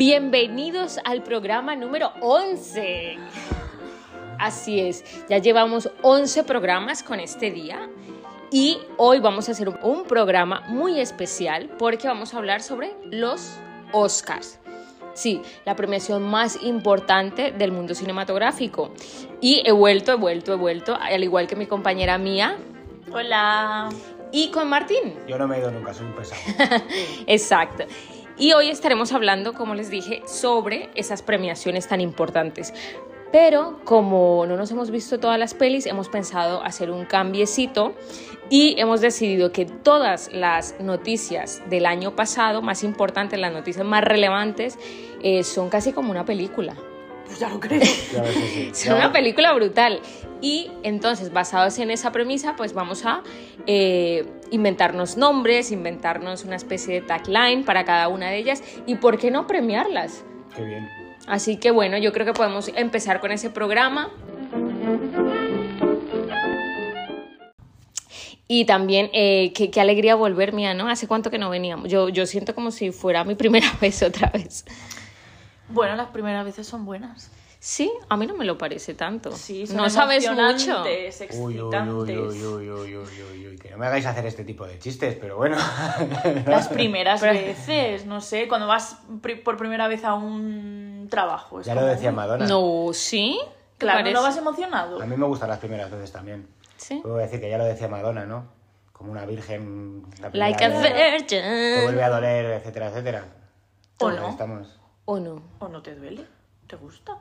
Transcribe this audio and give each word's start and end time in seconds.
Bienvenidos 0.00 0.98
al 1.04 1.22
programa 1.22 1.76
número 1.76 2.14
11. 2.22 3.18
Así 4.38 4.80
es, 4.80 5.04
ya 5.28 5.36
llevamos 5.36 5.90
11 6.00 6.44
programas 6.44 7.02
con 7.02 7.20
este 7.20 7.50
día 7.50 7.86
y 8.50 8.78
hoy 8.96 9.20
vamos 9.20 9.50
a 9.50 9.52
hacer 9.52 9.68
un 9.68 10.04
programa 10.04 10.62
muy 10.68 10.98
especial 10.98 11.68
porque 11.78 12.08
vamos 12.08 12.32
a 12.32 12.38
hablar 12.38 12.62
sobre 12.62 12.94
los 13.10 13.58
Oscars. 13.92 14.58
Sí, 15.12 15.42
la 15.66 15.76
premiación 15.76 16.22
más 16.22 16.62
importante 16.62 17.52
del 17.52 17.70
mundo 17.70 17.94
cinematográfico. 17.94 18.94
Y 19.42 19.62
he 19.66 19.72
vuelto, 19.72 20.12
he 20.12 20.16
vuelto, 20.16 20.54
he 20.54 20.56
vuelto, 20.56 20.96
al 20.98 21.22
igual 21.22 21.46
que 21.46 21.56
mi 21.56 21.66
compañera 21.66 22.16
mía. 22.16 22.56
Hola. 23.12 23.90
Y 24.32 24.50
con 24.50 24.66
Martín. 24.70 25.18
Yo 25.28 25.36
no 25.36 25.46
me 25.46 25.56
he 25.56 25.58
ido 25.58 25.70
nunca, 25.70 25.92
soy 25.92 26.06
un 26.06 26.14
pesado. 26.14 26.40
Exacto. 27.26 27.84
Y 28.40 28.54
hoy 28.54 28.70
estaremos 28.70 29.12
hablando, 29.12 29.52
como 29.52 29.74
les 29.74 29.90
dije, 29.90 30.22
sobre 30.26 30.88
esas 30.94 31.20
premiaciones 31.20 31.86
tan 31.86 32.00
importantes. 32.00 32.72
Pero 33.30 33.78
como 33.84 34.46
no 34.46 34.56
nos 34.56 34.70
hemos 34.70 34.90
visto 34.90 35.20
todas 35.20 35.38
las 35.38 35.52
pelis, 35.52 35.84
hemos 35.84 36.08
pensado 36.08 36.62
hacer 36.64 36.90
un 36.90 37.04
cambiecito 37.04 37.92
y 38.48 38.80
hemos 38.80 39.02
decidido 39.02 39.52
que 39.52 39.66
todas 39.66 40.32
las 40.32 40.74
noticias 40.80 41.62
del 41.68 41.84
año 41.84 42.16
pasado, 42.16 42.62
más 42.62 42.82
importantes, 42.82 43.38
las 43.38 43.52
noticias 43.52 43.84
más 43.84 44.02
relevantes, 44.02 44.78
eh, 45.22 45.44
son 45.44 45.68
casi 45.68 45.92
como 45.92 46.10
una 46.10 46.24
película. 46.24 46.74
Pues 47.30 47.38
ya 47.38 47.48
lo 47.48 47.60
creo. 47.60 47.80
Son 48.72 48.96
una 48.96 49.12
película 49.12 49.52
brutal. 49.52 50.00
Y 50.40 50.68
entonces, 50.82 51.32
basados 51.32 51.78
en 51.78 51.92
esa 51.92 52.10
premisa, 52.10 52.56
pues 52.56 52.72
vamos 52.72 53.06
a 53.06 53.22
eh, 53.68 54.26
inventarnos 54.50 55.16
nombres, 55.16 55.70
inventarnos 55.70 56.44
una 56.44 56.56
especie 56.56 56.94
de 56.94 57.06
tagline 57.06 57.64
para 57.64 57.84
cada 57.84 58.08
una 58.08 58.30
de 58.30 58.38
ellas 58.38 58.64
y, 58.84 58.96
¿por 58.96 59.16
qué 59.16 59.30
no 59.30 59.46
premiarlas? 59.46 60.24
Qué 60.56 60.64
bien. 60.64 60.88
Así 61.28 61.56
que 61.56 61.70
bueno, 61.70 61.98
yo 61.98 62.12
creo 62.12 62.26
que 62.26 62.32
podemos 62.32 62.72
empezar 62.74 63.20
con 63.20 63.30
ese 63.30 63.48
programa. 63.48 64.10
Y 68.48 68.64
también, 68.64 69.08
eh, 69.12 69.52
qué, 69.54 69.70
qué, 69.70 69.80
alegría 69.80 70.16
volver, 70.16 70.52
mía, 70.52 70.74
¿no? 70.74 70.88
¿Hace 70.88 71.06
cuánto 71.06 71.30
que 71.30 71.38
no 71.38 71.48
veníamos? 71.48 71.88
Yo, 71.88 72.08
yo 72.08 72.26
siento 72.26 72.56
como 72.56 72.72
si 72.72 72.90
fuera 72.90 73.22
mi 73.22 73.36
primera 73.36 73.72
vez 73.80 74.02
otra 74.02 74.30
vez. 74.30 74.64
Bueno, 75.70 75.96
las 75.96 76.08
primeras 76.08 76.44
veces 76.44 76.66
son 76.66 76.84
buenas. 76.84 77.30
Sí, 77.62 77.92
a 78.08 78.16
mí 78.16 78.26
no 78.26 78.34
me 78.34 78.46
lo 78.46 78.56
parece 78.56 78.94
tanto. 78.94 79.32
Sí, 79.32 79.66
son 79.66 79.76
no 79.76 79.90
sabes 79.90 80.26
mucho. 80.30 80.82
Uy, 81.34 81.60
uy, 81.60 81.76
uy, 81.76 82.16
uy, 82.16 82.44
uy, 82.46 82.70
uy, 82.70 82.96
uy, 82.96 83.48
uy, 83.48 83.58
que 83.58 83.70
no 83.70 83.76
me 83.76 83.86
hagáis 83.86 84.06
hacer 84.06 84.24
este 84.24 84.44
tipo 84.44 84.66
de 84.66 84.78
chistes, 84.78 85.18
pero 85.20 85.36
bueno. 85.36 85.58
Las 86.46 86.68
primeras 86.68 87.20
veces, 87.20 88.06
no 88.06 88.22
sé, 88.22 88.48
cuando 88.48 88.66
vas 88.66 89.02
por 89.44 89.58
primera 89.58 89.88
vez 89.88 90.04
a 90.04 90.14
un 90.14 91.08
trabajo. 91.10 91.60
ya 91.60 91.74
lo 91.74 91.84
decía 91.84 92.12
Madonna. 92.12 92.46
No, 92.46 92.92
¿sí? 92.94 93.38
Claro, 93.76 94.10
¿no 94.10 94.22
vas 94.22 94.38
emocionado? 94.38 95.02
A 95.02 95.04
mí 95.04 95.16
me 95.18 95.26
gustan 95.26 95.50
las 95.50 95.58
primeras 95.58 95.90
veces 95.90 96.10
también. 96.12 96.48
Sí. 96.78 97.00
Puedo 97.02 97.16
decir 97.16 97.40
que 97.40 97.50
ya 97.50 97.58
lo 97.58 97.64
decía 97.64 97.88
Madonna, 97.88 98.24
¿no? 98.24 98.46
Como 98.92 99.12
una 99.12 99.26
virgen. 99.26 100.06
like 100.32 100.64
a 100.64 100.68
virgin. 100.68 101.42
Te 101.42 101.82
vuelve 101.84 102.02
a 102.02 102.08
doler, 102.08 102.46
etcétera, 102.52 102.88
etcétera. 102.88 103.24
¿O 103.98 104.10
no? 104.10 104.30
Estamos... 104.30 104.79
¿O 105.10 105.18
no? 105.18 105.42
¿O 105.58 105.66
no 105.66 105.82
te 105.82 105.96
duele? 105.96 106.24
¿Te 106.68 106.76
gusta? 106.76 107.18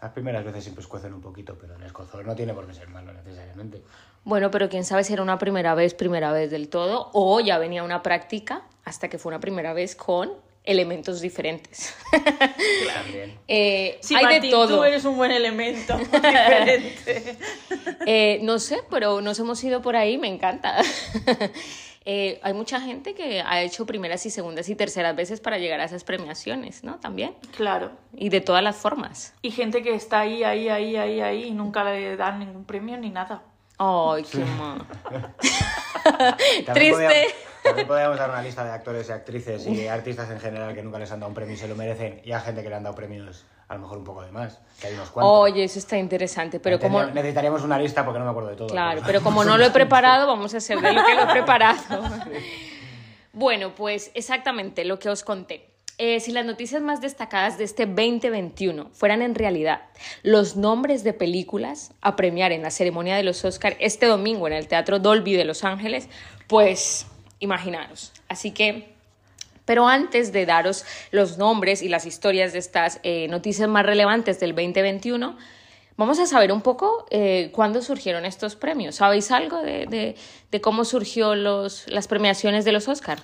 Las 0.00 0.12
primeras 0.12 0.44
veces 0.44 0.62
siempre 0.62 0.82
escuecen 0.82 1.12
un 1.12 1.20
poquito, 1.20 1.58
pero 1.60 1.74
el 1.74 1.82
escozor 1.82 2.24
no 2.24 2.36
tiene 2.36 2.54
por 2.54 2.64
qué 2.64 2.74
ser 2.74 2.86
malo 2.90 3.12
necesariamente. 3.12 3.82
Bueno, 4.22 4.52
pero 4.52 4.68
quién 4.68 4.84
sabe 4.84 5.02
si 5.02 5.12
era 5.12 5.20
una 5.20 5.36
primera 5.36 5.74
vez, 5.74 5.94
primera 5.94 6.30
vez 6.30 6.52
del 6.52 6.68
todo, 6.68 7.10
o 7.12 7.40
ya 7.40 7.58
venía 7.58 7.82
una 7.82 8.04
práctica 8.04 8.62
hasta 8.84 9.08
que 9.08 9.18
fue 9.18 9.30
una 9.30 9.40
primera 9.40 9.72
vez 9.72 9.96
con 9.96 10.30
elementos 10.62 11.20
diferentes. 11.20 11.92
También. 12.94 13.36
eh, 13.48 13.98
Sí, 14.00 14.14
hay 14.14 14.22
Martín, 14.22 14.42
de 14.42 14.50
todo. 14.50 14.76
tú 14.76 14.84
eres 14.84 15.04
un 15.04 15.16
buen 15.16 15.32
elemento 15.32 15.98
diferente. 16.12 17.36
Eh, 18.06 18.38
no 18.44 18.60
sé, 18.60 18.78
pero 18.90 19.20
nos 19.20 19.40
hemos 19.40 19.64
ido 19.64 19.82
por 19.82 19.96
ahí, 19.96 20.18
me 20.18 20.28
encanta. 20.28 20.76
Eh, 22.04 22.40
hay 22.42 22.52
mucha 22.52 22.80
gente 22.80 23.14
que 23.14 23.40
ha 23.42 23.62
hecho 23.62 23.86
primeras 23.86 24.26
y 24.26 24.30
segundas 24.30 24.68
y 24.68 24.74
terceras 24.74 25.14
veces 25.14 25.40
para 25.40 25.58
llegar 25.58 25.80
a 25.80 25.84
esas 25.84 26.02
premiaciones, 26.04 26.82
¿no? 26.82 26.96
También. 26.98 27.34
claro. 27.56 27.92
Y 28.14 28.28
de 28.28 28.40
todas 28.40 28.62
las 28.62 28.76
formas. 28.76 29.34
Y 29.42 29.50
gente 29.52 29.82
que 29.82 29.94
está 29.94 30.20
ahí, 30.20 30.42
ahí, 30.44 30.68
ahí, 30.68 30.96
ahí, 30.96 31.20
ahí 31.20 31.44
y 31.44 31.50
nunca 31.52 31.84
le 31.84 32.16
dan 32.16 32.38
ningún 32.40 32.64
premio 32.64 32.96
ni 32.96 33.10
nada. 33.10 33.42
Ay, 33.78 34.24
qué 34.24 34.38
mal. 34.38 34.84
Triste. 36.74 36.92
podíamos- 36.92 37.32
también 37.62 37.86
podríamos 37.86 38.18
dar 38.18 38.30
una 38.30 38.42
lista 38.42 38.64
de 38.64 38.70
actores 38.72 39.08
y 39.08 39.12
actrices 39.12 39.66
y 39.66 39.86
artistas 39.86 40.28
en 40.30 40.40
general 40.40 40.74
que 40.74 40.82
nunca 40.82 40.98
les 40.98 41.10
han 41.12 41.20
dado 41.20 41.28
un 41.28 41.34
premio 41.34 41.54
y 41.54 41.58
se 41.58 41.68
lo 41.68 41.76
merecen, 41.76 42.20
y 42.24 42.32
a 42.32 42.40
gente 42.40 42.62
que 42.62 42.68
le 42.68 42.74
han 42.74 42.82
dado 42.82 42.96
premios 42.96 43.44
a 43.72 43.76
lo 43.76 43.80
mejor 43.80 43.98
un 43.98 44.04
poco 44.04 44.22
de 44.22 44.30
más, 44.30 44.60
que 44.78 44.88
hay 44.88 44.94
unos 44.94 45.10
cuantos. 45.10 45.32
Oye, 45.32 45.64
eso 45.64 45.78
está 45.78 45.96
interesante, 45.96 46.60
pero 46.60 46.78
como... 46.78 47.02
Necesitaríamos- 47.02 47.64
una 47.64 47.78
lista 47.78 48.04
porque 48.04 48.18
no 48.18 48.26
me 48.26 48.30
acuerdo 48.30 48.50
de 48.50 48.56
todo. 48.56 48.68
Claro, 48.68 49.00
pero 49.06 49.22
como 49.22 49.44
no 49.44 49.56
lo 49.56 49.64
he 49.64 49.70
preparado, 49.70 50.26
vamos 50.26 50.52
a 50.52 50.58
hacer 50.58 50.78
de 50.80 50.92
lo 50.92 51.04
que 51.04 51.14
lo 51.14 51.22
he 51.22 51.26
preparado. 51.26 51.80
Bueno, 53.34 53.74
pues 53.74 54.10
exactamente 54.12 54.84
lo 54.84 54.98
que 54.98 55.08
os 55.08 55.24
conté. 55.24 55.70
Eh, 55.96 56.20
si 56.20 56.32
las 56.32 56.44
noticias 56.44 56.82
más 56.82 57.00
destacadas 57.00 57.56
de 57.56 57.64
este 57.64 57.86
2021 57.86 58.90
fueran 58.92 59.22
en 59.22 59.34
realidad 59.34 59.84
los 60.22 60.54
nombres 60.56 61.02
de 61.02 61.14
películas 61.14 61.92
a 62.02 62.14
premiar 62.14 62.52
en 62.52 62.60
la 62.60 62.70
ceremonia 62.70 63.16
de 63.16 63.22
los 63.22 63.42
Oscar 63.46 63.74
este 63.80 64.04
domingo 64.04 64.46
en 64.48 64.52
el 64.52 64.68
Teatro 64.68 64.98
Dolby 64.98 65.32
de 65.32 65.46
Los 65.46 65.64
Ángeles, 65.64 66.10
pues 66.46 67.06
imaginaros. 67.38 68.12
Así 68.28 68.50
que, 68.50 68.91
pero 69.64 69.86
antes 69.88 70.32
de 70.32 70.46
daros 70.46 70.84
los 71.10 71.38
nombres 71.38 71.82
y 71.82 71.88
las 71.88 72.06
historias 72.06 72.52
de 72.52 72.58
estas 72.58 73.00
eh, 73.02 73.28
noticias 73.28 73.68
más 73.68 73.86
relevantes 73.86 74.40
del 74.40 74.54
2021, 74.54 75.36
Vamos 75.96 76.18
a 76.18 76.26
saber 76.26 76.52
un 76.52 76.62
poco 76.62 77.06
eh, 77.10 77.50
cuándo 77.52 77.82
surgieron 77.82 78.24
estos 78.24 78.56
premios. 78.56 78.96
¿Sabéis 78.96 79.30
algo 79.30 79.60
de, 79.60 79.86
de, 79.86 80.16
de 80.50 80.60
cómo 80.60 80.84
surgió 80.84 81.34
los, 81.34 81.86
las 81.86 82.08
premiaciones 82.08 82.64
de 82.64 82.72
los 82.72 82.88
Oscar? 82.88 83.18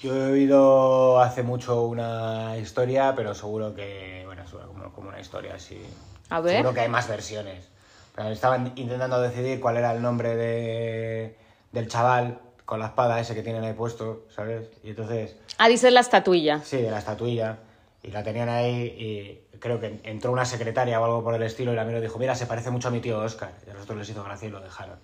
Yo 0.00 0.14
he 0.14 0.32
oído 0.32 1.20
hace 1.20 1.42
mucho 1.42 1.82
una 1.82 2.56
historia, 2.58 3.14
pero 3.14 3.34
seguro 3.34 3.74
que, 3.74 4.22
bueno, 4.26 4.44
como, 4.50 4.92
como 4.92 5.08
una 5.08 5.20
historia 5.20 5.54
así. 5.54 5.80
A 6.28 6.40
ver. 6.40 6.56
Seguro 6.56 6.74
que 6.74 6.80
hay 6.80 6.88
más 6.88 7.08
versiones. 7.08 7.68
Pero 8.14 8.28
estaban 8.28 8.72
intentando 8.76 9.20
decidir 9.20 9.60
cuál 9.60 9.78
era 9.78 9.92
el 9.92 10.02
nombre 10.02 10.36
de, 10.36 11.36
del 11.72 11.88
chaval 11.88 12.38
con 12.70 12.78
la 12.78 12.86
espada 12.86 13.18
ese 13.18 13.34
que 13.34 13.42
tienen 13.42 13.64
ahí 13.64 13.72
puesto, 13.72 14.26
¿sabes? 14.32 14.68
Y 14.84 14.90
entonces, 14.90 15.34
Ah, 15.58 15.66
dices 15.68 15.92
la 15.92 15.98
estatuilla. 15.98 16.60
sí, 16.62 16.76
de 16.76 16.88
la 16.88 17.00
estatuilla, 17.00 17.58
y 18.00 18.12
la 18.12 18.22
tenían 18.22 18.48
ahí 18.48 19.42
y 19.52 19.58
creo 19.58 19.80
que 19.80 19.98
entró 20.04 20.30
una 20.30 20.44
secretaria 20.44 21.00
o 21.00 21.04
algo 21.04 21.24
por 21.24 21.34
el 21.34 21.42
estilo 21.42 21.72
y 21.72 21.74
la 21.74 21.82
miró 21.84 22.00
dijo, 22.00 22.16
mira, 22.20 22.36
se 22.36 22.46
parece 22.46 22.70
mucho 22.70 22.86
a 22.86 22.90
mi 22.92 23.00
tío 23.00 23.18
Oscar. 23.18 23.50
Y 23.66 23.70
a 23.70 23.74
nosotros 23.74 23.98
les 23.98 24.08
hizo 24.08 24.22
gracia 24.22 24.46
y 24.46 24.52
lo 24.52 24.60
dejaron. 24.60 25.00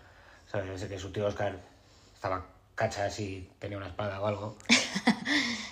¿Sabes? 0.46 0.70
Ese 0.70 0.86
que 0.88 0.96
su 0.96 1.10
tío 1.10 1.26
Oscar 1.26 1.56
estaba 2.14 2.46
cacha 2.76 3.06
así, 3.06 3.50
tenía 3.58 3.78
una 3.78 3.88
espada 3.88 4.20
o 4.20 4.26
algo. 4.26 4.56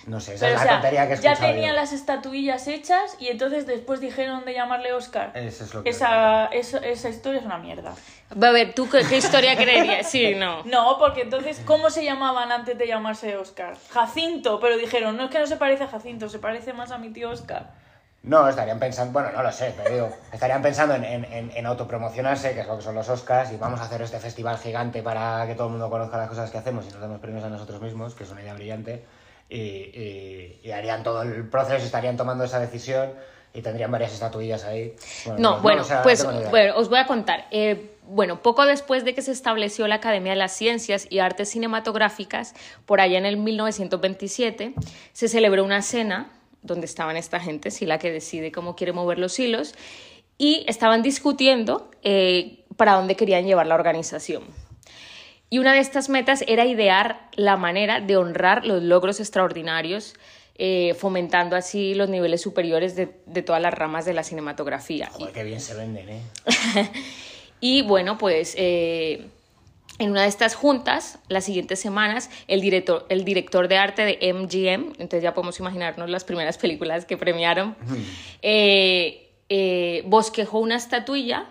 No 0.07 0.19
sé, 0.19 0.35
esa 0.35 0.45
Pero, 0.45 0.55
es 0.57 0.61
o 0.61 0.65
la 0.65 0.69
sea, 0.69 0.81
tontería 0.81 1.07
que 1.07 1.13
he 1.15 1.17
ya 1.17 1.33
yo. 1.69 1.73
las 1.73 1.91
estatuillas 1.91 2.67
hechas 2.67 3.15
y 3.19 3.29
entonces 3.29 3.65
después 3.65 3.99
dijeron 3.99 4.45
de 4.45 4.53
llamarle 4.53 4.93
Oscar. 4.93 5.31
Eso 5.33 5.63
es 5.63 5.73
lo 5.73 5.81
que... 5.81 5.89
Esa, 5.89 6.45
eso- 6.47 6.77
esa 6.77 7.09
historia 7.09 7.39
es 7.39 7.45
una 7.45 7.57
mierda. 7.57 7.95
A 8.39 8.51
ver, 8.51 8.73
¿tú 8.75 8.87
qué, 8.87 9.03
qué 9.09 9.17
historia 9.17 9.55
creerías? 9.55 10.07
Sí, 10.07 10.35
no. 10.37 10.61
No, 10.65 10.97
porque 10.99 11.21
entonces, 11.21 11.59
¿cómo 11.65 11.89
se 11.89 12.03
llamaban 12.03 12.51
antes 12.51 12.77
de 12.77 12.85
llamarse 12.85 13.35
Oscar? 13.35 13.77
Jacinto, 13.89 14.59
pero 14.59 14.77
dijeron, 14.77 15.17
no 15.17 15.23
es 15.25 15.31
que 15.31 15.39
no 15.39 15.47
se 15.47 15.57
parece 15.57 15.85
a 15.85 15.87
Jacinto, 15.87 16.29
se 16.29 16.37
parece 16.37 16.73
más 16.73 16.91
a 16.91 16.99
mi 16.99 17.09
tío 17.09 17.31
Oscar. 17.31 17.71
No, 18.25 18.49
estarían 18.49 18.79
pensando, 18.79 19.13
bueno, 19.13 19.31
no 19.31 19.43
lo 19.43 19.51
sé, 19.51 19.73
pero 19.77 19.93
digo, 19.93 20.09
estarían 20.33 20.61
pensando 20.61 20.95
en, 20.95 21.03
en, 21.03 21.51
en, 21.53 21.65
autopromocionarse, 21.65 22.53
que 22.53 22.61
es 22.61 22.67
lo 22.67 22.77
que 22.77 22.83
son 22.83 22.95
los 22.95 23.07
Oscars, 23.07 23.51
y 23.51 23.57
vamos 23.57 23.79
a 23.79 23.83
hacer 23.83 24.01
este 24.01 24.19
festival 24.19 24.57
gigante 24.57 25.03
para 25.03 25.45
que 25.45 25.53
todo 25.53 25.67
el 25.67 25.73
mundo 25.73 25.89
conozca 25.89 26.17
las 26.17 26.29
cosas 26.29 26.49
que 26.49 26.57
hacemos 26.57 26.85
y 26.87 26.91
nos 26.91 27.01
damos 27.01 27.19
premios 27.19 27.43
a 27.43 27.49
nosotros 27.49 27.79
mismos, 27.81 28.15
que 28.15 28.23
es 28.23 28.31
una 28.31 28.41
idea 28.41 28.55
brillante, 28.55 29.05
y, 29.47 29.57
y, 29.57 30.59
y 30.63 30.71
harían 30.71 31.03
todo 31.03 31.21
el 31.21 31.47
proceso, 31.47 31.85
estarían 31.85 32.17
tomando 32.17 32.43
esa 32.43 32.59
decisión 32.59 33.11
y 33.55 33.61
tendrían 33.61 33.89
varias 33.89 34.13
estatuillas 34.13 34.65
ahí. 34.65 34.95
No, 35.37 35.61
bueno, 35.61 35.81
o 35.81 35.85
sea, 35.85 36.03
pues 36.03 36.25
bueno, 36.49 36.75
os 36.75 36.89
voy 36.89 36.99
a 36.99 37.05
contar. 37.05 37.47
Eh, 37.51 37.95
bueno, 38.03 38.41
poco 38.41 38.65
después 38.65 39.05
de 39.05 39.15
que 39.15 39.21
se 39.21 39.31
estableció 39.31 39.87
la 39.87 39.95
Academia 39.95 40.33
de 40.33 40.37
las 40.37 40.51
Ciencias 40.51 41.07
y 41.09 41.19
Artes 41.19 41.49
Cinematográficas, 41.49 42.53
por 42.85 42.99
allá 42.99 43.17
en 43.17 43.25
el 43.25 43.37
1927, 43.37 44.73
se 45.13 45.27
celebró 45.29 45.63
una 45.63 45.81
cena 45.81 46.27
donde 46.65 46.85
estaban 46.85 47.17
esta 47.17 47.39
gente, 47.39 47.71
sí, 47.71 47.85
la 47.85 47.99
que 47.99 48.11
decide 48.11 48.51
cómo 48.51 48.75
quiere 48.75 48.93
mover 48.93 49.19
los 49.19 49.39
hilos, 49.39 49.75
y 50.37 50.65
estaban 50.67 51.01
discutiendo 51.01 51.89
eh, 52.03 52.65
para 52.77 52.93
dónde 52.93 53.15
querían 53.15 53.45
llevar 53.45 53.67
la 53.67 53.75
organización. 53.75 54.43
Y 55.49 55.59
una 55.59 55.73
de 55.73 55.79
estas 55.79 56.09
metas 56.09 56.43
era 56.47 56.65
idear 56.65 57.29
la 57.35 57.55
manera 57.55 58.01
de 58.01 58.17
honrar 58.17 58.65
los 58.65 58.83
logros 58.83 59.19
extraordinarios, 59.19 60.15
eh, 60.57 60.93
fomentando 60.95 61.55
así 61.55 61.93
los 61.93 62.09
niveles 62.09 62.41
superiores 62.41 62.95
de, 62.95 63.15
de 63.25 63.41
todas 63.41 63.61
las 63.61 63.73
ramas 63.73 64.05
de 64.05 64.13
la 64.13 64.23
cinematografía. 64.23 65.09
Joder, 65.11 65.33
qué 65.33 65.43
bien 65.43 65.61
se 65.61 65.73
venden, 65.73 66.09
¿eh? 66.09 66.21
Y 67.61 67.81
bueno, 67.81 68.17
pues 68.17 68.53
eh, 68.57 69.27
en 69.97 70.11
una 70.11 70.23
de 70.23 70.27
estas 70.27 70.55
juntas, 70.55 71.19
las 71.29 71.45
siguientes 71.45 71.79
semanas, 71.79 72.29
el 72.47 72.61
director, 72.61 73.05
el 73.09 73.23
director 73.23 73.67
de 73.67 73.77
arte 73.77 74.03
de 74.03 74.33
MGM, 74.33 74.93
entonces 74.99 75.23
ya 75.23 75.33
podemos 75.33 75.59
imaginarnos 75.59 76.09
las 76.09 76.23
primeras 76.23 76.57
películas 76.57 77.05
que 77.05 77.17
premiaron, 77.17 77.75
eh, 78.41 79.29
eh, 79.47 80.03
bosquejó 80.05 80.59
una 80.59 80.75
estatuilla 80.75 81.45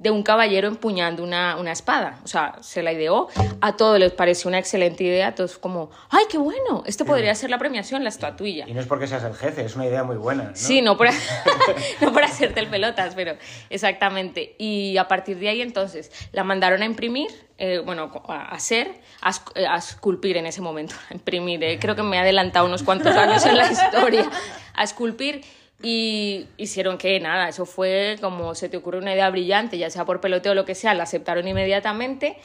de 0.00 0.10
un 0.10 0.22
caballero 0.22 0.66
empuñando 0.66 1.22
una, 1.22 1.56
una, 1.56 1.72
espada. 1.72 2.20
O 2.24 2.26
sea, 2.26 2.56
se 2.62 2.82
la 2.82 2.90
ideó. 2.90 3.28
A 3.60 3.76
todos 3.76 3.98
les 3.98 4.12
pareció 4.12 4.48
una 4.48 4.58
excelente 4.58 5.04
idea. 5.04 5.28
A 5.28 5.34
todos 5.34 5.58
como, 5.58 5.90
¡ay, 6.08 6.24
qué 6.30 6.38
bueno! 6.38 6.82
Este 6.86 7.04
podría 7.04 7.34
ser 7.34 7.50
la 7.50 7.58
premiación, 7.58 8.02
la 8.02 8.08
estatuilla. 8.08 8.66
Y 8.66 8.72
no 8.72 8.80
es 8.80 8.86
porque 8.86 9.06
seas 9.06 9.24
el 9.24 9.34
jefe, 9.34 9.62
es 9.62 9.76
una 9.76 9.84
idea 9.84 10.02
muy 10.02 10.16
buena. 10.16 10.44
¿no? 10.44 10.50
Sí, 10.54 10.80
no 10.80 10.96
para, 10.96 11.12
no 12.00 12.14
para 12.14 12.26
hacerte 12.26 12.60
el 12.60 12.68
pelotas, 12.68 13.14
pero 13.14 13.36
exactamente. 13.68 14.56
Y 14.56 14.96
a 14.96 15.06
partir 15.06 15.38
de 15.38 15.50
ahí 15.50 15.60
entonces 15.60 16.10
la 16.32 16.44
mandaron 16.44 16.80
a 16.80 16.86
imprimir, 16.86 17.28
eh, 17.58 17.82
bueno, 17.84 18.10
a 18.26 18.54
hacer, 18.54 19.02
a, 19.20 19.32
a, 19.70 19.76
esculpir 19.76 20.38
en 20.38 20.46
ese 20.46 20.62
momento. 20.62 20.94
A 21.10 21.14
imprimir, 21.14 21.62
eh, 21.62 21.78
creo 21.78 21.94
que 21.94 22.02
me 22.02 22.16
he 22.16 22.20
adelantado 22.20 22.64
unos 22.64 22.82
cuantos 22.82 23.14
años 23.14 23.44
en 23.44 23.58
la 23.58 23.70
historia. 23.70 24.30
A 24.72 24.82
esculpir 24.82 25.42
y 25.82 26.46
hicieron 26.56 26.98
que 26.98 27.18
nada, 27.20 27.48
eso 27.48 27.64
fue 27.64 28.16
como 28.20 28.54
se 28.54 28.68
te 28.68 28.76
ocurre 28.76 28.98
una 28.98 29.14
idea 29.14 29.30
brillante, 29.30 29.78
ya 29.78 29.90
sea 29.90 30.04
por 30.04 30.20
peloteo 30.20 30.52
o 30.52 30.54
lo 30.54 30.64
que 30.64 30.74
sea, 30.74 30.94
la 30.94 31.04
aceptaron 31.04 31.48
inmediatamente 31.48 32.36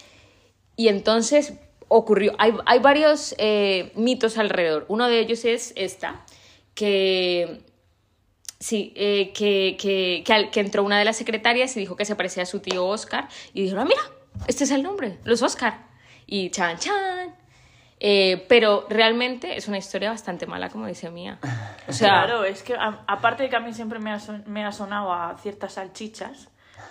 y 0.76 0.88
entonces 0.88 1.54
ocurrió. 1.88 2.34
Hay, 2.38 2.54
hay 2.66 2.80
varios 2.80 3.36
eh, 3.38 3.92
mitos 3.96 4.38
alrededor. 4.38 4.86
Uno 4.88 5.08
de 5.08 5.20
ellos 5.20 5.46
es 5.46 5.74
esta, 5.76 6.26
que 6.74 7.62
sí, 8.60 8.94
eh, 8.96 9.32
que, 9.34 9.78
que, 9.80 10.24
que, 10.26 10.50
que, 10.50 10.60
entró 10.60 10.84
una 10.84 11.00
de 11.00 11.06
las 11.06 11.18
secretarias 11.18 11.76
y 11.78 11.82
dijo 11.82 11.96
que 11.96 12.06
se 12.06 12.16
parecía 12.16 12.44
a 12.44 12.46
su 12.46 12.60
tío 12.60 12.86
Oscar 12.86 13.28
y 13.54 13.64
dijeron, 13.64 13.84
ah, 13.84 13.90
mira, 13.90 14.02
este 14.48 14.64
es 14.64 14.72
el 14.72 14.84
nombre, 14.84 15.18
los 15.24 15.42
Oscar. 15.42 15.86
Y 16.28 16.50
chan, 16.50 16.78
chan. 16.80 17.36
Eh, 18.08 18.46
pero 18.48 18.86
realmente 18.88 19.58
es 19.58 19.68
una 19.68 19.80
historia 19.80 20.12
bastante 20.12 20.46
mala, 20.46 20.70
como 20.70 20.86
dice 20.86 21.10
Mía. 21.10 21.40
O 21.88 21.92
sea, 21.92 22.10
claro, 22.10 22.44
es 22.44 22.62
que 22.62 22.76
a, 22.76 23.04
aparte 23.08 23.42
de 23.42 23.50
que 23.50 23.56
a 23.56 23.60
mí 23.60 23.74
siempre 23.74 23.98
me 23.98 24.12
ha, 24.12 24.20
son, 24.20 24.44
me 24.46 24.64
ha 24.64 24.72
sonado 24.72 25.12
a 25.12 25.36
ciertas 25.40 25.74
salchichas, 25.74 26.50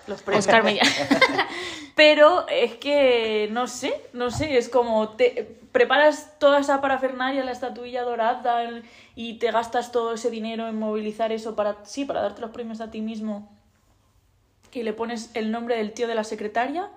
los 0.09 0.23
premios. 0.23 0.45
Oscar 0.45 0.65
pero 1.95 2.49
es 2.49 2.75
que, 2.79 3.49
no 3.53 3.69
sé, 3.69 3.95
no 4.13 4.33
sé, 4.33 4.59
es 4.59 4.69
como 4.69 5.11
te 5.11 5.57
preparas 5.71 6.37
toda 6.41 6.59
esa 6.59 6.81
parafernalia, 6.81 7.45
la 7.45 7.53
estatuilla 7.53 8.03
dorada 8.03 8.69
y 9.15 9.39
te 9.39 9.53
gastas 9.53 9.93
todo 9.93 10.15
ese 10.15 10.31
dinero 10.31 10.67
en 10.67 10.77
movilizar 10.81 11.31
eso 11.31 11.55
para, 11.55 11.77
sí, 11.85 12.05
para 12.05 12.23
darte 12.23 12.41
los 12.41 12.51
premios 12.51 12.81
a 12.81 12.91
ti 12.91 13.01
mismo 13.03 13.57
y 14.73 14.83
le 14.83 14.93
pones 14.93 15.31
el 15.35 15.53
nombre 15.53 15.77
del 15.77 15.93
tío 15.93 16.09
de 16.09 16.17
la 16.17 16.25
secretaria 16.25 16.91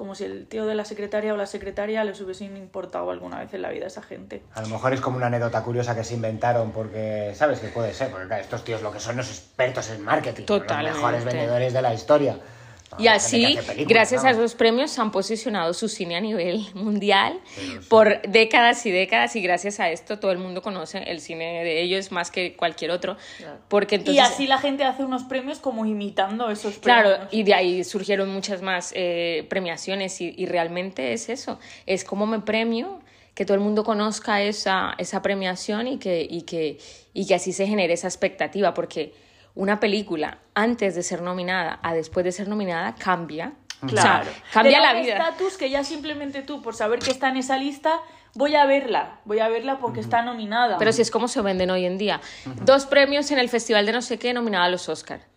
como 0.00 0.14
si 0.14 0.24
el 0.24 0.46
tío 0.46 0.64
de 0.64 0.74
la 0.74 0.86
secretaria 0.86 1.34
o 1.34 1.36
la 1.36 1.44
secretaria 1.44 2.02
les 2.04 2.18
hubiesen 2.22 2.56
importado 2.56 3.10
alguna 3.10 3.38
vez 3.38 3.52
en 3.52 3.60
la 3.60 3.68
vida 3.68 3.84
a 3.84 3.88
esa 3.88 4.00
gente. 4.00 4.42
A 4.54 4.62
lo 4.62 4.68
mejor 4.68 4.94
es 4.94 5.00
como 5.02 5.18
una 5.18 5.26
anécdota 5.26 5.62
curiosa 5.62 5.94
que 5.94 6.04
se 6.04 6.14
inventaron 6.14 6.72
porque, 6.72 7.34
¿sabes? 7.34 7.60
Que 7.60 7.68
puede 7.68 7.92
ser, 7.92 8.10
porque 8.10 8.26
claro, 8.26 8.42
estos 8.42 8.64
tíos 8.64 8.80
lo 8.80 8.90
que 8.92 8.98
son 8.98 9.18
los 9.18 9.28
expertos 9.28 9.90
en 9.90 10.02
marketing, 10.02 10.46
Totalmente. 10.46 10.92
los 10.92 10.96
mejores 10.96 11.24
vendedores 11.26 11.74
de 11.74 11.82
la 11.82 11.92
historia. 11.92 12.38
Y 12.98 13.06
así, 13.06 13.56
gracias 13.86 14.24
a 14.24 14.30
esos 14.30 14.54
premios, 14.54 14.90
se 14.90 15.00
han 15.00 15.10
posicionado 15.10 15.72
su 15.74 15.88
cine 15.88 16.16
a 16.16 16.20
nivel 16.20 16.66
mundial 16.74 17.38
sí. 17.46 17.78
por 17.88 18.20
décadas 18.22 18.84
y 18.86 18.90
décadas 18.90 19.36
y 19.36 19.42
gracias 19.42 19.80
a 19.80 19.90
esto 19.90 20.18
todo 20.18 20.32
el 20.32 20.38
mundo 20.38 20.60
conoce 20.60 20.98
el 20.98 21.20
cine 21.20 21.62
de 21.64 21.82
ellos 21.82 22.10
más 22.10 22.30
que 22.30 22.56
cualquier 22.56 22.90
otro. 22.90 23.16
Claro. 23.38 23.58
Porque 23.68 23.96
entonces, 23.96 24.16
y 24.16 24.18
así 24.18 24.46
la 24.46 24.58
gente 24.58 24.84
hace 24.84 25.04
unos 25.04 25.24
premios 25.24 25.60
como 25.60 25.86
imitando 25.86 26.50
esos 26.50 26.78
premios. 26.78 27.04
Claro, 27.04 27.28
y 27.30 27.42
de 27.44 27.54
ahí 27.54 27.84
surgieron 27.84 28.28
muchas 28.30 28.62
más 28.62 28.92
eh, 28.96 29.46
premiaciones 29.48 30.20
y, 30.20 30.34
y, 30.36 30.46
realmente 30.46 31.12
es 31.12 31.28
eso, 31.28 31.58
es 31.86 32.04
como 32.04 32.26
me 32.26 32.40
premio 32.40 33.00
que 33.34 33.44
todo 33.44 33.54
el 33.54 33.60
mundo 33.60 33.84
conozca 33.84 34.42
esa, 34.42 34.94
esa 34.98 35.22
premiación 35.22 35.86
y 35.86 35.98
que, 35.98 36.26
y, 36.28 36.42
que, 36.42 36.78
y 37.14 37.26
que 37.26 37.34
así 37.34 37.52
se 37.52 37.66
genere 37.66 37.94
esa 37.94 38.08
expectativa, 38.08 38.74
porque 38.74 39.14
una 39.54 39.80
película 39.80 40.38
antes 40.54 40.94
de 40.94 41.02
ser 41.02 41.22
nominada 41.22 41.78
a 41.82 41.94
después 41.94 42.24
de 42.24 42.32
ser 42.32 42.48
nominada 42.48 42.94
cambia. 42.94 43.52
Claro. 43.86 44.28
O 44.28 44.32
sea, 44.32 44.42
cambia 44.52 44.80
la 44.80 44.94
un 44.94 45.02
vida. 45.02 45.14
estatus 45.14 45.56
que 45.56 45.70
ya 45.70 45.84
simplemente 45.84 46.42
tú, 46.42 46.60
por 46.60 46.74
saber 46.74 46.98
que 46.98 47.10
está 47.10 47.30
en 47.30 47.38
esa 47.38 47.56
lista, 47.56 48.00
voy 48.34 48.54
a 48.54 48.66
verla. 48.66 49.20
Voy 49.24 49.38
a 49.38 49.48
verla 49.48 49.78
porque 49.78 50.00
está 50.00 50.22
nominada. 50.22 50.76
Pero 50.78 50.92
si 50.92 51.02
es 51.02 51.10
como 51.10 51.28
se 51.28 51.40
venden 51.40 51.70
hoy 51.70 51.86
en 51.86 51.96
día. 51.96 52.20
Dos 52.62 52.86
premios 52.86 53.30
en 53.30 53.38
el 53.38 53.48
festival 53.48 53.86
de 53.86 53.92
no 53.92 54.02
sé 54.02 54.18
qué 54.18 54.32
nominada 54.34 54.66
a 54.66 54.68
los 54.68 54.88
Oscar. 54.88 55.29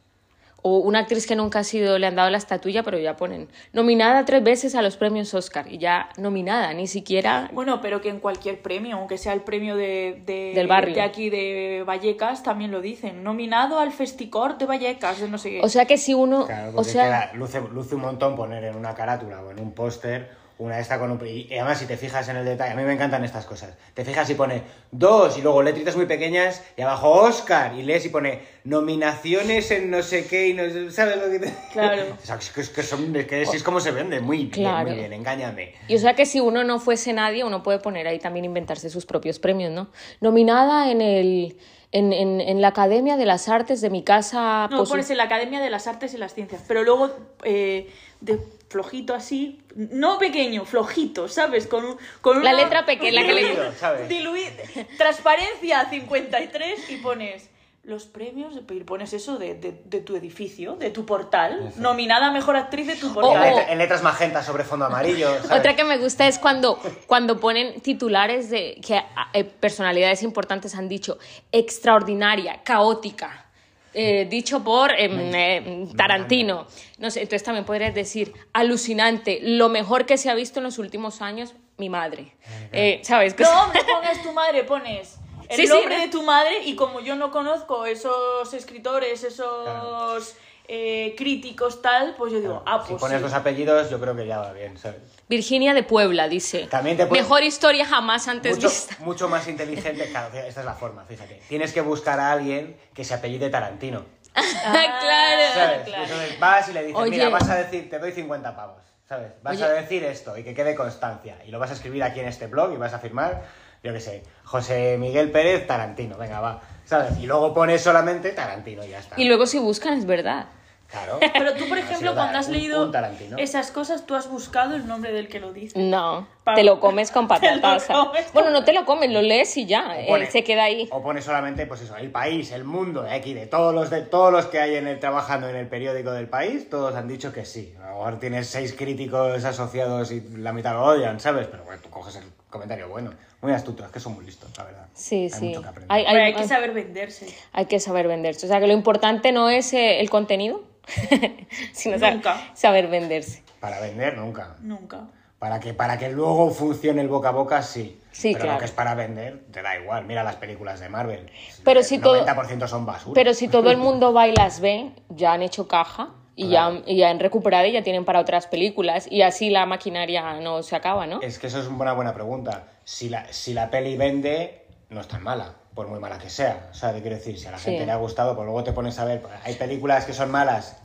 O 0.65 0.77
una 0.77 0.99
actriz 0.99 1.27
que 1.27 1.35
nunca 1.35 1.59
ha 1.59 1.63
sido, 1.65 1.99
le 1.99 2.07
han 2.07 2.15
dado 2.15 2.29
la 2.29 2.37
estatuilla, 2.37 2.83
pero 2.83 2.97
ya 2.97 3.17
ponen 3.17 3.49
nominada 3.73 4.23
tres 4.23 4.41
veces 4.43 4.75
a 4.75 4.81
los 4.81 4.95
premios 4.97 5.33
Oscar. 5.33 5.71
Y 5.71 5.77
ya 5.77 6.07
nominada, 6.17 6.73
ni 6.73 6.87
siquiera. 6.87 7.49
Bueno, 7.53 7.81
pero 7.81 7.99
que 8.01 8.07
en 8.09 8.19
cualquier 8.19 8.61
premio, 8.61 8.95
aunque 8.95 9.17
sea 9.17 9.33
el 9.33 9.41
premio 9.41 9.75
de, 9.75 10.21
de, 10.25 10.53
Del 10.55 10.67
barrio. 10.67 10.95
de 10.95 11.01
aquí 11.01 11.29
de 11.29 11.83
Vallecas, 11.85 12.43
también 12.43 12.71
lo 12.71 12.79
dicen. 12.81 13.23
Nominado 13.23 13.77
al 13.77 13.91
Festicor 13.91 14.57
de 14.57 14.65
Vallecas, 14.65 15.19
de 15.19 15.27
no 15.27 15.37
sé 15.37 15.49
qué. 15.51 15.61
O 15.61 15.67
sea 15.69 15.85
que 15.85 15.97
si 15.97 16.13
uno. 16.13 16.45
Claro, 16.45 16.71
o 16.75 16.83
sea, 16.85 17.03
queda- 17.03 17.31
luce, 17.33 17.61
luce 17.73 17.95
un 17.95 18.01
montón 18.01 18.35
poner 18.37 18.63
en 18.63 18.75
una 18.77 18.95
carátula 18.95 19.41
o 19.43 19.51
en 19.51 19.59
un 19.59 19.73
póster 19.73 20.29
una 20.63 20.79
esta 20.79 20.97
con 20.99 21.11
un... 21.11 21.19
Y 21.27 21.47
además, 21.53 21.77
si 21.79 21.85
te 21.85 21.97
fijas 21.97 22.27
en 22.29 22.37
el 22.37 22.45
detalle, 22.45 22.71
a 22.71 22.75
mí 22.75 22.83
me 22.83 22.93
encantan 22.93 23.23
estas 23.23 23.45
cosas. 23.45 23.75
Te 23.93 24.05
fijas 24.05 24.29
y 24.29 24.35
pone 24.35 24.63
dos 24.91 25.37
y 25.37 25.41
luego 25.41 25.61
letritas 25.61 25.95
muy 25.95 26.05
pequeñas 26.05 26.63
y 26.77 26.81
abajo 26.81 27.11
Oscar 27.11 27.73
y 27.75 27.83
lees 27.83 28.05
y 28.05 28.09
pone 28.09 28.41
nominaciones 28.63 29.71
en 29.71 29.89
no 29.91 30.01
sé 30.01 30.25
qué 30.27 30.47
y 30.49 30.53
no 30.53 30.63
sé- 30.63 30.91
¿sabes 30.91 31.17
lo 31.17 31.29
que 31.31 31.39
te... 31.39 31.53
Claro. 31.71 32.03
O 32.23 32.25
sea, 32.25 32.35
es 32.35 32.49
que, 32.51 32.61
es 32.61 32.69
que 32.69 32.83
son, 32.83 33.15
es 33.15 33.25
que 33.25 33.41
así 33.41 33.57
es 33.57 33.63
como 33.63 33.79
se 33.79 33.91
vende, 33.91 34.19
muy 34.21 34.45
bien, 34.45 34.71
muy 34.85 34.93
bien, 34.93 35.11
engáñame. 35.13 35.73
Y 35.87 35.95
o 35.95 35.99
sea 35.99 36.13
que 36.15 36.25
si 36.25 36.39
uno 36.39 36.63
no 36.63 36.79
fuese 36.79 37.11
nadie, 37.13 37.43
uno 37.43 37.63
puede 37.63 37.79
poner 37.79 38.07
ahí 38.07 38.19
también 38.19 38.45
inventarse 38.45 38.89
sus 38.89 39.05
propios 39.05 39.39
premios, 39.39 39.71
¿no? 39.71 39.89
Nominada 40.21 40.89
en 40.91 41.01
el 41.01 41.57
en, 41.93 42.11
en, 42.11 42.41
en 42.41 42.59
la 42.61 42.67
Academia 42.69 43.15
de 43.15 43.25
las 43.25 43.47
Artes 43.47 43.79
de 43.79 43.89
mi 43.89 44.03
casa. 44.03 44.67
No, 44.69 44.77
pues, 44.79 44.89
pones 44.89 45.09
en 45.09 45.17
la 45.17 45.23
Academia 45.23 45.61
de 45.61 45.69
las 45.69 45.87
Artes 45.87 46.13
y 46.13 46.17
las 46.17 46.33
Ciencias. 46.33 46.61
Pero 46.67 46.83
luego, 46.83 47.11
eh, 47.43 47.89
de 48.19 48.39
flojito 48.69 49.13
así, 49.13 49.61
no 49.75 50.17
pequeño, 50.17 50.65
flojito, 50.65 51.27
¿sabes? 51.27 51.67
Con, 51.67 51.85
un, 51.85 51.97
con 52.21 52.43
La 52.43 52.49
una- 52.51 52.63
letra 52.63 52.85
pequeña, 52.85 53.11
la 53.21 53.27
que 53.27 53.33
le- 53.33 53.41
Diluido, 53.43 53.71
¿sabes? 53.79 54.09
Diluid- 54.09 54.87
Transparencia 54.97 55.87
53 55.89 56.89
y 56.89 56.95
pones 56.97 57.49
los 57.83 58.05
premios, 58.05 58.55
y 58.55 58.83
pones 58.83 59.11
eso 59.11 59.37
de, 59.37 59.55
de, 59.55 59.81
de 59.83 59.99
tu 59.99 60.15
edificio, 60.15 60.75
de 60.77 60.89
tu 60.89 61.05
portal, 61.05 61.67
Eso. 61.67 61.81
nominada 61.81 62.27
a 62.27 62.31
mejor 62.31 62.55
actriz 62.55 62.87
de 62.87 62.95
tu 62.95 63.07
En, 63.07 63.13
portal. 63.13 63.53
Oh, 63.55 63.71
en 63.71 63.77
letras 63.77 64.01
magenta 64.01 64.41
sobre 64.41 64.63
fondo 64.63 64.85
amarillo, 64.85 65.27
¿sabes? 65.43 65.59
Otra 65.59 65.75
que 65.75 65.83
me 65.83 65.97
gusta 65.97 66.25
es 66.27 66.39
cuando, 66.39 66.79
cuando 67.07 67.41
ponen 67.41 67.81
titulares 67.81 68.49
de 68.49 68.79
que 68.85 69.03
eh, 69.33 69.43
personalidades 69.43 70.23
importantes 70.23 70.75
han 70.75 70.87
dicho 70.87 71.17
extraordinaria, 71.51 72.61
caótica. 72.63 73.45
eh, 73.93 74.25
dicho 74.29 74.63
por 74.63 74.91
em, 74.97 75.35
eh, 75.35 75.87
Tarantino. 75.95 76.65
No 76.99 77.11
sé, 77.11 77.19
entonces 77.21 77.43
también 77.43 77.65
podrías 77.65 77.93
decir 77.93 78.33
alucinante, 78.53 79.39
lo 79.43 79.67
mejor 79.69 80.05
que 80.05 80.17
se 80.17 80.29
ha 80.29 80.35
visto 80.35 80.59
en 80.59 80.63
los 80.63 80.79
últimos 80.79 81.21
años, 81.21 81.53
mi 81.77 81.89
madre. 81.89 82.33
Eh, 82.71 83.01
¿Sabes? 83.03 83.37
No, 83.37 83.67
no 83.73 83.73
pongas 83.73 84.23
tu 84.23 84.31
madre, 84.31 84.63
pones 84.63 85.17
el 85.49 85.55
Sí, 85.55 85.67
sí, 85.67 85.73
nombre 85.73 85.95
¿no? 85.97 86.01
de 86.03 86.07
tu 86.09 86.23
madre 86.23 86.59
y 86.65 86.75
como 86.75 86.99
yo 86.99 87.15
no 87.15 87.31
conozco 87.31 87.85
esos 87.85 88.53
escritores, 88.53 89.23
esos 89.23 90.35
eh, 90.67 91.13
críticos 91.17 91.81
tal, 91.81 92.15
pues 92.17 92.31
yo 92.33 92.39
digo, 92.39 92.63
ah, 92.65 92.81
si 92.85 92.91
pues 92.91 93.01
pones 93.01 93.17
sí. 93.17 93.23
los 93.23 93.33
apellidos, 93.33 93.89
yo 93.89 93.99
creo 93.99 94.15
que 94.15 94.25
ya 94.25 94.39
va 94.39 94.53
bien, 94.53 94.77
¿sabes? 94.77 95.01
Virginia 95.27 95.73
de 95.73 95.83
Puebla 95.83 96.27
dice. 96.27 96.67
También 96.67 96.95
te 96.97 97.05
Mejor 97.07 97.43
historia 97.43 97.85
jamás 97.85 98.27
antes 98.27 98.55
mucho, 98.55 98.69
vista. 98.69 98.95
mucho 99.03 99.27
más 99.27 99.47
inteligente. 99.47 100.09
Claro, 100.09 100.29
esta 100.37 100.59
es 100.61 100.65
la 100.65 100.73
forma, 100.73 101.03
fíjate. 101.05 101.41
Tienes 101.49 101.73
que 101.73 101.81
buscar 101.81 102.19
a 102.19 102.31
alguien 102.31 102.77
que 102.93 103.03
se 103.03 103.13
apellide 103.13 103.49
Tarantino. 103.49 104.05
claro. 104.33 105.53
¿Sabes? 105.53 105.83
claro. 105.85 106.03
Entonces 106.03 106.39
vas 106.39 106.69
y 106.69 106.73
le 106.73 106.83
dices, 106.83 106.97
Oye. 107.01 107.11
mira, 107.11 107.29
vas 107.29 107.49
a 107.49 107.55
decir, 107.55 107.89
te 107.89 107.99
doy 107.99 108.11
50 108.11 108.55
pavos. 108.55 108.83
¿Sabes? 109.07 109.33
Vas 109.43 109.55
Oye. 109.57 109.65
a 109.65 109.69
decir 109.69 110.03
esto 110.05 110.37
y 110.37 110.43
que 110.43 110.53
quede 110.53 110.75
constancia. 110.75 111.37
Y 111.45 111.51
lo 111.51 111.59
vas 111.59 111.69
a 111.71 111.73
escribir 111.73 112.03
aquí 112.03 112.19
en 112.21 112.27
este 112.27 112.47
blog 112.47 112.73
y 112.73 112.77
vas 112.77 112.93
a 112.93 112.99
firmar, 112.99 113.43
yo 113.83 113.93
qué 113.93 113.99
sé, 113.99 114.23
José 114.45 114.97
Miguel 114.97 115.29
Pérez 115.31 115.67
Tarantino. 115.67 116.17
Venga, 116.17 116.39
va. 116.39 116.61
¿Sabes? 116.85 117.17
Y 117.19 117.25
luego 117.25 117.53
pones 117.53 117.81
solamente 117.81 118.31
Tarantino 118.31 118.83
y 118.85 118.89
ya 118.89 118.99
está. 118.99 119.19
Y 119.19 119.25
luego 119.25 119.45
si 119.45 119.59
buscan 119.59 119.97
es 119.97 120.05
verdad. 120.05 120.45
Claro. 120.87 121.17
Pero 121.33 121.53
tú, 121.55 121.67
por 121.67 121.77
ejemplo, 121.79 122.13
cuando 122.13 122.37
has 122.37 122.47
un- 122.47 122.53
leído 122.53 122.91
esas 123.37 123.71
cosas, 123.71 124.05
tú 124.05 124.13
has 124.15 124.29
buscado 124.29 124.75
el 124.75 124.85
nombre 124.85 125.11
del 125.11 125.27
que 125.27 125.39
lo 125.39 125.51
dice. 125.51 125.79
No, 125.79 126.27
Pa- 126.43 126.53
te 126.53 126.63
lo 126.63 126.79
comes 126.79 127.09
con 127.09 127.27
patatas. 127.29 127.85
comes 127.87 128.31
Bueno, 128.31 128.51
no 128.51 128.63
te 128.63 128.73
lo 128.73 128.85
comes, 128.85 129.09
lo 129.09 129.21
lees 129.23 129.57
y 129.57 129.65
ya, 129.65 129.97
eh, 129.99 130.27
se 130.29 130.43
queda 130.43 130.65
ahí. 130.65 130.87
O 130.91 131.01
pone 131.01 131.21
solamente, 131.23 131.65
pues 131.65 131.81
eso, 131.81 131.97
el 131.97 132.11
país, 132.11 132.51
el 132.51 132.63
mundo, 132.63 133.01
de 133.01 133.11
aquí, 133.11 133.33
de 133.33 133.47
todos 133.47 133.73
los 133.73 133.89
de 133.89 134.01
todos 134.03 134.31
los 134.31 134.45
que 134.47 134.59
hay 134.59 134.75
en 134.75 134.87
el, 134.87 134.99
trabajando 134.99 135.49
en 135.49 135.55
el 135.55 135.67
periódico 135.67 136.11
del 136.11 136.27
país, 136.27 136.69
todos 136.69 136.93
han 136.95 137.07
dicho 137.07 137.33
que 137.33 137.43
sí. 137.45 137.73
A 137.81 137.87
lo 137.89 137.95
mejor 137.97 138.19
tienes 138.19 138.47
seis 138.47 138.73
críticos 138.77 139.43
asociados 139.45 140.11
y 140.11 140.21
la 140.37 140.53
mitad 140.53 140.73
lo 140.73 140.83
odian, 140.83 141.19
¿sabes? 141.19 141.47
Pero 141.47 141.63
bueno, 141.63 141.81
tú 141.81 141.89
coges 141.89 142.17
el 142.17 142.25
comentario 142.51 142.87
bueno. 142.87 143.11
Muy 143.43 143.51
astuto, 143.51 143.85
es 143.85 143.91
que 143.91 143.99
son 143.99 144.15
muy 144.15 144.25
listos, 144.25 144.49
la 144.57 144.63
verdad. 144.63 144.85
Sí, 144.93 145.23
Hay 145.23 145.29
sí. 145.29 145.45
mucho 145.49 145.61
que 145.61 145.67
aprender. 145.67 145.91
Hay, 145.91 146.05
Pero 146.05 146.17
hay- 146.17 146.23
hay 146.23 146.33
que 146.33 146.47
saber 146.47 146.71
venderse. 146.73 147.27
hay 147.51 147.65
que 147.65 147.79
saber 147.79 148.07
venderse. 148.07 148.45
O 148.45 148.49
sea, 148.49 148.59
que 148.59 148.67
lo 148.67 148.73
importante 148.73 149.31
no 149.31 149.49
es 149.49 149.73
eh, 149.73 149.99
el 149.99 150.09
contenido, 150.09 150.63
sino 151.73 151.97
Nunca. 151.97 152.51
saber 152.53 152.87
venderse. 152.87 153.43
Para 153.59 153.79
vender, 153.79 154.17
nunca. 154.17 154.55
Nunca. 154.61 155.07
Para 155.39 155.59
que, 155.59 155.73
para 155.73 155.97
que 155.97 156.09
luego 156.09 156.49
funcione 156.51 157.01
el 157.01 157.09
boca 157.09 157.29
a 157.29 157.31
boca, 157.33 157.61
sí. 157.61 157.99
Sí, 158.13 158.29
Pero 158.31 158.43
claro. 158.45 158.53
lo 158.53 158.59
que 158.59 158.65
es 158.65 158.71
para 158.71 158.95
vender, 158.95 159.43
te 159.51 159.61
da 159.61 159.77
igual. 159.77 160.05
Mira 160.05 160.23
las 160.23 160.37
películas 160.37 160.79
de 160.79 160.87
Marvel. 160.87 161.29
Pero 161.65 161.81
el 161.81 161.85
si 161.85 161.99
todo- 161.99 162.25
90% 162.25 162.67
son 162.67 162.85
basura. 162.85 163.13
Pero 163.13 163.33
si 163.33 163.49
todo 163.49 163.69
el 163.71 163.77
mundo 163.85 164.13
va 164.13 164.27
y 164.27 164.33
las 164.33 164.61
ve, 164.61 164.91
ya 165.09 165.33
han 165.33 165.41
hecho 165.41 165.67
caja 165.67 166.11
y, 166.35 166.49
Claro. 166.49 166.77
ya, 166.85 166.91
y 166.91 166.97
ya 166.97 167.09
han 167.09 167.19
recuperado 167.19 167.65
y 167.67 167.71
ya 167.73 167.83
tienen 167.83 168.05
para 168.05 168.19
otras 168.19 168.47
películas 168.47 169.07
y 169.09 169.21
así 169.21 169.49
la 169.49 169.65
maquinaria 169.65 170.39
no 170.39 170.63
se 170.63 170.75
acaba, 170.75 171.05
¿no? 171.05 171.21
Es 171.21 171.37
que 171.39 171.47
eso 171.47 171.59
es 171.59 171.67
una 171.67 171.93
buena 171.93 172.13
pregunta. 172.13 172.63
Si 172.83 173.09
la, 173.09 173.31
si 173.31 173.53
la 173.53 173.69
peli 173.69 173.95
vende, 173.97 174.65
no 174.89 175.01
es 175.01 175.07
tan 175.07 175.21
mala, 175.23 175.53
por 175.75 175.87
muy 175.87 175.99
mala 175.99 176.17
que 176.17 176.29
sea. 176.29 176.69
O 176.71 176.73
sea, 176.73 176.91
te 176.93 177.01
quiero 177.01 177.15
decir, 177.17 177.37
si 177.39 177.47
a 177.47 177.51
la 177.51 177.57
Sí. 177.57 177.65
gente 177.65 177.85
le 177.85 177.91
ha 177.91 177.97
gustado, 177.97 178.35
pues 178.35 178.45
luego 178.45 178.63
te 178.63 178.73
pones 178.73 178.97
a 178.99 179.05
ver. 179.05 179.21
Hay 179.43 179.55
películas 179.55 180.05
que 180.05 180.13
son 180.13 180.31
malas, 180.31 180.77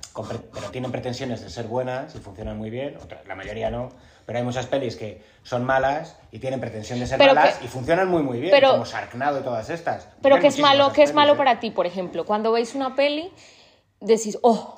pero 0.53 0.71
tienen 0.71 0.91
pretensiones 0.91 1.41
de 1.43 1.49
ser 1.51 1.67
buenas 1.67 2.15
y 2.15 2.19
funcionan 2.19 2.59
muy 2.59 2.71
bien. 2.71 2.97
otras- 3.03 3.27
la 3.27 3.35
mayoría 3.35 3.71
no. 3.71 3.89
Pero 4.27 4.41
hay 4.41 4.45
muchas 4.45 4.67
pelis 4.67 4.97
que 4.97 5.23
son 5.43 5.65
malas 5.65 6.19
y 6.33 6.39
tienen 6.39 6.61
pretensión 6.61 6.99
de 6.99 7.07
ser 7.07 7.17
Pero 7.17 7.35
malas 7.35 7.57
que- 7.57 7.65
y 7.65 7.69
funcionan 7.69 8.09
muy 8.11 8.23
muy 8.23 8.39
bien, 8.41 8.51
pero- 8.51 8.73
como 8.73 8.85
Sharknado 8.85 9.41
y 9.41 9.43
todas 9.43 9.71
estas. 9.71 10.09
Pero 10.21 10.39
¿qué 10.39 10.49
es 10.49 10.59
malo, 10.59 10.85
esas 10.85 10.93
qué 10.95 11.03
es 11.05 11.11
pelis, 11.11 11.15
malo 11.15 11.37
para 11.39 11.61
ti, 11.61 11.71
por 11.71 11.87
ejemplo? 11.87 12.27
Cuando 12.27 12.53
veis 12.53 12.75
una 12.75 12.95
peli, 12.95 13.33
decís, 14.01 14.39
oh, 14.43 14.78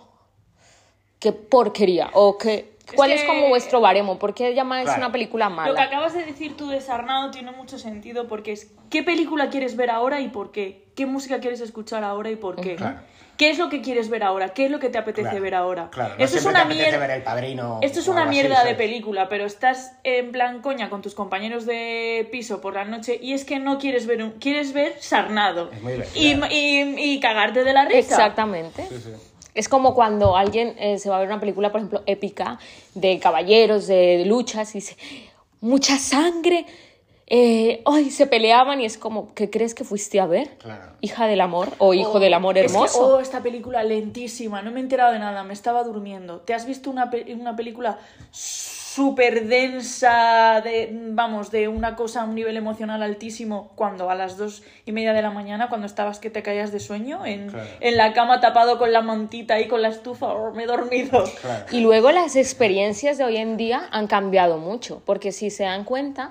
qué 1.20 1.32
porquería, 1.32 2.10
o 2.14 2.36
qué... 2.38 2.70
¿Cuál 2.96 3.12
es, 3.12 3.20
que- 3.20 3.26
como 3.28 3.46
vuestro 3.48 3.80
baremo? 3.80 4.18
¿Por 4.18 4.34
qué 4.34 4.52
llamáis 4.52 4.86
Claro. 4.86 4.98
una 5.02 5.12
película 5.12 5.44
Lo 5.48 5.54
que 5.54 5.56
mala? 5.56 5.82
acabas 5.82 6.12
de 6.12 6.24
decir 6.24 6.56
tú 6.56 6.68
de 6.70 6.80
Sarnado 6.80 7.30
tiene 7.30 7.52
mucho 7.52 7.78
sentido 7.78 8.26
porque 8.26 8.50
es 8.50 8.72
qué 8.90 9.04
película 9.04 9.48
quieres 9.48 9.76
ver 9.76 9.90
ahora 9.90 10.20
y 10.20 10.28
por 10.28 10.50
qué. 10.50 10.86
¿Qué 10.96 11.06
música 11.06 11.38
quieres 11.38 11.60
escuchar 11.60 12.02
ahora 12.02 12.30
y 12.32 12.36
por 12.36 12.56
qué? 12.60 12.74
Claro. 12.74 12.98
¿Qué 13.36 13.48
es 13.50 13.58
lo 13.58 13.68
que 13.70 13.80
quieres 13.80 14.08
ver 14.10 14.24
ahora? 14.24 14.48
¿Qué 14.54 14.64
es 14.64 14.70
lo 14.72 14.80
que 14.80 14.88
te 14.90 14.98
apetece 14.98 15.28
Claro, 15.28 15.42
ver 15.42 15.54
ahora? 15.54 15.88
Claro, 15.90 16.14
no 16.18 16.24
Esto 16.24 16.38
es 16.38 16.44
una 16.44 16.54
te 16.54 16.60
apetece 16.62 16.82
mierda. 16.90 16.98
ver 16.98 17.10
El 17.16 17.22
Padrino 17.22 17.78
Esto 17.80 18.00
es 18.00 18.08
una 18.08 18.22
así, 18.22 18.30
mierda 18.30 18.64
de 18.64 18.74
película, 18.74 19.28
pero 19.28 19.46
estás 19.46 19.92
en 20.02 20.32
plan 20.32 20.60
coña 20.60 20.90
con 20.90 21.00
tus 21.00 21.14
compañeros 21.14 21.64
de 21.66 22.28
piso 22.32 22.60
por 22.60 22.74
la 22.74 22.84
noche 22.84 23.18
y 23.22 23.34
es 23.34 23.44
que 23.44 23.60
no 23.60 23.78
quieres 23.78 24.06
ver 24.08 24.22
un, 24.24 24.32
quieres 24.32 24.72
ver 24.72 24.94
Sarnado 24.98 25.70
Es 25.72 25.80
muy 25.80 25.92
y, 26.16 26.32
y, 26.52 27.12
y 27.14 27.20
cagarte 27.20 27.62
de 27.62 27.72
la 27.72 27.84
risa. 27.84 27.98
Exactamente. 27.98 28.84
Sí, 28.88 28.96
sí. 28.98 29.10
Es 29.54 29.68
como 29.68 29.94
cuando 29.94 30.36
alguien 30.36 30.74
eh, 30.78 30.98
se 30.98 31.08
va 31.10 31.16
a 31.16 31.18
ver 31.20 31.28
una 31.28 31.40
película, 31.40 31.70
por 31.72 31.80
ejemplo, 31.80 32.02
épica, 32.06 32.58
de 32.94 33.18
caballeros, 33.18 33.86
de 33.86 34.24
luchas, 34.26 34.74
y 34.74 34.78
dice, 34.78 34.96
mucha 35.60 35.98
sangre, 35.98 36.66
eh, 37.26 37.82
ay, 37.86 38.10
se 38.10 38.26
peleaban, 38.26 38.80
y 38.80 38.84
es 38.84 38.98
como, 38.98 39.32
¿qué 39.34 39.50
crees 39.50 39.74
que 39.74 39.84
fuiste 39.84 40.18
a 40.20 40.26
ver? 40.26 40.56
Claro. 40.58 40.92
Hija 41.00 41.26
del 41.26 41.40
amor 41.40 41.68
o 41.78 41.94
hijo 41.94 42.14
Oh, 42.14 42.18
del 42.20 42.34
amor 42.34 42.58
es 42.58 42.66
que, 42.66 42.72
hermoso. 42.74 43.16
oh, 43.16 43.20
esta 43.20 43.42
película 43.42 43.82
lentísima, 43.84 44.62
no 44.62 44.70
me 44.70 44.80
he 44.80 44.82
enterado 44.82 45.12
de 45.12 45.18
nada, 45.18 45.44
me 45.44 45.52
estaba 45.54 45.82
durmiendo. 45.84 46.40
¿Te 46.40 46.54
has 46.54 46.66
visto 46.66 46.90
una, 46.90 47.10
pe- 47.10 47.32
una 47.34 47.54
película 47.56 47.98
súper 49.00 49.46
densa, 49.46 50.60
de, 50.62 50.90
vamos, 50.92 51.50
de 51.50 51.68
una 51.68 51.96
cosa 51.96 52.20
a 52.20 52.24
un 52.24 52.34
nivel 52.34 52.58
emocional 52.58 53.02
altísimo, 53.02 53.70
cuando 53.74 54.10
a 54.10 54.14
las 54.14 54.36
dos 54.36 54.62
y 54.84 54.92
media 54.92 55.14
de 55.14 55.22
la 55.22 55.30
mañana, 55.30 55.70
cuando 55.70 55.86
estabas 55.86 56.18
que 56.18 56.28
te 56.28 56.42
caías 56.42 56.70
de 56.70 56.80
sueño, 56.80 57.24
en, 57.24 57.48
Claro. 57.48 57.66
en 57.80 57.96
la 57.96 58.12
cama 58.12 58.40
tapado 58.40 58.76
con 58.78 58.92
la 58.92 59.00
mantita 59.00 59.58
y 59.58 59.68
con 59.68 59.80
la 59.80 59.88
estufa, 59.88 60.26
oh, 60.26 60.52
me 60.52 60.64
he 60.64 60.66
dormido. 60.66 61.24
Claro. 61.40 61.64
Y 61.72 61.80
luego 61.80 62.10
las 62.12 62.36
experiencias 62.36 63.16
de 63.16 63.24
hoy 63.24 63.38
en 63.38 63.56
día 63.56 63.88
han 63.90 64.06
cambiado 64.06 64.58
mucho, 64.58 65.00
porque 65.06 65.32
si 65.32 65.48
se 65.48 65.62
dan 65.62 65.84
cuenta, 65.84 66.30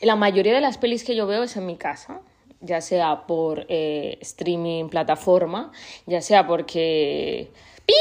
la 0.00 0.14
mayoría 0.14 0.54
de 0.54 0.60
las 0.60 0.78
pelis 0.78 1.02
que 1.02 1.16
yo 1.16 1.26
veo 1.26 1.42
es 1.42 1.56
en 1.56 1.66
mi 1.66 1.74
casa, 1.76 2.20
ya 2.60 2.80
sea 2.80 3.26
por 3.26 3.66
eh, 3.68 4.18
streaming, 4.20 4.88
plataforma, 4.88 5.72
ya 6.06 6.20
sea 6.22 6.46
porque... 6.46 7.50
¡Pi! 7.86 7.94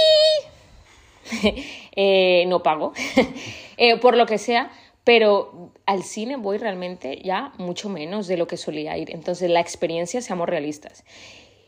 Eh, 1.95 2.45
no 2.47 2.63
pago, 2.63 2.91
Eh, 3.85 3.97
por 3.97 4.15
lo 4.15 4.25
que 4.25 4.37
sea, 4.37 4.71
pero 5.03 5.73
al 5.85 6.03
cine 6.03 6.37
voy 6.37 6.57
realmente 6.57 7.19
ya 7.21 7.51
mucho 7.57 7.89
menos 7.89 8.27
de 8.27 8.37
lo 8.37 8.47
que 8.47 8.55
solía 8.55 8.97
ir. 8.97 9.13
Entonces 9.13 9.49
la 9.49 9.59
experiencia, 9.59 10.21
seamos 10.21 10.47
realistas, 10.47 11.03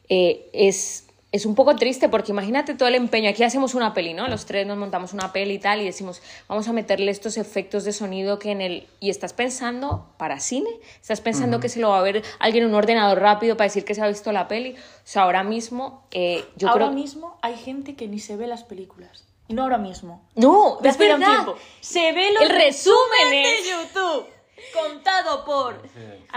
eh, 0.07 0.49
es, 0.53 1.07
es 1.33 1.45
un 1.45 1.55
poco 1.55 1.75
triste 1.75 2.07
porque 2.07 2.31
imagínate 2.31 2.73
todo 2.73 2.87
el 2.87 2.95
empeño. 2.95 3.29
Aquí 3.29 3.43
hacemos 3.43 3.75
una 3.75 3.93
peli, 3.93 4.13
¿no? 4.13 4.29
Los 4.29 4.45
tres 4.45 4.65
nos 4.65 4.77
montamos 4.77 5.11
una 5.11 5.33
peli 5.33 5.55
y 5.55 5.59
tal 5.59 5.81
y 5.81 5.83
decimos, 5.83 6.21
vamos 6.47 6.69
a 6.69 6.71
meterle 6.71 7.11
estos 7.11 7.35
efectos 7.35 7.83
de 7.83 7.91
sonido 7.91 8.39
que 8.39 8.51
en 8.51 8.61
el... 8.61 8.87
Y 9.01 9.09
estás 9.09 9.33
pensando 9.33 10.07
para 10.15 10.39
cine, 10.39 10.69
estás 11.01 11.19
pensando 11.19 11.59
que 11.59 11.67
se 11.67 11.81
lo 11.81 11.89
va 11.89 11.99
a 11.99 12.01
ver 12.01 12.23
alguien 12.39 12.63
en 12.63 12.69
un 12.69 12.75
ordenador 12.75 13.19
rápido 13.19 13.57
para 13.57 13.65
decir 13.65 13.83
que 13.83 13.93
se 13.93 14.01
ha 14.01 14.07
visto 14.07 14.31
la 14.31 14.47
peli. 14.47 14.71
O 14.71 15.03
sea, 15.03 15.23
ahora 15.23 15.43
mismo 15.43 16.07
eh, 16.11 16.45
yo 16.55 16.69
ahora 16.69 16.85
creo... 16.85 16.95
mismo 16.95 17.37
hay 17.41 17.57
gente 17.57 17.97
que 17.97 18.07
ni 18.07 18.19
se 18.19 18.37
ve 18.37 18.47
las 18.47 18.63
películas. 18.63 19.24
Y 19.47 19.53
no 19.53 19.63
ahora 19.63 19.77
mismo. 19.77 20.27
No, 20.35 20.77
De 20.81 20.89
es 20.89 20.95
hace 20.95 21.07
ya 21.07 21.15
un 21.15 21.19
verdad. 21.21 21.33
tiempo. 21.43 21.57
Se 21.81 22.11
ve 22.13 22.31
los 22.33 22.43
El 22.43 22.49
resumen 22.49 23.29
de 23.29 23.55
YouTube. 23.69 24.27
Contado 24.73 25.45
por. 25.45 25.81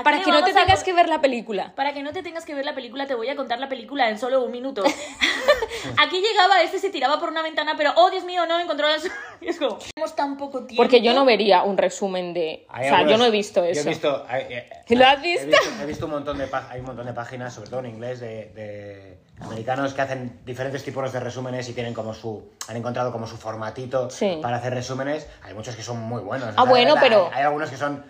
Para 0.04 0.20
que 0.22 0.30
no 0.30 0.44
te 0.44 0.50
a 0.50 0.54
tengas 0.54 0.84
que 0.84 0.92
ver 0.92 1.08
la 1.08 1.20
película. 1.20 1.72
Para 1.74 1.92
que 1.94 2.02
no 2.02 2.12
te 2.12 2.22
tengas 2.22 2.44
que 2.44 2.54
ver 2.54 2.64
la 2.64 2.74
película, 2.74 3.06
te 3.06 3.14
voy 3.14 3.28
a 3.28 3.36
contar 3.36 3.58
la 3.58 3.68
película 3.68 4.08
en 4.10 4.18
solo 4.18 4.42
un 4.42 4.50
minuto. 4.50 4.82
Aquí 5.98 6.20
llegaba 6.20 6.60
este, 6.62 6.78
se 6.78 6.90
tiraba 6.90 7.18
por 7.18 7.30
una 7.30 7.42
ventana, 7.42 7.74
pero 7.76 7.92
oh 7.96 8.10
Dios 8.10 8.24
mío, 8.24 8.46
no 8.46 8.58
encontró 8.58 8.88
las. 8.88 9.06
Y 9.40 9.48
es 9.48 9.58
como, 9.58 9.78
tenemos 9.78 10.14
tan 10.14 10.36
poco 10.36 10.64
tiempo. 10.66 10.82
Porque 10.82 11.00
yo 11.00 11.14
no 11.14 11.24
vería 11.24 11.62
un 11.62 11.76
resumen 11.78 12.34
de... 12.34 12.66
O 12.72 12.76
sea, 12.76 13.06
yo 13.06 13.16
no 13.18 13.24
he 13.24 13.30
visto 13.30 13.60
yo 13.64 13.70
eso. 13.70 13.82
he 13.82 13.88
visto, 13.90 14.24
hay- 14.28 14.46
eh, 14.50 14.70
¿Lo 14.90 15.06
has 15.06 15.18
he 15.18 15.22
visto? 15.22 15.56
He 15.82 15.86
visto 15.86 16.04
un 16.06 16.12
montón 16.12 16.38
de 16.38 16.48
hay 16.70 16.80
un 16.80 16.86
montón 16.86 17.06
de 17.06 17.12
páginas, 17.12 17.54
sobre 17.54 17.70
todo 17.70 17.80
en 17.80 17.86
inglés, 17.86 18.20
de, 18.20 18.46
de 18.54 19.18
americanos 19.40 19.94
que 19.94 20.02
hacen 20.02 20.40
diferentes 20.44 20.82
tipos 20.84 21.12
de 21.12 21.20
resúmenes 21.20 21.68
y 21.68 21.72
tienen 21.72 21.94
como 21.94 22.12
su, 22.14 22.50
han 22.66 22.76
encontrado 22.76 23.12
como 23.12 23.26
su 23.26 23.36
formatito 23.36 24.10
Sí. 24.10 24.38
para 24.42 24.56
hacer 24.56 24.74
resúmenes. 24.74 25.26
Hay 25.42 25.54
muchos 25.54 25.76
que 25.76 25.82
son 25.82 25.98
muy 26.00 26.20
buenos. 26.22 26.54
Ah, 26.56 26.64
bueno, 26.64 26.94
pero- 27.00 27.30
hay, 27.32 27.42
algunos 27.44 27.70
que 27.70 27.76
son 27.76 28.04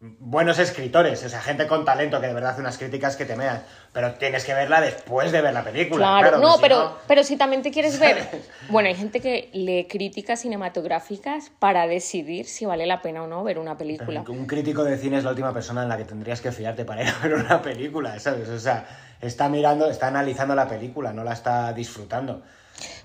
buenos 0.00 0.58
escritores, 0.58 1.24
o 1.24 1.28
sea, 1.30 1.40
gente 1.40 1.66
con 1.66 1.86
talento 1.86 2.20
que 2.20 2.26
de 2.26 2.34
verdad 2.34 2.50
hace 2.50 2.60
unas 2.60 2.76
críticas 2.76 3.16
que 3.16 3.24
te 3.24 3.36
mean. 3.36 3.62
Pero 3.92 4.12
tienes 4.14 4.44
que 4.44 4.52
verla 4.52 4.82
después 4.82 5.32
de 5.32 5.40
ver 5.40 5.54
la 5.54 5.64
película. 5.64 6.18
Claro, 6.20 6.38
no, 6.38 6.56
si 6.56 6.60
pero, 6.60 6.98
pero 7.06 7.24
si 7.24 7.36
también 7.38 7.62
te 7.62 7.70
quieres 7.70 7.98
ver. 7.98 8.18
Bueno, 8.68 8.88
hay 8.88 8.94
gente 8.94 9.20
que 9.20 9.48
lee 9.54 9.86
críticas 9.88 10.40
cinematográficas 10.40 11.50
para 11.58 11.86
decidir 11.86 12.46
si 12.46 12.66
vale 12.66 12.86
la 12.86 13.00
pena 13.02 13.22
o 13.22 13.26
no 13.26 13.42
ver 13.44 13.58
una 13.58 13.76
película. 13.78 14.24
Un 14.28 14.46
crítico 14.46 14.84
de 14.84 14.98
cine 14.98 15.18
es 15.18 15.24
la 15.24 15.30
última 15.30 15.52
persona 15.54 15.82
en 15.82 15.88
la 15.88 15.96
que 15.96 16.04
tendrías 16.04 16.40
que 16.40 16.50
fiarte 16.52 16.84
para 16.84 17.02
ir 17.02 17.08
a 17.08 17.18
ver 17.22 17.34
una 17.34 17.62
película, 17.62 18.18
¿sabes? 18.18 18.48
O 18.48 18.58
sea, 18.58 18.86
está 19.26 19.48
mirando, 19.48 19.88
está 19.88 20.08
analizando 20.08 20.54
la 20.54 20.68
película, 20.68 21.12
no 21.12 21.24
la 21.24 21.32
está 21.32 21.72
disfrutando. 21.72 22.42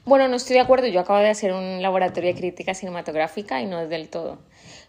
Bueno, 0.05 0.27
no 0.27 0.35
estoy 0.37 0.55
de 0.55 0.61
acuerdo. 0.61 0.87
Yo 0.87 0.99
acabo 0.99 1.19
de 1.19 1.29
hacer 1.29 1.53
un 1.53 1.81
laboratorio 1.81 2.33
de 2.33 2.39
crítica 2.39 2.73
cinematográfica 2.73 3.61
y 3.61 3.65
no 3.65 3.79
es 3.81 3.89
del 3.89 4.09
todo. 4.09 4.39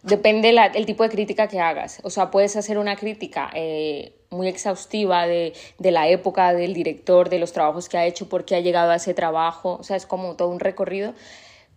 Depende 0.02 0.52
la- 0.52 0.66
el 0.66 0.86
tipo 0.86 1.02
de 1.02 1.10
crítica 1.10 1.46
que 1.48 1.60
hagas. 1.60 2.00
O 2.04 2.10
sea, 2.10 2.30
puedes 2.30 2.56
hacer 2.56 2.78
una 2.78 2.96
crítica 2.96 3.50
eh, 3.54 4.14
muy 4.30 4.48
exhaustiva 4.48 5.26
de, 5.26 5.52
la 5.78 6.08
época, 6.08 6.54
del 6.54 6.72
director, 6.72 7.28
de 7.28 7.38
los 7.38 7.52
trabajos 7.52 7.88
que 7.90 7.98
ha 7.98 8.06
hecho, 8.06 8.28
por 8.28 8.46
qué 8.46 8.56
ha 8.56 8.60
llegado 8.60 8.92
a 8.92 8.96
ese 8.96 9.12
trabajo. 9.12 9.76
O 9.78 9.82
sea, 9.82 9.96
es 9.96 10.06
como 10.06 10.36
todo 10.36 10.48
un 10.48 10.60
recorrido. 10.60 11.12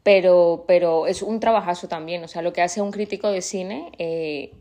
Pero, 0.04 0.66
pero 0.68 1.08
es 1.08 1.22
un 1.22 1.40
trabajazo 1.40 1.88
también. 1.88 2.24
O 2.24 2.28
sea, 2.28 2.42
lo 2.42 2.54
que 2.54 2.62
hace 2.62 2.82
un 2.82 2.92
crítico 2.92 3.30
de 3.30 3.42
cine 3.42 3.92
eh, 3.98 4.52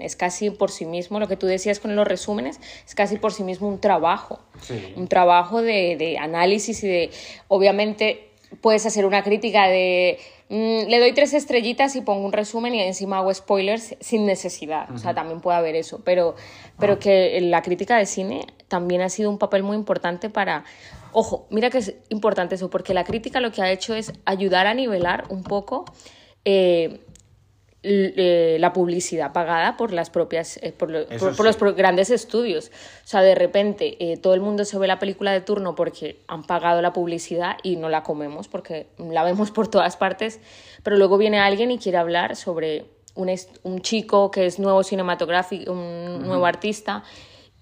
es 0.00 0.16
casi 0.16 0.50
por 0.50 0.70
sí 0.70 0.86
mismo, 0.86 1.18
lo 1.18 1.28
que 1.28 1.36
tú 1.36 1.46
decías 1.46 1.80
con 1.80 1.94
los 1.96 2.06
resúmenes, 2.06 2.60
es 2.86 2.94
casi 2.94 3.16
por 3.16 3.32
sí 3.32 3.42
mismo 3.42 3.68
un 3.68 3.80
trabajo. 3.80 4.40
Sí. 4.60 4.92
Un 4.96 5.08
trabajo 5.08 5.62
de, 5.62 5.96
de 5.96 6.18
análisis 6.18 6.82
y 6.84 6.88
de, 6.88 7.10
obviamente, 7.48 8.28
puedes 8.60 8.86
hacer 8.86 9.04
una 9.04 9.22
crítica 9.22 9.68
de, 9.68 10.18
mm, 10.48 10.88
le 10.88 10.98
doy 10.98 11.12
tres 11.12 11.34
estrellitas 11.34 11.96
y 11.96 12.00
pongo 12.00 12.24
un 12.24 12.32
resumen 12.32 12.74
y 12.74 12.82
encima 12.82 13.18
hago 13.18 13.32
spoilers 13.32 13.96
sin 14.00 14.26
necesidad. 14.26 14.90
O 14.92 14.98
sea, 14.98 15.14
también 15.14 15.40
puede 15.40 15.58
haber 15.58 15.76
eso. 15.76 16.00
Pero, 16.04 16.34
pero 16.78 16.98
que 16.98 17.40
la 17.42 17.62
crítica 17.62 17.96
de 17.98 18.06
cine 18.06 18.46
también 18.68 19.00
ha 19.00 19.08
sido 19.08 19.30
un 19.30 19.38
papel 19.38 19.62
muy 19.62 19.76
importante 19.76 20.30
para... 20.30 20.64
Ojo, 21.12 21.46
mira 21.50 21.70
que 21.70 21.78
es 21.78 21.94
importante 22.10 22.54
eso, 22.54 22.68
porque 22.68 22.92
la 22.94 23.04
crítica 23.04 23.40
lo 23.40 23.50
que 23.50 23.62
ha 23.62 23.70
hecho 23.70 23.94
es 23.94 24.12
ayudar 24.24 24.66
a 24.66 24.74
nivelar 24.74 25.24
un 25.30 25.42
poco 25.42 25.86
eh, 26.44 27.00
la 28.58 28.72
publicidad 28.72 29.32
pagada 29.32 29.76
por 29.76 29.92
las 29.92 30.10
propias 30.10 30.58
eh, 30.62 30.72
por, 30.72 30.90
lo- 30.90 31.06
los 31.46 31.56
pro- 31.56 31.74
grandes 31.74 32.10
estudios. 32.10 32.72
O 33.04 33.06
sea 33.08 33.22
de 33.22 33.34
repente 33.34 33.96
eh, 34.12 34.16
todo 34.16 34.34
el 34.34 34.40
mundo 34.40 34.64
se 34.64 34.78
ve 34.78 34.86
la 34.88 34.98
película 34.98 35.32
de 35.32 35.40
turno 35.40 35.74
porque 35.74 36.18
han 36.26 36.42
pagado 36.42 36.82
la 36.82 36.92
publicidad 36.92 37.56
y 37.62 37.76
no 37.76 37.88
la 37.88 38.02
comemos 38.02 38.48
porque 38.48 38.88
la 38.98 39.22
vemos 39.24 39.50
por 39.52 39.68
todas 39.68 39.96
partes 39.96 40.40
pero 40.82 40.96
luego 40.96 41.18
viene 41.18 41.38
alguien 41.38 41.70
y 41.70 41.78
quiere 41.78 41.98
hablar 41.98 42.34
sobre 42.36 42.86
un, 43.14 43.80
chico 43.80 44.30
que 44.30 44.46
es 44.46 44.58
nuevo 44.58 44.82
cinematográfico 44.82 45.72
un 45.72 46.22
nuevo 46.26 46.46
artista 46.46 47.02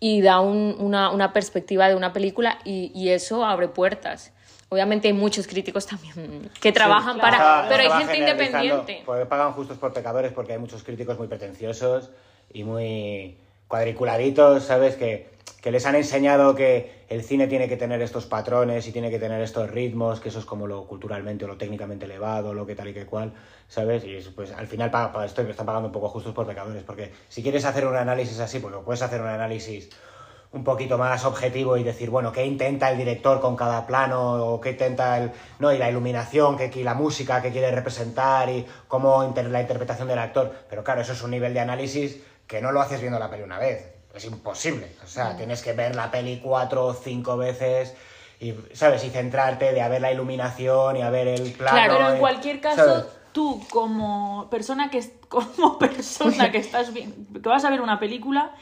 y 0.01 0.21
da 0.23 0.41
un- 0.41 0.77
una, 0.79 1.11
una 1.11 1.33
perspectiva 1.33 1.89
de 1.89 1.95
una 1.95 2.13
película 2.13 2.59
y, 2.65 2.91
y 2.95 3.11
eso 3.11 3.45
abre 3.45 3.69
puertas 3.69 4.33
Obviamente 4.69 5.09
hay 5.09 5.15
muchos 5.15 5.47
críticos 5.47 5.87
también 5.87 6.51
que 6.61 6.73
trabajan 6.73 7.19
para... 7.19 7.67
Pero 7.69 7.83
hay 7.83 8.05
gente 8.05 8.19
independiente. 8.19 9.03
Porque 9.07 9.27
pagan 9.27 9.53
justos 9.53 9.79
por 9.79 9.93
pecadores 9.93 10.33
porque 10.33 10.53
hay 10.53 10.59
muchos 10.59 10.83
críticos 10.83 11.19
muy 11.19 11.29
pretenciosos 11.29 12.11
y 12.53 12.65
muy 12.65 13.37
cuadriculaditos, 13.69 14.65
¿sabes? 14.65 14.97
Que, 14.97 15.29
que 15.63 15.71
les 15.71 15.87
han 15.87 15.95
enseñado 15.95 16.55
que 16.55 17.05
el 17.09 17.23
cine 17.23 17.47
tiene 17.47 17.69
que 17.69 17.77
tener 17.77 18.03
estos 18.03 18.27
patrones 18.27 18.87
y 18.89 18.93
tiene 18.93 19.11
que 19.11 19.19
tener 19.19 19.41
estos 19.41 19.71
ritmos, 19.71 20.21
que 20.21 20.29
eso 20.29 20.41
es 20.41 20.45
como 20.45 20.67
lo 20.67 20.87
culturalmente 20.87 21.45
o 21.45 21.49
lo 21.49 21.57
técnicamente 21.57 22.05
elevado, 22.05 22.53
lo 22.53 22.67
que 22.67 22.75
tal 22.75 22.89
y 22.89 22.95
que 22.95 23.07
cual, 23.07 23.33
¿sabes? 23.69 24.05
Y 24.05 24.17
es, 24.17 24.29
pues 24.29 24.53
al 24.53 24.67
final 24.67 24.91
paga, 24.91 25.13
paga 25.13 25.27
esto 25.27 25.43
me 25.45 25.51
están 25.51 25.67
pagando 25.67 25.89
un 25.89 25.93
poco 25.93 26.09
justos 26.09 26.35
por 26.35 26.47
pecadores, 26.47 26.83
porque 26.83 27.13
si 27.29 27.43
quieres 27.43 27.65
hacer 27.65 27.87
un 27.87 27.97
análisis 27.97 28.41
así, 28.41 28.59
porque 28.59 28.79
puedes 28.79 29.03
hacer 29.03 29.21
un 29.21 29.29
análisis 29.29 29.91
un 30.57 30.65
poquito 30.65 30.97
más 30.97 31.25
objetivo 31.27 31.77
y 31.77 31.85
decir, 31.85 32.09
bueno, 32.09 32.33
qué 32.33 32.45
intenta 32.47 32.91
el 32.91 32.97
director 32.97 33.41
con 33.41 33.55
cada 33.57 33.87
plano, 33.87 34.35
o 34.47 34.61
qué 34.61 34.71
intenta 34.71 35.19
el, 35.19 35.31
no, 35.59 35.71
y 35.73 35.79
la 35.79 35.91
iluminación, 35.91 36.57
que, 36.57 36.71
la 36.83 36.95
música 36.95 37.43
que 37.43 37.53
quiere 37.53 37.71
representar, 37.71 38.49
y 38.49 38.67
cómo 38.89 39.23
inter- 39.23 39.51
la 39.51 39.61
interpretación 39.61 40.09
del 40.09 40.19
actor. 40.19 40.53
Pero 40.71 40.83
claro, 40.83 41.03
eso 41.03 41.13
es 41.13 41.23
un 41.23 41.31
nivel 41.31 41.53
de 41.53 41.61
análisis 41.61 42.21
que 42.47 42.63
no 42.63 42.73
lo 42.73 42.81
haces 42.81 43.01
viendo 43.01 43.19
la 43.19 43.29
peli 43.31 43.43
una 43.43 43.59
vez. 43.59 43.93
Es 44.15 44.25
imposible. 44.25 44.91
O 45.05 45.07
sea, 45.07 45.37
tienes 45.37 45.63
que 45.63 45.75
ver 45.75 45.95
la 45.95 46.11
peli 46.11 46.41
cuatro 46.43 46.87
o 46.87 46.95
cinco 46.95 47.37
veces 47.37 47.95
y, 48.41 48.55
¿sabes? 48.73 49.05
Y 49.05 49.11
centrarte 49.11 49.73
de 49.75 49.83
a 49.83 49.89
ver 49.89 50.01
la 50.01 50.11
iluminación 50.11 50.97
y 50.97 51.03
a 51.03 51.11
ver 51.11 51.29
el 51.29 51.53
plano. 51.53 51.77
Claro, 51.77 51.95
Pero 51.97 52.09
en 52.11 52.17
y- 52.17 52.21
cualquier 52.21 52.61
caso, 52.63 52.85
¿sabes? 52.85 53.05
tú 53.33 53.63
como 53.71 54.49
persona 54.49 54.89
que 54.91 55.05
como 55.29 55.79
persona 55.79 56.51
que 56.51 56.59
estás 56.59 56.91
que 56.93 57.07
vas 57.47 57.65
a 57.67 57.69
ver 57.71 57.83
una 57.83 57.99
película, 57.99 58.53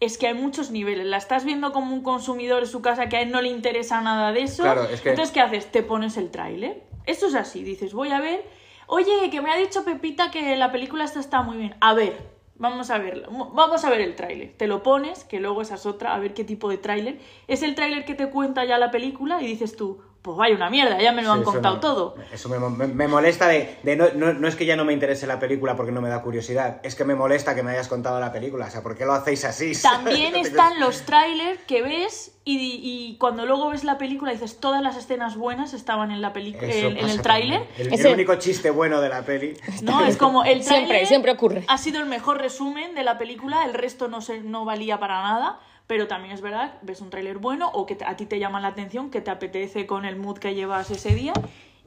es 0.00 0.18
que 0.18 0.28
hay 0.28 0.34
muchos 0.34 0.70
niveles. 0.70 1.06
La 1.06 1.16
estás 1.16 1.44
viendo 1.44 1.72
como 1.72 1.92
un 1.94 2.02
consumidor 2.02 2.62
en 2.62 2.68
su 2.68 2.80
casa 2.82 3.08
que 3.08 3.16
a 3.16 3.22
él 3.22 3.30
no 3.30 3.40
le 3.42 3.48
interesa 3.48 4.00
nada 4.00 4.32
de 4.32 4.42
eso. 4.42 4.62
Claro, 4.62 4.84
es 4.84 5.00
que- 5.00 5.10
Entonces, 5.10 5.32
¿qué 5.34 5.40
haces? 5.40 5.70
Te 5.72 5.82
pones 5.82 6.16
el 6.16 6.30
tráiler. 6.30 6.82
Esto 7.06 7.26
es 7.26 7.34
así, 7.34 7.62
dices, 7.64 7.92
voy 7.94 8.10
a 8.10 8.20
ver. 8.20 8.44
Oye, 8.86 9.28
que 9.30 9.40
me 9.40 9.50
ha 9.50 9.56
dicho 9.56 9.84
Pepita 9.84 10.30
que 10.30 10.56
la 10.56 10.70
película 10.72 11.04
esta 11.04 11.20
está 11.20 11.42
muy 11.42 11.56
bien. 11.56 11.74
A 11.80 11.94
ver, 11.94 12.16
vamos 12.54 12.90
a 12.90 12.98
verla. 12.98 13.28
Vamos 13.30 13.84
a 13.84 13.90
ver 13.90 14.00
el 14.00 14.14
tráiler. 14.14 14.54
Te 14.56 14.66
lo 14.66 14.82
pones, 14.82 15.24
que 15.24 15.40
luego 15.40 15.62
esa 15.62 15.74
es 15.74 15.84
otra, 15.86 16.14
a 16.14 16.18
ver 16.18 16.32
qué 16.34 16.44
tipo 16.44 16.68
de 16.70 16.78
tráiler. 16.78 17.18
Es 17.48 17.62
el 17.62 17.74
tráiler 17.74 18.04
que 18.04 18.14
te 18.14 18.30
cuenta 18.30 18.64
ya 18.64 18.78
la 18.78 18.90
película 18.90 19.42
y 19.42 19.46
dices 19.46 19.76
tú, 19.76 20.00
pues 20.22 20.36
vaya 20.36 20.54
una 20.56 20.68
mierda, 20.68 21.00
ya 21.00 21.12
me 21.12 21.22
lo 21.22 21.32
Sí, 21.32 21.38
han 21.38 21.44
contado 21.44 21.74
me- 21.76 21.80
todo. 21.80 22.14
Eso 22.32 22.48
me, 22.48 22.58
me- 22.58 22.86
me 22.92 23.08
molesta 23.08 23.46
de, 23.48 23.78
de 23.82 23.96
no, 23.96 24.06
no, 24.14 24.32
no 24.32 24.48
es 24.48 24.56
que 24.56 24.66
ya 24.66 24.76
no 24.76 24.84
me 24.84 24.92
interese 24.92 25.26
la 25.26 25.38
película 25.38 25.76
porque 25.76 25.92
no 25.92 26.00
me 26.00 26.08
da 26.08 26.20
curiosidad, 26.22 26.80
es 26.82 26.94
que 26.94 27.04
me 27.04 27.14
molesta 27.14 27.54
que 27.54 27.62
me 27.62 27.70
hayas 27.70 27.88
contado 27.88 28.18
la 28.20 28.32
película. 28.32 28.66
O 28.66 28.70
sea, 28.70 28.82
¿por 28.82 28.96
qué 28.96 29.04
lo 29.06 29.12
hacéis 29.14 29.44
así? 29.44 29.72
También 29.82 30.34
están 30.36 30.80
los 30.80 31.02
trailers 31.02 31.60
que 31.62 31.82
ves 31.82 32.34
y, 32.44 32.56
y 32.82 33.16
cuando 33.18 33.46
luego 33.46 33.70
ves 33.70 33.84
la 33.84 33.96
película 33.98 34.32
dices 34.32 34.58
todas 34.58 34.82
las 34.82 34.96
escenas 34.96 35.36
buenas 35.36 35.72
estaban 35.74 36.10
en 36.10 36.20
la 36.20 36.32
película 36.32 36.66
en, 36.72 36.96
el 36.98 37.22
tráiler. 37.22 37.66
El, 37.78 37.92
el 37.94 38.06
único 38.14 38.34
chiste 38.36 38.70
bueno 38.70 39.00
de 39.00 39.08
la 39.10 39.22
peli. 39.22 39.54
No, 39.82 40.04
es 40.04 40.16
como 40.16 40.44
el 40.44 40.62
Siempre, 40.62 40.86
tráiler 40.88 41.06
siempre 41.06 41.32
ocurre. 41.32 41.64
Ha 41.68 41.78
sido 41.78 42.00
el 42.00 42.06
mejor 42.06 42.38
resumen 42.38 42.94
de 42.94 43.04
la 43.04 43.18
película, 43.18 43.64
el 43.64 43.74
resto 43.74 44.08
no 44.08 44.20
se, 44.20 44.40
no 44.40 44.64
valía 44.64 44.98
para 44.98 45.22
nada, 45.22 45.60
pero 45.88 46.06
también 46.06 46.32
es 46.32 46.40
verdad, 46.40 46.74
ves 46.82 47.00
un 47.00 47.10
tráiler 47.10 47.38
bueno 47.38 47.68
o 47.74 47.84
que 47.86 47.96
te- 47.96 48.04
a 48.04 48.16
ti 48.16 48.24
te 48.26 48.38
llama 48.38 48.60
la 48.60 48.68
atención, 48.68 49.10
que 49.10 49.20
te 49.20 49.30
apetece 49.32 49.86
con 49.86 50.04
el 50.04 50.14
mood 50.14 50.38
que 50.38 50.54
llevas 50.54 50.90
ese 50.92 51.14
día 51.16 51.32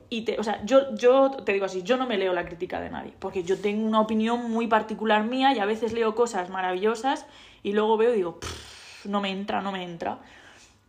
y 0.10 0.24
te, 0.26 0.38
o 0.40 0.44
sea, 0.44 0.60
yo 0.66 0.94
yo 0.96 1.32
te 1.32 1.54
digo 1.54 1.66
así, 1.66 1.84
yo 1.84 1.96
no 1.96 2.06
me 2.06 2.18
leo 2.18 2.34
la 2.34 2.44
crítica 2.44 2.82
de 2.82 2.90
nadie, 2.90 3.14
porque 3.20 3.44
yo 3.46 3.58
tengo 3.62 3.88
una 3.88 4.02
opinión 4.02 4.52
muy 4.52 4.68
particular 4.68 5.24
mía 5.24 5.54
y 5.54 5.60
a 5.60 5.66
veces 5.66 5.94
leo 5.94 6.16
cosas 6.16 6.50
maravillosas 6.50 7.26
y 7.64 7.72
luego 7.72 7.96
veo 7.96 8.12
y 8.14 8.18
digo, 8.18 8.40
"Pff, 8.42 9.06
no 9.06 9.22
me 9.22 9.30
entra, 9.30 9.62
no 9.62 9.72
me 9.72 9.84
entra. 9.84 10.20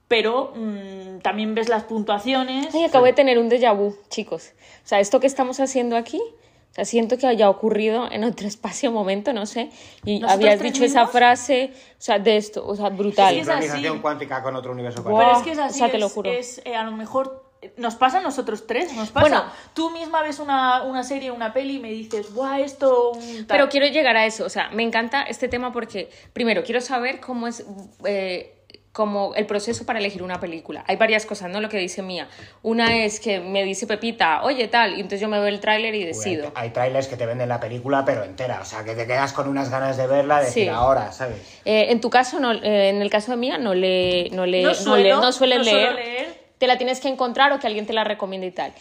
Pero 0.09 0.53
mm, 0.55 1.19
también 1.23 1.55
ves 1.55 1.69
las 1.69 1.85
puntuaciones. 1.85 2.75
Ay, 2.75 2.85
acabo 2.85 3.05
de 3.07 3.13
tener 3.13 3.39
un 3.39 3.49
déjà 3.49 3.73
vu, 3.77 3.97
chicos. 4.11 4.53
O 4.85 4.87
sea, 4.89 5.01
esto 5.01 5.21
que 5.21 5.27
estamos 5.27 5.61
haciendo 5.61 5.97
aquí, 5.97 6.21
o 6.73 6.75
sea, 6.75 6.85
siento 6.85 7.19
que 7.19 7.27
haya 7.27 7.49
ocurrido 7.51 8.11
en 8.11 8.25
otro 8.25 8.49
espacio 8.49 8.91
o 8.91 8.93
momento, 8.93 9.33
no 9.33 9.47
sé. 9.47 9.71
Y 10.05 10.19
¿Nosotros 10.21 10.33
habías 10.33 10.61
dicho 10.61 10.85
esa 10.85 11.07
frase, 11.07 11.73
o 11.75 11.95
sea, 12.01 12.19
de 12.19 12.37
esto, 12.39 12.67
o 12.67 12.75
sea, 12.75 12.89
brutal. 12.89 13.33
Sí, 13.35 13.41
es 13.41 13.49
así. 13.49 13.63
Sincronización 13.63 14.01
cuántica 14.03 14.43
con 14.43 14.57
otro 14.57 14.73
universo 14.73 15.05
paralelo. 15.05 15.29
Pero 15.29 15.39
es 15.39 15.45
que 15.45 15.53
es 15.53 15.59
así, 15.59 15.75
o 15.77 15.85
sea, 15.85 15.91
te 15.93 15.99
lo 15.99 16.07
es- 16.07 16.13
juro. 16.13 16.31
es, 16.33 16.63
eh, 16.65 16.75
a 16.75 16.83
lo 16.85 16.93
mejor 16.93 17.43
nos 17.77 17.95
pasa 17.95 18.19
a 18.19 18.21
nosotros 18.23 18.67
tres, 18.67 18.93
nos 18.97 19.11
pasa. 19.11 19.29
Bueno. 19.29 19.45
tú 19.73 19.91
misma 19.91 20.21
ves 20.23 20.41
una, 20.41 20.83
una 20.83 21.05
serie, 21.05 21.31
una 21.31 21.53
peli 21.53 21.77
y 21.77 21.79
me 21.79 21.91
dices, 21.93 22.35
guau, 22.35 22.61
esto... 22.61 23.13
un 23.13 23.21
tal". 23.21 23.47
Pero 23.47 23.69
quiero 23.69 23.87
llegar 23.87 24.17
a 24.17 24.27
eso, 24.27 24.45
o 24.45 24.49
sea, 24.49 24.71
me 24.71 24.83
encanta 24.83 25.23
este 25.23 25.47
tema 25.47 25.73
porque, 25.73 26.11
primero, 26.33 26.65
quiero 26.65 26.81
saber 26.81 27.21
cómo 27.21 27.47
es 27.47 27.65
eh, 28.05 28.62
como 28.93 29.35
el 29.35 29.47
proceso 29.47 29.87
para 29.87 29.99
elegir 29.99 30.23
una 30.23 30.39
película. 30.39 30.85
Hay 30.87 30.97
varias 30.97 31.25
cosas, 31.25 31.51
¿no? 31.51 31.61
Lo 31.63 31.71
que 31.71 31.79
dice 31.79 32.03
Mía. 32.03 32.29
Una 32.63 32.95
es 33.05 33.21
que 33.21 33.41
me 33.41 33.65
dice 33.65 33.87
Pepita, 33.87 34.43
oye, 34.43 34.69
tal, 34.69 34.91
y 34.93 34.97
entonces 34.97 35.21
yo 35.21 35.29
me 35.29 35.39
veo 35.39 35.49
el 35.49 35.61
tráiler 35.61 35.95
y 35.95 36.05
decido. 36.05 36.53
Hay, 36.55 36.65
hay 36.67 36.71
trailers 36.71 37.09
que 37.09 37.17
te 37.17 37.25
venden 37.25 37.49
la 37.49 37.59
película, 37.59 38.05
pero 38.05 38.23
entera. 38.23 38.61
O 38.61 38.65
sea, 38.67 38.85
que 38.85 38.95
te 38.95 39.07
quedas 39.07 39.33
con 39.33 39.49
unas 39.49 39.71
ganas 39.71 39.97
de 39.97 40.07
verla, 40.07 40.41
de 40.41 40.45
decir 40.45 40.65
Sí. 40.65 40.69
ahora, 40.69 41.11
¿sabes? 41.11 41.39
Eh, 41.65 41.87
en 41.89 42.03
tu 42.03 42.11
caso, 42.11 42.39
no, 42.39 42.53
eh, 42.53 42.91
en 42.91 43.01
el 43.01 43.09
caso 43.09 43.31
de 43.31 43.39
Mía, 43.39 43.57
no 43.57 43.73
le, 43.75 44.29
no 44.33 44.45
le, 44.45 44.63
No 44.63 44.69
no 44.69 44.75
suelo, 44.75 45.03
le- 45.03 45.11
no 45.23 45.33
sueles 45.33 45.59
no 45.59 45.65
suelo 45.65 45.79
leer. 45.79 45.95
leer. 45.95 46.43
Te 46.59 46.67
la 46.67 46.77
tienes 46.77 47.01
que 47.01 47.09
encontrar 47.09 47.51
o 47.53 47.59
que 47.59 47.67
alguien 47.67 47.87
te 47.87 47.95
la 47.95 48.05
recomiende 48.05 48.47
y 48.49 48.51
tal. 48.53 48.73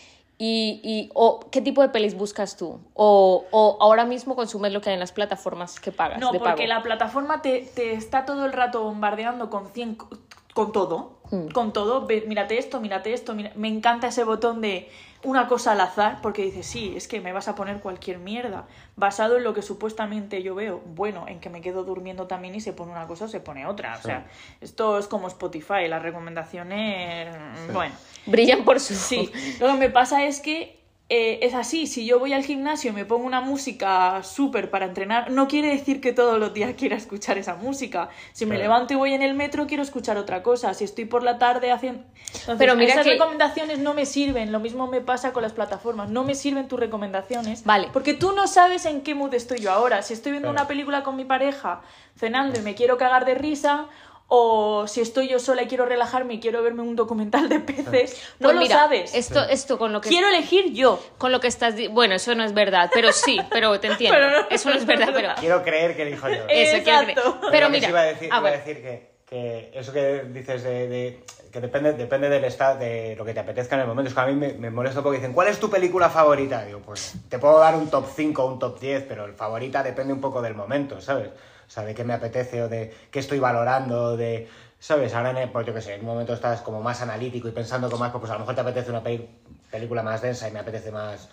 Y, 0.44 0.82
y- 0.84 1.12
o, 1.14 1.40
¿Qué 1.52 1.62
tipo 1.62 1.84
de 1.84 1.90
pelis 1.90 2.16
buscas 2.18 2.58
tú? 2.58 2.80
O, 2.96 3.46
o 3.52 3.78
ahora 3.80 4.06
mismo 4.06 4.36
consumes 4.36 4.74
lo 4.74 4.82
que 4.82 4.90
hay 4.90 4.96
en 4.96 5.00
las 5.00 5.12
plataformas 5.12 5.80
que 5.80 5.92
pagas. 5.92 6.20
No, 6.20 6.32
de 6.32 6.40
porque 6.40 6.54
pago? 6.56 6.68
la 6.68 6.82
plataforma 6.82 7.44
te, 7.44 7.60
te 7.76 7.94
está 7.94 8.26
todo 8.26 8.46
el 8.48 8.52
rato 8.52 8.82
bombardeando 8.84 9.52
con 9.52 9.68
100 9.68 9.94
co- 9.96 10.10
con 10.56 10.72
todo, 10.72 11.21
Hmm. 11.32 11.48
con 11.48 11.72
todo, 11.72 12.06
Ve, 12.06 12.26
mírate 12.28 12.58
esto, 12.58 12.82
mírate 12.82 13.14
esto, 13.14 13.34
mira- 13.34 13.54
me 13.56 13.70
encanta 13.70 14.08
ese 14.08 14.26
botón 14.26 14.60
de 14.60 14.90
una 15.24 15.48
cosa 15.48 15.72
al 15.72 15.80
azar, 15.80 16.20
porque 16.22 16.44
dices, 16.44 16.66
sí, 16.66 16.94
es 16.96 17.08
que 17.08 17.22
me 17.22 17.32
vas 17.32 17.48
a 17.48 17.56
poner 17.56 17.80
cualquier 17.80 18.18
mierda, 18.18 18.68
basado 18.98 19.38
en 19.38 19.44
lo 19.46 19.54
que 19.54 19.62
supuestamente 19.62 20.44
yo 20.44 20.56
veo, 20.56 20.82
bueno, 20.86 21.26
en 21.30 21.40
que 21.40 21.50
me 21.50 21.62
quedo 21.62 21.86
durmiendo 21.86 22.28
también 22.28 22.54
y 22.56 22.60
se 22.60 22.74
pone 22.74 22.92
una 22.92 23.08
cosa 23.08 23.26
o 23.26 23.28
se 23.30 23.40
pone 23.40 23.66
otra, 23.66 23.96
o 23.98 24.02
sea, 24.02 24.28
esto 24.60 24.98
es 24.98 25.08
como 25.08 25.30
Spotify, 25.30 25.88
las 25.88 26.02
recomendaciones, 26.02 27.34
bueno, 27.72 27.96
Brillan 28.26 28.66
por 28.66 28.80
su... 28.82 28.94
Sí, 28.96 29.32
lo 29.60 29.68
que 29.68 29.74
me 29.76 29.90
pasa 29.90 30.26
es 30.26 30.42
que 30.42 30.81
eh, 31.14 31.40
es 31.46 31.54
así, 31.54 31.88
si 31.88 32.06
yo 32.06 32.20
voy 32.20 32.32
al 32.32 32.46
gimnasio 32.46 32.92
y 32.92 32.94
me 32.94 33.04
pongo 33.04 33.26
una 33.28 33.42
música 33.42 34.24
súper 34.24 34.70
para 34.70 34.86
entrenar, 34.86 35.30
no 35.30 35.50
quiere 35.50 35.68
decir 35.68 36.00
que 36.00 36.14
todos 36.14 36.40
los 36.40 36.54
días 36.54 36.74
quiera 36.78 36.96
escuchar 36.96 37.38
esa 37.38 37.56
música. 37.56 38.08
Si 38.32 38.46
me 38.46 38.56
Claro. 38.56 38.64
levanto 38.70 38.94
y 38.94 38.96
voy 38.96 39.14
en 39.14 39.22
el 39.22 39.34
metro, 39.34 39.68
quiero 39.68 39.84
escuchar 39.84 40.16
otra 40.16 40.42
cosa. 40.42 40.74
Si 40.74 40.86
estoy 40.86 41.04
por 41.04 41.22
la 41.24 41.38
tarde 41.38 41.70
haciendo... 41.74 42.04
Entonces, 42.28 42.56
Pero 42.58 42.76
mira 42.78 42.94
esas 42.94 43.04
que- 43.04 43.12
recomendaciones 43.12 43.80
no 43.80 43.94
me 43.94 44.06
sirven. 44.06 44.54
Lo 44.54 44.62
mismo 44.62 44.88
me 44.88 45.02
pasa 45.02 45.34
con 45.34 45.44
las 45.44 45.52
plataformas. 45.52 46.10
No 46.10 46.24
me 46.24 46.34
sirven 46.34 46.70
tus 46.70 46.80
recomendaciones. 46.80 47.66
Vale. 47.66 47.90
Porque 47.92 48.14
tú 48.14 48.32
no 48.32 48.48
sabes 48.48 48.86
en 48.86 49.02
qué 49.02 49.14
mood 49.14 49.34
estoy 49.34 49.60
yo 49.60 49.72
ahora. 49.74 50.04
Si 50.04 50.14
estoy 50.14 50.32
viendo 50.32 50.48
Claro. 50.50 50.62
una 50.62 50.68
película 50.70 51.04
con 51.04 51.18
mi 51.18 51.26
pareja, 51.26 51.82
cenando 52.16 52.58
y 52.58 52.62
me 52.64 52.74
quiero 52.74 52.98
cagar 52.98 53.26
de 53.26 53.36
risa... 53.36 53.88
O 54.34 54.88
si 54.88 55.02
estoy 55.02 55.28
yo 55.28 55.40
sola 55.40 55.64
y 55.64 55.68
quiero 55.68 55.86
relajarme 55.86 56.36
y 56.36 56.40
quiero 56.40 56.64
verme 56.64 56.84
un 56.84 56.96
documental 56.96 57.50
de 57.50 57.60
peces, 57.60 58.16
no 58.40 58.48
Pues 58.48 58.56
lo 58.56 58.62
mira, 58.62 58.76
sabes. 58.78 59.14
Esto, 59.14 59.44
esto 59.44 59.78
con 59.78 59.92
lo 59.92 60.00
que 60.00 60.08
Quiero 60.08 60.30
elegir 60.30 60.72
yo. 60.72 61.04
con 61.18 61.34
lo 61.34 61.42
que 61.42 61.48
estás 61.50 61.76
di- 61.76 61.88
bueno, 61.90 62.16
eso 62.16 62.34
no 62.34 62.46
es 62.46 62.54
verdad, 62.54 62.90
pero 62.94 63.12
sí, 63.12 63.42
pero 63.52 63.78
te 63.82 63.88
entiendo. 63.92 64.18
Pero 64.18 64.32
no- 64.32 64.48
eso 64.50 64.70
no 64.70 64.76
es 64.78 64.86
verdad, 64.86 65.10
pero 65.14 65.34
Quiero 65.38 65.62
creer 65.64 65.98
que 65.98 66.04
elijo 66.04 66.30
yo. 66.30 66.46
Eso 66.48 66.82
quiero 66.82 67.00
creer. 67.02 67.10
Exacto. 67.18 67.42
Pero 67.52 67.66
lo 67.66 67.72
mira, 67.72 67.90
iba 67.90 68.00
a 68.00 68.04
decir, 68.06 68.30
ah, 68.32 68.38
iba 68.40 68.48
a 68.48 68.52
decir 68.54 68.82
que, 68.82 69.10
que 69.26 69.72
eso 69.74 69.92
que 69.92 70.24
dices 70.30 70.64
de, 70.64 70.88
de- 70.88 71.24
que 71.52 71.60
depende, 71.60 71.92
depende 71.92 72.30
del 72.30 72.46
estado, 72.46 72.80
de 72.80 73.18
lo 73.18 73.26
que 73.26 73.34
te 73.34 73.42
apetezca 73.42 73.76
en 73.76 73.82
el 73.82 73.88
momento. 73.88 74.08
Es 74.08 74.16
que 74.16 74.22
a 74.22 74.28
mí 74.28 74.34
me, 74.36 74.54
me 74.54 74.70
molesta 74.70 75.02
porque 75.04 75.18
dicen, 75.18 75.34
¿cuál 75.34 75.50
es 75.50 75.60
tu 75.60 75.70
película 75.70 76.10
favorita? 76.10 76.64
Digo, 76.64 76.80
pues 76.80 77.16
te 77.28 77.38
puedo 77.38 77.60
dar 77.60 77.76
un 77.76 77.90
top 77.90 78.06
5 78.16 78.42
o 78.42 78.48
un 78.48 78.60
top 78.60 78.80
10, 78.80 79.04
pero 79.10 79.26
el 79.26 79.34
favorita 79.34 79.84
depende 79.84 80.14
un 80.14 80.22
poco 80.22 80.42
del 80.42 80.56
momento, 80.56 81.02
¿sabes? 81.02 81.28
O 81.72 81.74
sea, 81.74 81.86
de 81.86 81.96
qué 81.96 82.04
me 82.04 82.12
apetece 82.14 82.62
o 82.64 82.68
de 82.68 82.92
qué 83.12 83.20
estoy 83.20 83.40
valorando, 83.40 84.18
de... 84.18 84.50
¿Sabes? 84.78 85.14
Ahora, 85.14 85.30
en 85.30 85.38
el, 85.38 85.52
pues 85.52 85.66
yo 85.66 85.74
qué 85.74 85.82
sé, 85.82 85.94
en 85.94 86.02
un 86.02 86.08
momento 86.08 86.34
estás 86.34 86.62
como 86.62 86.82
más 86.82 87.02
analítico 87.02 87.48
y 87.48 87.52
pensando 87.54 87.90
con 87.90 87.98
más, 87.98 88.12
pues 88.12 88.30
a 88.30 88.34
lo 88.34 88.40
mejor 88.40 88.56
te 88.56 88.62
apetece 88.62 88.90
una 88.90 89.04
película 89.04 90.04
más 90.04 90.22
densa 90.22 90.50
y 90.50 90.52
me 90.52 90.60
apetece 90.60 90.92
más, 90.92 91.30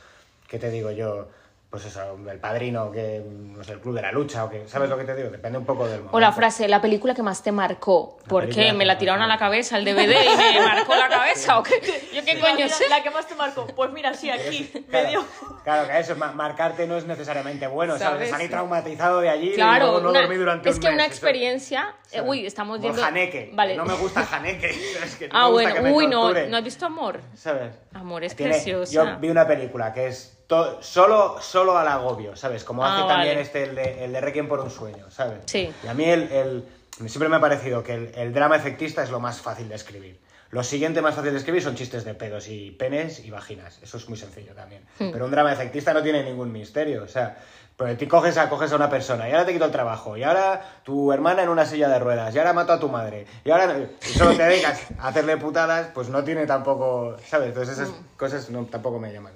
¿qué 0.47 0.61
te 0.61 0.71
digo 0.71 0.93
yo? 0.93 1.29
Pues 1.71 1.85
eso, 1.85 2.17
El 2.31 2.41
Padrino, 2.41 2.91
que, 2.91 3.23
no 3.29 3.63
sé, 3.63 3.73
El 3.73 3.81
Club 3.81 3.95
de 3.95 4.01
la 4.01 4.11
Lucha, 4.11 4.45
o 4.45 4.49
que, 4.49 4.67
¿sabes 4.67 4.89
lo 4.89 4.97
que 4.97 5.05
te 5.05 5.15
digo? 5.15 5.29
Depende 5.29 5.59
un 5.59 5.67
poco 5.67 5.85
del 5.85 5.99
momento. 5.99 6.17
o 6.17 6.19
la 6.21 6.33
frase, 6.33 6.67
la 6.67 6.81
película 6.81 7.15
que 7.15 7.23
más 7.23 7.43
te 7.43 7.53
marcó, 7.53 8.17
¿por 8.27 8.47
qué? 8.49 8.55
que 8.69 8.73
¿Me 8.73 8.87
la 8.87 8.97
tiraron 8.97 9.21
a 9.21 9.27
la 9.27 9.37
cabeza 9.37 9.77
el 9.77 9.85
DVD 9.85 10.15
y 10.25 10.55
me 10.59 10.61
marcó 10.65 10.95
la 10.97 11.11
cabeza 11.11 11.59
o 11.59 11.63
qué? 11.63 11.75
Yo 12.15 12.25
qué 12.25 12.37
La, 12.37 12.41
coño 12.41 12.55
mira, 12.55 12.69
sé. 12.71 12.89
la 12.89 13.03
que 13.03 13.11
más 13.11 13.27
te 13.29 13.35
marcó. 13.35 13.67
Pues 13.67 13.91
mira, 13.93 14.15
sí, 14.15 14.31
aquí. 14.31 14.65
Claro, 14.89 15.09
dio. 15.11 15.25
claro, 15.63 15.89
que 15.89 15.99
eso, 15.99 16.17
ma- 16.17 16.33
marcarte 16.33 16.87
no 16.87 16.97
es 16.97 17.05
necesariamente 17.05 17.67
bueno, 17.67 17.99
¿sabes? 17.99 18.13
¿Sabes? 18.15 18.31
Salí 18.31 18.49
traumatizado 18.49 19.21
de 19.21 19.29
allí 19.29 19.51
y 19.51 19.55
Claro, 19.57 19.85
luego 19.89 20.01
no 20.01 20.09
una- 20.11 20.21
dormí 20.23 20.37
durante 20.37 20.71
es 20.71 20.77
un 20.77 20.81
que 20.81 20.87
mes, 20.89 20.95
una 20.95 21.05
experiencia, 21.07 21.95
eh, 22.13 22.23
uy, 22.23 22.47
estamos 22.47 22.81
viendo 22.81 23.05
Haneke, 23.05 23.51
Vale. 23.53 23.77
no 23.77 23.85
me 23.85 23.93
gusta 23.93 24.27
Haneke, 24.33 24.71
es 25.05 25.17
que 25.17 25.29
no 25.29 25.35
ah, 25.39 25.45
me 25.49 25.53
gusta 25.53 25.75
que 25.75 25.81
bueno, 25.81 25.91
me 25.91 25.95
uy, 25.95 26.07
no, 26.07 26.33
¿no 26.49 26.57
has 26.57 26.65
visto 26.65 26.87
Amor? 26.87 27.21
¿sabes? 27.35 27.75
Amor 27.93 28.25
es 28.25 28.35
Tiene- 28.35 28.53
preciosa. 28.55 28.91
Yo 28.95 29.19
vi 29.21 29.29
una 29.29 29.47
película 29.47 29.93
que 29.93 30.07
es 30.07 30.35
solo, 30.81 31.37
solo 31.41 31.77
al 31.77 31.89
agobio, 31.89 32.35
¿sabes? 32.37 32.65
Como 32.65 32.85
Ah, 32.85 32.95
hace 32.95 33.07
también 33.09 33.39
este, 33.39 33.65
el 33.65 33.75
de, 33.75 34.05
el 34.05 34.13
de 34.13 34.21
Requiem 34.21 34.49
por 34.49 34.61
un 34.61 34.71
sueño, 34.71 35.11
¿sabes? 35.11 35.41
Sí. 35.47 35.73
Y 35.85 35.87
a 35.87 35.95
mí 35.95 36.05
el, 36.05 36.31
el- 36.33 36.65
siempre 37.09 37.29
me 37.29 37.37
ha 37.37 37.41
parecido 37.41 37.83
que 37.83 37.95
el, 37.95 38.13
el 38.15 38.33
drama 38.33 38.57
efectista 38.57 39.03
es 39.03 39.11
lo 39.11 39.21
más 39.21 39.41
fácil 39.41 39.69
de 39.69 39.75
escribir. 39.75 40.19
Lo 40.51 40.65
siguiente 40.65 41.03
más 41.03 41.15
fácil 41.15 41.33
de 41.33 41.39
escribir 41.39 41.63
son 41.63 41.75
chistes 41.77 42.05
de 42.05 42.15
pedos 42.15 42.49
y 42.49 42.71
penes 42.71 43.23
y 43.23 43.31
vaginas. 43.31 43.79
Eso 43.83 43.99
es 43.99 44.09
muy 44.09 44.17
sencillo 44.17 44.55
también. 44.55 44.83
Pero 44.97 45.27
un 45.27 45.31
drama 45.31 45.53
efectista 45.53 45.93
no 45.93 46.03
tiene 46.03 46.23
ningún 46.25 46.51
misterio. 46.51 47.03
O 47.03 47.07
sea, 47.09 47.37
pues 47.77 47.99
tú 47.99 48.09
coges 48.09 48.39
a, 48.39 48.49
coges 48.49 48.73
a 48.73 48.77
una 48.77 48.89
persona 48.89 49.29
y 49.29 49.33
ahora 49.33 49.45
te 49.45 49.53
quito 49.53 49.67
el 49.67 49.71
trabajo 49.71 50.17
y 50.17 50.23
ahora 50.25 50.81
tu 50.85 51.13
hermana 51.13 51.43
en 51.43 51.51
una 51.51 51.67
silla 51.67 51.89
de 51.91 51.99
ruedas 51.99 52.35
y 52.35 52.39
ahora 52.39 52.55
mato 52.55 52.73
a 52.73 52.81
tu 52.81 52.89
madre 52.89 53.27
y 53.45 53.51
ahora 53.51 53.79
y 54.03 54.09
solo 54.15 54.35
te 54.35 54.43
dedicas 54.43 54.81
a 54.99 55.09
hacerle 55.09 55.37
putadas, 55.37 55.89
pues 55.95 56.09
no 56.09 56.25
tiene 56.25 56.47
tampoco, 56.47 57.17
¿sabes? 57.29 57.49
Entonces 57.49 57.79
esas 57.79 57.93
cosas 58.17 58.49
no, 58.51 58.65
tampoco 58.65 58.99
me 58.99 59.13
llaman. 59.13 59.35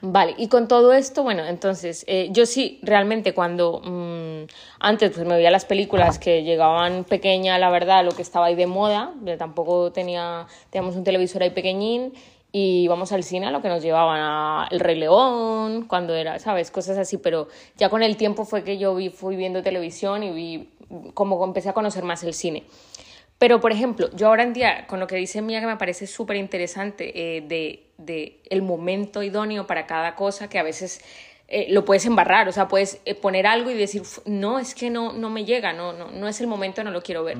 Vale, 0.00 0.34
y 0.38 0.46
con 0.46 0.68
todo 0.68 0.92
esto, 0.92 1.24
bueno, 1.24 1.44
entonces, 1.44 2.04
eh, 2.06 2.28
yo 2.30 2.46
sí, 2.46 2.78
realmente 2.82 3.34
cuando 3.34 3.80
mm, 3.84 4.44
antes 4.78 5.10
pues 5.10 5.26
me 5.26 5.34
veía 5.34 5.50
las 5.50 5.64
películas 5.64 6.20
que 6.20 6.44
llegaban 6.44 7.02
pequeña, 7.02 7.58
la 7.58 7.68
verdad, 7.68 8.04
lo 8.04 8.12
que 8.12 8.22
estaba 8.22 8.46
ahí 8.46 8.54
de 8.54 8.68
moda, 8.68 9.12
yo 9.24 9.36
tampoco 9.36 9.90
tenía, 9.90 10.46
teníamos 10.70 10.94
un 10.94 11.02
televisor 11.02 11.42
ahí 11.42 11.50
pequeñín 11.50 12.12
y 12.52 12.84
íbamos 12.84 13.10
al 13.10 13.24
cine 13.24 13.46
a 13.46 13.50
lo 13.50 13.60
que 13.60 13.68
nos 13.68 13.82
llevaban 13.82 14.20
a 14.20 14.68
El 14.70 14.78
Rey 14.78 14.96
León, 14.96 15.86
cuando 15.88 16.14
era, 16.14 16.38
¿sabes? 16.38 16.70
Cosas 16.70 16.96
así, 16.96 17.18
pero 17.18 17.48
ya 17.76 17.88
con 17.88 18.04
el 18.04 18.16
tiempo 18.16 18.44
fue 18.44 18.62
que 18.62 18.78
yo 18.78 18.94
vi, 18.94 19.10
fui 19.10 19.34
viendo 19.34 19.64
televisión 19.64 20.22
y 20.22 20.30
vi 20.30 20.68
como 21.12 21.44
empecé 21.44 21.70
a 21.70 21.72
conocer 21.72 22.04
más 22.04 22.22
el 22.22 22.34
cine. 22.34 22.62
Pero, 23.38 23.60
por 23.60 23.70
ejemplo, 23.70 24.10
yo 24.14 24.26
ahora 24.26 24.42
en 24.42 24.52
día, 24.52 24.86
con 24.88 24.98
lo 24.98 25.06
que 25.06 25.14
dice 25.16 25.42
Mía, 25.42 25.60
que 25.60 25.66
me 25.66 25.76
parece 25.76 26.08
súper 26.08 26.36
interesante, 26.36 27.36
eh, 27.36 27.40
de, 27.42 27.84
de, 27.96 28.40
el 28.50 28.62
momento 28.62 29.22
idóneo 29.22 29.66
para 29.66 29.86
cada 29.86 30.16
cosa, 30.16 30.48
que 30.48 30.58
a 30.58 30.64
veces 30.64 31.00
eh, 31.46 31.68
lo 31.70 31.84
puedes 31.84 32.04
embarrar, 32.04 32.48
o 32.48 32.52
sea, 32.52 32.66
puedes 32.66 33.00
eh, 33.04 33.14
poner 33.14 33.46
algo 33.46 33.70
y 33.70 33.74
decir, 33.74 34.02
no, 34.26 34.58
es 34.58 34.74
que 34.74 34.90
no, 34.90 35.12
no 35.12 35.30
me 35.30 35.44
llega, 35.44 35.72
no, 35.72 35.92
no, 35.92 36.10
no 36.10 36.26
es 36.26 36.40
el 36.40 36.48
momento, 36.48 36.82
no 36.82 36.90
lo 36.90 37.00
quiero 37.00 37.22
ver. 37.22 37.38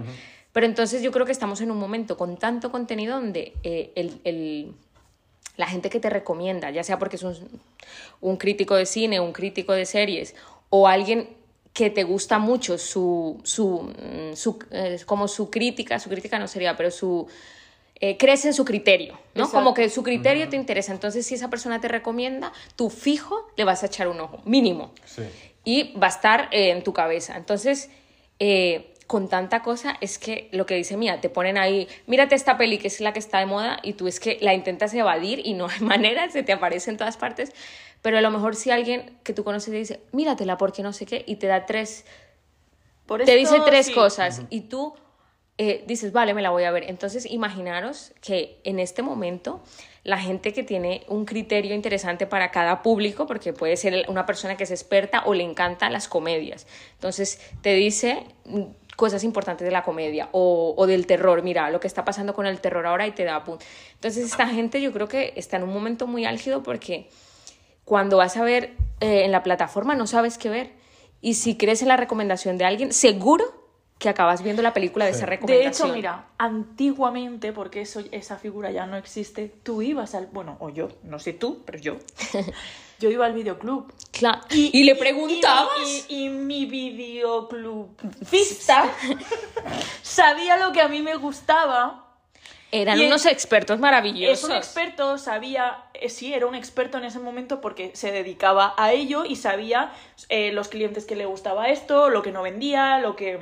Pero 0.53 0.67
entonces 0.67 1.03
yo 1.03 1.11
creo 1.11 1.27
que 1.27 1.33
estamos 1.33 1.61
en 1.61 1.71
un 1.73 1.79
momento 1.79 2.17
con 2.17 2.37
tanto 2.37 2.71
contenido 2.71 3.17
donde 3.17 3.53
el, 3.63 4.21
el, 4.25 4.73
la 5.57 5.67
gente 5.67 5.91
que 5.91 5.99
te 5.99 6.11
recomienda, 6.11 6.71
ya 6.71 6.85
sea 6.85 6.99
porque 6.99 7.17
es 7.17 7.23
un, 7.25 7.61
un 8.21 8.37
crítico 8.37 8.77
de 8.77 8.87
cine, 8.87 9.19
un 9.19 9.33
crítico 9.33 9.73
de 9.73 9.85
series, 9.85 10.37
o 10.71 10.87
alguien 10.87 11.29
que 11.79 11.91
te 11.91 12.03
gusta 12.03 12.41
mucho 12.41 12.77
su, 12.77 13.41
su, 13.45 13.83
mm, 13.83 14.35
su 14.35 14.59
eh, 14.73 14.99
como 15.07 15.29
su 15.29 15.49
crítica, 15.49 16.01
su 16.01 16.11
crítica 16.11 16.37
no 16.37 16.49
sería, 16.49 16.77
pero 16.77 16.91
su, 16.91 17.29
eh, 18.01 18.17
crees 18.17 18.45
en 18.47 18.53
su 18.53 18.65
criterio, 18.65 19.13
¿no? 19.37 19.45
Exacto. 19.45 19.53
Como 19.53 19.75
que 19.75 19.89
su 19.89 20.03
criterio 20.03 20.49
te 20.49 20.57
interesa. 20.57 20.91
Entonces, 20.91 21.25
si 21.25 21.37
esa 21.37 21.49
persona 21.51 21.81
te 21.81 21.87
recomienda, 21.87 22.53
tú 22.75 22.91
fijo 22.91 23.49
le 23.57 23.63
vas 23.63 23.85
a 23.85 23.87
echar 23.87 24.09
un 24.09 24.19
ojo, 24.19 24.41
mínimo. 24.45 24.91
Sí. 25.05 25.23
Y 25.63 25.97
va 25.97 26.09
a 26.09 26.11
estar 26.11 26.49
eh, 26.51 26.71
en 26.71 26.83
tu 26.83 26.93
cabeza. 26.93 27.37
Entonces, 27.37 27.91
eh, 28.41 28.93
con 29.07 29.29
tanta 29.29 29.63
cosa, 29.63 29.97
es 30.01 30.19
que 30.19 30.49
lo 30.51 30.67
que 30.67 30.75
dice 30.75 30.97
Mía, 30.97 31.21
te 31.21 31.29
ponen 31.29 31.59
ahí, 31.59 31.87
mírate 32.09 32.35
esta 32.35 32.59
peli 32.59 32.79
que 32.79 32.89
es 32.89 33.01
la 33.01 33.13
que 33.13 33.21
está 33.21 33.39
de 33.39 33.47
moda 33.47 33.79
y 33.85 33.93
tú 33.93 34.09
es 34.09 34.19
que 34.19 34.37
la 34.41 34.53
intentas 34.53 34.93
evadir 34.95 35.41
y 35.45 35.55
no 35.55 35.69
hay 35.69 35.81
manera, 35.95 36.29
se 36.29 36.43
te 36.43 36.53
aparece 36.53 36.91
en 36.91 36.97
todas 36.97 37.17
partes. 37.17 37.53
Pero 38.03 38.19
a 38.19 38.21
lo 38.21 38.31
mejor 38.31 38.55
si 38.55 38.71
alguien 38.71 39.19
que 39.25 39.33
tú 39.33 39.45
conoces 39.45 39.71
te 39.73 39.79
dice, 39.79 40.01
míratela 40.13 40.57
porque 40.57 40.83
no 40.83 40.93
sé 40.93 41.07
qué, 41.07 41.25
y 41.27 41.37
te 41.37 41.47
da 41.47 41.67
tres, 41.67 42.05
Por 43.07 43.25
te 43.25 43.41
esto, 43.41 43.55
dice 43.55 43.65
tres 43.67 43.87
sí. 43.87 43.95
cosas 43.95 44.43
y 44.51 44.63
tú 44.63 44.95
eh, 45.61 45.83
dices, 45.89 46.13
vale, 46.13 46.35
me 46.35 46.43
la 46.43 46.51
voy 46.51 46.63
a 46.63 46.71
ver. 46.71 46.85
Entonces, 46.89 47.27
imaginaros 47.27 48.13
que 48.21 48.61
en 48.63 48.79
este 48.79 49.03
momento 49.03 49.61
la 50.05 50.19
gente 50.19 50.53
que 50.53 50.63
tiene 50.63 51.05
un 51.09 51.25
criterio 51.25 51.75
interesante 51.75 52.29
para 52.29 52.53
cada 52.53 52.81
público, 52.81 53.27
porque 53.27 53.53
puede 53.53 53.77
ser 53.77 54.07
una 54.09 54.25
persona 54.25 54.57
que 54.57 54.63
es 54.63 54.71
experta 54.71 55.25
o 55.27 55.35
le 55.35 55.43
encantan 55.43 55.93
las 55.93 56.07
comedias. 56.07 56.69
Entonces, 56.93 57.41
te 57.61 57.75
dice 57.75 58.25
mm, 58.45 58.63
cosas 58.95 59.25
importantes 59.25 59.65
de 59.65 59.73
la 59.73 59.83
comedia 59.83 60.29
o, 60.31 60.75
o 60.77 60.87
del 60.87 61.09
terror. 61.09 61.43
Mira, 61.43 61.71
lo 61.71 61.81
que 61.81 61.89
está 61.89 62.05
pasando 62.05 62.35
con 62.35 62.47
el 62.47 62.61
terror 62.61 62.87
ahora 62.87 63.09
y 63.09 63.11
te 63.11 63.25
da 63.25 63.43
punto. 63.43 63.65
Entonces, 63.95 64.27
esta 64.27 64.47
gente 64.47 64.81
yo 64.81 64.93
creo 64.93 65.09
que 65.09 65.33
está 65.35 65.57
en 65.57 65.65
un 65.65 65.73
momento 65.73 66.07
muy 66.07 66.25
álgido 66.25 66.63
porque 66.63 67.09
cuando 67.89 68.19
vas 68.19 68.37
a 68.37 68.45
ver 68.45 68.75
eh, 69.01 69.25
en 69.25 69.33
la 69.33 69.43
plataforma 69.43 69.95
no 69.95 70.07
sabes 70.07 70.37
qué 70.37 70.51
ver. 70.51 70.73
Y 71.23 71.35
si 71.35 71.57
crees 71.57 71.81
en 71.83 71.89
la 71.89 71.97
recomendación 71.97 72.59
de 72.59 72.67
alguien, 72.67 72.93
seguro 72.93 73.45
que 73.99 74.09
acabas 74.09 74.43
viendo 74.43 74.63
la 74.63 74.73
película 74.75 75.07
de 75.07 75.11
esa 75.13 75.21
De 75.23 75.27
recomendación. 75.27 75.89
hecho, 75.89 75.97
mira, 75.97 76.27
antiguamente, 76.39 77.53
porque 77.53 77.81
eso, 77.81 78.01
esa 78.13 78.37
figura 78.37 78.71
ya 78.71 78.87
no 78.87 78.97
existe, 78.97 79.53
tú 79.65 79.83
ibas 79.83 80.15
al. 80.15 80.27
Bueno, 80.27 80.57
o 80.61 80.69
yo, 80.69 80.89
no 81.03 81.19
sé 81.19 81.33
tú, 81.33 81.63
pero 81.65 81.79
yo. 81.79 81.97
Yo 83.01 83.11
iba 83.11 83.27
al 83.27 83.33
videoclub. 83.33 83.93
Claro. 84.11 84.41
Y, 84.51 84.83
le 84.83 84.97
preguntabas. 84.97 85.71
Y, 86.09 86.09
y- 86.09 86.25
y 86.27 86.31
mi 86.31 86.67
videoclubista 86.67 88.91
sabía 90.03 90.57
lo 90.57 90.73
que 90.73 90.81
a 90.81 90.89
mí 90.89 91.01
me 91.01 91.15
gustaba. 91.15 92.08
Eran 92.71 93.01
y 93.01 93.07
unos 93.07 93.25
expertos 93.25 93.79
maravillosos. 93.79 94.39
Es 94.39 94.45
un 94.45 94.53
experto, 94.53 95.17
sabía, 95.17 95.85
eh, 95.95 96.11
sí, 96.11 96.35
era 96.35 96.47
un 96.47 96.55
experto 96.55 96.99
en 96.99 97.05
ese 97.05 97.19
momento 97.19 97.61
porque 97.61 97.93
se 97.95 98.13
dedicaba 98.13 98.75
a 98.77 98.93
ello 98.93 99.25
y 99.25 99.37
sabía 99.37 99.93
eh, 100.29 100.53
los 100.53 100.69
clientes 100.69 101.07
que 101.07 101.17
le 101.17 101.25
gustaba 101.25 101.69
esto, 101.69 102.11
lo 102.11 102.23
que 102.23 102.31
no 102.31 102.43
vendía, 102.43 102.99
lo 102.99 103.17
que, 103.17 103.41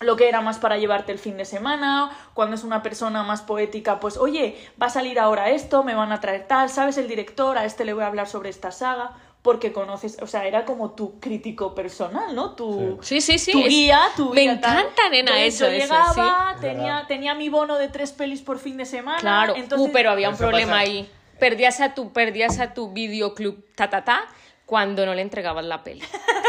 lo 0.00 0.16
que 0.16 0.28
era 0.28 0.40
más 0.40 0.58
para 0.58 0.78
llevarte 0.78 1.12
el 1.12 1.20
fin 1.20 1.36
de 1.36 1.44
semana, 1.44 2.10
cuando 2.34 2.56
es 2.56 2.64
una 2.64 2.82
persona 2.82 3.22
más 3.22 3.42
poética, 3.42 4.00
pues 4.00 4.16
oye, 4.16 4.56
va 4.82 4.86
a 4.86 4.90
salir 4.90 5.20
ahora 5.20 5.50
esto, 5.50 5.84
me 5.84 5.94
van 5.94 6.10
a 6.10 6.20
traer 6.20 6.48
tal, 6.48 6.70
¿sabes 6.70 6.98
el 6.98 7.06
director? 7.06 7.56
A 7.56 7.64
este 7.64 7.84
le 7.84 7.92
voy 7.92 8.02
a 8.02 8.08
hablar 8.08 8.26
sobre 8.26 8.48
esta 8.48 8.72
saga, 8.72 9.12
porque 9.42 9.72
conoces, 9.72 10.18
o 10.20 10.26
sea, 10.26 10.46
era 10.46 10.64
como 10.66 10.90
tu 10.90 11.18
crítico 11.18 11.74
personal, 11.74 12.34
¿no? 12.34 12.54
Tu, 12.54 12.98
Sí, 13.00 13.20
sí, 13.22 13.38
sí. 13.38 13.52
tu 13.52 13.62
guía, 13.64 14.00
tu 14.16 14.34
Me 14.34 14.42
guía, 14.42 14.60
tal. 14.60 14.78
encanta, 14.80 15.08
nena, 15.10 15.42
Entonces, 15.42 15.54
eso. 15.54 15.64
Yo 15.66 15.72
eso, 15.72 15.94
llegaba, 15.94 16.52
Es 16.56 16.60
tenía, 16.60 17.04
tenía 17.08 17.34
mi 17.34 17.48
bono 17.48 17.78
de 17.78 17.88
tres 17.88 18.12
pelis 18.12 18.42
por 18.42 18.58
fin 18.58 18.76
de 18.76 18.84
semana. 18.84 19.18
Claro. 19.18 19.54
entonces, 19.56 19.88
Uh, 19.88 19.92
pero 19.92 20.10
había 20.10 20.28
un 20.28 20.34
Eso 20.34 20.44
problema 20.44 20.72
pasa. 20.72 20.82
ahí. 20.82 21.10
Perdías 21.38 21.80
a 21.80 21.94
tu, 21.94 22.12
perdías 22.12 22.58
a 22.60 22.74
tu 22.74 22.92
videoclub 22.92 23.64
ta, 23.74 23.88
ta, 23.88 24.04
ta, 24.04 24.26
cuando 24.66 25.06
no 25.06 25.14
le 25.14 25.22
entregabas 25.22 25.64
la 25.64 25.82
peli. 25.82 26.02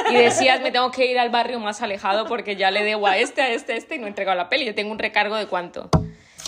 Y 0.09 0.15
decías, 0.15 0.59
me 0.61 0.71
tengo 0.71 0.91
que 0.91 1.05
ir 1.05 1.17
al 1.17 1.29
barrio 1.29 1.59
más 1.61 1.81
alejado 1.81 2.25
porque 2.27 2.57
ya 2.57 2.71
le 2.71 2.83
debo 2.83 3.07
a 3.07 3.17
este, 3.17 3.41
a 3.41 3.49
este, 3.51 3.71
a 3.71 3.75
este 3.77 3.95
y 3.95 3.99
no 3.99 4.05
he 4.05 4.09
entregado 4.09 4.35
la 4.37 4.49
peli. 4.49 4.65
Yo 4.65 4.75
tengo 4.75 4.91
un 4.91 4.99
recargo 4.99 5.37
de 5.37 5.47
cuánto. 5.47 5.89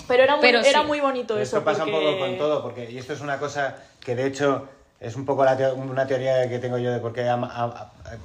Pero 0.06 0.22
era 0.22 0.36
muy, 0.36 0.42
Pero 0.42 0.60
era 0.60 0.80
sí. 0.82 0.86
muy 0.86 1.00
bonito 1.00 1.28
Pero 1.34 1.42
eso. 1.42 1.56
Esto 1.56 1.64
pasa 1.64 1.84
porque... 1.84 1.96
un 1.96 2.04
poco 2.04 2.18
con 2.18 2.36
todo, 2.36 2.62
porque, 2.62 2.90
y 2.90 2.98
esto 2.98 3.14
es 3.14 3.22
una 3.22 3.38
cosa 3.38 3.82
que 4.04 4.14
de 4.14 4.26
hecho 4.26 4.68
es 5.04 5.16
un 5.16 5.24
poco 5.24 5.44
la 5.44 5.56
teo- 5.56 5.74
una 5.74 6.06
teoría 6.06 6.48
que 6.48 6.58
tengo 6.58 6.78
yo 6.78 6.90
de 6.92 6.98
por 7.00 7.12
qué 7.12 7.28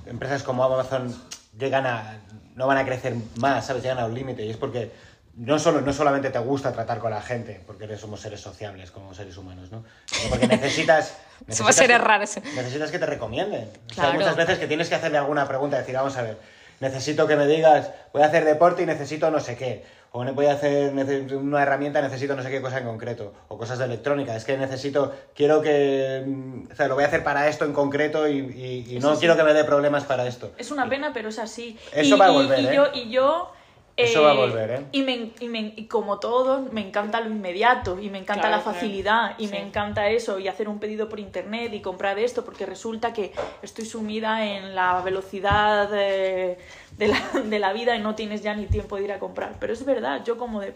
empresas 0.05 0.43
como 0.43 0.63
Amazon 0.63 1.13
llegan 1.57 1.85
a, 1.85 2.19
no 2.55 2.67
van 2.67 2.77
a 2.77 2.85
crecer 2.85 3.15
más, 3.37 3.65
¿sabes? 3.65 3.83
Llegan 3.83 3.99
a 3.99 4.05
un 4.05 4.13
límite, 4.13 4.45
y 4.45 4.49
es 4.51 4.57
porque 4.57 4.91
no, 5.35 5.57
solo, 5.59 5.81
no 5.81 5.93
solamente 5.93 6.29
te 6.29 6.39
gusta 6.39 6.71
tratar 6.73 6.99
con 6.99 7.11
la 7.11 7.21
gente, 7.21 7.61
porque 7.65 7.97
somos 7.97 8.19
seres 8.21 8.41
sociables 8.41 8.91
como 8.91 9.13
seres 9.13 9.37
humanos, 9.37 9.71
¿no? 9.71 9.83
Sino 10.05 10.29
porque 10.29 10.47
necesitas... 10.47 11.07
Somos 11.47 11.47
necesitas 11.47 11.75
seres 11.75 11.97
que- 11.97 12.03
raros. 12.03 12.37
Necesitas 12.55 12.91
que 12.91 12.99
te 12.99 13.05
recomienden. 13.05 13.63
O 13.63 13.93
sea, 13.93 13.95
Claro. 13.95 14.11
hay 14.11 14.17
muchas 14.19 14.35
veces 14.35 14.59
que 14.59 14.67
tienes 14.67 14.89
que 14.89 14.95
hacerle 14.95 15.17
alguna 15.17 15.47
pregunta, 15.47 15.77
decir, 15.77 15.95
vamos 15.95 16.15
a 16.17 16.21
ver, 16.23 16.37
necesito 16.79 17.27
que 17.27 17.35
me 17.35 17.45
digas, 17.47 17.89
voy 18.13 18.21
a 18.23 18.25
hacer 18.27 18.43
deporte 18.45 18.83
y 18.83 18.85
necesito 18.85 19.31
no 19.31 19.39
sé 19.39 19.55
qué. 19.55 19.85
O 20.11 20.23
ne- 20.23 20.31
voy 20.31 20.47
a 20.47 20.53
hacer 20.53 20.91
una 21.35 21.61
herramienta, 21.61 22.01
necesito 22.01 22.35
no 22.35 22.41
sé 22.41 22.49
qué 22.49 22.61
cosa 22.61 22.79
en 22.79 22.85
concreto. 22.85 23.31
O 23.47 23.57
cosas 23.57 23.77
de 23.77 23.85
electrónica. 23.85 24.35
Es 24.35 24.43
que 24.43 24.57
necesito, 24.57 25.13
quiero 25.35 25.61
que, 25.61 26.23
mm, 26.25 26.71
o 26.71 26.75
sea, 26.75 26.87
lo 26.87 26.95
voy 26.95 27.03
a 27.03 27.07
hacer 27.07 27.23
para 27.23 27.47
esto 27.47 27.65
en 27.65 27.73
concreto 27.73 28.27
y, 28.27 28.37
y- 28.39 28.95
y 28.95 28.99
no 28.99 29.15
quiero 29.19 29.37
que 29.37 29.43
me 29.43 29.53
dé 29.53 29.63
problemas 29.65 30.05
para 30.05 30.25
esto. 30.25 30.51
Es 30.57 30.71
una 30.71 30.89
pena, 30.89 31.11
pero 31.13 31.29
es 31.29 31.37
así. 31.37 31.77
Eso 31.91 32.15
y, 32.15 32.19
va 32.19 32.25
a 32.27 32.31
volver, 32.31 32.59
y 32.59 32.67
¿eh? 32.67 32.73
yo, 32.73 32.85
y 32.93 33.09
yo 33.11 33.51
Eso 33.95 34.23
va 34.23 34.31
a 34.31 34.33
volver, 34.33 34.71
¿eh? 34.71 34.85
Y, 34.93 35.01
me, 35.03 35.31
y, 35.41 35.47
me- 35.49 35.73
y 35.75 35.85
como 35.87 36.19
todos, 36.19 36.71
me 36.71 36.79
encanta 36.81 37.19
lo 37.19 37.29
inmediato 37.29 37.99
y 37.99 38.09
me 38.09 38.17
encanta 38.17 38.47
Claro, 38.47 38.55
la 38.57 38.61
facilidad 38.63 39.35
y 39.37 39.47
me 39.47 39.59
encanta 39.61 40.09
eso 40.09 40.39
y 40.39 40.47
hacer 40.47 40.69
un 40.69 40.79
pedido 40.79 41.09
por 41.09 41.19
internet 41.19 41.73
y 41.73 41.81
comprar 41.81 42.17
esto 42.17 42.45
porque 42.45 42.65
resulta 42.65 43.11
que 43.11 43.33
estoy 43.61 43.85
sumida 43.85 44.45
en 44.45 44.73
la 44.73 45.01
velocidad 45.01 45.89
de, 45.89 46.57
de 46.99 47.07
la, 47.07 47.19
de 47.43 47.59
la 47.59 47.73
vida 47.73 47.95
y 47.95 48.01
no 48.01 48.13
tienes 48.13 48.43
ya 48.43 48.53
ni 48.53 48.65
tiempo 48.67 48.97
de 48.97 49.05
ir 49.05 49.11
a 49.11 49.19
comprar. 49.19 49.55
Pero 49.59 49.73
es 49.73 49.83
verdad, 49.85 50.21
yo 50.25 50.37
como, 50.37 50.59
de, 50.59 50.75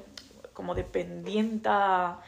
como 0.53 0.73
dependienta... 0.73 2.19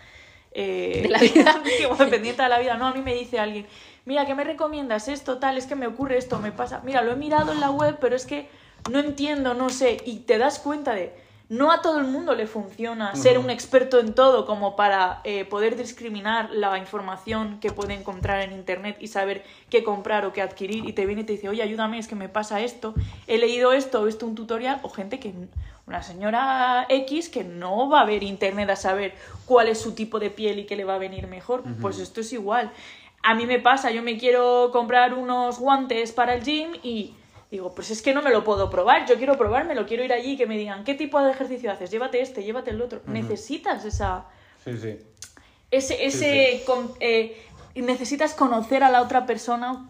eh, 0.51 0.99
De 1.03 1.09
la 1.09 1.19
vida. 1.19 1.61
como 1.87 2.03
dependiente 2.03 2.43
de 2.43 2.49
la 2.49 2.59
vida, 2.59 2.75
no, 2.75 2.87
a 2.87 2.93
mí 2.93 3.01
me 3.01 3.15
dice 3.15 3.39
alguien, 3.39 3.65
mira, 4.03 4.25
¿qué 4.25 4.35
me 4.35 4.43
recomiendas? 4.43 5.07
Esto, 5.07 5.37
tal, 5.39 5.57
es 5.57 5.65
que 5.65 5.75
me 5.75 5.87
ocurre 5.87 6.17
esto, 6.17 6.39
me 6.39 6.51
pasa, 6.51 6.81
mira, 6.83 7.01
lo 7.01 7.13
he 7.13 7.15
mirado 7.15 7.53
en 7.53 7.61
la 7.61 7.71
web, 7.71 7.97
pero 7.99 8.15
es 8.15 8.25
que 8.25 8.49
no 8.91 8.99
entiendo, 8.99 9.53
no 9.53 9.69
sé, 9.69 9.97
y 10.05 10.19
te 10.19 10.37
das 10.37 10.59
cuenta 10.59 10.93
de, 10.93 11.13
no 11.49 11.71
a 11.71 11.81
todo 11.81 11.99
el 11.99 12.07
mundo 12.07 12.33
le 12.33 12.47
funciona 12.47 13.15
ser 13.15 13.37
un 13.37 13.49
experto 13.49 13.99
en 13.99 14.13
todo 14.13 14.45
como 14.45 14.75
para 14.75 15.21
eh, 15.23 15.45
poder 15.45 15.75
discriminar 15.75 16.49
la 16.51 16.77
información 16.77 17.59
que 17.59 17.71
puede 17.71 17.93
encontrar 17.93 18.41
en 18.41 18.51
internet 18.51 18.97
y 18.99 19.07
saber 19.07 19.43
qué 19.69 19.83
comprar 19.83 20.25
o 20.25 20.33
qué 20.33 20.41
adquirir 20.41 20.85
y 20.85 20.93
te 20.93 21.05
viene 21.05 21.21
y 21.21 21.25
te 21.25 21.33
dice, 21.33 21.49
oye, 21.49 21.61
ayúdame, 21.61 21.99
es 21.99 22.07
que 22.07 22.15
me 22.15 22.29
pasa 22.29 22.61
esto, 22.61 22.95
he 23.27 23.37
leído 23.37 23.73
esto, 23.73 24.01
he 24.01 24.05
visto 24.05 24.25
un 24.25 24.35
tutorial 24.35 24.79
o 24.81 24.89
gente 24.89 25.19
que, 25.19 25.33
una 25.87 26.01
señora 26.01 26.87
X 26.89 27.29
que 27.29 27.43
no 27.43 27.89
va 27.89 28.01
a 28.01 28.05
ver 28.05 28.23
internet 28.23 28.69
a 28.71 28.75
saber 28.75 29.13
cuál 29.45 29.67
es 29.67 29.79
su 29.79 29.93
tipo 29.93 30.19
de 30.19 30.31
piel 30.31 30.59
y 30.59 30.65
qué 30.65 30.75
le 30.75 30.83
va 30.83 30.95
a 30.95 30.99
venir 30.99 31.27
mejor, 31.27 31.63
pues 31.79 31.99
esto 31.99 32.21
es 32.21 32.33
igual. 32.33 32.71
A 33.21 33.35
mí 33.35 33.45
me 33.45 33.59
pasa, 33.59 33.91
yo 33.91 34.01
me 34.01 34.17
quiero 34.17 34.69
comprar 34.71 35.13
unos 35.13 35.59
guantes 35.59 36.11
para 36.11 36.33
el 36.35 36.43
gym 36.43 36.71
y 36.81 37.13
digo, 37.55 37.73
pues 37.75 37.89
es 37.91 38.01
que 38.01 38.13
no 38.13 38.21
me 38.21 38.29
lo 38.31 38.43
puedo 38.43 38.69
probar, 38.69 39.05
yo 39.07 39.15
quiero 39.17 39.37
probármelo, 39.37 39.85
quiero 39.85 40.03
ir 40.03 40.13
allí 40.13 40.33
y 40.33 40.37
que 40.37 40.45
me 40.45 40.57
digan, 40.57 40.83
¿qué 40.83 40.93
tipo 40.93 41.21
de 41.21 41.31
ejercicio 41.31 41.71
haces? 41.71 41.89
Llévate 41.91 42.21
este, 42.21 42.43
llévate 42.43 42.71
el 42.71 42.81
otro. 42.81 43.01
Necesitas 43.07 43.83
esa, 43.85 44.25
Sí, 44.63 44.77
sí. 44.77 44.97
ese, 45.71 46.05
ese 46.05 46.63
con- 46.65 46.91
eh, 46.99 47.41
necesitas 47.75 48.33
conocer 48.33 48.83
a 48.83 48.89
la 48.89 49.01
otra 49.01 49.25
persona 49.25 49.85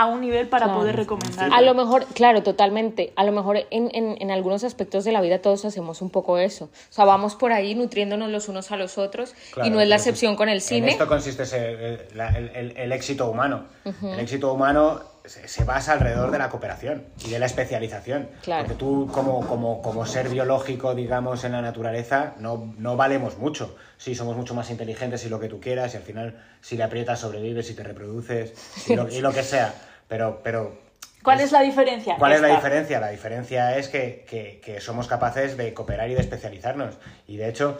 a 0.00 0.06
un 0.06 0.20
nivel 0.20 0.46
para 0.48 0.66
Claro. 0.66 0.78
poder 0.80 0.94
recomendar. 0.94 1.50
A 1.52 1.60
lo 1.60 1.74
mejor, 1.74 2.04
claro, 2.14 2.44
totalmente. 2.44 3.12
A 3.16 3.24
lo 3.24 3.32
mejor 3.32 3.56
en, 3.70 3.90
en, 3.92 4.16
en 4.20 4.30
algunos 4.30 4.62
aspectos 4.62 5.02
de 5.04 5.10
la 5.10 5.20
vida 5.20 5.40
todos 5.42 5.64
hacemos 5.64 6.02
un 6.02 6.10
poco 6.10 6.38
eso. 6.38 6.66
O 6.66 6.92
sea, 6.92 7.04
vamos 7.04 7.34
por 7.34 7.50
ahí 7.50 7.74
nutriéndonos 7.74 8.30
los 8.30 8.48
unos 8.48 8.70
a 8.70 8.76
los 8.76 8.96
otros 8.96 9.34
y 9.64 9.70
no 9.70 9.80
es 9.80 9.88
la 9.88 9.96
excepción 9.96 10.36
con 10.36 10.48
el 10.48 10.58
En 10.58 10.60
cine. 10.60 10.90
esto 10.92 11.08
consiste 11.08 11.42
ese- 11.42 11.72
el, 11.72 12.00
la- 12.14 12.28
el- 12.28 12.50
el- 12.54 12.76
el 12.76 12.92
éxito 12.92 13.28
humano. 13.28 13.64
El 13.84 14.20
éxito 14.20 14.52
humano 14.52 15.00
se, 15.28 15.64
basa 15.64 15.92
alrededor 15.92 16.30
de 16.30 16.38
la 16.38 16.48
cooperación 16.48 17.04
y 17.24 17.30
de 17.30 17.38
la 17.38 17.46
especialización. 17.46 18.28
Claro. 18.42 18.64
Porque 18.64 18.78
tú, 18.78 19.08
como, 19.12 19.46
como, 19.46 19.82
como 19.82 20.06
ser 20.06 20.28
biológico, 20.28 20.94
digamos, 20.94 21.44
en 21.44 21.52
la 21.52 21.62
naturaleza, 21.62 22.34
no, 22.38 22.74
no 22.78 22.96
valemos 22.96 23.38
mucho. 23.38 23.76
Sí, 23.96 24.14
somos 24.14 24.36
mucho 24.36 24.54
más 24.54 24.70
inteligentes 24.70 25.24
y 25.24 25.28
lo 25.28 25.38
que 25.40 25.48
tú 25.48 25.60
quieras, 25.60 25.94
y 25.94 25.96
al 25.98 26.02
final, 26.02 26.42
si 26.60 26.76
le 26.76 26.84
aprietas, 26.84 27.20
sobrevives 27.20 27.68
y 27.70 27.74
te 27.74 27.82
reproduces 27.82 28.52
y 28.88 28.94
lo, 28.96 29.08
y 29.08 29.20
lo 29.20 29.32
que 29.32 29.42
sea. 29.42 29.74
Pero, 30.08 30.40
pero 30.42 30.78
¿Cuál 31.22 31.40
es 31.40 31.50
la 31.52 31.60
diferencia? 31.62 32.16
¿Cuál 32.16 32.32
es 32.32 32.40
la 32.40 32.48
diferencia? 32.48 33.00
La 33.00 33.08
diferencia 33.10 33.76
es 33.76 33.88
que, 33.88 34.24
que- 34.28 34.60
que 34.64 34.80
somos 34.80 35.08
capaces 35.08 35.56
de 35.56 35.74
cooperar 35.74 36.08
y 36.08 36.14
de 36.14 36.20
especializarnos. 36.20 36.94
Y 37.26 37.36
de 37.36 37.48
hecho, 37.48 37.76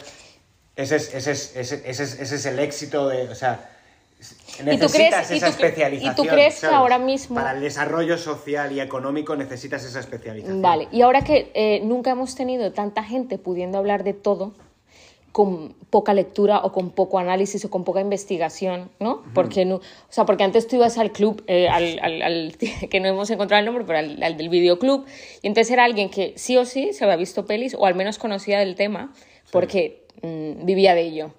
ese 0.76 0.96
es, 0.96 1.14
ese 1.14 1.30
es, 1.32 1.52
ese 1.56 1.82
es- 2.02 2.18
ese 2.20 2.34
es 2.34 2.46
el 2.46 2.58
éxito 2.58 3.08
de. 3.08 3.28
O 3.28 3.34
sea, 3.34 3.60
necesitas 4.64 5.28
crees- 5.28 5.30
y 5.30 5.34
esa 5.36 5.46
tú 5.46 5.52
cre- 5.52 5.64
especialización. 5.66 6.12
y 6.12 6.16
tú 6.16 6.22
crees 6.26 6.60
que 6.60 6.66
ahora 6.66 6.98
mismo- 6.98 7.36
Para 7.36 7.52
el 7.52 7.60
desarrollo 7.60 8.16
social 8.18 8.72
y 8.72 8.80
económico 8.80 9.36
necesitas 9.36 9.84
esa 9.84 10.00
especialización. 10.00 10.62
Vale, 10.62 10.88
y 10.92 11.02
ahora 11.02 11.22
que 11.22 11.50
eh, 11.54 11.80
nunca 11.84 12.10
hemos 12.10 12.34
tenido 12.34 12.72
tanta 12.72 13.02
gente 13.04 13.38
pudiendo 13.38 13.78
hablar 13.78 14.04
de 14.04 14.14
todo, 14.14 14.54
con 15.32 15.74
poca 15.90 16.14
lectura 16.14 16.60
o 16.64 16.72
con 16.72 16.90
poco 16.90 17.18
análisis 17.18 17.64
o 17.64 17.70
con 17.70 17.84
poca 17.84 18.00
investigación, 18.00 18.90
¿no? 18.98 19.22
Porque, 19.34 19.64
no, 19.64 19.76
o 19.76 19.80
sea, 20.08 20.24
porque 20.24 20.42
antes 20.42 20.66
tú 20.66 20.76
ibas 20.76 20.98
al 20.98 21.12
club, 21.12 21.44
eh, 21.46 21.68
al, 21.68 21.98
al- 22.02 22.22
al- 22.22 22.56
que 22.90 22.98
no 23.00 23.08
hemos 23.08 23.30
encontrado 23.30 23.60
el 23.60 23.66
nombre, 23.66 23.84
pero 23.86 23.98
al, 24.00 24.20
al 24.22 24.36
del 24.36 24.48
videoclub, 24.48 25.04
y 25.42 25.46
entonces 25.46 25.70
era 25.70 25.84
alguien 25.84 26.08
que 26.10 26.32
sí 26.36 26.56
o 26.56 26.64
sí 26.64 26.92
se 26.92 27.04
había 27.04 27.16
visto 27.16 27.44
pelis 27.46 27.74
o 27.78 27.86
al 27.86 27.94
menos 27.94 28.18
conocía 28.18 28.58
del 28.58 28.74
tema, 28.74 29.12
porque 29.50 30.02
mm, 30.22 30.64
vivía 30.64 30.94
de 30.94 31.02
ello. 31.02 31.30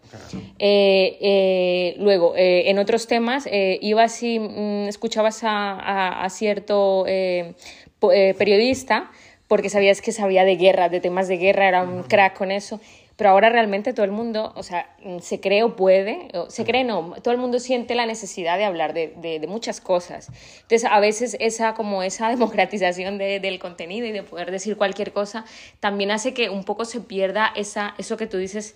Eh, 0.59 1.17
eh, 1.21 1.95
luego, 1.99 2.35
eh, 2.35 2.69
en 2.69 2.79
otros 2.79 3.07
temas, 3.07 3.47
eh, 3.51 3.79
ibas 3.81 4.21
y 4.23 4.39
mm, 4.39 4.87
escuchabas 4.87 5.43
a, 5.43 5.71
a- 5.73 6.23
a 6.23 6.29
cierto 6.29 7.05
eh, 7.07 7.53
po- 7.99 8.11
eh, 8.11 8.33
periodista 8.37 9.11
porque 9.47 9.69
sabías 9.69 10.01
que 10.01 10.11
sabía 10.11 10.43
de 10.45 10.57
guerra, 10.57 10.89
de 10.89 10.99
temas 10.99 11.27
de 11.27 11.37
guerra, 11.37 11.67
era 11.67 11.81
un 11.83 12.03
crack 12.03 12.37
con 12.37 12.51
eso. 12.51 12.79
Pero 13.19 13.31
ahora 13.31 13.49
realmente 13.49 13.91
todo 13.93 14.05
el 14.05 14.11
mundo, 14.11 14.53
o 14.55 14.63
sea, 14.63 14.89
mm, 15.03 15.19
se 15.19 15.39
cree 15.41 15.61
o 15.63 15.75
puede, 15.75 16.29
o 16.33 16.49
se 16.49 16.63
cree 16.63 16.85
no, 16.85 17.13
todo 17.21 17.33
el 17.33 17.39
mundo 17.39 17.59
siente 17.59 17.93
la 17.93 18.05
necesidad 18.05 18.57
de 18.57 18.63
hablar 18.63 18.93
de, 18.93 19.13
de- 19.17 19.39
de 19.39 19.45
muchas 19.47 19.81
cosas. 19.81 20.29
Entonces, 20.61 20.85
a 20.89 20.99
veces 21.01 21.35
esa, 21.41 21.73
como 21.73 22.01
esa 22.01 22.29
democratización 22.35 23.17
de- 23.17 23.41
del 23.41 23.59
contenido 23.59 24.07
y 24.07 24.13
de 24.13 24.23
poder 24.23 24.51
decir 24.51 24.77
cualquier 24.77 25.11
cosa, 25.11 25.43
también 25.81 26.11
hace 26.11 26.33
que 26.33 26.49
un 26.49 26.63
poco 26.63 26.85
se 26.85 27.01
pierda 27.01 27.51
esa, 27.55 27.93
eso 27.97 28.15
que 28.15 28.25
tú 28.25 28.37
dices, 28.37 28.73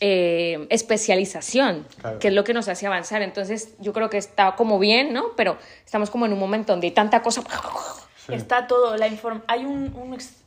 eh, 0.00 0.66
especialización, 0.68 1.86
Claro. 2.00 2.18
que 2.18 2.28
es 2.28 2.34
lo 2.34 2.42
que 2.44 2.54
nos 2.54 2.68
hace 2.68 2.86
avanzar. 2.86 3.22
Entonces, 3.22 3.74
yo 3.78 3.92
creo 3.92 4.10
que 4.10 4.18
está 4.18 4.56
como 4.56 4.78
bien, 4.78 5.12
¿no? 5.12 5.36
Pero 5.36 5.58
estamos 5.84 6.10
como 6.10 6.26
en 6.26 6.32
un 6.32 6.38
momento 6.40 6.72
donde 6.72 6.88
hay 6.88 6.92
tanta 6.92 7.22
cosa. 7.22 7.42
Está 8.28 8.66
todo, 8.66 8.96
la 8.96 9.06
inform 9.06 9.42
hay 9.46 9.64
un, 9.64 9.94
un 9.94 10.12
ex- 10.14 10.42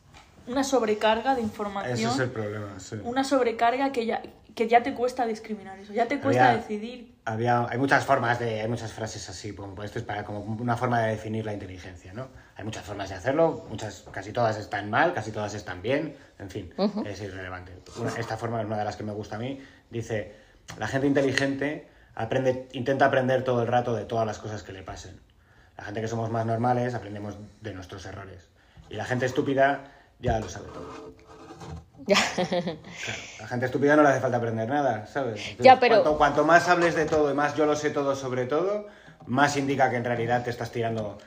una 0.49 0.63
sobrecarga 0.63 1.35
de 1.35 1.41
Ese 1.41 1.49
información, 1.49 2.12
es 2.12 2.19
el 2.19 2.29
problema, 2.31 2.79
sí. 2.79 2.95
una 3.03 3.23
sobrecarga 3.23 3.91
que 3.91 4.05
ya, 4.05 4.21
que 4.55 4.67
ya 4.67 4.81
te 4.83 4.93
cuesta 4.93 5.25
discriminar 5.25 5.77
eso, 5.79 5.93
ya 5.93 6.07
te 6.07 6.19
cuesta 6.19 6.49
Había- 6.49 6.62
decidir. 6.62 7.15
Había, 7.25 7.67
hay 7.69 7.77
muchas 7.77 8.05
formas 8.05 8.39
de, 8.39 8.62
hay 8.62 8.67
muchas 8.67 8.91
frases 8.91 9.29
así, 9.29 9.53
como 9.53 9.83
esto 9.83 9.99
es 9.99 10.05
para 10.05 10.23
como 10.23 10.39
una 10.39 10.75
forma 10.75 10.99
de 11.01 11.12
definir 11.12 11.45
la 11.45 11.53
inteligencia, 11.53 12.12
¿no? 12.13 12.27
Hay 12.55 12.63
muchas 12.65 12.83
formas 12.83 13.09
de 13.09 13.15
hacerlo, 13.15 13.65
muchas, 13.69 14.05
casi 14.12 14.33
todas 14.33 14.57
están 14.57 14.89
mal, 14.89 15.13
casi 15.13 15.31
todas 15.31 15.53
están 15.53 15.81
bien, 15.83 16.15
en 16.39 16.49
fin, 16.49 16.73
es 17.05 17.21
irrelevante. 17.21 17.71
Una- 17.99 18.09
esta 18.17 18.35
forma 18.38 18.59
es 18.59 18.65
una 18.65 18.77
de 18.79 18.85
las 18.85 18.95
que 18.95 19.03
me 19.03 19.12
gusta 19.12 19.35
a 19.35 19.39
mí. 19.39 19.62
Dice, 19.91 20.33
la 20.79 20.88
gente 20.88 21.05
inteligente 21.05 21.88
aprende, 22.15 22.67
intenta 22.73 23.05
aprender 23.05 23.43
todo 23.43 23.62
el 23.62 23.67
rato 23.67 23.93
de 23.95 24.05
todas 24.05 24.25
las 24.25 24.39
cosas 24.39 24.63
que 24.63 24.73
le 24.73 24.81
pasen. 24.81 25.19
La 25.77 25.83
gente 25.85 26.01
que 26.01 26.07
somos 26.07 26.31
más 26.31 26.45
normales 26.47 26.95
aprendemos 26.95 27.38
de 27.62 27.73
nuestros 27.75 28.05
errores. 28.07 28.49
Y 28.89 28.95
la 28.95 29.05
gente 29.05 29.27
estúpida 29.27 29.83
ya 30.19 30.39
lo 30.39 30.49
sabe 30.49 30.67
todo. 30.73 31.13
Ya. 32.05 32.17
Claro, 32.36 32.77
la 33.39 33.47
gente 33.47 33.65
estúpida 33.67 33.95
no 33.95 34.01
le 34.03 34.10
hace 34.10 34.19
falta 34.19 34.38
aprender 34.38 34.67
nada, 34.67 35.05
¿sabes? 35.05 35.39
Entonces, 35.41 35.58
Ya, 35.65 35.79
pero- 35.79 35.95
cuanto, 36.01 36.17
cuanto 36.17 36.43
más 36.43 36.67
hables 36.67 36.95
de 36.95 37.05
todo 37.05 37.29
y 37.32 37.34
más 37.34 37.55
yo 37.55 37.65
lo 37.65 37.75
sé 37.75 37.91
todo 37.91 38.15
sobre 38.15 38.45
todo, 38.45 38.88
más 39.27 39.58
indica 39.58 39.89
que 39.89 39.97
en 39.97 40.05
realidad 40.05 40.43
te 40.43 40.49
estás 40.49 40.71
tirando 40.71 41.17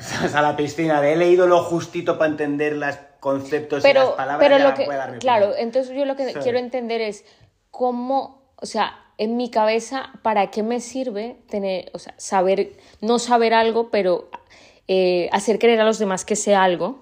¿sabes? 0.00 0.34
a 0.34 0.42
la 0.42 0.56
piscina 0.56 1.00
de 1.00 1.12
he 1.12 1.16
leído 1.16 1.46
lo 1.46 1.62
justito 1.64 2.16
para 2.16 2.30
entender 2.30 2.74
los 2.76 2.96
conceptos 3.20 3.84
y 3.84 3.88
las 3.88 3.92
pero, 4.04 4.16
palabras. 4.16 4.38
pero 4.48 4.58
ya 4.58 4.68
lo 4.70 4.74
que, 4.74 4.84
puedo 4.84 4.98
dar 4.98 5.12
mi 5.12 5.18
claro, 5.18 5.46
opinión. 5.48 5.66
entonces 5.68 5.96
yo 5.96 6.04
lo 6.06 6.16
que 6.16 6.32
quiero 6.34 6.58
entender 6.58 7.00
es 7.02 7.24
cómo, 7.70 8.52
o 8.56 8.66
sea, 8.66 8.98
en 9.18 9.36
mi 9.36 9.50
cabeza, 9.50 10.10
¿para 10.22 10.50
qué 10.50 10.62
me 10.62 10.80
sirve 10.80 11.36
tener, 11.48 11.90
o 11.92 11.98
sea, 11.98 12.14
saber, 12.16 12.72
no 13.00 13.18
saber 13.18 13.52
algo, 13.52 13.90
pero 13.90 14.30
eh, 14.88 15.28
hacer 15.32 15.58
creer 15.58 15.80
a 15.80 15.84
los 15.84 15.98
demás 15.98 16.24
que 16.24 16.34
sé 16.36 16.54
algo? 16.54 17.01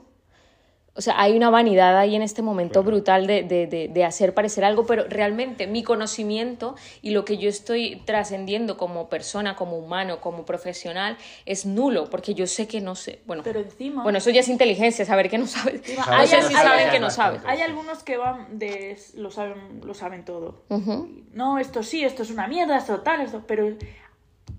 O 0.97 1.03
sea, 1.03 1.15
hay 1.21 1.37
una 1.37 1.51
vanidad 1.51 1.97
ahí 1.97 2.17
en 2.17 2.23
este 2.23 2.43
momento 2.43 2.83
brutal 2.83 3.27
de, 3.29 3.45
de- 3.45 3.69
de- 3.69 3.87
de 3.89 4.05
hacer 4.05 4.35
parecer 4.35 4.65
algo, 4.65 4.87
pero 4.87 5.05
realmente 5.09 5.69
mi 5.69 5.85
conocimiento 5.85 6.75
y 7.01 7.11
lo 7.13 7.25
que 7.25 7.39
yo 7.39 7.49
estoy 7.49 8.03
trascendiendo 8.05 8.77
como 8.77 9.09
persona, 9.09 9.55
como 9.55 9.79
humano, 9.79 10.21
como 10.21 10.45
profesional, 10.45 11.17
es 11.47 11.65
nulo, 11.65 12.11
porque 12.11 12.35
yo 12.35 12.47
sé 12.49 12.67
que 12.67 12.81
no 12.81 12.97
sé. 12.97 13.21
Bueno, 13.25 13.43
Pero 13.45 13.61
encima- 13.61 14.03
bueno 14.03 14.19
eso 14.19 14.31
ya 14.31 14.41
es 14.41 14.49
inteligencia, 14.49 15.05
saber 15.05 15.31
que 15.31 15.39
no 15.39 15.47
sabes. 15.47 15.77
Encima, 15.77 16.05
Hay 16.09 16.27
sabes 16.27 16.53
saben 16.53 16.87
ya 16.87 16.91
que 16.91 16.99
no 17.01 17.11
sabes. 17.11 17.41
Hay 17.47 17.61
algunos 17.61 18.03
que 18.03 18.17
van 18.17 18.59
de 18.59 18.99
lo 19.15 19.31
saben, 19.31 19.81
lo 19.85 19.95
saben 19.95 20.25
todo. 20.25 20.65
No, 21.33 21.59
esto 21.59 21.85
sí, 21.85 22.05
esto 22.05 22.25
es 22.25 22.31
una 22.31 22.49
mierda, 22.49 22.77
esto 22.77 23.01
tal, 23.01 23.21
esto, 23.21 23.45
pero 23.47 23.69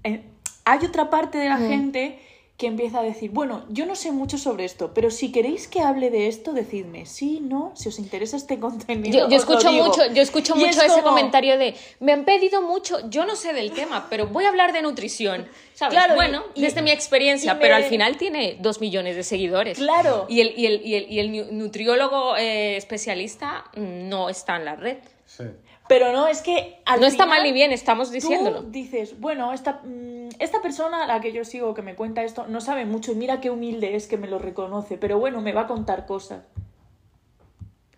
eh, 0.06 0.24
hay 0.64 0.86
otra 0.86 1.10
parte 1.10 1.38
de 1.38 1.50
la 1.50 1.58
gente 1.58 2.20
que 2.62 2.68
empieza 2.68 3.00
a 3.00 3.02
decir, 3.02 3.32
bueno, 3.32 3.66
yo 3.70 3.88
no 3.88 3.96
sé 3.96 4.12
mucho 4.12 4.38
sobre 4.38 4.66
esto, 4.66 4.94
pero 4.94 5.10
si 5.10 5.32
queréis 5.32 5.68
que 5.68 5.82
hable 5.82 6.12
de 6.12 6.28
esto, 6.28 6.54
decidme, 6.54 7.08
sí, 7.08 7.40
no, 7.42 7.72
si 7.76 7.90
os 7.90 7.98
interesa 7.98 8.38
este 8.38 8.60
contenido. 8.68 9.28
Yo, 9.28 9.36
escucho 9.36 9.72
digo". 9.72 9.86
mucho, 9.88 10.06
yo 10.14 10.22
escucho 10.22 10.54
Y 10.56 10.60
mucho 10.60 10.70
es 10.70 10.78
ese 10.78 10.88
como- 11.02 11.06
comentario 11.06 11.58
de 11.58 11.74
me 12.00 12.14
han 12.14 12.24
pedido 12.24 12.62
mucho, 12.62 13.10
yo 13.10 13.26
no 13.26 13.36
sé 13.36 13.54
del 13.54 13.72
tema, 13.72 14.06
pero 14.12 14.28
voy 14.28 14.46
a 14.46 14.50
hablar 14.50 14.74
de 14.74 14.84
nutrición. 14.84 15.48
¿Sabes? 15.74 15.96
Claro, 15.96 16.14
bueno, 16.14 16.44
y- 16.54 16.62
desde 16.62 16.84
mi 16.84 16.92
experiencia, 16.92 17.58
pero 17.58 17.76
me- 17.76 17.84
al 17.84 17.90
final 17.90 18.16
tiene 18.18 18.58
dos 18.60 18.80
millones 18.80 19.16
de 19.16 19.24
seguidores. 19.24 19.80
Claro. 19.80 20.28
Y 20.30 20.42
el, 20.42 20.54
y 20.56 20.68
el, 20.68 20.86
y 20.86 20.94
el, 20.96 21.12
y 21.12 21.20
el 21.20 21.32
nu- 21.32 21.48
nutriólogo 21.52 22.38
eh, 22.38 22.78
especialista 22.78 23.66
mm, 23.76 24.08
no 24.08 24.30
está 24.30 24.58
en 24.58 24.66
la 24.66 24.76
red. 24.76 24.98
Sí. 25.26 25.46
Pero 25.92 26.14
no, 26.14 26.28
es 26.30 26.42
que 26.42 26.82
al 26.86 27.02
no 27.02 27.06
está 27.06 27.26
final 27.26 27.40
mal 27.40 27.44
ni 27.44 27.52
bien, 27.52 27.74
estamos 27.74 28.08
tú 28.08 28.14
diciéndolo. 28.14 28.62
dices, 28.64 29.20
bueno, 29.20 29.52
esta, 29.52 29.82
mm, 29.84 30.30
esta 30.40 30.62
persona 30.62 31.04
a 31.04 31.08
la 31.08 31.20
que 31.20 31.34
yo 31.34 31.44
sigo 31.44 31.74
que 31.74 31.82
me 31.82 31.96
cuenta 31.96 32.24
esto 32.24 32.46
no 32.48 32.62
sabe 32.62 32.86
mucho 32.86 33.12
y 33.12 33.16
mira 33.16 33.42
qué 33.42 33.50
humilde 33.50 33.98
es 33.98 34.08
que 34.08 34.16
me 34.16 34.28
lo 34.30 34.40
reconoce, 34.40 34.98
pero 34.98 35.20
bueno, 35.20 35.42
me 35.42 35.52
va 35.52 35.64
a 35.64 35.68
contar 35.68 36.06
cosas. 36.06 36.44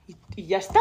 Y, 0.08 0.15
y 0.36 0.47
ya 0.47 0.58
está. 0.58 0.79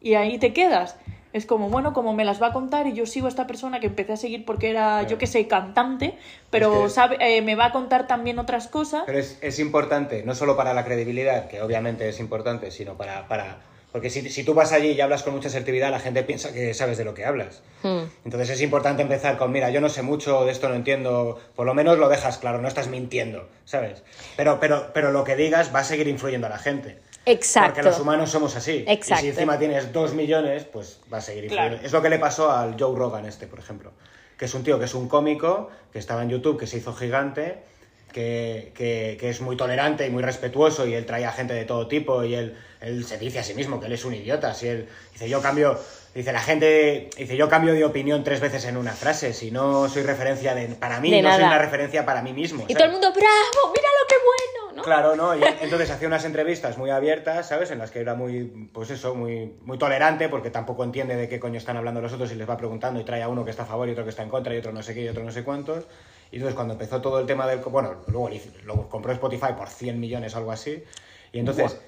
Y 0.00 0.14
ahí 0.14 0.38
te 0.38 0.52
quedas. 0.52 0.96
Es 1.32 1.44
como, 1.44 1.68
bueno, 1.70 1.92
como 1.92 2.12
me 2.14 2.24
las 2.24 2.40
va 2.40 2.46
a 2.48 2.52
contar 2.52 2.86
y 2.86 2.92
yo 2.92 3.04
sigo 3.06 3.26
a 3.26 3.30
esta 3.30 3.48
persona 3.48 3.80
que 3.80 3.86
empecé 3.88 4.12
a 4.12 4.16
seguir 4.16 4.44
porque 4.44 4.70
era, 4.70 5.02
yo 5.02 5.18
que 5.18 5.26
sé, 5.26 5.48
cantante, 5.48 6.16
pero 6.50 6.72
Es 6.72 6.82
que- 6.84 6.90
sabe, 6.90 7.16
eh, 7.18 7.42
me 7.42 7.56
va 7.56 7.64
a 7.66 7.72
contar 7.72 8.06
también 8.06 8.38
otras 8.38 8.68
cosas. 8.68 9.02
Pero 9.06 9.18
es, 9.18 9.38
es 9.42 9.58
importante, 9.58 10.22
no 10.22 10.36
solo 10.36 10.56
para 10.56 10.72
la 10.72 10.84
credibilidad, 10.84 11.48
que 11.48 11.60
obviamente 11.62 12.08
es 12.08 12.20
importante, 12.20 12.70
sino 12.70 12.94
para... 12.96 13.26
para 13.26 13.58
porque 13.94 14.10
si, 14.10 14.28
si 14.28 14.42
tú 14.42 14.54
vas 14.54 14.72
allí 14.72 14.88
y 14.88 15.00
hablas 15.00 15.22
con 15.22 15.34
mucha 15.34 15.46
asertividad, 15.46 15.88
la 15.92 16.00
gente 16.00 16.24
piensa 16.24 16.52
que 16.52 16.74
sabes 16.74 16.98
de 16.98 17.04
lo 17.04 17.14
que 17.14 17.24
hablas. 17.24 17.62
Hmm. 17.84 18.00
Entonces 18.24 18.50
es 18.50 18.60
importante 18.60 19.02
empezar 19.02 19.36
con, 19.36 19.52
mira, 19.52 19.70
yo 19.70 19.80
no 19.80 19.88
sé 19.88 20.02
mucho, 20.02 20.44
de 20.44 20.50
esto 20.50 20.68
no 20.68 20.74
entiendo, 20.74 21.38
por 21.54 21.64
lo 21.64 21.74
menos 21.74 21.96
lo 21.96 22.08
dejas 22.08 22.38
claro, 22.38 22.60
no 22.60 22.66
estás 22.66 22.88
mintiendo, 22.88 23.48
¿sabes? 23.64 24.02
Pero, 24.36 24.58
pero, 24.58 24.90
pero 24.92 25.12
lo 25.12 25.22
que 25.22 25.36
digas 25.36 25.72
va 25.72 25.78
a 25.78 25.84
seguir 25.84 26.08
influyendo 26.08 26.48
a 26.48 26.50
la 26.50 26.58
gente. 26.58 26.98
Exacto. 27.24 27.74
Porque 27.74 27.88
los 27.88 28.00
humanos 28.00 28.32
somos 28.32 28.56
así. 28.56 28.84
Exacto. 28.88 29.26
Y 29.26 29.28
si 29.28 29.28
encima 29.28 29.60
tienes 29.60 29.92
dos 29.92 30.12
millones, 30.12 30.64
pues 30.64 30.98
va 31.12 31.18
a 31.18 31.20
seguir 31.20 31.44
influyendo. 31.44 31.76
Claro. 31.76 31.86
Es 31.86 31.92
lo 31.92 32.02
que 32.02 32.10
le 32.10 32.18
pasó 32.18 32.50
al 32.50 32.74
Joe 32.76 32.98
Rogan 32.98 33.26
este, 33.26 33.46
por 33.46 33.60
ejemplo. 33.60 33.92
Que 34.36 34.46
es 34.46 34.54
un 34.54 34.64
tío 34.64 34.80
que 34.80 34.86
es 34.86 34.94
un 34.94 35.06
cómico, 35.06 35.70
que 35.92 36.00
estaba 36.00 36.24
en 36.24 36.30
YouTube, 36.30 36.58
que 36.58 36.66
se 36.66 36.78
hizo 36.78 36.94
gigante, 36.94 37.62
que, 38.14 38.72
que- 38.74 39.16
que 39.20 39.28
es 39.28 39.40
muy 39.42 39.56
tolerante 39.56 40.06
y 40.06 40.10
muy 40.10 40.22
respetuoso, 40.22 40.86
y 40.86 40.94
él 40.94 41.04
trae 41.04 41.26
a 41.26 41.32
gente 41.32 41.52
de 41.52 41.64
todo 41.64 41.88
tipo, 41.88 42.24
y 42.24 42.34
él, 42.34 42.56
él 42.80 43.04
se 43.04 43.18
dice 43.18 43.40
a 43.40 43.42
sí 43.42 43.52
mismo 43.54 43.80
que 43.80 43.86
él 43.86 43.92
es 43.92 44.04
un 44.04 44.14
idiota. 44.14 44.54
Si 44.54 44.68
él 44.68 44.88
dice, 45.12 45.28
yo 45.28 45.42
cambio... 45.42 45.78
Dice, 46.14 46.32
la 46.32 46.38
gente 46.40 47.10
dice, 47.18 47.36
yo 47.36 47.48
cambio 47.48 47.74
de 47.74 47.84
opinión 47.84 48.22
tres 48.22 48.38
veces 48.38 48.64
en 48.66 48.76
una 48.76 48.92
frase, 48.92 49.32
si 49.32 49.50
no 49.50 49.88
soy 49.88 50.04
referencia 50.04 50.54
de, 50.54 50.68
para 50.68 51.00
mí, 51.00 51.10
De 51.10 51.20
no 51.20 51.34
soy 51.34 51.42
una 51.42 51.58
referencia 51.58 52.06
para 52.06 52.22
mí 52.22 52.32
mismo. 52.32 52.60
Y 52.68 52.72
¿sabes? 52.72 52.76
todo 52.76 52.84
el 52.84 52.92
mundo, 52.92 53.10
bravo, 53.10 53.72
mira 53.74 53.88
lo 54.00 54.06
que 54.06 54.14
bueno, 54.24 54.76
¿no? 54.76 54.82
Claro, 54.84 55.16
¿no? 55.16 55.36
Y 55.36 55.42
entonces 55.60 55.90
hacía 55.90 56.06
unas 56.06 56.24
entrevistas 56.24 56.78
muy 56.78 56.90
abiertas, 56.90 57.48
¿sabes? 57.48 57.72
En 57.72 57.78
las 57.78 57.90
que 57.90 57.98
era 57.98 58.14
muy, 58.14 58.44
pues 58.72 58.90
eso, 58.90 59.16
muy, 59.16 59.54
muy 59.62 59.76
tolerante, 59.76 60.28
porque 60.28 60.50
tampoco 60.50 60.84
entiende 60.84 61.16
de 61.16 61.28
qué 61.28 61.40
coño 61.40 61.58
están 61.58 61.78
hablando 61.78 62.00
los 62.00 62.12
otros 62.12 62.30
y 62.30 62.36
les 62.36 62.48
va 62.48 62.56
preguntando 62.56 63.00
y 63.00 63.04
trae 63.04 63.20
a 63.24 63.28
uno 63.28 63.44
que 63.44 63.50
está 63.50 63.64
a 63.64 63.66
favor 63.66 63.88
y 63.88 63.90
otro 63.90 64.04
que 64.04 64.10
está 64.10 64.22
en 64.22 64.28
contra 64.30 64.54
y 64.54 64.58
otro 64.58 64.70
no 64.70 64.84
sé 64.84 64.94
qué 64.94 65.00
y 65.02 65.08
otro 65.08 65.24
no 65.24 65.32
sé 65.32 65.42
cuántos. 65.42 65.82
Y 66.30 66.36
entonces 66.36 66.54
cuando 66.54 66.74
empezó 66.74 67.00
todo 67.00 67.20
el 67.20 67.26
tema 67.26 67.46
del... 67.46 67.60
Bueno, 67.60 67.96
luego 68.08 68.30
lo 68.64 68.88
compró 68.88 69.12
Spotify 69.12 69.52
por 69.56 69.68
100 69.68 69.98
millones 70.00 70.34
o 70.34 70.38
algo 70.38 70.52
así. 70.52 70.82
Y 71.32 71.38
entonces... 71.38 71.78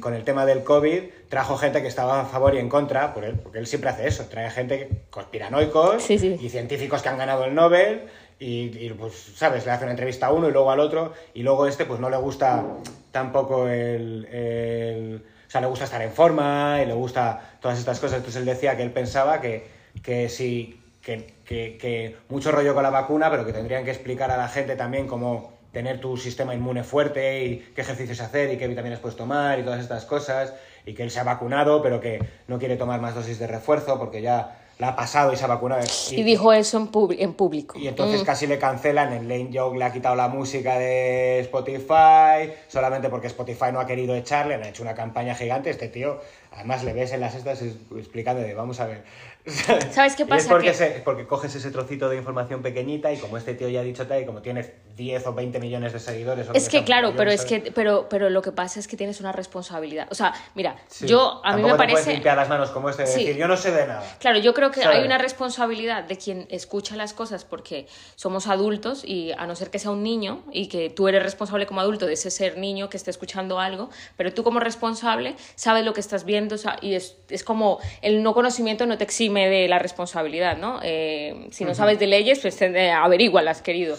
con 0.00 0.12
el 0.12 0.22
tema 0.22 0.44
del 0.44 0.62
COVID, 0.64 1.02
trajo 1.30 1.56
gente 1.56 1.80
que 1.80 1.88
estaba 1.88 2.20
a 2.20 2.24
favor 2.26 2.54
y 2.54 2.58
en 2.58 2.68
contra, 2.68 3.14
por 3.14 3.24
él, 3.24 3.38
porque 3.38 3.58
él 3.58 3.66
siempre 3.66 3.88
hace 3.88 4.06
eso, 4.06 4.26
trae 4.26 4.50
gente 4.50 5.06
conspiranoicos 5.08 6.10
y 6.10 6.48
científicos 6.50 7.00
que 7.00 7.08
han 7.08 7.16
ganado 7.16 7.46
el 7.46 7.54
Nobel 7.54 8.02
y, 8.38 8.90
pues, 8.90 9.14
¿sabes? 9.36 9.64
Le 9.64 9.72
hace 9.72 9.84
una 9.84 9.92
entrevista 9.92 10.26
a 10.26 10.32
uno 10.32 10.48
y 10.48 10.52
luego 10.52 10.70
al 10.70 10.80
otro, 10.80 11.14
y 11.32 11.42
luego 11.42 11.66
este, 11.66 11.86
pues 11.86 12.00
no 12.00 12.10
le 12.10 12.18
gusta 12.18 12.66
tampoco 13.12 13.66
el, 13.66 15.22
O 15.46 15.50
sea, 15.50 15.60
le 15.62 15.66
gusta 15.66 15.84
estar 15.84 16.02
en 16.02 16.12
forma 16.12 16.80
y 16.82 16.86
le 16.86 16.92
gusta 16.92 17.58
todas 17.60 17.78
estas 17.78 17.98
cosas. 17.98 18.18
Entonces 18.18 18.40
él 18.40 18.46
decía 18.46 18.76
que 18.76 18.82
él 18.82 18.92
pensaba 18.92 19.40
que, 19.40 19.66
que 20.02 20.28
sí, 20.28 20.79
que, 21.02 21.34
que, 21.44 21.78
que 21.78 22.16
mucho 22.28 22.50
rollo 22.52 22.74
con 22.74 22.82
la 22.82 22.90
vacuna, 22.90 23.30
pero 23.30 23.44
que 23.46 23.52
tendrían 23.52 23.84
que 23.84 23.90
explicar 23.90 24.30
a 24.30 24.36
la 24.36 24.48
gente 24.48 24.76
también 24.76 25.06
cómo 25.06 25.60
tener 25.72 26.00
tu 26.00 26.16
sistema 26.16 26.54
inmune 26.54 26.82
fuerte 26.82 27.44
y 27.44 27.58
qué 27.74 27.82
ejercicios 27.82 28.20
hacer 28.20 28.52
y 28.52 28.58
qué 28.58 28.66
vitaminas 28.66 28.98
puedes 28.98 29.16
tomar 29.16 29.58
y 29.58 29.62
todas 29.62 29.80
estas 29.80 30.04
cosas 30.04 30.52
y 30.84 30.94
que 30.94 31.02
él 31.02 31.10
se 31.10 31.20
ha 31.20 31.24
vacunado 31.24 31.80
pero 31.82 32.00
que 32.00 32.20
no 32.48 32.58
quiere 32.58 32.76
tomar 32.76 33.00
más 33.00 33.14
dosis 33.14 33.38
de 33.38 33.46
refuerzo 33.46 33.98
porque 33.98 34.20
ya 34.20 34.56
la 34.80 34.88
ha 34.88 34.96
pasado 34.96 35.32
y 35.32 35.36
se 35.36 35.44
ha 35.44 35.46
vacunado. 35.46 35.82
Y, 36.10 36.22
dijo 36.22 36.54
eso 36.54 36.78
en, 36.78 37.20
en 37.20 37.34
público. 37.34 37.78
Y 37.78 37.86
entonces 37.86 38.22
mm. 38.22 38.24
casi 38.24 38.46
le 38.46 38.58
cancelan, 38.58 39.12
en 39.12 39.28
Lane 39.28 39.50
Joke 39.52 39.78
le 39.78 39.84
ha 39.84 39.92
quitado 39.92 40.16
la 40.16 40.28
música 40.28 40.78
de 40.78 41.40
Spotify, 41.40 42.50
solamente 42.66 43.10
porque 43.10 43.26
Spotify 43.26 43.66
no 43.72 43.80
ha 43.80 43.86
querido 43.86 44.14
echarle, 44.14 44.56
le 44.56 44.64
han 44.64 44.70
hecho 44.70 44.82
una 44.82 44.94
campaña 44.94 45.34
gigante, 45.34 45.68
este 45.68 45.88
tío, 45.88 46.20
además 46.52 46.84
le 46.84 46.92
ves 46.92 47.12
en 47.12 47.20
las 47.20 47.34
estas 47.34 47.62
explicando 47.62 48.42
de, 48.42 48.54
vamos 48.54 48.80
a 48.80 48.86
ver, 48.86 49.04
¿Sabes 49.90 50.16
qué 50.16 50.26
pasa? 50.26 50.42
es 50.42 50.48
porque, 50.48 51.02
porque 51.02 51.26
coges 51.26 51.54
ese 51.54 51.70
trocito 51.70 52.10
de 52.10 52.16
información 52.16 52.60
pequeñita 52.60 53.10
y 53.10 53.16
como 53.16 53.38
este 53.38 53.54
tío 53.54 53.68
ya 53.68 53.80
ha 53.80 53.82
dicho 53.82 54.06
tal 54.06 54.22
y 54.22 54.26
como 54.26 54.42
tienes 54.42 54.70
10 54.96 55.26
o 55.28 55.34
20 55.34 55.60
millones 55.60 55.94
de 55.94 55.98
seguidores... 55.98 56.48
es 56.52 56.68
que, 56.68 56.84
claro, 56.84 57.14
pero 57.16 57.30
es 57.30 57.46
que 57.46 57.72
pero, 57.74 58.06
pero 58.10 58.28
lo 58.28 58.42
que 58.42 58.52
pasa 58.52 58.78
es 58.78 58.86
que 58.86 58.98
tienes 58.98 59.18
una 59.20 59.32
responsabilidad. 59.32 60.08
O 60.10 60.14
sea, 60.14 60.34
mira, 60.54 60.76
yo 61.00 61.40
a 61.42 61.56
mí 61.56 61.62
me 61.62 61.74
parece... 61.74 62.12
Limpiar 62.12 62.36
las 62.36 62.50
manos 62.50 62.70
como 62.70 62.90
este 62.90 63.02
decir, 63.02 63.34
yo 63.36 63.48
no 63.48 63.56
sé 63.56 63.70
de 63.70 63.86
nada. 63.86 64.02
Claro, 64.18 64.38
yo 64.38 64.52
creo 64.52 64.70
que 64.70 64.84
hay 64.84 65.04
una 65.04 65.16
responsabilidad 65.16 66.04
de 66.04 66.18
quien 66.18 66.46
escucha 66.50 66.96
las 66.96 67.14
cosas 67.14 67.46
porque 67.46 67.86
somos 68.16 68.46
adultos 68.46 69.02
y 69.04 69.32
a 69.32 69.46
no 69.46 69.56
ser 69.56 69.70
que 69.70 69.78
sea 69.78 69.90
un 69.90 70.02
niño 70.02 70.44
y 70.52 70.68
que 70.68 70.90
tú 70.90 71.08
eres 71.08 71.22
responsable 71.22 71.66
como 71.66 71.80
adulto 71.80 72.06
de 72.06 72.12
ese 72.12 72.30
ser 72.30 72.58
niño 72.58 72.90
que 72.90 72.98
esté 72.98 73.10
escuchando 73.10 73.58
algo, 73.58 73.88
pero 74.18 74.34
tú 74.34 74.44
como 74.44 74.60
responsable 74.60 75.34
sabes 75.54 75.84
lo 75.84 75.94
que 75.94 76.00
estás 76.00 76.24
viendo 76.24 76.39
y 76.80 76.94
es, 76.94 77.16
es 77.28 77.44
como 77.44 77.78
el 78.02 78.22
no 78.22 78.34
conocimiento 78.34 78.86
no 78.86 78.96
te 78.98 79.04
exime 79.04 79.48
de 79.48 79.68
la 79.68 79.78
responsabilidad, 79.78 80.56
¿no? 80.56 80.80
Eh, 80.82 81.48
si 81.50 81.64
no 81.64 81.74
sabes 81.74 81.98
de 81.98 82.06
leyes, 82.06 82.40
pues 82.40 82.60
averígualas, 82.62 83.62
querido. 83.62 83.96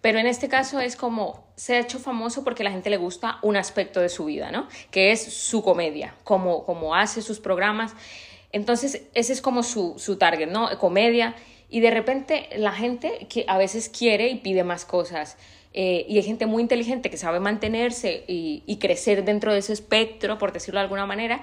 Pero 0.00 0.18
en 0.18 0.26
este 0.26 0.48
caso 0.48 0.80
es 0.80 0.96
como 0.96 1.46
se 1.54 1.76
ha 1.76 1.80
hecho 1.80 1.98
famoso 2.00 2.42
porque 2.42 2.62
a 2.62 2.64
la 2.64 2.72
gente 2.72 2.90
le 2.90 2.96
gusta 2.96 3.38
un 3.42 3.56
aspecto 3.56 4.00
de 4.00 4.08
su 4.08 4.24
vida, 4.24 4.50
¿no? 4.50 4.66
Que 4.90 5.12
es 5.12 5.22
su 5.22 5.62
comedia, 5.62 6.14
como, 6.24 6.64
como 6.64 6.94
hace 6.94 7.22
sus 7.22 7.38
programas. 7.38 7.94
Entonces, 8.50 9.02
ese 9.14 9.32
es 9.32 9.40
como 9.40 9.62
su, 9.62 9.94
su 9.98 10.16
target, 10.16 10.48
¿no? 10.48 10.76
Comedia. 10.78 11.36
Y 11.70 11.80
de 11.80 11.90
repente 11.90 12.48
la 12.56 12.72
gente 12.72 13.26
que 13.30 13.44
a 13.46 13.58
veces 13.58 13.88
quiere 13.88 14.28
y 14.28 14.36
pide 14.36 14.64
más 14.64 14.84
cosas. 14.84 15.36
Eh, 15.74 16.04
y 16.08 16.18
hay 16.18 16.22
gente 16.22 16.46
muy 16.46 16.62
inteligente 16.62 17.08
que 17.08 17.16
sabe 17.16 17.40
mantenerse 17.40 18.24
y, 18.28 18.62
y, 18.66 18.76
crecer 18.76 19.24
dentro 19.24 19.52
de 19.52 19.60
ese 19.60 19.72
espectro, 19.72 20.36
por 20.36 20.52
decirlo 20.52 20.80
de 20.80 20.82
alguna 20.82 21.06
manera, 21.06 21.42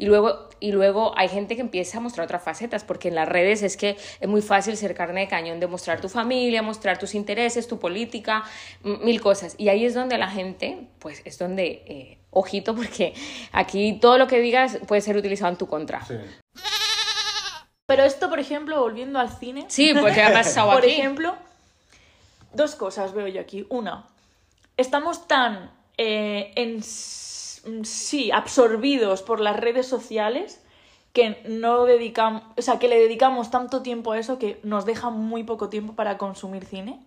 y 0.00 0.06
luego, 0.06 0.48
y 0.60 0.72
luego 0.72 1.12
hay 1.18 1.28
gente 1.28 1.56
que 1.56 1.60
empieza 1.60 1.98
a 1.98 2.00
mostrar 2.00 2.24
otras 2.24 2.42
facetas, 2.42 2.84
porque 2.84 3.08
en 3.08 3.14
las 3.14 3.28
redes 3.28 3.62
es 3.62 3.76
que 3.76 3.98
es 4.18 4.28
muy 4.28 4.40
fácil 4.40 4.74
ser 4.78 4.94
carne 4.94 5.20
de 5.20 5.28
cañón 5.28 5.60
de 5.60 5.66
mostrar 5.66 6.00
tu 6.00 6.08
familia, 6.08 6.62
mostrar 6.62 6.98
tus 6.98 7.14
intereses, 7.14 7.68
tu 7.68 7.78
política, 7.78 8.42
mil 8.82 9.20
cosas. 9.20 9.54
Y 9.58 9.68
ahí 9.68 9.84
es 9.84 9.92
donde 9.92 10.16
la 10.16 10.30
gente, 10.30 10.88
pues 11.00 11.20
es 11.26 11.38
donde, 11.38 11.82
eh, 11.86 12.18
ojito, 12.30 12.74
porque 12.74 13.12
aquí 13.52 13.98
todo 14.00 14.16
lo 14.16 14.26
que 14.26 14.40
digas 14.40 14.78
puede 14.88 15.02
ser 15.02 15.18
utilizado 15.18 15.52
en 15.52 15.58
tu 15.58 15.66
contra. 15.66 16.00
Pero 17.84 18.04
esto, 18.04 18.30
por 18.30 18.38
ejemplo, 18.38 18.80
volviendo 18.80 19.18
al 19.18 19.28
cine. 19.28 19.66
Sí, 19.68 19.92
porque 19.92 20.22
ha 20.22 20.32
pasado 20.32 20.70
Por 20.72 20.86
ejemplo, 20.86 21.36
dos 22.52 22.74
cosas 22.74 23.12
veo 23.12 23.26
yo 23.28 23.40
aquí. 23.40 23.66
Una, 23.68 24.06
estamos 24.76 25.26
tan 25.26 25.70
eh, 25.96 26.52
en 26.56 26.82
Mm, 27.64 27.82
sí, 27.84 28.30
absorbidos 28.30 29.22
por 29.22 29.40
las 29.40 29.58
redes 29.58 29.86
sociales 29.86 30.60
que 31.12 31.42
no 31.48 31.84
dedicamos, 31.84 32.42
o 32.56 32.62
sea, 32.62 32.78
que 32.78 32.88
le 32.88 32.98
dedicamos 32.98 33.50
tanto 33.50 33.82
tiempo 33.82 34.12
a 34.12 34.18
eso 34.18 34.38
que 34.38 34.60
nos 34.62 34.86
deja 34.86 35.10
muy 35.10 35.42
poco 35.42 35.68
tiempo 35.68 35.94
para 35.94 36.18
consumir 36.18 36.64
cine, 36.64 37.00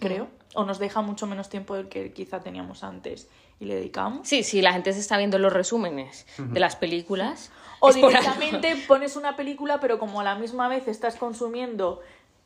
creo, 0.00 0.28
o 0.54 0.64
nos 0.64 0.78
deja 0.78 1.02
mucho 1.02 1.26
menos 1.26 1.48
tiempo 1.48 1.74
del 1.74 1.88
que 1.88 2.12
quizá 2.12 2.40
teníamos 2.40 2.84
antes 2.84 3.28
y 3.60 3.66
le 3.66 3.74
dedicamos. 3.74 4.26
Sí, 4.26 4.42
sí, 4.42 4.62
la 4.62 4.72
gente 4.72 4.92
se 4.92 5.00
está 5.00 5.18
viendo 5.18 5.38
los 5.38 5.52
resúmenes 5.52 6.26
de 6.38 6.60
las 6.60 6.76
películas. 6.76 7.50
O 7.80 7.92
directamente 7.92 8.76
pones 8.88 9.16
una 9.16 9.36
película, 9.36 9.78
pero 9.78 9.98
como 9.98 10.20
a 10.20 10.24
la 10.24 10.36
misma 10.36 10.68
vez 10.68 10.88
estás 10.88 11.16
consumiendo 11.16 12.00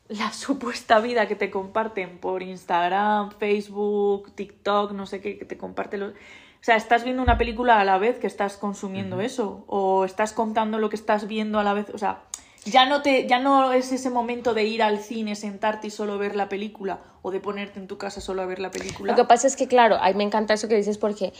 la 0.09 0.33
supuesta 0.33 0.99
vida 0.99 1.27
que 1.27 1.35
te 1.35 1.49
comparten 1.49 2.17
por 2.17 2.43
Instagram, 2.43 3.31
Facebook, 3.31 4.31
TikTok, 4.35 4.91
no 4.91 5.05
sé 5.05 5.21
qué, 5.21 5.37
que 5.37 5.45
te 5.45 5.57
comparten 5.57 6.01
los 6.01 6.13
o 6.61 6.63
sea, 6.63 6.75
estás 6.75 7.05
viendo 7.05 7.23
una 7.23 7.37
película 7.37 7.79
a 7.79 7.85
la 7.85 7.97
vez 7.97 8.19
que 8.19 8.27
estás 8.27 8.57
consumiendo 8.57 9.21
eso, 9.21 9.63
o 9.67 10.03
estás 10.03 10.33
contando 10.33 10.77
lo 10.77 10.89
que 10.89 10.97
estás 10.97 11.27
viendo 11.27 11.57
a 11.57 11.63
la 11.63 11.73
vez, 11.73 11.89
o 11.93 11.97
sea, 11.97 12.23
ya 12.65 12.85
no 12.85 13.01
te, 13.01 13.27
ya 13.27 13.39
no 13.39 13.71
es 13.71 13.93
ese 13.93 14.09
momento 14.09 14.53
de 14.53 14.65
ir 14.65 14.83
al 14.83 14.99
cine, 14.99 15.35
sentarte 15.35 15.87
y 15.87 15.89
solo 15.89 16.17
ver 16.17 16.35
la 16.35 16.49
película, 16.49 16.99
o 17.21 17.31
de 17.31 17.39
ponerte 17.39 17.79
en 17.79 17.87
tu 17.87 17.97
casa 17.97 18.19
solo 18.19 18.41
a 18.41 18.45
ver 18.45 18.59
la 18.59 18.71
película. 18.71 19.13
Lo 19.13 19.15
que 19.15 19.23
pasa 19.23 19.47
es 19.47 19.55
que, 19.55 19.69
claro, 19.69 19.95
a 19.95 20.07
mí 20.09 20.15
me 20.15 20.25
encanta 20.25 20.53
eso 20.53 20.67
que 20.67 20.75
dices 20.75 20.97
porque 20.97 21.31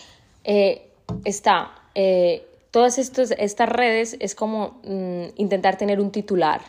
eh, 0.45 0.89
está, 1.25 1.73
eh, 1.95 2.47
todas 2.71 2.97
estos, 2.97 3.31
estas 3.31 3.67
redes 3.67 4.15
es 4.21 4.35
como 4.35 4.79
mm, 4.85 5.33
intentar 5.35 5.77
tener 5.77 5.99
un 5.99 6.11
titular, 6.11 6.61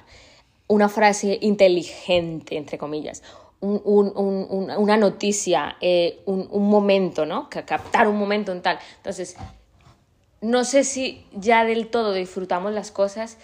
una 0.71 0.89
frase 0.89 1.37
inteligente, 1.43 2.57
entre 2.57 2.79
comillas, 2.79 3.25
una 3.61 4.97
noticia, 4.97 5.77
eh, 5.81 6.21
un, 6.27 6.71
momento, 6.71 7.27
¿no? 7.27 7.51
captar 7.51 8.07
un 8.07 8.17
momento 8.17 8.53
en 8.53 8.63
tal. 8.63 8.79
Entonces, 8.99 9.37
no 10.41 10.63
sé 10.63 10.85
si 10.85 11.27
ya 11.33 11.65
del 11.65 11.89
todo 11.89 12.13
disfrutamos 12.13 12.73
las 12.73 12.93
cosas 12.93 13.37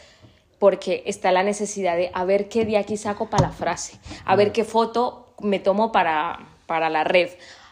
porque 0.60 1.02
está 1.06 1.32
la 1.32 1.42
necesidad 1.42 1.96
de 1.96 2.12
a 2.14 2.24
ver 2.24 2.48
qué 2.48 2.64
de 2.64 2.78
aquí 2.78 2.96
saco 2.96 3.28
para 3.28 3.48
la 3.48 3.52
frase, 3.52 3.98
a 4.24 4.36
ver 4.36 4.52
qué 4.52 4.62
foto 4.62 5.34
me 5.40 5.58
tomo 5.58 5.90
para, 5.90 6.46
para 6.66 6.90
la 6.90 7.02
red, 7.02 7.30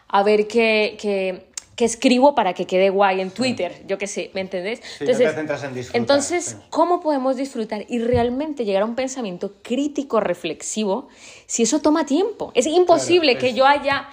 a 0.09 0.25
ver 0.25 0.49
qué, 0.49 0.99
qué, 1.01 1.47
que 1.77 1.85
escribo 1.85 2.35
para 2.35 2.55
que 2.55 2.67
quede 2.67 2.91
guay 2.91 3.21
en 3.21 3.31
Twitter, 3.31 3.83
yo 3.87 3.99
qué 3.99 4.07
sé, 4.07 4.31
¿me 4.35 4.41
entendés? 4.41 4.81
entonces, 5.01 5.91
entonces 5.93 6.57
¿cómo 6.71 7.01
podemos 7.01 7.37
disfrutar 7.37 7.85
y 7.89 7.99
realmente 7.99 8.65
llegar 8.65 8.83
a 8.83 8.87
un 8.87 8.95
pensamiento 8.95 9.55
crítico, 9.63 10.21
reflexivo, 10.21 11.09
si 11.47 11.65
eso 11.65 11.81
toma 11.81 12.07
tiempo? 12.07 12.53
Es 12.55 12.67
imposible 12.67 13.37
que 13.37 13.55
yo 13.55 13.67
haya 13.67 14.09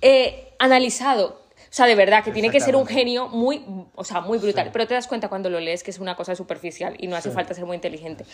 eh, 0.00 0.48
analizado 0.58 1.40
o 1.70 1.72
sea, 1.72 1.86
de 1.86 1.94
verdad, 1.94 2.24
que 2.24 2.32
tiene 2.32 2.50
que 2.50 2.58
ser 2.58 2.74
un 2.74 2.84
genio 2.84 3.28
muy, 3.28 3.64
o 3.94 4.02
sea, 4.02 4.20
muy 4.20 4.38
brutal. 4.38 4.70
Pero 4.72 4.88
te 4.88 4.94
das 4.94 5.06
cuenta 5.06 5.28
cuando 5.28 5.48
lo 5.50 5.60
lees 5.60 5.84
que 5.84 5.92
es 5.92 6.00
una 6.00 6.16
cosa 6.16 6.34
superficial 6.34 6.96
y 6.98 7.06
no 7.06 7.14
hace 7.14 7.30
falta 7.30 7.54
ser 7.54 7.64
muy 7.64 7.76
inteligente. 7.76 8.24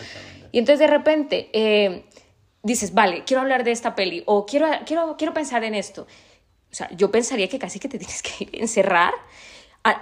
Y 0.53 0.59
entonces 0.59 0.79
de 0.79 0.87
repente 0.87 1.51
eh, 1.53 2.07
dices, 2.63 2.95
vale, 2.95 3.25
quiero 3.27 3.43
hablar 3.43 3.63
de 3.63 3.73
esta 3.73 3.95
peli 3.95 4.23
o 4.25 4.47
quiero, 4.47 4.69
quiero, 4.87 5.17
quiero 5.19 5.35
pensar 5.35 5.65
en 5.65 5.75
esto. 5.75 6.07
O 6.77 6.79
sea, 6.79 6.91
yo 6.95 7.11
pensaría 7.11 7.49
que 7.49 7.59
casi 7.59 7.79
que 7.79 7.89
te 7.89 7.99
tienes 8.03 8.23
que 8.23 8.51
encerrar, 8.53 9.15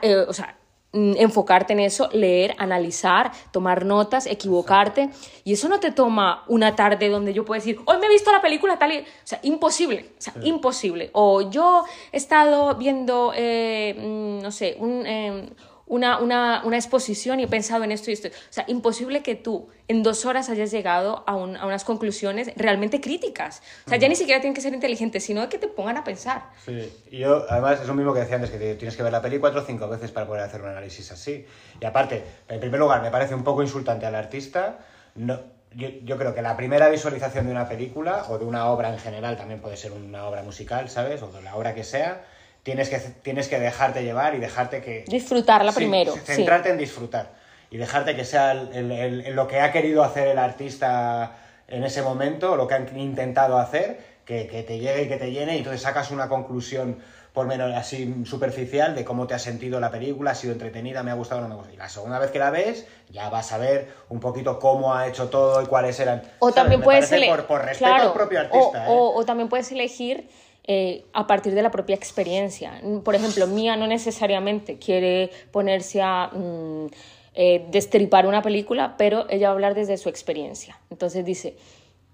eh, 0.02 0.16
o 0.26 0.32
sea, 0.32 0.58
enfocarte 0.92 1.72
en 1.72 1.78
eso, 1.78 2.08
leer, 2.12 2.56
analizar, 2.58 3.30
tomar 3.52 3.84
notas, 3.84 4.26
equivocarte. 4.26 5.10
Y 5.44 5.52
eso 5.52 5.68
no 5.68 5.78
te 5.78 5.92
toma 5.92 6.42
una 6.48 6.74
tarde 6.74 7.08
donde 7.08 7.32
yo 7.32 7.44
puedo 7.44 7.60
decir, 7.60 7.78
hoy 7.84 7.98
me 7.98 8.06
he 8.06 8.08
visto 8.08 8.32
la 8.32 8.40
película 8.40 8.76
tal 8.76 8.90
y... 8.90 8.98
O 8.98 9.04
sea, 9.22 9.38
imposible, 9.44 10.14
o 10.18 10.20
sea, 10.20 10.34
imposible. 10.42 11.10
O 11.12 11.48
yo 11.48 11.84
he 12.10 12.16
estado 12.16 12.74
viendo, 12.74 13.32
eh, 13.36 13.94
mm, 13.96 14.42
no 14.42 14.50
sé, 14.50 14.76
un... 14.80 15.06
Em, 15.06 15.50
una, 15.86 16.18
una, 16.18 16.62
una, 16.64 16.76
exposición 16.76 17.40
y 17.40 17.44
he 17.44 17.48
pensado 17.48 17.84
en 17.84 17.92
esto 17.92 18.10
y 18.10 18.14
esto. 18.14 18.28
O 18.28 18.32
sea, 18.50 18.64
imposible 18.68 19.22
que 19.22 19.34
tú 19.34 19.68
en 19.88 20.02
dos 20.02 20.24
horas 20.24 20.48
hayas 20.48 20.70
llegado 20.70 21.24
a, 21.26 21.32
a 21.32 21.36
unas 21.36 21.84
conclusiones 21.84 22.50
realmente 22.56 23.00
críticas. 23.00 23.62
O 23.86 23.90
sea, 23.90 23.98
ya 23.98 24.08
ni 24.08 24.16
siquiera 24.16 24.40
tienen 24.40 24.54
que 24.54 24.60
ser 24.60 24.72
inteligentes, 24.72 25.24
sino 25.24 25.48
que 25.48 25.58
te 25.58 25.68
pongan 25.68 25.96
a 25.96 26.04
pensar. 26.04 26.44
Sí, 26.64 26.90
y 27.10 27.18
yo, 27.18 27.44
además, 27.48 27.80
es 27.80 27.86
lo 27.86 27.94
mismo 27.94 28.14
que 28.14 28.20
decía 28.20 28.36
antes, 28.36 28.50
que 28.50 28.74
tienes 28.74 28.96
que 28.96 29.02
ver 29.02 29.12
la 29.12 29.20
peli 29.20 29.38
cuatro 29.38 29.60
o 29.60 29.64
cinco 29.64 29.88
veces 29.88 30.10
para 30.10 30.26
poder 30.26 30.42
hacer 30.42 30.62
un 30.62 30.68
análisis 30.68 31.10
así. 31.12 31.46
Y 31.80 31.84
aparte, 31.84 32.24
en 32.48 32.60
primer 32.60 32.80
lugar, 32.80 33.02
me 33.02 33.10
parece 33.10 33.34
un 33.34 33.44
poco 33.44 33.62
insultante 33.62 34.06
al 34.06 34.14
artista. 34.14 34.78
No, 35.14 35.40
yo, 35.74 35.88
yo, 36.02 36.16
creo 36.18 36.34
que 36.34 36.42
la 36.42 36.56
primera 36.56 36.88
visualización 36.88 37.46
de 37.46 37.52
una 37.52 37.68
película 37.68 38.24
o 38.28 38.38
de 38.38 38.44
una 38.44 38.66
obra 38.70 38.90
en 38.90 38.98
general, 38.98 39.36
también 39.36 39.60
puede 39.60 39.76
ser 39.76 39.92
una 39.92 40.26
obra 40.26 40.42
musical, 40.42 40.88
¿sabes? 40.88 41.22
O 41.22 41.30
de 41.30 41.42
la 41.42 41.56
obra 41.56 41.74
que 41.74 41.84
sea, 41.84 42.24
tienes 42.64 42.88
que, 42.88 42.98
tienes 42.98 43.46
que 43.46 43.60
dejarte 43.60 44.02
llevar 44.02 44.34
y 44.34 44.38
dejarte 44.40 44.82
que... 44.82 45.04
Disfrutarla 45.06 45.70
Sí, 45.70 45.76
primero. 45.76 46.12
sí. 46.14 46.20
Centrarte 46.24 46.70
en 46.70 46.78
disfrutar 46.78 47.30
y 47.70 47.76
dejarte 47.76 48.16
que 48.16 48.24
sea 48.24 48.52
el- 48.52 48.72
el- 48.72 48.90
el- 49.26 49.34
lo 49.36 49.46
que 49.46 49.60
ha 49.60 49.70
querido 49.70 50.02
hacer 50.02 50.26
el 50.28 50.38
artista 50.38 51.36
en 51.68 51.84
ese 51.84 52.02
momento, 52.02 52.56
lo 52.56 52.66
que 52.66 52.74
han 52.74 52.98
intentado 52.98 53.58
hacer, 53.58 53.98
que, 54.24 54.46
que 54.48 54.62
te 54.62 54.78
llegue 54.78 55.02
y 55.04 55.08
que 55.08 55.16
te 55.16 55.30
llene 55.30 55.54
y 55.54 55.58
entonces 55.58 55.82
sacas 55.82 56.10
una 56.10 56.28
conclusión 56.28 56.98
por 57.34 57.46
menos 57.46 57.74
así 57.74 58.22
superficial 58.24 58.94
de 58.94 59.04
cómo 59.04 59.26
te 59.26 59.34
ha 59.34 59.38
sentido 59.40 59.80
la 59.80 59.90
película, 59.90 60.30
ha 60.30 60.34
sido 60.36 60.52
entretenida, 60.52 61.02
me 61.02 61.10
ha 61.10 61.14
gustado 61.14 61.40
o 61.40 61.42
no 61.42 61.48
me 61.48 61.54
ha 61.54 61.56
gustado. 61.56 61.74
Y 61.74 61.78
la 61.78 61.88
segunda 61.88 62.18
vez 62.20 62.30
que 62.30 62.38
la 62.38 62.50
ves, 62.50 62.86
ya 63.10 63.28
vas 63.28 63.50
a 63.52 63.58
ver 63.58 63.88
un 64.08 64.20
poquito 64.20 64.58
cómo 64.60 64.94
ha 64.94 65.08
hecho 65.08 65.28
todo 65.28 65.60
y 65.60 65.66
cuáles 65.66 65.98
eran. 65.98 66.22
O 66.38 66.46
¿sabes? 66.50 66.54
también 66.54 66.80
Me 66.80 66.84
puedes 66.84 67.06
parece 67.08 67.16
ele- 67.16 67.28
por, 67.28 67.46
por 67.46 67.62
respeto 67.64 67.90
claro, 67.90 68.08
al 68.08 68.12
propio 68.14 68.38
o- 68.38 68.42
artista. 68.42 68.84
¿eh? 68.84 68.88
o, 68.88 69.14
o 69.16 69.24
también 69.24 69.48
puedes 69.48 69.70
elegir 69.72 70.28
eh, 70.66 71.04
a 71.12 71.26
partir 71.26 71.54
de 71.54 71.60
la 71.60 71.70
propia 71.70 71.94
experiencia. 71.94 72.80
Por 73.04 73.14
ejemplo, 73.14 73.46
Mía 73.46 73.76
no 73.76 73.86
necesariamente 73.86 74.78
quiere 74.78 75.30
ponerse 75.52 76.00
a 76.00 76.30
mm, 76.32 76.86
eh, 77.34 77.66
destripar 77.70 78.26
una 78.26 78.40
película, 78.40 78.96
pero 78.96 79.26
ella 79.28 79.48
va 79.48 79.50
a 79.50 79.54
hablar 79.54 79.74
desde 79.74 79.98
su 79.98 80.08
experiencia. 80.08 80.80
Entonces 80.88 81.24
dice, 81.24 81.56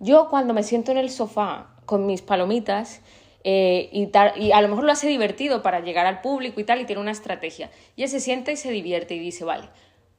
yo 0.00 0.28
cuando 0.30 0.52
me 0.52 0.64
siento 0.64 0.90
en 0.90 0.98
el 0.98 1.10
sofá 1.10 1.76
con 1.86 2.06
mis 2.06 2.22
palomitas 2.22 3.02
eh, 3.44 3.88
y, 3.92 4.10
y 4.42 4.50
a 4.50 4.60
lo 4.60 4.68
mejor 4.68 4.82
lo 4.82 4.90
hace 4.90 5.06
divertido 5.06 5.62
para 5.62 5.78
llegar 5.78 6.06
al 6.06 6.20
público 6.20 6.60
y 6.60 6.64
tal, 6.64 6.80
y 6.80 6.86
tiene 6.86 7.02
una 7.02 7.12
estrategia. 7.12 7.70
Y 7.94 8.02
ella 8.02 8.10
se 8.10 8.18
sienta 8.18 8.50
y 8.50 8.56
se 8.56 8.72
divierte 8.72 9.14
y 9.14 9.20
dice, 9.20 9.44
vale, 9.44 9.68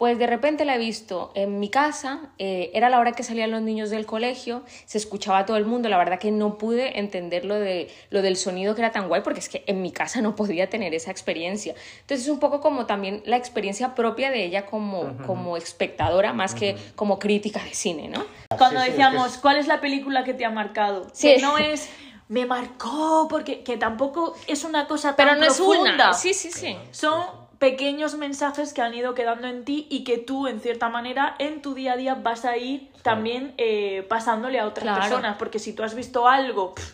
pues 0.02 0.18
de 0.18 0.26
repente 0.26 0.66
la 0.66 0.74
he 0.74 0.78
visto 0.80 1.32
en 1.36 1.60
mi 1.60 1.70
casa, 1.70 2.22
eh, 2.40 2.72
era 2.74 2.90
la 2.90 3.00
hora 3.00 3.12
que 3.12 3.22
salían 3.22 3.52
los 3.52 3.62
niños 3.62 3.92
del 3.92 4.08
colegio, 4.08 4.64
se 4.88 4.98
escuchaba 4.98 5.38
a 5.38 5.46
todo 5.46 5.58
el 5.58 5.66
mundo, 5.68 5.90
la 5.90 5.98
verdad 6.00 6.18
que 6.18 6.32
no 6.32 6.58
pude 6.58 6.98
entender 6.98 7.46
lo, 7.46 7.54
de, 7.54 7.88
lo 8.10 8.24
del 8.24 8.36
sonido 8.36 8.74
que 8.74 8.82
era 8.82 8.92
tan 8.92 9.08
guay, 9.08 9.22
porque 9.22 9.40
es 9.42 9.48
que 9.48 9.64
en 9.68 9.84
mi 9.84 9.92
casa 9.92 10.20
no 10.22 10.36
podía 10.36 10.68
tener 10.72 10.96
esa 10.96 11.12
experiencia. 11.12 11.76
Entonces 12.00 12.26
es 12.26 12.32
un 12.32 12.40
poco 12.40 12.62
como 12.62 12.88
también 12.88 13.22
la 13.28 13.38
experiencia 13.38 13.94
propia 13.94 14.32
de 14.32 14.44
ella 14.44 14.66
como, 14.66 15.18
como 15.28 15.56
espectadora, 15.56 16.34
más 16.34 16.56
que 16.56 16.76
como 16.96 17.20
crítica 17.20 17.64
de 17.64 17.76
cine, 17.76 18.08
¿no? 18.08 18.26
Cuando 18.58 18.80
es 18.80 18.88
decíamos, 18.88 19.34
es- 19.34 19.38
¿cuál 19.38 19.58
es 19.58 19.68
la 19.68 19.82
película 19.82 20.24
que 20.24 20.34
te 20.34 20.46
ha 20.46 20.50
marcado? 20.50 21.10
Sí. 21.14 21.36
Que 21.36 21.42
no 21.44 21.60
es, 21.60 21.88
me 22.28 22.48
marcó, 22.48 23.28
porque 23.30 23.62
que 23.62 23.78
tampoco 23.78 24.34
es 24.48 24.64
una 24.64 24.88
cosa 24.88 25.16
tan 25.16 25.28
Pero 25.28 25.40
no 25.40 25.46
es 25.46 25.58
profunda. 25.58 25.94
una. 25.94 26.14
Sí, 26.16 26.34
sí, 26.34 26.50
sí. 26.52 26.76
Son 26.90 27.41
pequeños 27.62 28.16
mensajes 28.16 28.74
que 28.74 28.82
han 28.82 28.96
ido 28.96 29.14
quedando 29.14 29.48
en 29.48 29.64
ti 29.64 29.86
y 29.92 30.04
que 30.04 30.18
tú, 30.18 30.48
en 30.48 30.60
cierta 30.62 30.90
manera, 30.90 31.36
en 31.38 31.62
tu 31.62 31.76
día 31.76 31.94
a 31.94 31.96
día 31.96 32.16
vas 32.16 32.44
a 32.44 32.58
ir 32.58 32.90
también 33.04 33.54
eh, 33.60 34.04
pasándole 34.10 34.60
a 34.60 34.66
otras 34.66 34.82
Claro. 34.86 35.00
personas. 35.00 35.38
Porque 35.38 35.60
si 35.60 35.72
tú 35.74 35.84
has 35.84 35.94
visto 35.94 36.28
algo 36.28 36.74
pff, 36.74 36.94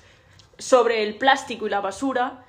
sobre 0.57 1.03
el 1.03 1.15
plástico 1.15 1.67
y 1.67 1.69
la 1.69 1.79
basura 1.79 2.43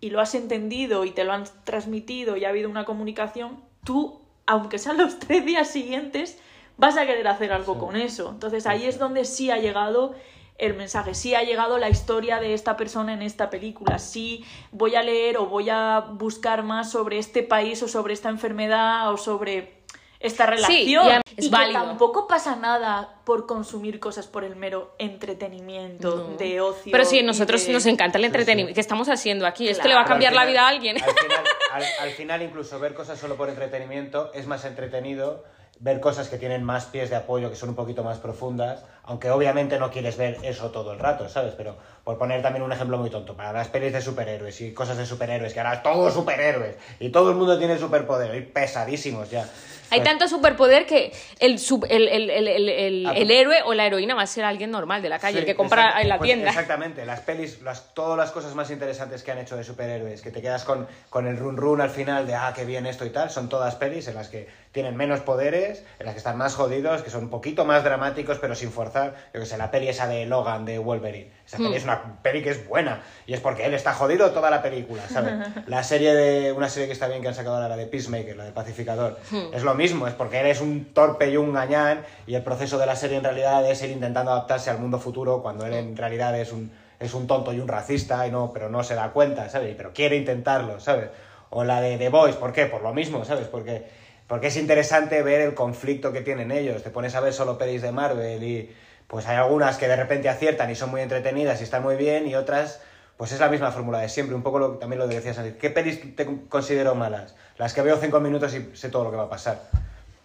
y 0.00 0.08
lo 0.08 0.22
has 0.22 0.34
entendido 0.34 1.04
y 1.04 1.10
te 1.10 1.24
lo 1.24 1.34
han 1.34 1.44
transmitido 1.64 2.38
y 2.38 2.46
ha 2.46 2.48
habido 2.48 2.70
una 2.70 2.86
comunicación, 2.86 3.60
tú, 3.84 4.22
aunque 4.46 4.78
sean 4.78 4.96
los 4.96 5.18
tres 5.18 5.44
días 5.44 5.68
siguientes, 5.68 6.38
vas 6.78 6.96
a 6.96 7.04
querer 7.04 7.28
hacer 7.28 7.52
algo 7.52 7.78
con 7.78 7.96
eso. 7.96 8.30
Entonces 8.30 8.64
ahí 8.66 8.86
es 8.86 8.98
donde 8.98 9.26
sí 9.26 9.50
ha 9.50 9.58
llegado 9.58 10.14
el 10.58 10.74
mensaje, 10.74 11.14
sí 11.14 11.34
ha 11.34 11.42
llegado 11.42 11.78
la 11.78 11.88
historia 11.88 12.38
de 12.38 12.54
esta 12.54 12.76
persona 12.76 13.12
en 13.14 13.22
esta 13.22 13.50
película, 13.50 13.98
sí 13.98 14.44
voy 14.70 14.94
a 14.94 15.02
leer 15.02 15.36
o 15.38 15.46
voy 15.46 15.68
a 15.70 16.00
buscar 16.00 16.62
más 16.62 16.90
sobre 16.90 17.18
este 17.18 17.42
país 17.42 17.82
o 17.82 17.88
sobre 17.88 18.14
esta 18.14 18.28
enfermedad 18.28 19.12
o 19.12 19.16
sobre 19.16 19.82
esta 20.20 20.46
relación. 20.46 21.22
es 21.36 21.46
y 21.46 21.50
que 21.50 21.72
tampoco 21.72 22.28
pasa 22.28 22.54
nada 22.54 23.16
por 23.24 23.46
consumir 23.46 23.98
cosas 23.98 24.28
por 24.28 24.44
el 24.44 24.54
mero 24.54 24.94
entretenimiento, 24.98 26.28
No. 26.30 26.36
de 26.36 26.60
ocio. 26.60 26.92
Pero 26.92 27.04
sí, 27.04 27.18
a 27.18 27.22
nosotros 27.24 27.66
de- 27.66 27.72
nos 27.72 27.86
encanta 27.86 28.18
el 28.18 28.24
entretenimiento. 28.26 28.70
sí. 28.70 28.74
¿Qué 28.74 28.80
estamos 28.80 29.08
haciendo 29.08 29.46
aquí? 29.46 29.68
Esto 29.68 29.88
le 29.88 29.94
va 29.94 30.02
a 30.02 30.04
Claro. 30.04 30.14
cambiar 30.20 30.32
la 30.34 30.44
vida 30.44 30.64
a 30.64 30.68
alguien. 30.68 30.96
Al 31.02 31.10
final, 31.10 31.44
al- 31.72 31.84
al 32.00 32.10
final 32.16 32.42
incluso 32.42 32.78
ver 32.78 32.94
cosas 32.94 33.18
solo 33.18 33.36
por 33.36 33.48
entretenimiento 33.48 34.30
es 34.34 34.46
más 34.46 34.64
entretenido 34.64 35.42
ver 35.82 35.98
cosas 35.98 36.28
que 36.28 36.38
tienen 36.38 36.62
más 36.62 36.84
pies 36.86 37.10
de 37.10 37.16
apoyo, 37.16 37.50
que 37.50 37.56
son 37.56 37.70
un 37.70 37.74
poquito 37.74 38.04
más 38.04 38.18
profundas, 38.18 38.84
aunque 39.02 39.30
obviamente 39.30 39.80
no 39.80 39.90
quieres 39.90 40.16
ver 40.16 40.38
eso 40.44 40.70
todo 40.70 40.92
el 40.92 41.00
rato, 41.00 41.28
¿sabes? 41.28 41.54
Pero 41.56 41.76
por 42.04 42.18
poner 42.18 42.40
también 42.40 42.62
un 42.62 42.70
ejemplo 42.72 42.98
muy 42.98 43.10
tonto, 43.10 43.36
para 43.36 43.52
las 43.52 43.66
pelis 43.66 43.92
de 43.92 44.00
superhéroes 44.00 44.60
y 44.60 44.72
cosas 44.72 44.96
de 44.96 45.04
superhéroes, 45.06 45.52
que 45.52 45.58
ahora 45.60 45.82
todos 45.82 46.14
superhéroes 46.14 46.76
y 47.00 47.08
todo 47.08 47.30
el 47.30 47.36
mundo 47.36 47.58
tiene 47.58 47.76
superpoder, 47.78 48.32
y 48.36 48.42
pesadísimos 48.42 49.28
ya. 49.28 49.42
Hay 49.90 49.98
Pues- 50.00 50.08
tanto 50.08 50.26
superpoder 50.28 50.86
que 50.86 51.12
el, 51.40 51.58
sub- 51.58 51.84
el, 51.90 52.08
el, 52.08 52.30
el, 52.30 52.48
el, 52.48 53.06
Ah, 53.06 53.14
héroe 53.16 53.56
o 53.66 53.74
la 53.74 53.84
heroína 53.84 54.14
va 54.14 54.22
a 54.22 54.26
ser 54.26 54.44
alguien 54.44 54.70
normal 54.70 55.02
de 55.02 55.08
la 55.10 55.18
calle, 55.18 55.34
Sí, 55.34 55.38
el 55.40 55.44
que 55.44 55.54
compra 55.54 56.00
en 56.00 56.08
la 56.08 56.16
Pues 56.16 56.28
tienda. 56.28 56.48
exactamente, 56.48 57.04
las 57.04 57.20
pelis, 57.20 57.60
las, 57.60 57.92
todas 57.92 58.16
las 58.16 58.30
cosas 58.30 58.54
más 58.54 58.70
interesantes 58.70 59.22
que 59.22 59.32
han 59.32 59.38
hecho 59.38 59.56
de 59.56 59.64
superhéroes, 59.64 60.22
que 60.22 60.30
te 60.30 60.40
quedas 60.40 60.64
con, 60.64 60.86
con 61.10 61.26
el 61.26 61.36
run 61.36 61.56
run 61.58 61.80
al 61.82 61.90
final 61.90 62.26
de, 62.26 62.34
ah, 62.36 62.52
qué 62.54 62.64
bien 62.64 62.86
esto 62.86 63.04
y 63.04 63.10
tal, 63.10 63.30
son 63.30 63.48
todas 63.50 63.74
pelis 63.74 64.06
en 64.08 64.14
las 64.14 64.28
que 64.28 64.48
tienen 64.72 64.96
menos 64.96 65.20
poderes, 65.20 65.84
en 65.98 66.06
las 66.06 66.14
que 66.14 66.18
están 66.18 66.38
más 66.38 66.54
jodidos, 66.54 67.02
que 67.02 67.10
son 67.10 67.24
un 67.24 67.30
poquito 67.30 67.66
más 67.66 67.84
dramáticos, 67.84 68.38
pero 68.38 68.54
sin 68.54 68.72
forzar. 68.72 69.14
Yo 69.34 69.40
que 69.40 69.46
sé, 69.46 69.58
la 69.58 69.70
peli 69.70 69.88
esa 69.88 70.08
de 70.08 70.24
Logan, 70.24 70.64
de 70.64 70.78
Wolverine. 70.78 71.30
Esa 71.46 71.58
Hmm. 71.58 71.64
peli 71.64 71.76
es 71.76 71.84
una 71.84 72.22
peli 72.22 72.42
que 72.42 72.50
es 72.50 72.66
buena, 72.66 73.02
y 73.26 73.34
es 73.34 73.40
porque 73.40 73.66
él 73.66 73.74
está 73.74 73.92
jodido 73.92 74.30
toda 74.30 74.50
la 74.50 74.62
película, 74.62 75.02
¿sabes? 75.08 75.34
La 75.66 75.82
serie 75.82 76.14
de, 76.14 76.52
una 76.52 76.70
serie 76.70 76.86
que 76.86 76.94
está 76.94 77.06
bien 77.06 77.20
que 77.20 77.28
han 77.28 77.34
sacado 77.34 77.56
ahora, 77.56 77.68
la 77.68 77.76
de 77.76 77.86
Peacemaker, 77.86 78.34
la 78.36 78.44
de 78.44 78.52
Pacificador, 78.52 79.18
Hmm. 79.30 79.52
es 79.54 79.62
lo 79.62 79.74
mismo, 79.74 80.08
es 80.08 80.14
porque 80.14 80.40
él 80.40 80.46
es 80.46 80.60
un 80.62 80.86
torpe 80.94 81.28
y 81.30 81.36
un 81.36 81.52
gañán, 81.52 82.00
y 82.26 82.34
el 82.34 82.42
proceso 82.42 82.78
de 82.78 82.86
la 82.86 82.96
serie 82.96 83.18
en 83.18 83.24
realidad 83.24 83.68
es 83.70 83.82
ir 83.82 83.90
intentando 83.90 84.30
adaptarse 84.32 84.70
al 84.70 84.78
mundo 84.78 84.98
futuro, 84.98 85.42
cuando 85.42 85.66
él 85.66 85.74
en 85.74 85.96
realidad 85.98 86.38
es 86.40 86.50
un, 86.50 86.72
es 86.98 87.12
un 87.12 87.26
tonto 87.26 87.52
y 87.52 87.60
un 87.60 87.68
racista, 87.68 88.26
y 88.26 88.30
no, 88.30 88.50
pero 88.54 88.70
no 88.70 88.82
se 88.82 88.94
da 88.94 89.10
cuenta, 89.10 89.50
¿sabes? 89.50 89.74
Pero 89.76 89.92
quiere 89.92 90.16
intentarlo, 90.16 90.80
¿sabes? 90.80 91.10
O 91.50 91.64
la 91.64 91.82
de 91.82 91.98
The 91.98 92.08
Boys, 92.08 92.36
¿por 92.36 92.54
qué? 92.54 92.64
Por 92.64 92.80
lo 92.80 92.94
mismo, 92.94 93.26
¿sabes? 93.26 93.46
Porque, 93.46 93.86
porque 94.26 94.46
es 94.48 94.56
interesante 94.56 95.22
ver 95.22 95.40
el 95.40 95.54
conflicto 95.54 96.12
que 96.12 96.20
tienen 96.22 96.50
ellos. 96.50 96.82
Te 96.82 96.90
pones 96.90 97.14
a 97.14 97.20
ver 97.20 97.32
solo 97.32 97.58
pelis 97.58 97.82
de 97.82 97.92
Marvel 97.92 98.42
y 98.42 98.74
pues 99.06 99.26
hay 99.26 99.36
algunas 99.36 99.76
que 99.76 99.88
de 99.88 99.96
repente 99.96 100.28
aciertan 100.28 100.70
y 100.70 100.74
son 100.74 100.90
muy 100.90 101.00
entretenidas 101.02 101.60
y 101.60 101.64
están 101.64 101.82
muy 101.82 101.96
bien, 101.96 102.26
y 102.26 102.34
otras 102.34 102.80
pues 103.18 103.30
es 103.32 103.40
la 103.40 103.48
misma 103.50 103.70
fórmula 103.70 103.98
de 103.98 104.08
siempre, 104.08 104.34
un 104.34 104.42
poco 104.42 104.58
lo, 104.58 104.70
también 104.78 104.98
lo 104.98 105.08
que 105.08 105.16
decías 105.16 105.36
antes. 105.38 105.54
¿Qué 105.56 105.70
pelis 105.70 106.16
te 106.16 106.26
considero 106.48 106.94
malas? 106.94 107.34
Las 107.58 107.72
que 107.74 107.82
veo 107.82 107.96
cinco 107.98 108.18
minutos 108.20 108.54
y 108.54 108.70
sé 108.74 108.88
todo 108.88 109.04
lo 109.04 109.10
que 109.10 109.16
va 109.16 109.24
a 109.24 109.28
pasar. 109.30 109.60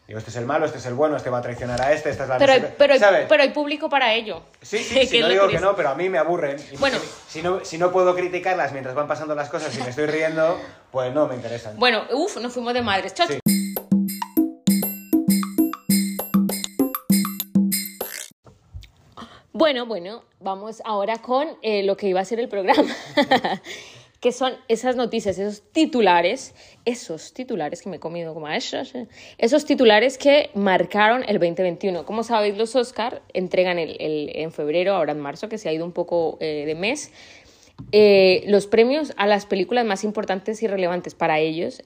Digo, 0.08 0.18
este 0.20 0.32
es 0.32 0.38
el 0.38 0.46
malo, 0.46 0.66
este 0.66 0.78
es 0.78 0.86
el 0.86 0.94
bueno, 0.94 1.18
este 1.18 1.30
va 1.30 1.40
a 1.40 1.42
traicionar 1.42 1.82
a 1.82 1.92
este, 1.92 2.10
esta 2.10 2.24
es 2.24 2.30
la... 2.30 2.38
Pero, 2.38 2.54
hay, 2.54 2.74
pero, 2.78 2.94
hay- 2.94 3.00
¿sabes? 3.00 3.26
pero 3.28 3.44
hay 3.44 3.50
público 3.50 3.90
para 3.90 4.14
ello. 4.14 4.42
Sí, 4.62 4.78
sí, 4.84 5.06
sí, 5.06 5.20
no 5.20 5.28
digo 5.28 5.50
que 5.50 5.60
no, 5.60 5.76
pero 5.76 5.90
a 5.90 5.96
mí 5.96 6.08
me 6.08 6.18
aburren. 6.18 6.56
Y 6.72 6.78
Bueno. 6.78 6.98
si 7.28 7.42
no, 7.42 7.64
si 7.66 7.78
no 7.78 7.92
puedo 7.92 8.16
criticarlas 8.16 8.72
mientras 8.72 8.96
van 8.96 9.06
pasando 9.08 9.36
las 9.36 9.50
cosas 9.50 9.78
y 9.78 9.82
me 9.84 9.90
estoy 9.90 10.06
riendo, 10.06 10.58
pues 10.92 11.14
no 11.14 11.28
me 11.28 11.36
interesan. 11.36 11.76
Bueno, 11.78 12.04
uff, 12.14 12.38
nos 12.38 12.54
fuimos 12.54 12.74
de 12.74 12.82
madres. 12.84 13.14
Sí. 13.28 13.57
Bueno, 19.58 19.88
bueno, 19.88 20.22
vamos 20.40 20.84
ahora 20.86 21.18
con 21.18 21.48
eh, 21.64 21.82
lo 21.82 21.98
que 21.98 22.08
iba 22.08 22.20
a 22.20 22.26
ser 22.26 22.40
el 22.40 22.48
programa, 22.48 22.96
que 24.22 24.32
son 24.32 24.54
esas 24.68 24.96
noticias, 24.96 25.40
esos 25.40 25.64
titulares, 25.72 26.54
esos 26.86 27.34
titulares 27.34 27.82
que 27.82 27.90
me 27.90 27.96
he 27.96 28.00
comido 28.00 28.36
como 28.36 28.48
esos, 28.50 29.66
titulares 29.66 30.20
que 30.20 30.52
marcaron 30.54 31.24
el 31.28 31.40
2021. 31.40 32.06
Como 32.06 32.22
sabéis, 32.22 32.56
los 32.56 32.76
Oscar 32.76 33.24
entregan 33.34 33.80
el, 33.80 33.98
en 34.00 34.52
febrero, 34.52 34.94
ahora 34.94 35.14
en 35.14 35.22
marzo, 35.22 35.50
que 35.50 35.58
se 35.58 35.70
ha 35.70 35.74
ido 35.74 35.86
un 35.86 35.92
poco 35.92 36.38
eh, 36.40 36.66
de 36.68 36.76
mes, 36.76 37.12
eh, 37.92 38.44
los 38.46 38.68
premios 38.68 39.12
a 39.18 39.26
las 39.26 39.48
películas 39.48 39.86
más 39.86 40.04
importantes 40.04 40.62
y 40.62 40.68
relevantes 40.68 41.16
para 41.16 41.40
ellos 41.40 41.82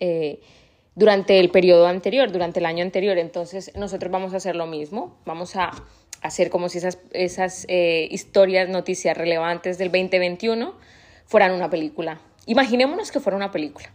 durante 0.94 1.40
el 1.40 1.50
periodo 1.52 1.88
anterior, 1.88 2.34
durante 2.34 2.60
el 2.60 2.66
año 2.66 2.84
anterior. 2.84 3.18
Entonces, 3.18 3.72
nosotros 3.78 4.12
vamos 4.12 4.34
a 4.34 4.38
hacer 4.38 4.58
lo 4.58 4.68
mismo. 4.68 5.22
Vamos 5.26 5.56
a 5.56 5.72
hacer 6.22 6.50
como 6.50 6.70
si 6.70 6.78
esas, 6.80 7.00
esas 7.12 7.66
eh, 7.68 8.08
historias, 8.12 8.70
noticias 8.70 9.18
relevantes 9.18 9.78
del 9.78 9.90
2021 9.92 10.74
fueran 11.26 11.52
una 11.52 11.70
película. 11.70 12.20
Imaginémonos 12.46 13.12
que 13.12 13.20
fuera 13.20 13.38
una 13.38 13.52
película, 13.52 13.90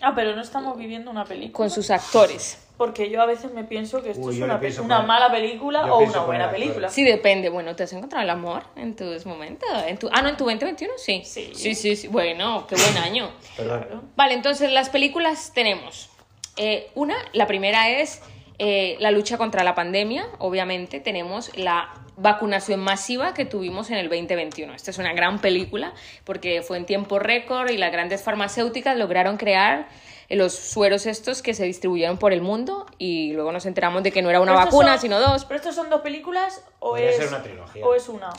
Ah, 0.00 0.12
pero 0.14 0.36
no 0.36 0.42
estamos 0.42 0.78
viviendo 0.78 1.10
una 1.10 1.24
película. 1.24 1.52
con 1.56 1.70
sus 1.70 1.90
actores. 1.90 2.58
Porque 2.76 3.10
yo 3.10 3.20
a 3.20 3.26
veces 3.26 3.52
me 3.52 3.64
pienso 3.64 4.00
que 4.04 4.10
esto 4.10 4.22
Uy, 4.24 4.36
es 4.36 4.40
una, 4.40 4.60
una 4.84 5.02
mala 5.02 5.32
película 5.32 5.92
o 5.92 5.98
una 6.04 6.20
buena 6.20 6.48
película. 6.52 6.88
Sí, 6.88 7.02
depende. 7.02 7.48
Bueno, 7.48 7.74
¿te 7.74 7.82
has 7.82 7.92
encontrado 7.92 8.22
el 8.22 8.30
amor 8.30 8.62
en 8.76 8.94
tus 8.94 9.26
momentos? 9.26 9.68
¿En 9.88 9.98
tu... 9.98 10.08
Ah, 10.12 10.22
no, 10.22 10.28
en 10.28 10.36
tu 10.36 10.44
2021, 10.44 10.92
sí. 10.98 11.22
Sí. 11.24 11.50
Sí, 11.56 11.74
sí, 11.74 11.96
sí. 11.96 12.06
Bueno, 12.06 12.68
qué 12.68 12.76
buen 12.76 12.96
año. 12.98 13.28
Perdón. 13.56 14.08
Vale, 14.14 14.34
entonces 14.34 14.70
las 14.70 14.90
películas 14.90 15.50
tenemos. 15.52 16.08
eh, 16.56 16.90
una, 16.94 17.16
la 17.32 17.48
primera 17.48 17.90
es 17.90 18.20
eh, 18.58 18.96
la 19.00 19.10
lucha 19.10 19.38
contra 19.38 19.62
la 19.64 19.74
pandemia, 19.74 20.26
obviamente. 20.38 21.00
Tenemos 21.00 21.56
la 21.56 21.88
vacunación 22.16 22.80
masiva 22.80 23.32
que 23.34 23.44
tuvimos 23.44 23.90
en 23.90 23.96
el 23.98 24.08
2021. 24.08 24.74
Esta 24.74 24.90
es 24.90 24.98
una 24.98 25.12
gran 25.12 25.40
película 25.40 25.92
porque 26.24 26.62
fue 26.62 26.76
en 26.76 26.84
tiempo 26.86 27.18
récord 27.20 27.70
y 27.70 27.76
las 27.76 27.92
grandes 27.92 28.22
farmacéuticas 28.22 28.96
lograron 28.96 29.36
crear 29.36 29.86
los 30.30 30.52
sueros 30.54 31.06
estos 31.06 31.40
que 31.40 31.54
se 31.54 31.64
distribuyeron 31.64 32.18
por 32.18 32.32
el 32.34 32.42
mundo 32.42 32.84
y 32.98 33.32
luego 33.32 33.50
nos 33.52 33.64
enteramos 33.64 34.02
de 34.02 34.10
que 34.12 34.20
no 34.20 34.28
era 34.28 34.40
una 34.40 34.52
vacuna, 34.52 34.92
son- 34.94 35.00
sino 35.02 35.20
dos. 35.20 35.44
¿Pero 35.44 35.56
estos 35.56 35.74
son 35.74 35.88
dos 35.88 36.00
películas 36.02 36.62
o 36.80 36.90
Podría 36.90 37.10
es, 37.10 37.16
ser 37.16 37.28
una 37.28 37.42
trilogía. 37.42 37.86
o 37.86 37.94
es 37.94 38.08
una? 38.08 38.30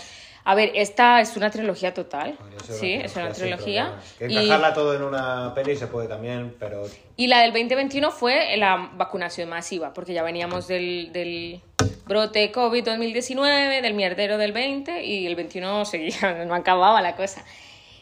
A 0.44 0.56
ver, 0.56 0.72
esta 0.76 1.22
es 1.22 1.36
una 1.38 1.50
trilogía 1.50 1.94
total. 1.94 2.34
Podría 2.34 2.60
ser 2.60 2.76
Sí, 2.76 2.94
es 2.94 3.16
una 3.16 3.32
trilogía. 3.32 4.00
Que 4.18 4.28
Y, 4.28 4.38
encajarla 4.38 4.74
todo 4.74 4.96
en 4.96 5.04
una 5.04 5.54
peli 5.54 5.76
se 5.76 5.88
puede 5.88 6.08
también, 6.08 6.56
pero 6.60 6.86
y 7.20 7.28
la 7.28 7.42
del 7.42 7.52
2021 7.52 8.12
fue 8.12 8.56
la 8.56 8.92
vacunación 8.94 9.50
masiva, 9.50 9.94
porque 9.94 10.14
ya 10.14 10.24
veníamos 10.24 10.68
del, 10.68 11.12
del 11.12 11.62
brote 12.06 12.52
COVID 12.52 12.84
2019, 12.84 13.82
del 13.82 13.94
mierdero 13.94 14.38
del 14.38 14.54
20 14.54 15.04
y 15.04 15.28
el 15.28 15.36
21 15.36 15.86
seguía, 15.86 16.44
no 16.48 16.56
acababa 16.56 17.02
la 17.02 17.16
cosa. 17.16 17.44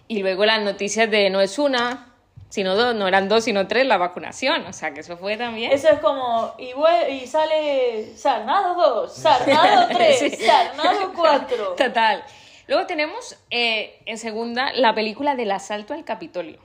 Y 0.07 0.19
luego 0.19 0.45
las 0.45 0.61
noticias 0.61 1.09
de 1.09 1.29
no 1.29 1.41
es 1.41 1.59
una, 1.59 2.06
sino 2.49 2.75
dos, 2.75 2.95
no 2.95 3.07
eran 3.07 3.27
dos, 3.29 3.43
sino 3.43 3.67
tres 3.67 3.85
la 3.85 3.97
vacunación. 3.97 4.65
O 4.65 4.73
sea, 4.73 4.93
que 4.93 5.01
eso 5.01 5.17
fue 5.17 5.37
también. 5.37 5.71
Eso 5.71 5.89
es 5.89 5.99
como, 5.99 6.53
y, 6.57 7.27
sale 7.27 8.15
Sarnado 8.15 8.75
2, 8.75 9.13
Sarnado 9.15 9.87
3, 9.95 10.19
Sí. 10.19 10.29
Sarnado 10.37 11.11
4. 11.15 11.73
Total. 11.77 12.23
Luego 12.67 12.85
tenemos 12.85 13.37
eh, 13.49 13.99
en 14.05 14.17
segunda 14.17 14.73
la 14.73 14.93
película 14.93 15.35
del 15.35 15.51
asalto 15.51 15.93
al 15.93 16.03
Capitolio. 16.03 16.59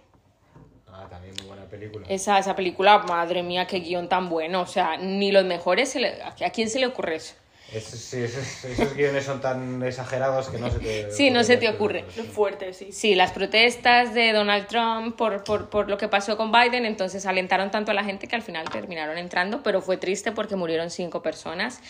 ah, 0.89 1.07
también 1.09 1.35
muy 1.39 1.47
buena 1.47 1.65
película. 1.67 2.07
Esa, 2.09 2.39
esa 2.39 2.57
película, 2.57 2.99
madre 2.99 3.43
mía, 3.43 3.67
qué 3.67 3.79
guion 3.81 4.09
tan 4.09 4.29
bueno. 4.29 4.61
O 4.63 4.67
sea, 4.67 4.97
ni 4.97 5.31
los 5.31 5.45
mejores, 5.45 5.91
se 5.91 6.01
le- 6.01 6.23
¿a 6.23 6.51
quién 6.51 6.69
se 6.71 6.79
le 6.81 6.87
ocurre 6.87 7.17
eso? 7.17 7.35
Sí, 7.81 8.19
esos, 8.23 8.65
esos 8.65 8.95
guiones 8.95 9.25
son 9.25 9.41
tan 9.41 9.83
exagerados 9.83 10.49
que 10.49 10.59
no 10.59 10.71
se 10.71 10.79
te 10.79 11.11
Sí, 11.11 11.31
no 11.31 11.43
se 11.43 11.57
te 11.57 11.69
ocurre. 11.69 12.05
Fuerte, 12.33 12.75
sí. 12.75 12.93
Sí, 12.93 13.15
las 13.15 13.33
protestas 13.33 14.15
de 14.15 14.33
Donald 14.33 14.67
Trump 14.67 15.17
por, 15.17 15.43
por, 15.45 15.71
por 15.71 15.89
lo 15.89 15.97
que 15.97 16.09
pasó 16.09 16.37
con 16.37 16.53
Biden, 16.53 16.85
entonces 16.85 17.25
alentaron 17.25 17.71
tanto 17.71 17.91
a 17.91 17.95
la 17.95 18.05
gente 18.05 18.29
que 18.29 18.37
al 18.37 18.43
final 18.43 18.69
terminaron 18.71 19.17
entrando, 19.17 19.63
pero 19.63 19.81
fue 19.81 19.97
triste 19.97 20.33
porque 20.33 20.57
murieron 20.57 20.91
cinco 20.91 21.23
personas. 21.23 21.81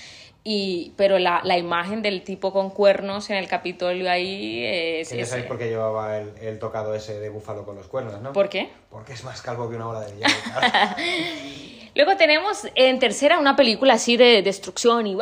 Y, 0.45 0.93
pero 0.97 1.21
la, 1.21 1.41
la 1.45 1.57
imagen 1.57 2.03
del 2.03 2.25
tipo 2.25 2.53
con 2.53 2.71
cuernos 2.71 3.31
en 3.31 3.37
el 3.37 3.47
Capitolio 3.47 4.11
ahí 4.11 4.65
es... 4.65 5.11
Ya 5.11 5.25
sabéis 5.25 5.47
por 5.47 5.57
qué 5.57 5.69
llevaba 5.69 6.19
el, 6.19 6.33
el 6.41 6.59
tocado 6.59 6.95
ese 6.97 7.21
de 7.21 7.29
búfalo 7.29 7.65
con 7.65 7.77
los 7.77 7.87
cuernos, 7.87 8.21
¿no? 8.21 8.33
¿Por 8.33 8.49
qué? 8.49 8.69
Porque 8.91 9.13
es 9.13 9.23
más 9.23 9.41
calvo 9.41 9.71
que 9.71 9.77
una 9.77 9.87
bola 9.87 10.01
de 10.01 10.13
billar. 10.13 10.31
claro. 10.43 10.95
Luego 11.95 12.17
tenemos 12.17 12.67
en 12.75 12.99
tercera 12.99 13.39
una 13.39 13.55
película 13.55 13.95
así 13.95 14.17
de 14.17 14.43
destrucción 14.43 15.07
y. 15.07 15.17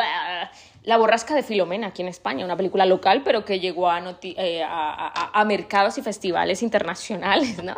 La 0.84 0.96
borrasca 0.96 1.34
de 1.34 1.42
Filomena 1.42 1.88
aquí 1.88 2.00
en 2.00 2.08
España, 2.08 2.42
una 2.42 2.56
película 2.56 2.86
local 2.86 3.20
pero 3.22 3.44
que 3.44 3.60
llegó 3.60 3.90
a, 3.90 4.00
noti- 4.00 4.34
eh, 4.38 4.62
a, 4.62 4.68
a- 4.70 5.38
a 5.38 5.44
mercados 5.44 5.98
y 5.98 6.02
festivales 6.02 6.62
internacionales, 6.62 7.62
¿no? 7.62 7.76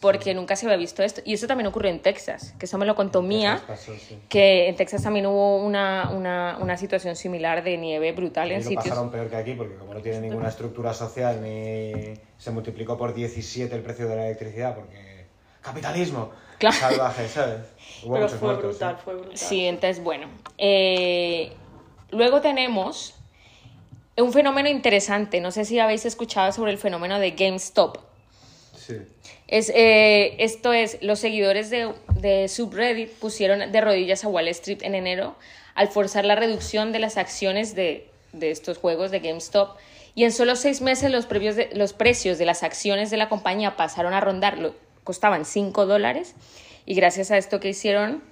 Porque 0.00 0.32
nunca 0.32 0.56
se 0.56 0.64
había 0.66 0.78
visto 0.78 1.02
esto. 1.02 1.20
Y 1.26 1.34
eso 1.34 1.46
también 1.46 1.66
ocurrió 1.66 1.90
en 1.90 2.00
Texas, 2.00 2.54
que 2.58 2.64
eso 2.64 2.78
me 2.78 2.86
lo 2.86 2.94
contó 2.94 3.20
Mía, 3.20 3.62
pasó, 3.66 3.92
sí. 3.96 4.18
que 4.30 4.68
en 4.68 4.74
Texas 4.76 5.02
también 5.02 5.26
hubo 5.26 5.56
una, 5.58 6.10
una, 6.10 6.56
una 6.58 6.76
situación 6.78 7.16
similar 7.16 7.62
de 7.62 7.76
nieve 7.76 8.12
brutal 8.12 8.50
en 8.50 8.56
Ahí 8.58 8.62
lo 8.62 8.68
sitios. 8.70 8.84
pasaron 8.88 9.10
peor 9.10 9.28
que 9.28 9.36
aquí 9.36 9.52
porque 9.52 9.74
como 9.76 9.92
no 9.92 10.00
tiene 10.00 10.22
ninguna 10.22 10.48
estructura 10.48 10.94
social 10.94 11.42
ni 11.42 12.14
se 12.38 12.50
multiplicó 12.50 12.96
por 12.96 13.12
17 13.12 13.74
el 13.74 13.82
precio 13.82 14.08
de 14.08 14.16
la 14.16 14.24
electricidad 14.26 14.74
porque 14.74 15.26
capitalismo 15.60 16.30
Claro. 16.58 16.76
salvaje, 16.76 17.28
¿sabes? 17.28 17.60
Hubo 18.02 18.14
Pero 18.14 18.24
muchos 18.24 18.38
fue 18.38 18.48
muertos, 18.48 18.70
brutal, 18.78 18.96
¿sí? 18.96 19.02
fue 19.04 19.14
brutal. 19.14 19.36
Sí, 19.38 19.66
entonces, 19.66 20.02
bueno. 20.02 20.28
Eh, 20.58 21.52
luego 22.10 22.40
tenemos 22.40 23.14
un 24.16 24.32
fenómeno 24.32 24.68
interesante. 24.70 25.40
No 25.40 25.50
sé 25.50 25.64
si 25.66 25.78
habéis 25.78 26.04
escuchado 26.06 26.52
sobre 26.52 26.72
el 26.72 26.78
fenómeno 26.78 27.18
de 27.18 27.30
GameStop. 27.32 27.98
Sí. 28.76 28.96
Es, 29.50 29.68
eh, 29.74 30.36
esto 30.38 30.72
es, 30.72 30.98
los 31.02 31.18
seguidores 31.18 31.70
de, 31.70 31.92
de 32.20 32.46
subreddit 32.46 33.10
pusieron 33.10 33.72
de 33.72 33.80
rodillas 33.80 34.24
a 34.24 34.28
Wall 34.28 34.46
Street 34.46 34.78
en 34.82 34.94
enero 34.94 35.34
al 35.74 35.88
forzar 35.88 36.24
la 36.24 36.36
reducción 36.36 36.92
de 36.92 37.00
las 37.00 37.16
acciones 37.16 37.74
de, 37.74 38.08
de 38.32 38.52
estos 38.52 38.78
juegos 38.78 39.10
de 39.10 39.18
GameStop. 39.18 39.76
Y 40.14 40.22
en 40.22 40.30
solo 40.30 40.54
seis 40.54 40.80
meses 40.80 41.10
los, 41.10 41.26
previos 41.26 41.56
los 41.72 41.92
precios 41.92 42.38
de 42.38 42.46
las 42.46 42.62
acciones 42.62 43.10
de 43.10 43.16
la 43.16 43.28
compañía 43.28 43.76
pasaron 43.76 44.14
a 44.14 44.20
rondar, 44.20 44.56
lo, 44.56 44.72
costaban 45.02 45.44
5 45.44 45.84
dólares. 45.84 46.36
Y 46.86 46.94
gracias 46.94 47.32
a 47.32 47.36
esto 47.36 47.58
que 47.58 47.70
hicieron, 47.70 48.22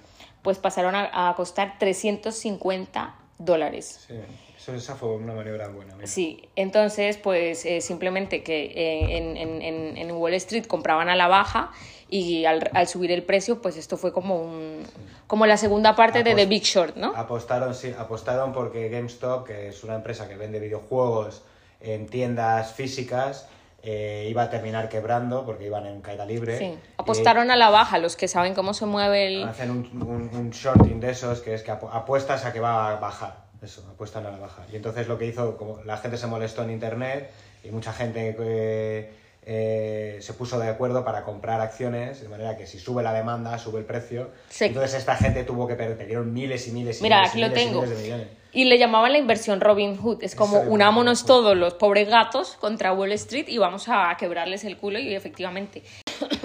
pues 0.41 0.57
pasaron 0.57 0.95
a, 0.95 1.29
a 1.29 1.35
costar 1.35 1.77
350 1.79 3.15
dólares. 3.39 4.05
Sí, 4.07 4.15
eso, 4.59 4.73
esa 4.75 4.95
fue 4.95 5.09
una 5.15 5.33
maniobra 5.33 5.67
buena. 5.69 5.95
mira. 5.95 6.07
Sí, 6.07 6.49
entonces 6.55 7.17
pues 7.17 7.65
eh, 7.65 7.79
simplemente 7.81 8.43
que 8.43 8.65
eh, 8.65 9.17
en, 9.17 9.37
en- 9.37 9.61
en- 9.61 9.97
en 9.97 10.11
Wall 10.11 10.33
Street 10.33 10.65
compraban 10.67 11.07
a 11.09 11.15
la 11.15 11.27
baja 11.27 11.71
y 12.09 12.45
al, 12.45 12.69
al 12.73 12.87
subir 12.87 13.11
el 13.11 13.23
precio 13.23 13.61
pues 13.61 13.77
esto 13.77 13.95
fue 13.95 14.11
como 14.11 14.41
un 14.41 14.83
como 15.27 15.45
la 15.45 15.57
segunda 15.57 15.95
parte 15.95 16.23
de 16.23 16.33
The 16.35 16.45
Big 16.47 16.63
Short, 16.63 16.95
¿no? 16.97 17.13
Apostaron, 17.15 17.73
sí, 17.75 17.93
apostaron 17.97 18.51
porque 18.51 18.89
GameStop, 18.89 19.45
que 19.47 19.67
es 19.69 19.83
una 19.83 19.93
empresa 19.95 20.27
que 20.27 20.35
vende 20.35 20.59
videojuegos 20.59 21.43
en 21.81 22.07
tiendas 22.07 22.73
físicas, 22.73 23.47
eh, 23.83 24.27
iba 24.29 24.41
a 24.41 24.49
terminar 24.49 24.89
quebrando 24.89 25.45
porque 25.45 25.67
iban 25.67 25.85
en 25.85 26.01
caída 26.01 26.25
libre. 26.25 26.57
Sí, 26.57 26.63
Eh, 26.65 26.79
apostaron 26.97 27.51
a 27.51 27.55
la 27.55 27.69
baja 27.69 27.99
los 27.99 28.15
que 28.17 28.27
saben 28.27 28.53
cómo 28.55 28.73
se 28.73 28.85
mueve 28.87 29.27
el... 29.27 29.43
Hacen 29.47 29.69
un, 29.71 30.01
un, 30.01 30.35
un 30.35 30.49
shorting 30.49 30.99
de 30.99 31.11
esos 31.11 31.39
que 31.41 31.53
es 31.53 31.61
que 31.63 31.71
apu- 31.71 31.89
apuestas 31.91 32.43
a 32.45 32.51
que 32.51 32.59
va 32.59 32.89
a 32.89 32.95
bajar. 32.99 33.48
Eso, 33.61 33.85
apuestan 33.91 34.25
a 34.25 34.31
la 34.31 34.37
baja. 34.37 34.65
Y 34.71 34.75
entonces 34.75 35.07
lo 35.07 35.17
que 35.17 35.25
hizo, 35.25 35.57
como 35.57 35.81
la 35.83 35.97
gente 35.97 36.17
se 36.17 36.27
molestó 36.27 36.63
en 36.63 36.71
internet 36.71 37.29
y 37.63 37.71
mucha 37.71 37.91
gente 37.91 38.35
eh, 38.39 39.11
eh, 39.45 40.17
se 40.21 40.33
puso 40.33 40.59
de 40.59 40.69
acuerdo 40.69 41.03
para 41.03 41.23
comprar 41.23 41.59
acciones, 41.59 42.21
de 42.21 42.29
manera 42.29 42.55
que 42.55 42.65
si 42.67 42.79
sube 42.79 43.03
la 43.03 43.13
demanda, 43.13 43.57
sube 43.57 43.79
el 43.79 43.85
precio. 43.85 44.29
Sí. 44.49 44.65
Entonces 44.65 44.93
esta 44.93 45.15
gente 45.15 45.43
tuvo 45.43 45.67
que 45.67 45.75
perder, 45.75 45.97
perdieron 45.97 46.33
miles 46.33 46.67
y 46.67 46.71
miles 46.71 46.99
y 46.99 47.03
Mira, 47.03 47.17
miles, 47.17 47.29
aquí 47.31 47.39
y 47.39 47.41
lo 47.41 47.47
miles 47.49 47.61
y 47.61 47.65
tengo. 47.67 47.81
miles 47.81 47.97
de 47.97 48.03
millones. 48.03 48.27
Y 48.51 48.65
le 48.65 48.79
llamaban 48.79 49.11
la 49.11 49.19
inversión 49.19 49.61
Robin 49.61 49.95
Hood. 49.97 50.23
Es 50.23 50.33
como 50.35 50.57
Eso 50.61 50.69
unámonos 50.71 51.25
todos 51.25 51.55
los 51.55 51.75
pobres 51.75 52.09
gatos 52.09 52.55
contra 52.59 52.93
Wall 52.93 53.11
Street 53.11 53.45
y 53.47 53.59
vamos 53.59 53.85
a 53.89 54.15
quebrarles 54.17 54.63
el 54.63 54.77
culo 54.77 54.97
y 54.97 55.13
efectivamente. 55.13 55.83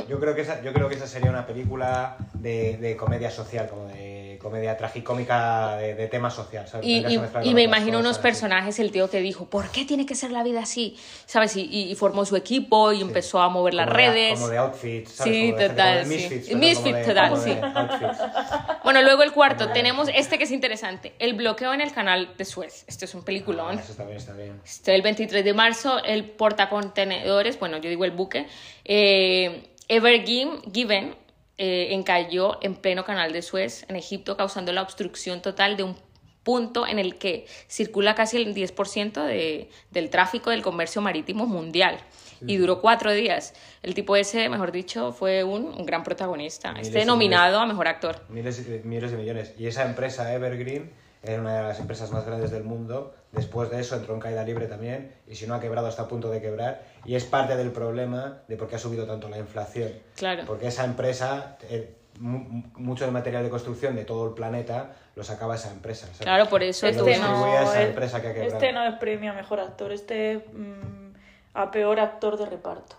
Yo 0.08 0.20
creo 0.20 0.34
que 0.34 0.42
esa, 0.42 0.62
yo 0.62 0.72
creo 0.74 0.88
que 0.88 0.96
esa 0.96 1.06
sería 1.06 1.30
una 1.30 1.46
película 1.46 2.16
de, 2.34 2.76
de 2.76 2.96
comedia 2.96 3.30
social, 3.30 3.68
como 3.68 3.86
de 3.86 4.13
comedia 4.45 4.76
tragicómica 4.76 5.76
de, 5.78 5.95
de 5.95 6.07
tema 6.07 6.30
social. 6.30 6.68
¿sabes? 6.68 6.86
Y, 6.86 6.99
y- 7.07 7.20
y 7.45 7.55
me 7.55 7.62
imagino 7.62 7.99
unos 7.99 8.16
sí. 8.16 8.22
personajes, 8.22 8.78
el 8.78 8.92
tío 8.92 9.09
que 9.11 9.20
dijo, 9.20 9.47
¿por 9.47 9.70
qué 9.70 9.84
tiene 9.84 10.05
que 10.07 10.14
ser 10.14 10.30
la 10.30 10.42
vida 10.45 10.61
así? 10.61 10.97
¿Sabes? 11.26 11.57
Y, 11.57 11.62
y- 11.62 11.95
formó 11.95 12.24
su 12.26 12.36
equipo 12.36 12.92
y 12.92 13.01
empezó 13.01 13.40
a 13.40 13.49
mover 13.49 13.74
las 13.74 13.86
Como 13.86 13.99
de- 13.99 14.07
redes. 14.07 14.34
como 14.38 14.49
de 14.51 14.59
outfits, 14.59 15.11
¿sabes? 15.12 15.32
Sí, 15.34 15.53
Como 15.53 15.62
total, 15.66 15.99
de 15.99 16.05
sí. 16.05 16.11
misfits, 16.14 16.47
pero 16.49 16.59
Misfit, 16.59 16.95
de- 16.95 17.05
total, 17.05 17.36
sí. 17.38 17.57
Bueno, 18.84 19.01
luego 19.03 19.22
el 19.22 19.32
cuarto, 19.32 19.70
tenemos 19.70 20.09
este 20.14 20.36
que 20.36 20.45
es 20.45 20.51
interesante, 20.51 21.14
el 21.18 21.32
bloqueo 21.32 21.72
en 21.72 21.80
el 21.80 21.90
canal 21.92 22.34
de 22.36 22.45
Suez. 22.45 22.84
Este 22.86 23.07
es 23.07 23.14
un 23.14 23.24
peliculón. 23.24 23.78
Ah, 23.78 23.80
eso 23.82 23.92
está 23.92 24.05
bien, 24.05 24.18
está 24.18 24.34
bien. 24.34 24.61
Este, 24.62 24.95
el 24.95 25.01
23 25.01 25.42
de 25.42 25.55
marzo, 25.55 26.05
el 26.05 26.24
portacontenedores, 26.30 27.59
bueno, 27.59 27.78
yo 27.78 27.88
digo 27.88 28.05
el 28.05 28.11
buque, 28.11 28.47
eh, 28.84 29.68
Ever 29.88 30.22
Given, 30.24 31.14
eh, 31.59 31.88
encalló 31.92 32.59
en 32.62 32.74
pleno 32.74 33.05
canal 33.05 33.32
de 33.32 33.42
Suez, 33.42 33.84
en 33.88 33.96
Egipto, 33.96 34.36
causando 34.36 34.72
la 34.72 34.82
obstrucción 34.82 35.40
total 35.42 35.76
de 35.76 35.82
un 35.84 35.96
punto 36.42 36.86
en 36.86 36.98
el 36.98 37.16
que 37.16 37.46
circula 37.68 38.14
casi 38.14 38.36
el 38.36 38.55
10% 38.55 39.24
de, 39.24 39.70
del 39.90 40.11
tráfico 40.11 40.50
del 40.50 40.62
comercio 40.62 41.00
marítimo 41.00 41.46
mundial. 41.46 41.98
Y 42.46 42.57
duró 42.59 42.82
cuatro 42.82 43.11
días. 43.12 43.55
El 43.82 43.94
tipo 43.94 44.16
ese, 44.16 44.50
mejor 44.50 44.70
dicho, 44.70 45.12
fue 45.12 45.44
un, 45.44 45.64
un 45.64 45.86
gran 45.86 46.02
protagonista. 46.02 46.72
Miles 46.72 46.88
Este 46.88 47.07
nominado 47.07 47.59
a 47.59 47.64
mejor 47.64 47.88
actor. 47.88 48.22
Miles, 48.28 48.59
y- 48.68 48.86
miles 48.86 49.12
de 49.12 49.16
millones. 49.16 49.55
Y 49.59 49.66
esa 49.66 49.84
empresa, 49.86 50.34
Evergreen, 50.34 50.90
era 51.22 51.40
una 51.40 51.57
de 51.57 51.62
las 51.62 51.80
empresas 51.80 52.11
más 52.11 52.26
grandes 52.26 52.50
del 52.50 52.64
mundo. 52.64 53.14
Después 53.35 53.70
de 53.70 53.80
eso 53.80 53.97
entró 53.97 54.14
en 54.14 54.20
caída 54.20 54.45
libre 54.45 54.66
también. 54.66 55.12
Y 55.26 55.35
si 55.35 55.47
no 55.47 55.55
ha 55.55 55.61
quebrado, 55.61 55.89
está 55.89 56.03
a 56.03 56.09
punto 56.09 56.30
de 56.30 56.41
quebrar. 56.41 56.82
Y 57.05 57.14
es 57.16 57.24
parte 57.24 57.57
del 57.57 57.70
problema 57.72 58.39
de 58.49 58.57
por 58.57 58.68
qué 58.68 58.76
ha 58.76 58.78
subido 58.78 59.07
tanto 59.07 59.28
la 59.28 59.39
inflación. 59.39 59.91
Claro. 60.16 60.45
Porque 60.47 60.68
esa 60.68 60.85
empresa, 60.85 61.57
eh, 61.68 61.95
mu- 62.20 62.62
mucho 62.76 63.05
del 63.05 63.12
material 63.12 63.43
de 63.43 63.51
construcción 63.51 63.97
de 63.97 64.05
todo 64.05 64.28
el 64.28 64.35
planeta 64.35 64.93
lo 65.16 65.24
sacaba 65.24 65.57
esa 65.57 65.70
empresa. 65.72 66.07
¿sabes? 66.07 66.20
Claro, 66.20 66.49
por 66.49 66.62
eso 66.62 66.87
este 66.87 67.18
no, 67.18 67.47
esa 67.61 67.82
es- 67.82 67.89
empresa 67.89 68.20
que 68.22 68.28
ha 68.28 68.32
quebrado. 68.35 68.55
este 68.55 68.72
no 68.72 68.85
es 68.87 68.95
premio 68.97 69.32
a 69.32 69.35
mejor 69.35 69.61
actor, 69.61 69.93
este 69.93 70.32
es 70.35 70.39
mm, 70.53 71.12
a 71.55 71.70
peor 71.70 71.99
actor 72.01 72.37
de 72.37 72.47
reparto. 72.47 72.97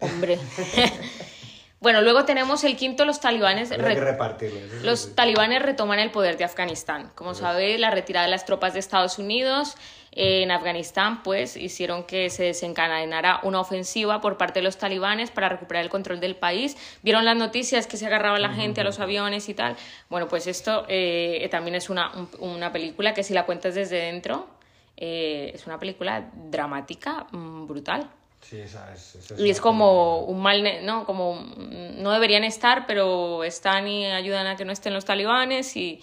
Hombre. 0.00 0.38
bueno, 1.80 2.00
luego 2.02 2.24
tenemos 2.24 2.64
el 2.64 2.76
quinto, 2.76 3.04
los 3.04 3.20
talibanes. 3.20 3.70
Re- 3.70 3.94
repartirlo. 3.94 4.58
Los 4.82 5.00
sí. 5.00 5.12
talibanes 5.14 5.62
retoman 5.62 5.98
el 5.98 6.10
poder 6.10 6.36
de 6.38 6.44
Afganistán. 6.44 7.10
Como 7.14 7.34
sabéis, 7.34 7.78
la 7.78 7.90
retirada 7.90 8.24
de 8.26 8.30
las 8.30 8.44
tropas 8.46 8.72
de 8.72 8.78
Estados 8.80 9.18
Unidos 9.18 9.76
eh, 10.12 10.42
en 10.42 10.50
Afganistán, 10.50 11.22
pues, 11.22 11.56
hicieron 11.56 12.04
que 12.04 12.30
se 12.30 12.44
desencadenara 12.44 13.40
una 13.42 13.60
ofensiva 13.60 14.22
por 14.22 14.38
parte 14.38 14.60
de 14.60 14.64
los 14.64 14.78
talibanes 14.78 15.30
para 15.30 15.50
recuperar 15.50 15.84
el 15.84 15.90
control 15.90 16.18
del 16.18 16.34
país. 16.36 16.76
Vieron 17.02 17.26
las 17.26 17.36
noticias 17.36 17.86
que 17.86 17.98
se 17.98 18.06
agarraba 18.06 18.38
la 18.38 18.54
gente 18.54 18.80
a 18.80 18.84
los 18.84 18.98
aviones 18.98 19.48
y 19.50 19.54
tal. 19.54 19.76
Bueno, 20.08 20.28
pues 20.28 20.46
esto 20.46 20.86
eh, 20.88 21.46
también 21.50 21.74
es 21.74 21.90
una, 21.90 22.10
un- 22.16 22.30
una 22.40 22.72
película 22.72 23.12
que 23.12 23.22
si 23.22 23.34
la 23.34 23.44
cuentas 23.44 23.74
desde 23.74 23.96
dentro, 23.96 24.48
eh, 24.96 25.50
es 25.54 25.66
una 25.66 25.78
película 25.78 26.30
dramática, 26.34 27.26
mm, 27.32 27.66
brutal. 27.66 28.08
Sí, 28.48 28.60
esa 28.60 28.92
es, 28.94 29.16
esa 29.16 29.34
Y 29.40 29.50
es 29.50 29.60
como 29.60 30.20
un 30.20 30.40
mal, 30.40 30.62
¿no? 30.84 31.04
Como 31.04 31.44
no 31.56 32.12
deberían 32.12 32.44
estar, 32.44 32.86
pero 32.86 33.42
están 33.44 33.88
y 33.88 34.06
ayudan 34.06 34.46
a 34.46 34.56
que 34.56 34.64
no 34.64 34.72
estén 34.72 34.94
los 34.94 35.04
talibanes 35.04 35.76
y, 35.76 36.00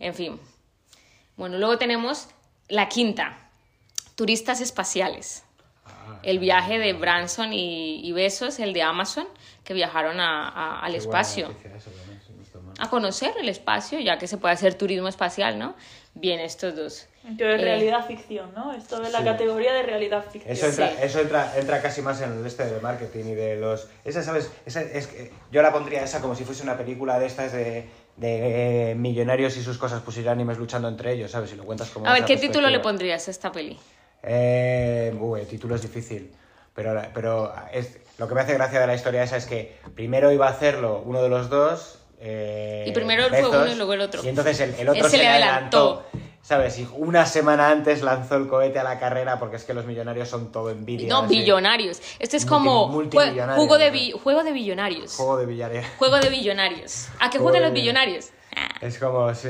en 0.00 0.14
fin. 0.14 0.40
Bueno, 1.36 1.58
luego 1.58 1.78
tenemos 1.78 2.28
la 2.68 2.88
quinta. 2.88 3.38
Turistas 4.16 4.60
espaciales. 4.60 5.44
El 6.22 6.38
viaje 6.40 6.78
de 6.78 6.92
Branson 6.94 7.52
y, 7.52 8.00
y 8.06 8.12
Besos, 8.12 8.58
el 8.58 8.72
de 8.72 8.82
Amazon, 8.82 9.28
que 9.62 9.74
viajaron 9.74 10.18
a- 10.18 10.48
a- 10.48 10.80
al 10.80 10.94
espacio. 10.94 11.46
eso. 11.50 11.90
A 12.78 12.90
conocer 12.90 13.34
el 13.40 13.48
espacio, 13.48 14.00
ya 14.00 14.18
que 14.18 14.26
se 14.26 14.38
puede 14.38 14.54
hacer 14.54 14.74
turismo 14.74 15.06
espacial, 15.08 15.58
¿no? 15.58 15.76
Bien, 16.14 16.40
estos 16.40 16.74
dos. 16.74 17.06
Que 17.36 17.54
es 17.54 17.60
Eh, 17.60 17.64
realidad 17.64 18.06
ficción, 18.06 18.52
¿no? 18.54 18.72
Esto 18.72 19.02
es 19.02 19.10
la 19.12 19.18
sí. 19.18 19.24
categoría 19.24 19.72
de 19.74 19.82
realidad 19.82 20.24
ficción. 20.30 20.52
Eso 20.52 20.66
entra, 20.66 20.88
Sí. 20.90 20.94
eso 21.02 21.20
entra, 21.20 21.52
entra 21.58 21.82
casi 21.82 22.02
más 22.02 22.20
en 22.20 22.32
el 22.38 22.46
este 22.46 22.64
de 22.66 22.80
marketing 22.80 23.24
y 23.24 23.34
de 23.34 23.56
los. 23.56 23.88
Esa, 24.04 24.22
¿sabes? 24.22 24.50
Esa 24.64 24.82
es 24.82 25.06
que 25.08 25.30
yo 25.50 25.62
la 25.62 25.72
pondría 25.72 26.02
esa 26.04 26.20
como 26.20 26.34
si 26.34 26.44
fuese 26.44 26.62
una 26.62 26.76
película 26.76 27.18
de 27.18 27.26
estas 27.26 27.52
de, 27.52 27.88
de 28.16 28.90
eh, 28.90 28.94
millonarios 28.94 29.56
y 29.56 29.62
sus 29.62 29.76
cosas 29.78 30.02
pusilánimes 30.02 30.58
luchando 30.58 30.88
entre 30.88 31.12
ellos, 31.12 31.30
¿sabes? 31.30 31.50
Si 31.50 31.56
lo 31.56 31.64
cuentas 31.64 31.90
como. 31.90 32.06
A 32.06 32.12
ver, 32.12 32.24
¿qué 32.24 32.36
título 32.36 32.68
le 32.70 32.78
pondrías 32.80 33.26
a 33.26 33.30
esta 33.30 33.50
peli? 33.50 33.78
Eh, 34.22 35.14
uy, 35.20 35.40
el 35.40 35.46
título 35.46 35.74
es 35.74 35.82
difícil. 35.82 36.32
Pero, 36.74 37.00
pero 37.14 37.54
es, 37.72 37.98
lo 38.18 38.28
que 38.28 38.34
me 38.34 38.42
hace 38.42 38.52
gracia 38.54 38.80
de 38.80 38.86
la 38.86 38.94
historia 38.94 39.22
esa 39.22 39.36
es 39.38 39.46
que 39.46 39.76
primero 39.94 40.30
iba 40.30 40.46
a 40.46 40.50
hacerlo 40.50 41.02
uno 41.06 41.22
de 41.22 41.28
los 41.30 41.48
dos. 41.48 41.98
Eh, 42.20 42.84
Y 42.86 42.92
primero 42.92 43.24
él 43.26 43.30
fue 43.30 43.48
uno 43.48 43.66
y 43.72 43.74
luego 43.74 43.92
el 43.94 44.00
otro. 44.00 44.22
Y 44.24 44.28
entonces 44.28 44.60
el, 44.60 44.74
el 44.74 44.88
otro 44.88 45.04
Él 45.04 45.10
se 45.10 45.16
se, 45.16 45.22
le 45.22 45.28
adelantó. 45.28 46.04
adelantó. 46.06 46.26
¿Sabes? 46.42 46.78
Y 46.78 46.86
una 46.94 47.26
semana 47.26 47.70
antes 47.70 48.02
lanzó 48.02 48.36
el 48.36 48.46
cohete 48.46 48.78
a 48.78 48.84
la 48.84 49.00
carrera 49.00 49.36
porque 49.40 49.56
es 49.56 49.64
que 49.64 49.74
los 49.74 49.84
millonarios 49.84 50.28
son 50.28 50.52
todo 50.52 50.70
envidia. 50.70 51.08
No, 51.08 51.26
billonarios. 51.26 52.00
Esto 52.20 52.36
es 52.36 52.46
como 52.46 52.86
juego 52.88 53.10
de, 53.78 53.86
¿no? 53.86 53.92
bi- 53.92 54.12
juego 54.12 54.44
de 54.44 54.52
billonarios. 54.52 55.16
Juego 55.16 55.36
de 55.38 55.46
billonarios. 55.46 55.84
Juego 55.98 56.16
de 56.20 56.28
billonarios. 56.30 57.08
¿A 57.18 57.30
qué 57.30 57.38
juegan 57.40 57.62
los 57.62 57.72
billonarios? 57.72 58.30
Ah, 58.58 58.68
Es 58.80 58.96
como, 58.98 59.34
sí. 59.34 59.48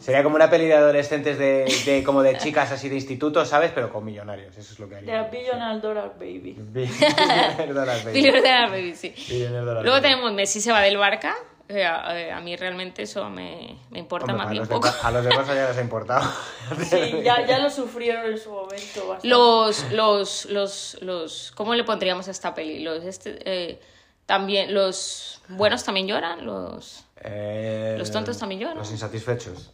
Sería 0.00 0.22
como 0.24 0.34
una 0.36 0.48
peli 0.48 0.64
de 0.66 0.74
adolescentes 0.74 1.38
de, 1.38 1.64
de 1.84 2.02
como 2.02 2.22
de 2.22 2.36
chicas 2.38 2.72
así 2.72 2.88
de 2.88 2.94
instituto, 2.96 3.44
¿sabes? 3.44 3.70
Pero 3.74 3.92
con 3.92 4.02
millonarios. 4.04 4.56
Eso 4.56 4.72
es 4.72 4.78
lo 4.80 4.88
que 4.88 4.96
haría. 4.96 5.24
De 5.24 5.30
Billionaire 5.38 5.80
Dollar 5.80 6.14
Baby. 6.18 6.56
Billionaire 6.58 7.72
Dollar 7.74 7.98
Baby. 8.04 8.12
Billionaire 8.12 8.70
Baby, 8.70 8.94
sí. 8.96 9.14
Billionaire 9.28 9.64
Dollar 9.66 9.82
Luego 9.84 9.96
Baby. 10.00 10.08
tenemos 10.08 10.32
Messi 10.32 10.60
se 10.62 10.72
va 10.72 10.80
del 10.80 10.96
Barca. 10.96 11.34
A, 11.72 12.36
a 12.36 12.40
mí 12.40 12.56
realmente 12.56 13.02
eso 13.02 13.28
me, 13.30 13.76
me 13.90 13.98
importa 13.98 14.26
Hombre, 14.32 14.38
más 14.38 14.46
a, 14.46 14.50
bien 14.50 14.60
los 14.60 14.68
poco. 14.68 14.88
de, 14.90 14.94
a 15.02 15.10
los 15.10 15.24
demás 15.24 15.46
ya 15.46 15.68
les 15.68 15.76
ha 15.76 15.80
importado. 15.80 16.30
Sí, 16.88 17.20
ya, 17.24 17.46
ya 17.46 17.58
lo 17.58 17.70
sufrieron 17.70 18.26
en 18.26 18.38
su 18.38 18.50
momento 18.50 19.08
bastante. 19.08 19.28
Los, 19.28 19.90
los, 19.92 20.44
los, 20.46 20.98
los, 21.02 21.52
¿cómo 21.54 21.74
le 21.74 21.84
pondríamos 21.84 22.28
a 22.28 22.30
esta 22.30 22.54
peli? 22.54 22.80
Los, 22.80 23.04
este, 23.04 23.38
eh, 23.44 23.80
también, 24.26 24.72
los 24.72 25.40
buenos 25.48 25.84
también 25.84 26.06
lloran, 26.08 26.44
los... 26.46 27.04
Eh, 27.24 27.94
Los 27.98 28.10
tontos 28.10 28.36
también 28.38 28.60
lloran. 28.60 28.78
Los 28.78 28.90
insatisfechos. 28.90 29.70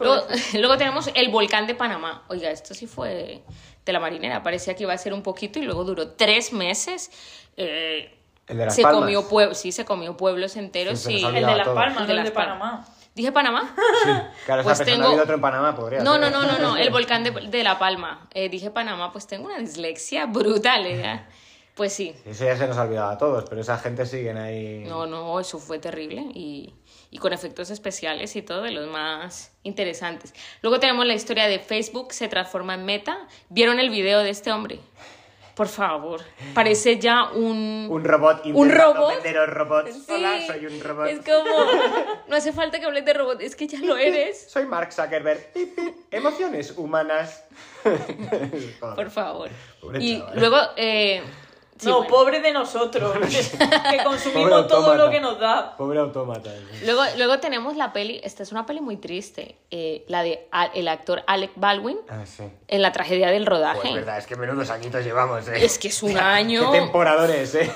Luego, 0.00 0.26
luego 0.54 0.76
tenemos 0.76 1.10
el 1.14 1.28
volcán 1.30 1.66
de 1.66 1.74
Panamá. 1.74 2.24
Oiga, 2.28 2.50
esto 2.50 2.74
sí 2.74 2.86
fue 2.86 3.42
de 3.84 3.92
la 3.92 4.00
marinera. 4.00 4.42
Parecía 4.42 4.74
que 4.74 4.84
iba 4.84 4.92
a 4.92 4.98
ser 4.98 5.12
un 5.12 5.22
poquito 5.22 5.58
y 5.58 5.62
luego 5.62 5.84
duró 5.84 6.10
tres 6.10 6.52
meses. 6.52 7.10
Eh, 7.56 8.16
El 8.52 8.58
de 8.58 8.64
Las 8.66 8.74
se 8.76 8.82
Palmas. 8.82 9.00
comió 9.00 9.54
sí, 9.54 9.72
se 9.72 9.84
comió 9.84 10.16
pueblos 10.16 10.56
enteros 10.56 11.00
Sí, 11.00 11.22
El 11.24 11.34
de 11.34 11.40
Las 11.40 11.64
todo. 11.64 11.74
Palmas, 11.74 12.00
El 12.02 12.06
de 12.06 12.14
Las. 12.14 12.30
Panamá. 12.30 12.86
¿Dije 13.14 13.30
Panamá? 13.32 13.74
Sí, 14.04 14.10
claro, 14.46 14.62
Pues 14.62 14.78
pensando, 14.78 14.84
tengo- 14.84 15.02
ha 15.04 15.08
habido 15.08 15.22
otro 15.24 15.34
en 15.34 15.40
Panamá, 15.42 15.76
podría 15.76 16.02
No, 16.02 16.12
ser. 16.12 16.20
no, 16.22 16.30
no, 16.30 16.44
no, 16.46 16.58
no, 16.58 16.76
el 16.78 16.88
volcán 16.92 17.22
de, 17.24 17.30
de 17.30 17.62
La 17.62 17.78
Palma. 17.78 18.26
Eh, 18.32 18.48
dije 18.48 18.70
Panamá, 18.70 19.12
pues 19.12 19.26
tengo 19.26 19.46
una 19.46 19.58
dislexia 19.58 20.24
brutal. 20.26 20.86
¿eh? 20.86 21.20
Pues 21.74 21.92
sí, 21.92 22.14
Eso 22.24 22.44
ya 22.44 22.56
se 22.56 22.66
nos 22.66 22.76
ha 22.78 22.82
olvidado 22.82 23.10
a 23.10 23.18
todos, 23.18 23.44
pero 23.48 23.60
esa 23.60 23.76
gente 23.78 24.06
siguen 24.06 24.36
ahí. 24.38 24.84
no, 24.86 25.06
no, 25.06 25.40
eso 25.40 25.58
fue 25.58 25.78
terrible 25.78 26.22
y, 26.34 26.74
y 27.10 27.18
con 27.18 27.32
efectos 27.32 27.70
especiales 27.70 28.34
y 28.36 28.42
todo 28.42 28.62
de 28.62 28.70
los 28.72 28.86
más 28.88 29.52
interesantes. 29.62 30.34
Luego 30.62 30.80
tenemos 30.80 31.04
la 31.06 31.14
historia 31.14 31.48
de 31.48 31.58
Facebook, 31.58 32.12
se 32.12 32.28
transforma 32.28 32.74
en 32.74 32.84
meta. 32.84 33.26
¿Vieron 33.48 33.78
el 33.80 33.88
video 33.90 34.20
de 34.20 34.30
este 34.30 34.52
hombre? 34.52 34.80
Por 35.54 35.68
favor, 35.68 36.20
parece 36.54 36.98
ya 36.98 37.24
un... 37.30 37.86
Un 37.90 38.04
robot 38.04 38.46
¿Un 38.46 38.70
robot? 38.70 39.14
venderos 39.16 39.48
robots. 39.50 39.92
Sí, 40.06 40.12
Hola, 40.12 40.46
soy 40.46 40.64
un 40.66 40.80
robot. 40.82 41.06
Es 41.08 41.18
como, 41.20 41.56
no 42.28 42.36
hace 42.36 42.52
falta 42.52 42.80
que 42.80 42.86
hables 42.86 43.04
de 43.04 43.12
robot, 43.12 43.40
es 43.42 43.54
que 43.54 43.66
ya 43.66 43.78
lo 43.80 43.96
eres. 43.98 44.50
Soy 44.50 44.64
Mark 44.64 44.92
Zuckerberg. 44.92 45.50
Emociones 46.10 46.72
humanas. 46.76 47.44
Por 48.80 49.10
favor. 49.10 49.50
Pobre 49.80 49.98
y 50.02 50.18
chaval. 50.18 50.38
luego... 50.40 50.56
eh, 50.76 51.22
sí, 51.78 51.88
no, 51.88 51.98
bueno. 51.98 52.10
pobre 52.10 52.40
de 52.40 52.52
nosotros, 52.52 53.12
que 53.90 54.04
consumimos 54.04 54.50
Pobre 54.50 54.68
todo 54.68 54.94
lo 54.94 55.10
que 55.10 55.20
nos 55.20 55.38
da. 55.38 55.76
Pobre 55.76 55.98
autómata. 56.00 56.50
Luego, 56.84 57.02
luego 57.16 57.38
tenemos 57.38 57.76
la 57.76 57.92
peli, 57.92 58.20
esta 58.24 58.42
es 58.42 58.52
una 58.52 58.66
peli 58.66 58.80
muy 58.80 58.96
triste, 58.96 59.56
eh, 59.70 60.04
la 60.08 60.22
de 60.22 60.46
a- 60.52 60.66
el 60.66 60.88
actor 60.88 61.22
Alec 61.26 61.52
Baldwin 61.56 61.98
Ah, 62.08 62.24
sí. 62.26 62.44
en 62.68 62.82
la 62.82 62.92
tragedia 62.92 63.30
del 63.30 63.46
rodaje. 63.46 63.80
Pues 63.82 63.94
verdad, 63.94 64.18
es 64.18 64.26
que 64.26 64.36
menudos 64.36 64.70
añitos 64.70 65.04
llevamos, 65.04 65.46
eh. 65.48 65.64
Es 65.64 65.78
que 65.78 65.88
es 65.88 66.02
un 66.02 66.16
año. 66.18 66.70
Qué 66.72 66.78
temporadores, 66.78 67.54
eh. 67.54 67.70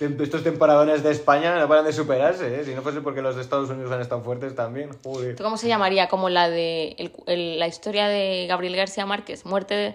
Estos 0.00 0.42
temporadones 0.42 1.04
de 1.04 1.12
España 1.12 1.56
no 1.60 1.68
paran 1.68 1.84
de 1.84 1.92
superarse, 1.92 2.60
eh. 2.60 2.64
Si 2.64 2.74
no 2.74 2.82
fuese 2.82 3.00
porque 3.02 3.22
los 3.22 3.36
de 3.36 3.42
Estados 3.42 3.70
Unidos 3.70 3.92
han 3.92 4.00
estado 4.00 4.20
fuertes 4.22 4.56
también. 4.56 4.90
Joder. 5.04 5.36
¿Cómo 5.36 5.56
se 5.56 5.68
llamaría? 5.68 6.08
Como 6.08 6.28
la 6.28 6.50
de 6.50 6.96
el- 6.98 7.12
el- 7.28 7.58
la 7.60 7.68
historia 7.68 8.08
de 8.08 8.46
Gabriel 8.48 8.74
García 8.74 9.06
Márquez, 9.06 9.44
muerte 9.46 9.74
de, 9.74 9.94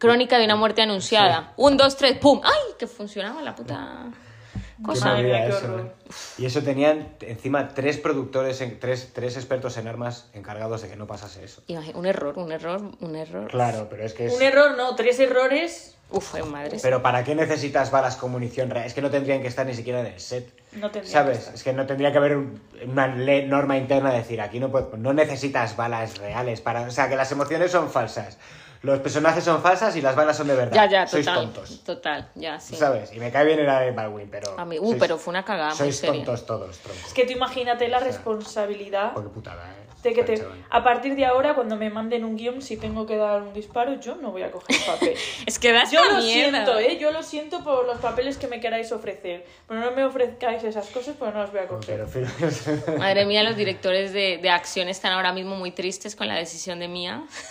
crónica 0.00 0.38
de 0.38 0.46
una 0.46 0.56
muerte 0.56 0.82
anunciada. 0.82 1.52
Un, 1.56 1.76
dos, 1.76 1.96
tres, 1.96 2.18
pum. 2.18 2.40
¡Ay! 2.42 2.74
Que 2.78 2.88
funcionaba 2.88 3.40
la 3.42 3.54
puta 3.54 4.06
Qué 4.52 4.82
cosa. 4.82 5.04
Madre 5.10 5.22
mía, 5.24 5.38
movida 5.42 5.46
qué 5.60 5.66
eso, 5.66 5.78
eh. 5.78 5.92
Y 6.38 6.46
eso 6.46 6.62
tenían 6.62 7.08
encima 7.20 7.68
tres 7.68 7.98
productores, 7.98 8.60
en- 8.62 8.80
tres, 8.80 9.10
tres 9.12 9.36
expertos 9.36 9.76
en 9.76 9.86
armas 9.86 10.28
encargados 10.32 10.80
de 10.82 10.88
que 10.88 10.96
no 10.96 11.06
pasase 11.06 11.44
eso. 11.44 11.62
Imagi- 11.68 11.94
Un 11.94 12.06
error, 12.06 12.38
un 12.38 12.50
error, 12.50 12.80
un 13.00 13.14
error. 13.14 13.48
Claro, 13.50 13.88
pero 13.90 14.02
es 14.04 14.14
que 14.14 14.26
es... 14.26 14.34
Un 14.34 14.40
error, 14.42 14.76
no, 14.76 14.96
tres 14.96 15.20
errores 15.20 15.96
Uf, 16.12 16.34
ay, 16.34 16.42
madre. 16.42 16.78
Pero 16.82 17.02
¿para 17.02 17.22
qué 17.22 17.34
necesitas 17.36 17.90
balas 17.92 18.16
con 18.16 18.32
munición 18.32 18.68
real? 18.70 18.84
Es 18.86 18.94
que 18.94 19.02
no 19.02 19.10
tendrían 19.10 19.42
que 19.42 19.46
estar 19.48 19.64
ni 19.66 19.74
siquiera 19.74 20.00
en 20.00 20.06
el 20.06 20.18
set. 20.18 20.50
no 20.72 20.90
tendría 20.90 21.12
¿Sabes? 21.12 21.36
que 21.36 21.38
estar. 21.40 21.54
Es 21.54 21.62
que 21.62 21.72
no 21.74 21.86
tendría 21.86 22.10
que 22.10 22.18
haber 22.18 22.36
un- 22.38 22.60
una 22.88 23.06
norma 23.06 23.76
interna 23.76 24.10
de 24.10 24.18
decir 24.18 24.40
aquí 24.40 24.58
no, 24.58 24.70
puedo- 24.72 24.96
no 24.96 25.12
necesitas 25.12 25.76
balas 25.76 26.16
reales 26.18 26.60
para... 26.62 26.80
O 26.82 26.90
sea, 26.90 27.08
que 27.08 27.14
las 27.16 27.30
emociones 27.30 27.70
son 27.70 27.90
falsas. 27.90 28.38
Los 28.82 28.98
personajes 29.00 29.44
son 29.44 29.60
falsas 29.60 29.94
y 29.96 30.00
las 30.00 30.16
balas 30.16 30.36
son 30.38 30.46
de 30.48 30.54
verdad. 30.54 30.74
Ya, 30.74 30.86
ya, 30.88 31.06
Sois 31.06 31.26
total. 31.26 31.44
tontos. 31.44 31.84
Total, 31.84 32.30
ya, 32.34 32.58
sí. 32.58 32.74
¿Sabes? 32.76 33.12
Y 33.12 33.20
me 33.20 33.30
cae 33.30 33.44
bien 33.44 33.58
el 33.60 33.66
de 33.66 33.90
Baldwin, 33.90 34.28
pero... 34.30 34.58
A 34.58 34.64
mí- 34.64 34.78
uh, 34.78 34.92
sois- 34.92 34.98
pero 34.98 35.18
fue 35.18 35.32
una 35.32 35.44
cagada 35.44 35.68
muy 35.70 35.76
Sois 35.76 35.96
seria. 35.98 36.24
tontos 36.24 36.46
todos, 36.46 36.78
tronco. 36.78 37.00
Es 37.06 37.12
que 37.12 37.26
tú 37.26 37.32
imagínate 37.32 37.88
la 37.88 38.00
responsabilidad 38.00 39.12
Porque 39.12 39.28
putada, 39.28 39.62
¿eh? 39.70 39.89
De 40.02 40.12
que 40.14 40.22
te, 40.24 40.42
a 40.70 40.82
partir 40.82 41.14
de 41.14 41.26
ahora, 41.26 41.54
cuando 41.54 41.76
me 41.76 41.90
manden 41.90 42.24
un 42.24 42.36
guion, 42.36 42.62
si 42.62 42.76
tengo 42.76 43.04
que 43.06 43.16
dar 43.16 43.42
un 43.42 43.52
disparo, 43.52 44.00
yo 44.00 44.16
no 44.16 44.30
voy 44.30 44.42
a 44.42 44.50
coger 44.50 44.76
papel. 44.86 45.14
Es 45.46 45.58
que 45.58 45.72
da 45.72 45.84
Yo 45.90 46.02
lo 46.04 46.18
mierda. 46.18 46.64
siento, 46.64 46.78
¿eh? 46.78 46.98
Yo 46.98 47.10
lo 47.10 47.22
siento 47.22 47.62
por 47.64 47.86
los 47.86 47.98
papeles 47.98 48.38
que 48.38 48.46
me 48.46 48.60
queráis 48.60 48.92
ofrecer. 48.92 49.44
Pero 49.68 49.80
no 49.80 49.90
me 49.92 50.04
ofrezcáis 50.04 50.62
esas 50.64 50.86
cosas 50.88 51.16
porque 51.18 51.34
no 51.34 51.40
las 51.42 51.50
voy 51.52 51.60
a 51.60 51.66
coger. 51.66 51.84
Pero, 51.86 52.06
fíjate. 52.06 52.98
Madre 52.98 53.26
mía, 53.26 53.42
los 53.42 53.56
directores 53.56 54.12
de, 54.12 54.38
de 54.38 54.50
acción 54.50 54.88
están 54.88 55.12
ahora 55.12 55.32
mismo 55.32 55.56
muy 55.56 55.70
tristes 55.72 56.16
con 56.16 56.28
la 56.28 56.34
decisión 56.36 56.78
de 56.80 56.88
Mía. 56.88 57.22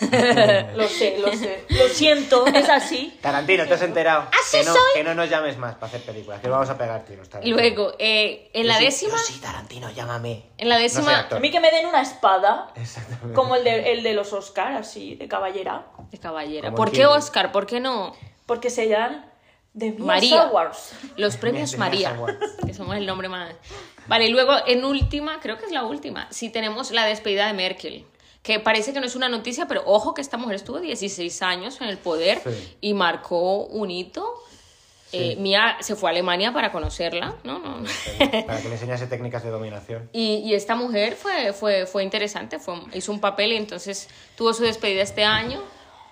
Lo 0.74 0.88
sé, 0.88 1.18
lo 1.18 1.32
sé. 1.32 1.64
Lo 1.68 1.88
siento, 1.88 2.46
es 2.46 2.68
así. 2.68 3.16
Tarantino, 3.20 3.66
¿te 3.66 3.74
has 3.74 3.82
enterado? 3.82 4.28
Así 4.40 4.58
que 4.58 4.64
no, 4.64 4.72
soy. 4.72 4.82
Que 4.94 5.04
no 5.04 5.14
nos 5.14 5.28
llames 5.30 5.56
más 5.58 5.74
para 5.74 5.86
hacer 5.86 6.00
películas, 6.02 6.40
que 6.40 6.48
vamos 6.48 6.68
a 6.70 6.76
pegar 6.78 7.04
tiros. 7.04 7.28
Tarantino. 7.28 7.56
Luego, 7.56 7.92
eh, 7.98 8.50
en 8.52 8.66
la 8.66 8.74
Yo 8.74 8.78
sí- 8.80 8.84
décima, 8.86 9.12
yo 9.12 9.18
sí, 9.18 9.40
Tarantino, 9.40 9.90
llámame. 9.90 10.42
en 10.58 10.68
la 10.68 10.76
No 10.76 10.80
décima, 10.82 11.18
actor. 11.18 11.38
A 11.38 11.40
mí 11.40 11.50
que 11.50 11.60
me 11.60 11.70
den 11.70 11.86
una 11.86 12.02
espada, 12.02 12.39
Exactamente. 12.76 13.34
como 13.34 13.54
el 13.56 13.64
de, 13.64 13.92
el 13.92 14.02
de 14.02 14.14
los 14.14 14.32
Oscars, 14.32 14.76
así, 14.78 15.14
de 15.16 15.28
caballera. 15.28 15.86
de 16.10 16.18
caballera. 16.18 16.74
¿Por 16.74 16.90
qué. 16.90 17.06
Oscar? 17.06 17.52
¿Por 17.52 17.66
qué 17.66 17.80
no? 17.80 18.14
Porque 18.46 18.70
se 18.70 18.88
llaman 18.88 19.26
The 19.78 19.92
Mia 19.92 20.04
María. 20.04 20.42
Awards. 20.42 20.92
Los 21.16 21.36
premios 21.36 21.72
De 21.72 21.78
María, 21.78 22.14
María 22.14 22.38
que 22.66 22.74
somos 22.74 22.96
el 22.96 23.06
nombre 23.06 23.28
más. 23.28 23.54
Vale, 24.08 24.26
y 24.26 24.30
luego 24.30 24.52
en 24.66 24.84
última, 24.84 25.38
creo 25.40 25.56
que 25.56 25.66
es 25.66 25.72
la 25.72 25.84
última, 25.84 26.26
sí 26.30 26.50
tenemos 26.50 26.90
la 26.90 27.04
despedida 27.04 27.46
de 27.46 27.52
Merkel. 27.52 28.06
Que 28.42 28.58
parece 28.58 28.92
que 28.94 29.00
no 29.00 29.06
es 29.06 29.14
una 29.16 29.28
noticia, 29.28 29.66
pero 29.68 29.82
ojo 29.84 30.14
que 30.14 30.22
esta 30.22 30.38
mujer 30.38 30.56
estuvo 30.56 30.80
16 30.80 31.42
años 31.42 31.80
en 31.82 31.88
el 31.88 31.98
poder 31.98 32.40
Sí. 32.42 32.76
y 32.80 32.94
marcó 32.94 33.66
un 33.66 33.90
hito. 33.90 34.26
Eh, 35.12 35.36
Mía 35.36 35.76
se 35.80 35.96
fue 35.96 36.08
a 36.08 36.12
Alemania 36.12 36.52
para 36.52 36.70
conocerla, 36.72 37.34
¿no? 37.44 37.58
no. 37.58 37.82
Para 38.46 38.60
que 38.60 38.68
le 38.68 38.74
enseñase 38.76 39.06
técnicas 39.06 39.42
de 39.42 39.50
dominación. 39.50 40.08
Y, 40.12 40.36
y 40.44 40.54
esta 40.54 40.74
mujer 40.76 41.14
fue, 41.14 41.52
fue, 41.52 41.86
fue 41.86 42.04
interesante, 42.04 42.58
fue, 42.58 42.74
hizo 42.94 43.10
un 43.12 43.20
papel 43.20 43.52
y 43.52 43.56
entonces 43.56 44.08
tuvo 44.36 44.52
su 44.52 44.62
despedida 44.62 45.02
este 45.02 45.24
año. 45.24 45.60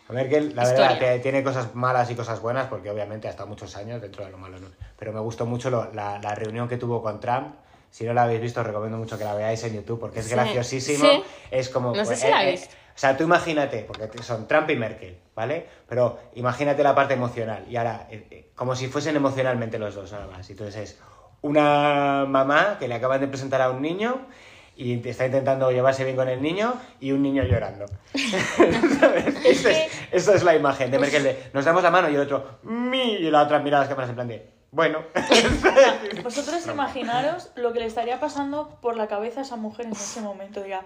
A 0.08 0.12
que 0.24 0.40
la 0.40 0.62
Historia. 0.62 0.88
verdad 0.88 0.98
que 0.98 1.18
tiene 1.18 1.44
cosas 1.44 1.74
malas 1.74 2.10
y 2.10 2.14
cosas 2.14 2.40
buenas, 2.40 2.66
porque 2.68 2.90
obviamente 2.90 3.28
ha 3.28 3.30
estado 3.30 3.46
muchos 3.48 3.76
años 3.76 4.00
dentro 4.00 4.24
de 4.24 4.30
lo 4.30 4.38
malo. 4.38 4.58
¿no? 4.58 4.68
Pero 4.98 5.12
me 5.12 5.20
gustó 5.20 5.44
mucho 5.44 5.68
lo- 5.68 5.92
la, 5.92 6.18
la 6.18 6.34
reunión 6.34 6.66
que 6.66 6.78
tuvo 6.78 7.02
con 7.02 7.20
Trump. 7.20 7.54
Si 7.90 8.04
no 8.04 8.14
la 8.14 8.22
habéis 8.24 8.40
visto, 8.40 8.60
os 8.60 8.66
recomiendo 8.66 8.96
mucho 8.98 9.16
que 9.18 9.24
la 9.24 9.34
veáis 9.34 9.62
en 9.64 9.74
YouTube, 9.74 10.00
porque 10.00 10.20
es 10.20 10.26
Sí. 10.26 10.32
graciosísimo. 10.32 11.08
Sí. 11.08 11.22
Es 11.50 11.68
como... 11.68 11.88
No 11.94 12.04
sé 12.04 12.04
pues, 12.06 12.20
si 12.20 12.28
la 12.28 12.44
eh. 12.48 12.54
O 12.98 13.00
sea, 13.00 13.16
tú 13.16 13.22
imagínate, 13.22 13.84
porque 13.86 14.10
son 14.24 14.48
Trump 14.48 14.68
y 14.70 14.74
Merkel, 14.74 15.16
¿vale? 15.36 15.68
Pero 15.88 16.18
imagínate 16.34 16.82
la 16.82 16.96
parte 16.96 17.14
emocional. 17.14 17.64
Y 17.70 17.76
ahora, 17.76 18.08
eh, 18.10 18.26
eh, 18.28 18.50
como 18.56 18.74
si 18.74 18.88
fuesen 18.88 19.14
emocionalmente 19.14 19.78
los 19.78 19.94
dos, 19.94 20.10
nada 20.10 20.26
más. 20.26 20.50
Entonces 20.50 20.74
es 20.74 20.98
una 21.40 22.24
mamá 22.26 22.76
que 22.80 22.88
le 22.88 22.96
acaban 22.96 23.20
de 23.20 23.28
presentar 23.28 23.62
a 23.62 23.70
un 23.70 23.82
niño 23.82 24.26
y 24.74 25.08
está 25.08 25.26
intentando 25.26 25.70
llevarse 25.70 26.02
bien 26.02 26.16
con 26.16 26.28
el 26.28 26.42
niño 26.42 26.74
y 26.98 27.12
un 27.12 27.22
niño 27.22 27.44
llorando. 27.44 27.84
Esa 28.14 29.14
es, 29.46 29.92
esa 30.10 30.34
es 30.34 30.42
la 30.42 30.56
imagen 30.56 30.90
de 30.90 30.98
Merkel 30.98 31.22
de 31.22 31.50
nos 31.52 31.64
damos 31.64 31.84
la 31.84 31.92
mano 31.92 32.10
y 32.10 32.16
el 32.16 32.22
otro 32.22 32.58
mi 32.64 33.12
y 33.12 33.30
la 33.30 33.42
otra 33.42 33.60
mira 33.60 33.78
las 33.78 33.88
cámaras 33.88 34.10
en 34.10 34.16
plan 34.16 34.26
de 34.26 34.50
bueno. 34.72 35.04
Vosotros 36.24 36.66
imaginaros 36.66 37.52
lo 37.54 37.72
que 37.72 37.78
le 37.78 37.86
estaría 37.86 38.18
pasando 38.18 38.76
por 38.82 38.96
la 38.96 39.06
cabeza 39.06 39.38
a 39.38 39.42
esa 39.44 39.56
mujer 39.56 39.86
en 39.86 39.92
ese 39.92 40.20
momento. 40.20 40.62
Diga, 40.62 40.82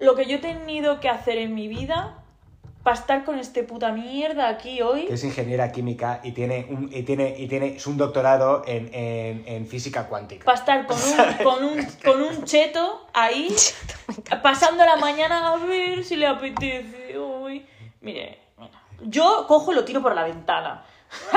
lo 0.00 0.14
que 0.14 0.26
yo 0.26 0.36
he 0.36 0.40
tenido 0.40 1.00
que 1.00 1.08
hacer 1.08 1.38
en 1.38 1.54
mi 1.54 1.68
vida 1.68 2.18
para 2.82 2.96
estar 2.96 3.24
con 3.24 3.38
este 3.38 3.64
puta 3.64 3.92
mierda 3.92 4.48
aquí 4.48 4.80
hoy. 4.80 5.06
que 5.06 5.14
es 5.14 5.24
ingeniera 5.24 5.70
química 5.72 6.20
y 6.22 6.32
tiene 6.32 6.66
un, 6.70 6.90
y 6.92 7.02
tiene, 7.02 7.34
y 7.36 7.46
tiene 7.48 7.76
es 7.76 7.86
un 7.86 7.96
doctorado 7.96 8.62
en, 8.66 8.88
en, 8.94 9.44
en 9.46 9.66
física 9.66 10.06
cuántica. 10.06 10.44
Para 10.44 10.58
estar 10.58 10.86
con 10.86 10.96
un, 10.96 11.44
con, 11.44 11.64
un, 11.64 11.86
con 12.04 12.22
un 12.22 12.44
cheto 12.44 13.06
ahí, 13.12 13.54
pasando 14.42 14.84
la 14.84 14.96
mañana 14.96 15.52
a 15.52 15.56
ver 15.56 16.04
si 16.04 16.16
le 16.16 16.26
apetece 16.26 17.18
hoy. 17.18 17.66
Mire, 18.00 18.38
mira, 18.56 18.70
yo 19.02 19.44
cojo 19.46 19.72
y 19.72 19.74
lo 19.74 19.84
tiro 19.84 20.00
por 20.00 20.14
la 20.14 20.24
ventana. 20.24 20.84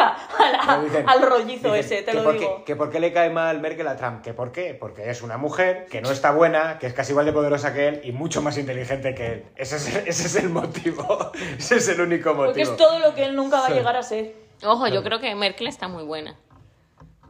La- 0.68 0.82
dicen- 0.84 1.06
al 1.08 1.22
rollizo 1.22 1.74
dicen 1.74 1.76
ese, 1.98 2.02
te 2.04 2.14
lo 2.14 2.24
por 2.24 2.38
digo. 2.38 2.58
qué- 2.58 2.64
que 2.66 2.76
por 2.76 2.90
qué 2.90 3.00
le 3.00 3.14
cae 3.14 3.30
mal 3.30 3.60
Merkel 3.62 3.88
a 3.88 3.96
Trump. 3.96 4.22
¿Que 4.22 4.34
por 4.34 4.52
qué? 4.52 4.74
Porque 4.74 5.10
es 5.10 5.22
una 5.22 5.38
mujer 5.38 5.86
que 5.90 6.02
no 6.02 6.12
está 6.12 6.32
buena, 6.32 6.78
que 6.80 6.88
es 6.88 6.94
casi 6.94 7.12
igual 7.12 7.26
de 7.26 7.34
poderosa 7.34 7.74
que 7.74 7.88
él 7.88 8.02
y 8.04 8.12
mucho 8.12 8.42
más 8.42 8.58
inteligente 8.58 9.16
que 9.16 9.28
él. 9.28 9.46
Ese 9.56 9.78
es, 9.78 9.88
ese 10.08 10.28
es 10.28 10.36
el 10.36 10.50
motivo. 10.50 11.32
Ese 11.58 11.76
es 11.78 11.88
el 11.90 12.02
único 12.02 12.30
motivo. 12.34 12.46
Porque 12.48 12.62
es 12.64 12.76
todo 12.76 13.00
lo 13.00 13.14
que 13.14 13.24
él 13.26 13.36
nunca 13.36 13.60
va 13.62 13.68
a 13.68 13.72
llegar 13.72 13.96
a 13.96 14.04
ser. 14.04 14.36
Ojo, 14.64 14.88
yo 14.88 15.04
creo 15.04 15.20
que 15.20 15.34
Merkel 15.36 15.68
está 15.68 15.88
muy 15.88 16.04
buena. 16.04 16.36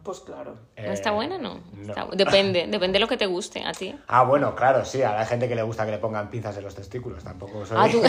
Pues 0.04 0.20
claro. 0.22 0.56
¿No 0.78 0.92
está 0.92 1.10
Eh, 1.10 1.14
buena? 1.14 1.38
No. 1.38 1.60
no. 1.76 1.90
Está- 1.90 2.08
depende, 2.14 2.66
depende 2.68 2.94
de 2.94 3.00
lo 3.02 3.08
que 3.08 3.18
te 3.18 3.28
guste 3.28 3.64
a 3.64 3.72
ti. 3.72 3.96
Ah, 4.08 4.24
bueno, 4.24 4.56
claro, 4.56 4.84
sí, 4.84 5.04
a 5.04 5.14
la 5.14 5.26
gente 5.28 5.48
que 5.48 5.54
le 5.56 5.62
gusta 5.62 5.86
que 5.86 5.92
le 5.92 6.00
pongan 6.00 6.30
pinzas 6.32 6.58
en 6.58 6.64
los 6.64 6.74
testículos. 6.74 7.24
Tampoco 7.24 7.64
soy- 7.68 7.78
Ah, 7.80 7.88
tú- 7.90 8.02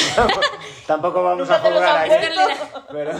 Tampoco 0.86 1.22
vamos 1.22 1.48
Nunca 1.50 1.56
a 1.56 1.70
jugar 1.70 2.06
puesto. 2.08 2.86
Pero... 2.92 3.12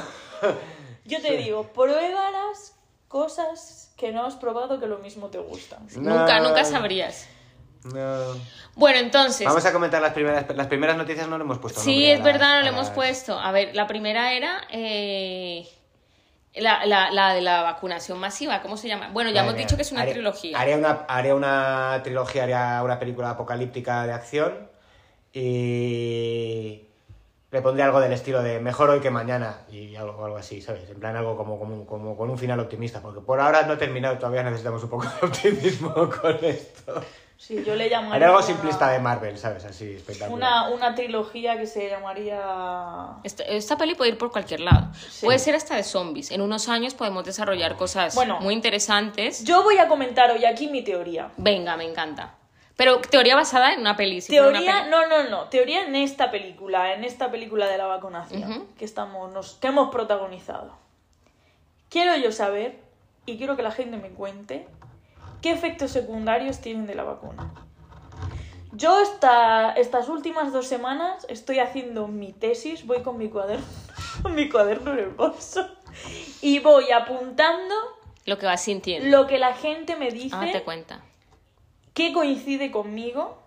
Yo 1.05 1.20
te 1.20 1.36
digo, 1.36 1.64
prueba 1.72 2.30
las 2.30 2.76
cosas 3.09 3.92
que 3.96 4.12
no 4.12 4.24
has 4.24 4.34
probado 4.36 4.78
que 4.80 4.86
lo 4.86 4.98
mismo 4.98 5.28
te 5.28 5.38
gustan. 5.38 5.86
Nunca, 5.96 6.38
No. 6.40 6.48
nunca 6.48 6.64
sabrías. 6.64 7.28
No. 7.84 8.34
Bueno, 8.76 8.98
entonces. 9.00 9.46
Vamos 9.46 9.64
a 9.66 9.72
comentar 9.72 10.00
las 10.00 10.12
primeras, 10.12 10.46
las 10.57 10.66
primeras 10.68 10.96
noticias, 10.96 11.26
no 11.28 11.36
le 11.36 11.44
hemos 11.44 11.59
puesto 11.59 11.80
Sí, 11.80 12.07
es 12.07 12.22
verdad, 12.22 12.48
no 12.50 12.55
las- 12.57 12.62
le 12.64 12.68
hemos 12.70 12.86
las- 12.86 12.94
puesto. 12.94 13.38
A 13.38 13.50
ver, 13.53 13.74
la 13.74 13.86
primera 13.88 14.32
era 14.32 14.62
eh, 14.70 15.68
la, 16.55 16.86
la- 16.86 17.11
la 17.11 17.34
de 17.34 17.40
la 17.40 17.62
vacunación 17.62 18.18
masiva. 18.18 18.62
¿Cómo 18.62 18.76
se 18.76 18.86
llama? 18.86 19.11
Bueno, 19.12 19.30
ya 19.30 19.42
hemos 19.42 19.57
dicho 19.57 19.74
que 19.76 19.82
es 19.82 19.90
una 19.90 20.03
haría- 20.03 20.14
trilogía. 20.14 20.59
Haría 20.59 20.76
una, 20.76 21.05
haría 21.09 21.34
una 21.34 22.00
trilogía, 22.05 22.44
haría 22.44 22.80
una 22.84 22.98
película 23.00 23.30
apocalíptica 23.30 24.07
de 24.07 24.12
acción 24.12 24.70
y 25.32 26.86
le 27.53 27.61
pondría 27.62 27.84
algo 27.84 28.00
del 28.00 28.12
estilo 28.12 28.42
de 28.42 28.59
mejor 28.61 28.88
hoy 28.90 29.00
que 29.00 29.11
mañana 29.11 29.59
y 29.70 29.94
algo, 29.94 30.24
algo 30.24 30.38
así, 30.38 30.61
¿sabes? 30.62 30.88
En 30.90 30.98
plan 30.98 31.14
algo 31.16 31.36
como, 31.36 31.59
como, 31.59 31.86
como 31.86 32.16
con 32.16 32.30
un 32.30 32.38
final 32.38 32.59
optimista, 32.61 33.00
porque 33.00 33.20
por 33.20 33.38
ahora 33.40 33.62
no 33.62 33.74
he 33.74 33.76
terminado, 33.76 34.16
todavía 34.18 34.42
necesitamos 34.42 34.82
un 34.82 34.90
poco 34.90 35.05
de 35.05 35.26
optimismo 35.26 35.92
con 36.22 36.36
esto. 36.42 37.00
Sí, 37.36 37.62
yo 37.66 37.74
le 37.74 37.90
llamaría... 37.90 38.14
Haría 38.14 38.26
algo 38.28 38.38
una- 38.38 38.46
simplista 38.46 38.88
de 38.90 39.00
Marvel, 39.00 39.36
¿sabes? 39.36 39.64
Así, 39.64 39.94
espectacular. 39.96 40.32
Una, 40.32 40.68
una 40.70 40.94
trilogía 40.94 41.59
que 41.59 41.66
se 41.66 41.90
llamaría... 41.90 42.40
Esta, 43.24 43.42
esta 43.42 43.76
peli 43.76 43.96
puede 43.96 44.12
ir 44.12 44.18
por 44.18 44.30
cualquier 44.30 44.61
lado. 44.61 44.92
Puede 45.22 45.38
ser 45.40 45.55
hasta 45.57 45.74
de 45.76 45.82
zombies. 45.82 46.30
En 46.30 46.40
unos 46.40 46.68
años 46.68 46.94
podemos 46.94 47.24
desarrollar 47.24 47.76
cosas 47.76 48.14
Bueno. 48.14 48.38
muy 48.40 48.55
interesantes. 48.55 49.42
Yo 49.44 49.62
voy 49.64 49.76
a 49.78 49.88
comentar 49.88 50.30
hoy 50.30 50.44
aquí 50.44 50.68
mi 50.68 50.82
teoría. 50.84 51.32
Venga, 51.36 51.76
me 51.76 51.84
encanta. 51.84 52.34
Pero 52.76 53.00
teoría 53.00 53.36
basada 53.36 53.72
en 53.74 53.80
una 53.80 53.96
peli. 53.96 54.20
si 54.20 54.28
fuera 54.32 54.48
una 54.48 54.58
Teoría, 54.60 54.78
peli- 54.80 54.90
no, 54.90 55.06
no, 55.06 55.28
no. 55.30 55.44
Teoría 55.48 55.84
en 55.84 55.94
esta 55.94 56.30
película, 56.30 56.94
en 56.94 57.04
esta 57.04 57.30
película 57.30 57.66
de 57.68 57.78
la 57.78 57.86
vacunación 57.86 58.50
Ujú. 58.50 58.66
que 58.78 58.84
estamos, 58.84 59.32
nos, 59.32 59.54
que 59.54 59.68
hemos 59.68 59.90
protagonizado. 59.90 60.72
Quiero 61.90 62.16
yo 62.16 62.32
saber 62.32 62.78
y 63.26 63.36
quiero 63.36 63.56
que 63.56 63.62
la 63.62 63.70
gente 63.70 63.98
me 63.98 64.08
cuente 64.10 64.66
qué 65.42 65.50
efectos 65.50 65.90
secundarios 65.90 66.60
tienen 66.60 66.86
de 66.86 66.94
la 66.94 67.04
vacuna. 67.04 67.50
Yo 68.72 69.02
esta, 69.02 69.72
estas 69.74 70.08
últimas 70.08 70.50
dos 70.52 70.66
semanas 70.66 71.26
estoy 71.28 71.58
haciendo 71.58 72.08
mi 72.08 72.32
tesis, 72.32 72.86
voy 72.86 73.02
con 73.02 73.18
mi 73.18 73.28
cuaderno, 73.28 73.66
mi 74.30 74.48
cuaderno 74.48 74.92
en 74.92 74.98
el 75.00 75.08
bolso 75.10 75.68
y 76.40 76.58
voy 76.60 76.90
apuntando 76.90 77.74
Lo 78.24 78.38
que 78.38 78.46
vas 78.46 78.62
sintiendo. 78.62 79.08
lo 79.14 79.26
que 79.26 79.38
la 79.38 79.54
gente 79.54 79.94
me 79.96 80.10
dice 80.10 80.34
Ah, 80.38 80.46
te 80.50 80.62
cuenta. 80.62 81.02
Qué 81.95 82.12
coincide 82.12 82.70
conmigo 82.70 83.43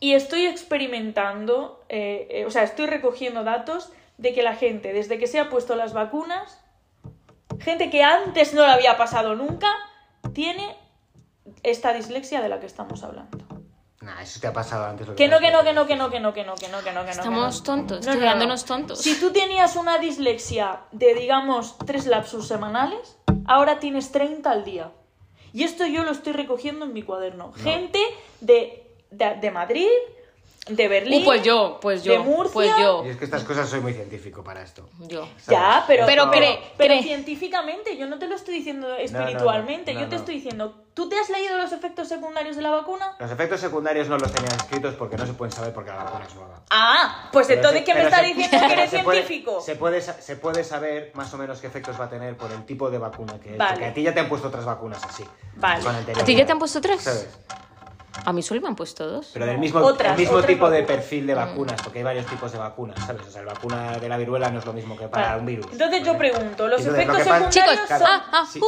y 0.00 0.14
estoy 0.14 0.46
experimentando, 0.46 1.84
eh, 1.88 2.28
eh, 2.30 2.46
o 2.46 2.50
sea, 2.50 2.62
estoy 2.62 2.86
recogiendo 2.86 3.44
datos 3.44 3.92
de 4.16 4.32
que 4.32 4.42
la 4.42 4.54
gente, 4.54 4.92
desde 4.92 5.18
que 5.18 5.26
se 5.26 5.40
ha 5.40 5.48
puesto 5.48 5.74
las 5.76 5.92
vacunas, 5.92 6.60
gente 7.60 7.90
que 7.90 8.02
antes 8.02 8.54
no 8.54 8.62
le 8.62 8.72
había 8.72 8.96
pasado 8.96 9.34
nunca, 9.34 9.68
tiene 10.32 10.76
esta 11.62 11.92
dislexia 11.92 12.40
de 12.40 12.48
la 12.48 12.60
que 12.60 12.66
estamos 12.66 13.02
hablando. 13.02 13.38
Nah, 14.00 14.22
eso 14.22 14.40
te 14.40 14.46
ha 14.46 14.52
pasado 14.52 14.86
antes. 14.86 15.08
lo 15.08 15.16
Que 15.16 15.28
no, 15.28 15.40
que 15.40 15.50
no, 15.50 15.64
que 15.64 15.72
no, 15.72 15.86
que 15.86 15.96
no, 15.96 16.10
que 16.10 16.20
no, 16.20 16.32
que 16.32 16.44
no, 16.44 16.54
que 16.54 16.68
no, 16.68 16.82
que 16.82 16.92
no, 16.92 17.00
que 17.00 17.06
no. 17.06 17.10
Estamos 17.10 17.58
no. 17.58 17.64
tontos, 17.64 18.06
No, 18.06 18.14
no. 18.14 18.56
tontos. 18.64 19.00
Si 19.00 19.18
tú 19.18 19.32
tenías 19.32 19.74
una 19.76 19.98
dislexia 19.98 20.80
de, 20.92 21.14
digamos, 21.14 21.76
tres 21.78 22.06
lapsus 22.06 22.46
semanales, 22.46 23.18
ahora 23.46 23.80
tienes 23.80 24.12
30 24.12 24.50
al 24.50 24.64
día. 24.64 24.92
Y 25.52 25.64
esto 25.64 25.86
yo 25.86 26.04
lo 26.04 26.10
estoy 26.10 26.32
recogiendo 26.32 26.84
en 26.84 26.92
mi 26.92 27.02
cuaderno. 27.02 27.52
Gente 27.52 28.00
de, 28.40 28.82
de, 29.10 29.36
de 29.40 29.50
Madrid, 29.50 29.88
de 30.68 30.88
Berlín. 30.88 31.22
Uh, 31.22 31.24
pues 31.24 31.42
yo, 31.42 31.78
pues 31.80 32.02
yo, 32.04 32.12
de 32.12 32.18
Murcia. 32.20 32.52
pues 32.52 32.70
yo, 32.78 33.02
Y 33.04 33.08
es 33.10 33.16
que 33.16 33.24
estas 33.24 33.44
cosas 33.44 33.68
soy 33.68 33.80
muy 33.80 33.92
científico 33.94 34.42
para 34.44 34.62
esto. 34.62 34.88
yo. 35.00 35.28
Ya, 35.48 35.84
pero, 35.86 36.06
Pero 36.06 36.30
cree- 36.30 36.58
pero 36.76 36.94
cree. 36.94 37.02
científicamente, 37.02 37.96
yo 37.96 38.06
no 38.06 38.18
te 38.18 38.26
lo 38.28 38.34
estoy 38.36 38.54
diciendo 38.54 38.94
espiritualmente, 38.96 39.94
no, 39.94 40.00
yo 40.00 40.08
te 40.08 40.14
no. 40.16 40.20
estoy 40.20 40.34
diciendo, 40.36 40.74
¿tú 40.94 41.08
te 41.08 41.18
has 41.18 41.28
leído 41.30 41.56
los 41.58 41.72
efectos 41.72 42.08
secundarios 42.08 42.56
de 42.56 42.62
la 42.62 42.70
vacuna? 42.70 43.16
Los 43.18 43.30
efectos 43.30 43.60
secundarios 43.60 44.08
no 44.08 44.18
los 44.18 44.32
tenían 44.32 44.54
escritos 44.56 44.94
porque 44.94 45.16
no 45.16 45.26
se 45.26 45.32
pueden 45.32 45.52
saber 45.52 45.72
porque 45.72 45.90
la 45.90 46.04
vacuna 46.04 46.24
es 46.26 46.34
nueva. 46.34 46.60
Ah, 46.70 47.28
pues 47.32 47.46
Pero 47.46 47.58
entonces, 47.60 47.80
se- 47.80 47.84
¿qué 47.84 47.94
me 47.94 48.02
estás 48.04 48.20
se- 48.20 48.26
diciendo 48.26 48.66
que 48.66 48.72
eres 48.72 48.90
se 48.90 48.98
puede- 49.00 49.18
científico? 49.22 49.60
Se 49.60 49.76
puede, 49.76 50.00
se 50.02 50.36
puede 50.36 50.64
saber 50.64 51.10
más 51.14 51.32
o 51.34 51.38
menos 51.38 51.60
qué 51.60 51.66
efectos 51.66 51.98
va 52.00 52.04
a 52.04 52.10
tener 52.10 52.36
por 52.36 52.50
el 52.52 52.64
tipo 52.64 52.90
de 52.90 52.98
vacuna 52.98 53.38
que 53.40 53.52
es. 53.52 53.58
Vale. 53.58 53.72
Porque 53.72 53.86
a 53.86 53.94
ti 53.94 54.02
ya 54.02 54.14
te 54.14 54.20
han 54.20 54.28
puesto 54.28 54.48
otras 54.48 54.64
vacunas 54.64 55.02
así. 55.04 55.24
Vale. 55.56 55.82
con 55.82 55.94
¿A 55.94 56.24
ti 56.24 56.34
ya 56.36 56.46
te 56.46 56.52
han 56.52 56.58
puesto 56.58 56.80
tres? 56.80 57.00
¿Sabes? 57.02 57.28
A 58.24 58.32
mí 58.32 58.42
solo 58.42 58.60
me 58.60 58.68
han 58.68 58.76
puesto 58.76 59.06
dos. 59.06 59.30
Pero 59.32 59.46
del 59.46 59.58
mismo, 59.58 59.80
otras, 59.80 60.12
el 60.12 60.18
mismo 60.18 60.42
tipo 60.42 60.68
de 60.70 60.82
perfil 60.82 61.26
de 61.26 61.34
vacunas, 61.34 61.80
porque 61.82 61.98
hay 61.98 62.04
varios 62.04 62.26
tipos 62.26 62.52
de 62.52 62.58
vacunas, 62.58 62.98
¿sabes? 63.06 63.26
O 63.26 63.30
sea, 63.30 63.42
la 63.42 63.52
vacuna 63.54 63.98
de 63.98 64.08
la 64.08 64.18
viruela 64.18 64.50
no 64.50 64.58
es 64.58 64.66
lo 64.66 64.72
mismo 64.72 64.96
que 64.96 65.08
para 65.08 65.28
Vale. 65.28 65.40
un 65.40 65.46
virus. 65.46 65.66
Entonces 65.72 66.02
yo 66.04 66.16
pregunto, 66.18 66.68
¿los 66.68 66.80
Entonces, 66.80 67.04
efectos 67.04 67.22
secundarios 67.24 67.54
Chicos, 67.54 67.88
son... 67.98 68.06
ah, 68.06 68.26
ah, 68.32 68.46
Sí. 68.50 68.60
uh. 68.60 68.64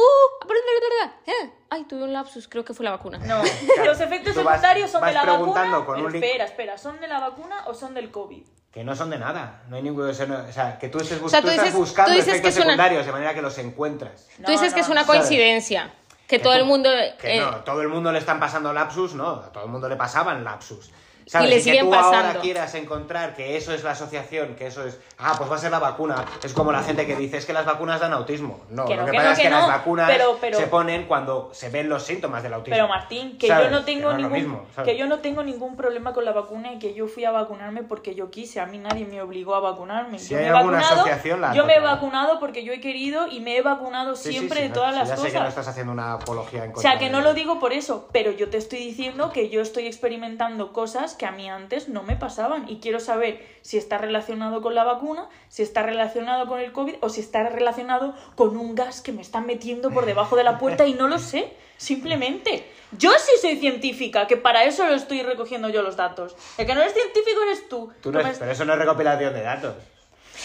Eh, 1.27 1.51
Ay, 1.69 1.85
tuve 1.85 2.03
un 2.03 2.11
lapsus, 2.13 2.47
creo 2.47 2.65
que 2.65 2.73
fue 2.73 2.83
la 2.83 2.91
vacuna. 2.91 3.17
No, 3.19 3.41
Claro, 3.75 3.91
los 3.91 3.99
efectos 4.01 4.35
vas- 4.35 4.45
secundarios 4.55 4.91
son 4.91 5.05
de 5.05 5.13
la 5.13 5.21
preguntando 5.21 5.79
vacuna. 5.79 5.85
con 5.85 5.95
un 5.97 6.01
Pero 6.05 6.09
link- 6.13 6.23
espera, 6.25 6.45
espera, 6.45 6.77
¿son 6.77 6.99
de 6.99 7.07
la 7.07 7.19
vacuna 7.19 7.63
o 7.67 7.73
son 7.73 7.93
del 7.93 8.11
COVID? 8.11 8.43
Que 8.71 8.83
no 8.83 8.95
son 8.95 9.09
de 9.09 9.17
nada. 9.19 9.63
No 9.69 9.75
hay 9.75 9.83
ningún. 9.83 10.09
O 10.09 10.13
sea, 10.13 10.77
que 10.79 10.87
tú, 10.89 10.99
estés 10.99 11.19
bus- 11.19 11.27
O 11.27 11.29
sea, 11.29 11.41
tú 11.41 11.47
tú 11.47 11.53
estás 11.53 11.73
buscando 11.73 12.11
tú 12.11 12.17
dices 12.17 12.33
que 12.33 12.39
efectos 12.39 12.55
una- 12.55 12.63
secundarios 12.63 13.05
de 13.05 13.11
manera 13.11 13.33
que 13.33 13.41
los 13.41 13.57
encuentras. 13.57 14.27
No, 14.39 14.45
Tú 14.45 14.51
dices 14.53 14.69
no, 14.71 14.75
que 14.75 14.81
es 14.81 14.89
una 14.89 15.05
coincidencia. 15.05 15.93
Que 16.31 16.39
todo 16.39 16.53
el 16.53 16.63
mundo. 16.63 16.89
Que 17.19 17.35
eh, 17.35 17.41
no, 17.41 17.57
todo 17.57 17.81
el 17.81 17.89
mundo 17.89 18.09
le 18.09 18.17
están 18.17 18.39
pasando 18.39 18.71
lapsus, 18.71 19.15
no, 19.15 19.31
a 19.31 19.51
todo 19.51 19.65
el 19.65 19.69
mundo 19.69 19.89
le 19.89 19.97
pasaban 19.97 20.45
lapsus. 20.45 20.89
¿Sabes? 21.31 21.47
Y 21.47 21.49
le 21.51 21.55
que 21.55 21.61
siguen 21.63 21.85
tú 21.85 21.91
pasando. 21.91 22.17
ahora 22.27 22.39
quieras 22.41 22.75
encontrar 22.75 23.35
que 23.35 23.55
eso 23.55 23.73
es 23.73 23.85
la 23.85 23.91
asociación, 23.91 24.55
que 24.57 24.67
eso 24.67 24.83
es, 24.85 24.99
ah, 25.17 25.35
pues 25.37 25.49
va 25.49 25.55
a 25.55 25.59
ser 25.59 25.71
la 25.71 25.79
vacuna. 25.79 26.25
Es 26.43 26.51
como 26.51 26.73
la 26.73 26.83
gente 26.83 27.05
que 27.07 27.15
dice, 27.15 27.37
es 27.37 27.45
que 27.45 27.53
las 27.53 27.65
vacunas 27.65 28.01
dan 28.01 28.11
autismo. 28.11 28.59
No, 28.69 28.83
Que 28.85 28.95
no, 28.95 29.03
lo 29.03 29.05
que, 29.05 29.11
que 29.11 29.17
pasa 29.17 29.27
no, 29.29 29.31
es 29.31 29.37
que, 29.37 29.43
que 29.45 29.49
las 29.49 29.67
vacunas 29.67 30.09
pero- 30.11 30.37
pero- 30.41 30.57
se 30.59 30.67
ponen 30.67 31.05
cuando 31.05 31.49
se 31.53 31.69
ven 31.69 31.87
los 31.87 32.03
síntomas 32.03 32.43
del 32.43 32.53
autismo. 32.53 32.75
Pero 32.75 32.89
Martín, 32.89 33.37
que 33.37 33.47
¿Sabes? 33.47 33.69
yo 33.69 33.71
no 33.71 33.85
tengo 33.85 34.11
ningún 34.13 34.59
que 34.83 34.97
yo 34.97 35.07
no 35.07 35.19
tengo 35.19 35.41
ningún 35.41 35.77
problema 35.77 36.13
con 36.13 36.25
la 36.25 36.33
vacuna 36.33 36.73
y 36.73 36.79
que 36.79 36.93
yo 36.93 37.07
fui 37.07 37.23
a 37.23 37.31
vacunarme 37.31 37.83
porque 37.83 38.13
yo 38.13 38.29
quise, 38.29 38.59
a 38.59 38.65
mí 38.65 38.77
nadie 38.77 39.05
me 39.05 39.21
obligó 39.21 39.55
a 39.55 39.61
vacunarme. 39.61 40.19
Si 40.19 40.31
yo 40.33 40.37
hay 40.37 40.43
me 40.43 40.49
he 40.49 40.53
alguna 40.53 40.79
vacunado, 40.81 41.37
la 41.39 41.53
yo 41.53 41.65
me 41.65 41.75
he 41.75 41.79
vacunado 41.79 42.39
porque 42.41 42.65
yo 42.65 42.73
he 42.73 42.81
querido 42.81 43.27
y 43.27 43.39
me 43.39 43.55
he 43.55 43.61
vacunado 43.61 44.17
Sí, 44.17 44.31
siempre 44.31 44.57
sí, 44.59 44.67
de 44.67 44.73
todas 44.73 44.93
las 44.93 45.07
ya 45.07 45.15
sé 45.15 45.21
cosas. 45.21 45.33
que 45.33 45.39
no 45.39 45.47
estás 45.47 45.67
haciendo 45.69 45.93
una 45.93 46.11
apología 46.13 46.65
en 46.65 46.71
O 46.71 46.73
contra 46.73 46.91
sea, 46.91 46.99
que 46.99 47.05
de- 47.05 47.11
no 47.11 47.21
lo 47.21 47.33
digo 47.33 47.57
por 47.61 47.71
eso, 47.71 48.09
pero 48.11 48.31
yo 48.31 48.49
te 48.49 48.57
estoy 48.57 48.79
diciendo 48.79 49.31
que 49.31 49.47
yo 49.49 49.61
estoy 49.61 49.87
experimentando 49.87 50.73
cosas 50.73 51.15
que 51.21 51.27
a 51.27 51.31
mí 51.31 51.47
antes 51.47 51.87
no 51.87 52.01
me 52.01 52.15
pasaban 52.15 52.67
y 52.67 52.79
quiero 52.79 52.99
saber 52.99 53.45
si 53.61 53.77
está 53.77 53.99
relacionado 53.99 54.59
con 54.63 54.73
la 54.73 54.83
vacuna, 54.83 55.29
si 55.49 55.61
está 55.61 55.83
relacionado 55.83 56.47
con 56.47 56.59
el 56.59 56.71
COVID 56.71 56.95
o 57.01 57.09
si 57.09 57.21
está 57.21 57.47
relacionado 57.47 58.15
con 58.33 58.57
un 58.57 58.73
gas 58.73 59.01
que 59.01 59.11
me 59.11 59.21
están 59.21 59.45
metiendo 59.45 59.91
por 59.91 60.07
debajo 60.07 60.35
de 60.35 60.43
la 60.43 60.57
puerta 60.57 60.87
y 60.87 60.95
no 60.95 61.07
lo 61.07 61.19
sé, 61.19 61.53
simplemente. 61.77 62.65
Yo 62.97 63.11
sí 63.19 63.33
soy 63.39 63.57
científica, 63.57 64.25
que 64.25 64.35
para 64.35 64.63
eso 64.63 64.83
lo 64.87 64.95
estoy 64.95 65.21
recogiendo 65.21 65.69
yo 65.69 65.83
los 65.83 65.95
datos. 65.95 66.35
El 66.57 66.65
que 66.65 66.73
no 66.73 66.81
eres 66.81 66.95
científico 66.95 67.39
eres 67.43 67.69
tú. 67.69 67.91
Tú 68.01 68.11
no 68.11 68.19
Tú 68.19 68.25
es- 68.27 68.33
me- 68.33 68.39
Pero 68.39 68.51
eso 68.51 68.65
no 68.65 68.73
es 68.73 68.79
recopilación 68.79 69.31
de 69.35 69.41
datos. 69.43 69.75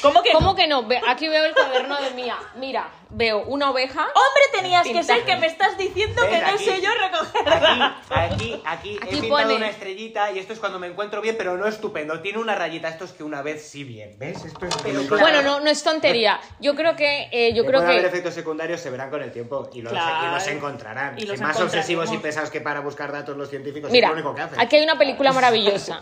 ¿Cómo 0.03 0.23
que 0.23 0.31
¿Cómo 0.33 0.51
no? 0.51 0.55
que 0.57 0.67
no? 0.67 0.87
Aquí 1.09 1.29
veo 1.29 1.45
el 1.45 1.55
cuaderno 1.55 2.01
de 2.01 2.11
Mía. 2.11 2.37
Mira, 2.57 2.89
veo 3.11 3.43
una 3.47 3.71
oveja. 3.71 4.03
Hombre, 4.03 4.43
tenías 4.53 4.87
que 4.87 5.03
ser 5.03 5.25
que 5.25 5.37
me 5.37 5.47
estás 5.47 5.77
diciendo 5.79 6.23
que 6.29 6.41
no 6.41 6.47
Aquí- 6.49 6.65
sé 6.65 6.81
yo 6.83 6.91
recogerla. 6.95 7.97
Aquí, 8.11 8.53
aquí, 8.55 8.63
aquí, 8.65 8.99
Aquí 9.01 9.17
he 9.17 9.21
pintado 9.21 9.43
pone- 9.43 9.57
una 9.57 9.69
estrellita 9.69 10.33
y 10.33 10.39
esto 10.39 10.53
es 10.53 10.59
cuando 10.59 10.79
me 10.79 10.87
encuentro 10.87 11.21
bien, 11.21 11.37
pero 11.39 11.57
no 11.57 11.67
estupendo. 11.67 12.21
Tiene 12.21 12.39
una 12.39 12.55
rayita. 12.55 12.89
Esto 12.89 13.05
es 13.05 13.13
que 13.13 13.23
una 13.25 13.43
vez 13.43 13.69
sí 13.69 13.85
bien. 13.85 14.19
¿Ves? 14.19 14.45
Esto 14.45 14.67
es 14.67 14.77
Pero 14.83 15.01
que- 15.01 15.07
claro. 15.07 15.23
Bueno, 15.23 15.43
no, 15.43 15.61
no 15.61 15.71
es 15.71 15.83
tontería. 15.83 16.41
Yo 16.61 16.75
creo 16.75 16.95
que. 16.97 17.29
eh, 17.33 17.53
yo 17.55 17.63
Que 17.63 17.69
creo 17.69 17.81
puede 17.81 17.93
haber 17.93 18.03
que. 18.03 18.09
efectos 18.09 18.35
secundarios, 18.35 18.81
se 18.81 18.91
verán 18.91 19.11
con 19.11 19.23
el 19.23 19.33
tiempo 19.33 19.69
y 19.73 19.83
los, 19.83 19.93
Claro. 19.93 20.29
y 20.29 20.35
los 20.35 20.47
encontrarán. 20.49 21.19
Y 21.19 21.23
los 21.27 21.39
Que 21.39 21.45
más 21.45 21.61
obsesivos 21.61 22.13
y 22.13 22.19
pesados 22.19 22.51
que 22.51 22.61
para 22.61 22.81
buscar 22.81 23.13
datos 23.13 23.37
los 23.37 23.49
científicos 23.49 23.91
Mira, 23.91 24.09
es 24.09 24.15
lo 24.15 24.21
único 24.21 24.35
que 24.35 24.43
hacen. 24.43 24.61
aquí 24.61 24.77
hay 24.77 24.83
una 24.85 24.99
película 24.99 25.33
maravillosa. 25.33 26.01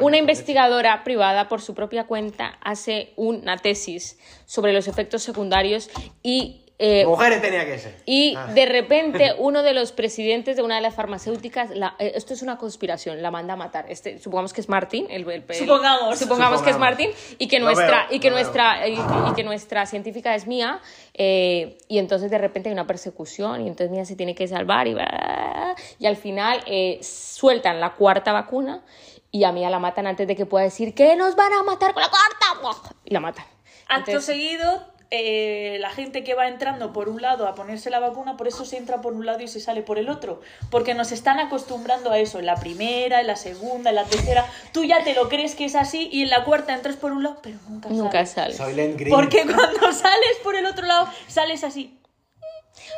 Una 0.00 0.12
de 0.12 0.18
investigadora 0.18 1.04
privada, 1.04 1.48
por 1.48 1.60
su 1.60 1.74
propia 1.74 2.04
cuenta, 2.06 2.58
hace 2.62 3.12
una 3.26 3.56
tesis 3.58 4.18
sobre 4.46 4.72
los 4.72 4.88
efectos 4.88 5.22
secundarios 5.22 5.90
y. 6.22 6.62
eh, 6.78 7.06
Mujeres 7.06 7.40
tenía 7.40 7.64
que 7.64 7.78
ser. 7.78 7.94
y 8.04 8.34
Ah. 8.36 8.52
de 8.52 8.66
repente 8.66 9.32
uno 9.38 9.62
de 9.62 9.72
los 9.72 9.92
presidentes 9.92 10.56
de 10.56 10.62
una 10.62 10.74
de 10.74 10.82
las 10.82 10.94
farmacéuticas, 10.94 11.70
la- 11.70 11.96
eh, 11.98 12.12
esto 12.16 12.34
es 12.34 12.42
una 12.42 12.58
conspiración, 12.58 13.22
la 13.22 13.30
manda 13.30 13.54
a 13.54 13.56
matar. 13.56 13.86
Este, 13.88 14.18
supongamos 14.18 14.52
que 14.52 14.60
es 14.60 14.68
Martín, 14.68 15.06
el, 15.08 15.22
el- 15.30 15.42
el- 15.48 15.54
Supongamos. 15.54 16.18
supongamos 16.18 16.60
que 16.60 16.68
es 16.70 16.76
Supongamos. 16.76 16.80
Martín 16.80 17.10
y 17.38 17.48
que 17.48 17.60
nuestra 17.60 18.06
veo, 18.08 18.16
y 18.16 18.20
que 18.20 18.30
nuestra 18.30 18.86
y, 18.88 18.92
y 18.92 19.34
que 19.34 19.42
nuestra 19.42 19.86
científica 19.86 20.34
es 20.34 20.46
mía 20.46 20.80
eh, 21.14 21.78
y 21.88 21.96
entonces 21.96 22.30
de 22.30 22.36
repente 22.36 22.68
hay 22.68 22.74
una 22.74 22.86
persecución 22.86 23.62
y 23.62 23.68
entonces 23.68 23.90
mía 23.90 24.04
se 24.04 24.14
tiene 24.14 24.34
que 24.34 24.46
salvar 24.46 24.86
y 24.86 24.92
bla, 24.92 25.06
bla, 25.10 25.18
bla, 25.18 25.74
y 25.98 26.04
al 26.04 26.16
final 26.16 26.62
eh, 26.66 26.98
sueltan 27.02 27.80
la 27.80 27.94
cuarta 27.94 28.32
vacuna 28.34 28.82
y 29.30 29.44
a 29.44 29.52
Mía 29.52 29.70
la 29.70 29.78
matan 29.78 30.06
antes 30.06 30.26
de 30.26 30.36
que 30.36 30.46
pueda 30.46 30.64
decir 30.64 30.94
que 30.94 31.16
nos 31.16 31.36
van 31.36 31.52
a 31.52 31.62
matar 31.62 31.92
con 31.92 32.02
la 32.02 32.08
cuarta 32.08 32.94
y 33.04 33.12
la 33.12 33.20
matan. 33.20 33.44
Acto 33.88 34.10
Entonces- 34.12 34.24
seguido, 34.24 34.84
eh, 35.12 35.76
la 35.78 35.90
gente 35.90 36.24
que 36.24 36.34
va 36.34 36.48
entrando 36.48 36.92
por 36.92 37.08
un 37.08 37.22
lado 37.22 37.46
a 37.46 37.54
ponerse 37.54 37.90
la 37.90 38.00
vacuna, 38.00 38.36
por 38.36 38.48
eso 38.48 38.64
se 38.64 38.76
entra 38.76 39.00
por 39.00 39.12
un 39.12 39.24
lado 39.24 39.40
y 39.40 39.46
se 39.46 39.60
sale 39.60 39.82
por 39.82 39.98
el 39.98 40.08
otro. 40.08 40.40
Porque 40.70 40.94
nos 40.94 41.12
están 41.12 41.38
acostumbrando 41.38 42.10
a 42.10 42.18
eso. 42.18 42.40
En 42.40 42.46
la 42.46 42.56
primera, 42.56 43.20
en 43.20 43.28
la 43.28 43.36
segunda, 43.36 43.90
en 43.90 43.96
la 43.96 44.04
tercera. 44.04 44.44
Tú 44.72 44.82
ya 44.82 45.04
te 45.04 45.14
lo 45.14 45.28
crees 45.28 45.54
que 45.54 45.64
es 45.66 45.76
así 45.76 46.08
y 46.12 46.22
en 46.22 46.30
la 46.30 46.44
cuarta 46.44 46.74
entras 46.74 46.96
por 46.96 47.12
un 47.12 47.22
lado, 47.22 47.38
pero 47.40 47.56
nunca, 47.68 47.88
Nunca 47.90 48.26
sales. 48.26 48.56
sale. 48.56 48.70
Soylent 48.72 48.98
Green. 48.98 49.14
Porque 49.14 49.42
cuando 49.54 49.92
sales 49.92 50.36
por 50.42 50.56
el 50.56 50.66
otro 50.66 50.86
lado, 50.86 51.08
sales 51.28 51.62
así. 51.62 51.95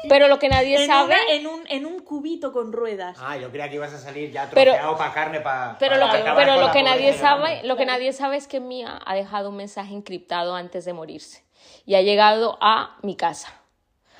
Pero 0.09 0.29
lo 0.29 0.39
que 0.39 0.49
nadie 0.49 0.77
En, 0.83 0.87
sabe 0.87 1.15
una- 1.15 1.33
en, 1.35 1.47
un, 1.47 1.63
en 1.69 1.87
un 1.87 2.01
cubito 2.01 2.53
con 2.53 2.73
ruedas. 2.73 3.17
Ah, 3.21 3.37
yo 3.37 3.51
creía 3.51 3.69
que 3.69 3.77
ibas 3.77 3.93
a 3.95 3.99
salir 3.99 4.31
ya 4.31 4.49
troceado 4.49 4.97
para 4.97 5.13
carne, 5.13 5.41
para. 5.41 5.77
Pero 5.79 5.97
lo 5.97 6.11
que, 6.11 6.19
pero 6.37 6.57
lo 6.61 6.71
que 6.73 6.83
nadie 6.83 7.13
sabe, 7.13 7.63
lo 7.65 7.77
que 7.77 7.87
nadie 7.87 8.13
sabe 8.13 8.37
es 8.37 8.47
que 8.47 8.61
Mía 8.61 9.01
ha 9.05 9.15
dejado 9.15 9.51
un 9.51 9.57
mensaje 9.57 9.95
encriptado 9.95 10.55
antes 10.55 10.85
de 10.85 10.93
morirse 10.93 11.43
y 11.85 11.95
ha 11.97 12.03
llegado 12.03 12.59
a 12.61 12.97
mi 13.03 13.17
casa, 13.17 13.53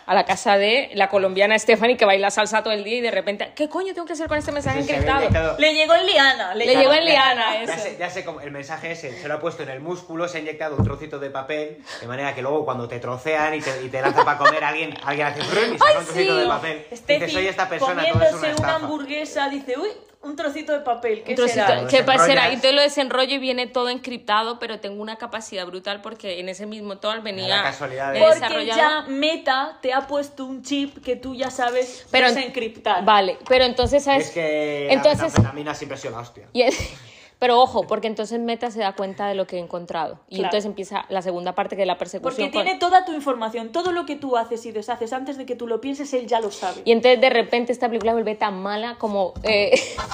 a 0.09 0.15
la 0.15 0.25
casa 0.25 0.57
de 0.57 0.89
la 0.95 1.11
colombiana 1.11 1.59
Stephanie 1.59 1.99
que 1.99 2.07
baila 2.07 2.31
salsa 2.31 2.63
todo 2.63 2.73
el 2.73 2.83
día 2.83 2.97
y 2.97 3.01
de 3.03 3.11
repente, 3.11 3.53
¿qué 3.55 3.69
coño 3.69 3.93
tengo 3.93 4.07
que 4.07 4.15
hacer 4.15 4.27
con 4.27 4.39
este 4.39 4.53
mensaje 4.53 4.81
encriptado? 4.81 5.59
Le 5.59 5.75
llegó 5.75 5.95
en 5.95 6.07
liana. 6.07 6.55
Le 6.55 6.65
llegó 6.65 6.95
en 6.95 7.05
liana, 7.05 7.63
Ya 7.67 7.77
sé, 7.77 7.97
ya 7.99 8.09
sé 8.09 8.25
cómo 8.25 8.41
el 8.41 8.51
mensaje 8.51 8.93
ese, 8.93 9.21
se 9.21 9.29
lo 9.29 9.35
ha 9.35 9.39
puesto 9.39 9.65
en 9.65 9.69
el 9.69 9.81
músculo, 9.81 10.27
se 10.27 10.39
ha 10.39 10.41
inyectado 10.41 10.77
un 10.77 10.85
trocito 10.85 11.19
de 11.19 11.29
papel, 11.29 11.83
de 12.01 12.07
manera 12.07 12.35
que 12.35 12.41
luego 12.41 12.65
cuando 12.65 12.89
te 12.89 12.99
trocean 13.01 13.53
y 13.53 13.61
te, 13.61 13.83
y 13.85 13.91
te 13.91 14.01
lanzan 14.01 14.25
para 14.25 14.39
comer, 14.39 14.65
alguien, 14.65 14.95
alguien 15.05 15.27
hace 15.27 15.41
y 15.41 15.79
saca 15.79 15.99
un 15.99 16.05
trocito 16.07 16.35
sí! 16.35 16.41
de 16.41 16.47
papel. 16.47 16.87
Dices, 16.91 17.33
soy 17.33 17.47
esta 17.47 17.69
persona, 17.69 18.03
todo 18.11 18.23
es 18.23 18.33
una 18.33 18.57
una 18.57 18.75
hamburguesa, 18.77 19.51
dice, 19.51 19.79
uy, 19.79 19.91
un 20.21 20.35
trocito 20.35 20.73
de 20.73 20.81
papel, 20.81 21.23
¿qué 21.23 21.31
Un 21.33 21.37
trocito, 21.37 21.65
será? 21.67 21.87
¿qué 21.87 22.19
será? 22.27 22.51
Y 22.51 22.55
entonces 22.55 22.75
lo 22.75 22.83
desenrollo 22.83 23.35
y 23.37 23.39
viene 23.39 23.67
todo 23.69 23.89
encriptado, 23.89 24.59
pero 24.59 24.81
tengo 24.81 25.01
una 25.01 25.17
capacidad 25.17 25.65
brutal 25.67 26.01
porque 26.03 26.41
en 26.41 26.49
ese 26.49 26.67
mismo 26.67 26.99
todo 26.99 27.21
venía 27.23 27.57
La 27.59 27.63
casualidad 27.63 28.13
de- 28.13 28.19
Porque 28.21 28.67
ya 28.67 29.05
Meta 29.09 29.79
te 29.81 29.93
ha 29.93 30.07
puesto 30.09 30.45
un 30.45 30.63
chip 30.63 31.03
que 31.05 31.15
tú 31.17 31.35
ya 31.35 31.51
sabes 31.51 32.07
pero 32.11 32.29
desencriptar. 32.29 33.05
Vale, 33.05 33.39
pero 33.49 33.65
entonces 33.65 34.03
¿sabes? 34.05 34.27
Es 34.29 34.35
que 34.35 34.89
entonces 34.93 35.19
la 35.21 35.25
metanfetamina 35.29 35.75
siempre 35.75 35.97
ha 35.97 36.01
sido 36.01 36.15
la 36.15 36.21
hostia. 36.21 36.49
Y 36.53 36.63
es- 36.63 36.77
pero 37.39 37.61
ojo, 37.61 37.87
porque 37.87 38.07
entonces 38.09 38.41
Meta 38.41 38.71
se 38.71 38.81
da 38.81 38.93
cuenta 38.95 39.29
de 39.29 39.35
lo 39.35 39.47
que 39.47 39.57
he 39.57 39.61
encontrado. 39.61 40.19
Y 40.29 40.37
Claro. 40.37 40.47
entonces 40.49 40.65
empieza 40.67 41.05
la 41.09 41.23
segunda 41.23 41.55
parte 41.55 41.77
que 41.77 41.83
es 41.83 41.87
la 41.89 41.97
persecución. 41.99 42.35
Porque 42.49 42.51
con- 42.53 42.65
tiene 42.65 42.79
toda 42.81 43.05
tu 43.05 43.13
información, 43.13 43.71
todo 43.71 43.93
lo 43.93 44.07
que 44.07 44.17
tú 44.17 44.37
haces 44.37 44.65
y 44.67 44.73
deshaces 44.73 45.13
antes 45.13 45.37
de 45.39 45.47
que 45.47 45.55
tú 45.55 45.67
lo 45.69 45.81
pienses, 45.81 46.13
él 46.15 46.27
ya 46.27 46.41
lo 46.41 46.51
sabe. 46.51 46.83
Y 46.85 46.93
entonces 46.93 47.21
de 47.21 47.31
repente 47.31 47.71
esta 47.73 47.87
película 47.89 48.13
vuelve 48.13 48.35
tan 48.35 48.61
mala 48.61 48.97
como... 48.99 49.35
eh, 49.45 49.71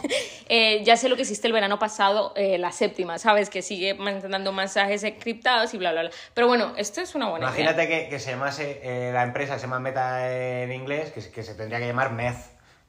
eh, 0.49 0.83
ya 0.85 0.97
sé 0.97 1.09
lo 1.09 1.17
que 1.17 1.23
hiciste 1.23 1.47
el 1.47 1.53
verano 1.55 1.79
pasado, 1.79 2.33
eh, 2.37 2.59
la 2.59 2.73
séptima, 2.73 3.19
¿sabes? 3.19 3.49
Que 3.49 3.63
sigue 3.63 3.95
mandando 3.95 4.53
mensajes 4.53 5.03
encriptados 5.05 5.73
y 5.73 5.79
bla, 5.79 5.93
bla, 5.93 6.03
bla. 6.03 6.11
Pero 6.35 6.47
bueno, 6.49 6.75
esto 6.77 7.01
es 7.01 7.15
una 7.15 7.31
buena 7.31 7.47
idea. 7.51 7.61
Imagínate 7.61 7.89
que, 7.89 8.09
que 8.11 8.19
se 8.19 8.33
llamase, 8.33 8.81
eh, 8.83 9.11
la 9.13 9.23
empresa 9.23 9.55
se 9.57 9.63
llama 9.63 9.81
Meta 9.81 10.31
en 10.63 10.73
inglés, 10.73 11.11
que, 11.13 11.23
se- 11.23 11.31
que 11.33 11.43
se 11.43 11.55
tendría 11.55 11.79
que 11.79 11.87
llamar 11.87 12.13
Meth, 12.13 12.37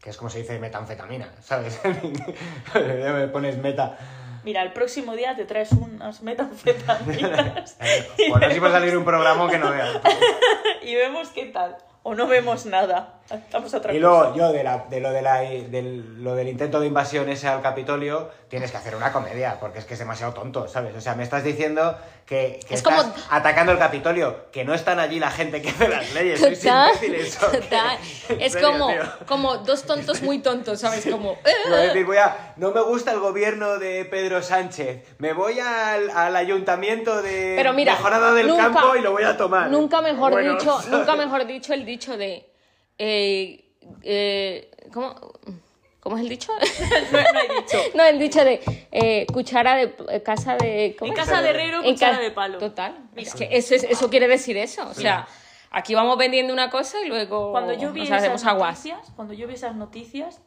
que 0.01 0.09
es 0.09 0.17
como 0.17 0.29
se 0.29 0.39
dice 0.39 0.59
metanfetamina, 0.59 1.31
¿sabes? 1.41 1.79
Me 2.75 3.27
pones 3.33 3.57
meta. 3.57 3.97
Mira, 4.45 4.61
el 4.61 4.73
próximo 4.73 5.15
día 5.15 5.35
te 5.35 5.43
traes 5.45 5.71
unas 5.71 6.21
metanfetaminas 6.21 7.77
Bueno, 8.29 8.51
si 8.51 8.59
va 8.59 8.67
a 8.67 8.71
salir 8.73 8.95
un 8.95 9.03
programa 9.03 9.49
que 9.49 9.57
no 9.57 9.71
veas. 9.71 9.99
y 10.83 10.93
vemos 10.93 11.29
qué 11.29 11.47
tal. 11.47 11.77
O 12.03 12.13
no 12.13 12.27
vemos 12.27 12.67
nada. 12.67 13.21
Estamos 13.27 13.73
a 13.73 13.77
otra 13.77 13.91
Y 13.91 13.99
cosa. 13.99 14.07
luego, 14.07 14.35
yo 14.35 14.51
de, 14.51 14.63
la, 14.63 14.85
de, 14.87 14.99
lo, 14.99 15.11
de 15.11 15.21
la, 15.23 15.39
del, 15.39 16.23
lo 16.23 16.35
del 16.35 16.47
intento 16.47 16.79
de 16.79 16.85
invasión 16.85 17.27
ese 17.27 17.47
al 17.47 17.59
Capitolio, 17.63 18.29
tienes 18.49 18.69
que 18.69 18.77
hacer 18.77 18.95
una 18.95 19.11
comedia, 19.11 19.57
porque 19.59 19.79
es 19.79 19.85
que 19.85 19.93
es 19.95 19.99
demasiado 19.99 20.33
tonto, 20.33 20.67
¿sabes? 20.67 20.95
O 20.95 21.01
sea, 21.01 21.15
me 21.15 21.23
estás 21.23 21.43
diciendo 21.43 21.97
que, 22.27 22.59
que 22.67 22.75
Es 22.75 22.81
estás 22.81 23.03
como- 23.03 23.15
atacando 23.31 23.71
el 23.71 23.79
Capitolio, 23.79 24.51
que 24.51 24.63
no 24.63 24.75
están 24.75 24.99
allí 24.99 25.19
la 25.19 25.31
gente 25.31 25.59
que 25.63 25.69
hace 25.69 25.87
las 25.87 26.13
leyes, 26.13 26.39
sois 26.39 26.59
Total, 26.59 26.89
imbéciles, 26.93 27.41
¿o 27.43 27.49
qué? 27.51 27.57
total. 27.61 27.97
En 28.29 28.41
Es 28.41 28.53
serio, 28.53 28.67
como, 28.71 28.87
tío. 28.89 29.01
como 29.25 29.57
dos 29.57 29.83
tontos 29.85 30.21
muy 30.21 30.39
tontos, 30.39 30.79
¿sabes? 30.79 31.03
Como... 31.09 31.35
Voy 31.65 31.73
a 31.73 31.77
decir, 31.77 32.05
voy 32.05 32.17
a, 32.17 32.53
no 32.57 32.71
me 32.71 32.81
gusta 32.81 33.11
el 33.11 33.19
gobierno 33.19 33.79
de 33.79 34.05
Pedro 34.05 34.43
Sánchez, 34.43 35.03
me 35.17 35.33
voy 35.33 35.59
al, 35.59 36.11
al 36.11 36.35
ayuntamiento 36.35 37.23
de 37.23 37.55
Pero 37.57 37.73
mira, 37.73 37.93
Mejorada 37.93 38.33
del 38.35 38.47
nunca- 38.47 38.63
Campo 38.71 38.95
y 38.95 39.01
lo 39.01 39.13
voy 39.13 39.23
a 39.23 39.35
tomar. 39.35 39.71
Nunca 39.71 40.01
mejor 40.01 40.31
Bueno, 40.33 40.53
dicho, 40.53 40.71
¿sabes? 40.79 40.89
nunca 40.89 41.15
mejor 41.15 41.47
dicho 41.47 41.73
el 41.73 41.85
dicho 41.87 42.15
de... 42.17 42.51
eh, 42.97 43.65
eh, 44.03 44.71
¿cómo, 44.93 45.15
¿Cómo 45.99 46.17
es 46.17 46.23
el 46.23 46.29
dicho? 46.29 46.51
No, 47.11 47.19
no 47.19 47.55
dicho. 47.61 47.77
no, 47.95 48.03
el 48.03 48.19
dicho 48.19 48.43
de 48.45 48.61
eh, 48.91 49.25
cuchara 49.33 49.75
de 49.75 49.95
eh, 50.09 50.21
casa 50.23 50.55
de... 50.55 50.95
¿cómo 50.99 51.11
En 51.11 51.17
casa 51.17 51.41
de 51.41 51.49
herrero, 51.49 51.83
En 51.83 51.93
cuchara 51.93 52.17
ca- 52.17 52.21
de 52.23 52.31
palo. 52.31 52.57
Total. 52.59 52.95
Es 53.15 53.33
que 53.33 53.49
eso, 53.51 53.73
es- 53.75 53.83
eso 53.83 54.09
quiere 54.09 54.27
decir 54.27 54.55
eso. 54.57 54.87
O 54.87 54.93
sea, 54.93 55.27
aquí 55.71 55.95
vamos 55.95 56.17
vendiendo 56.17 56.53
una 56.53 56.69
cosa 56.69 57.01
y 57.03 57.07
luego 57.07 57.51
Cuando 57.51 57.73
yo 57.73 57.91
vi 57.91 58.01
nos 58.01 58.09
esas 58.09 58.19
hacemos 58.21 58.45
aguas. 58.45 58.77
noticias, 58.85 59.11
cuando 59.15 59.33
yo 59.33 59.47
vi 59.47 59.55
esas 59.55 59.75
noticias, 59.75 60.41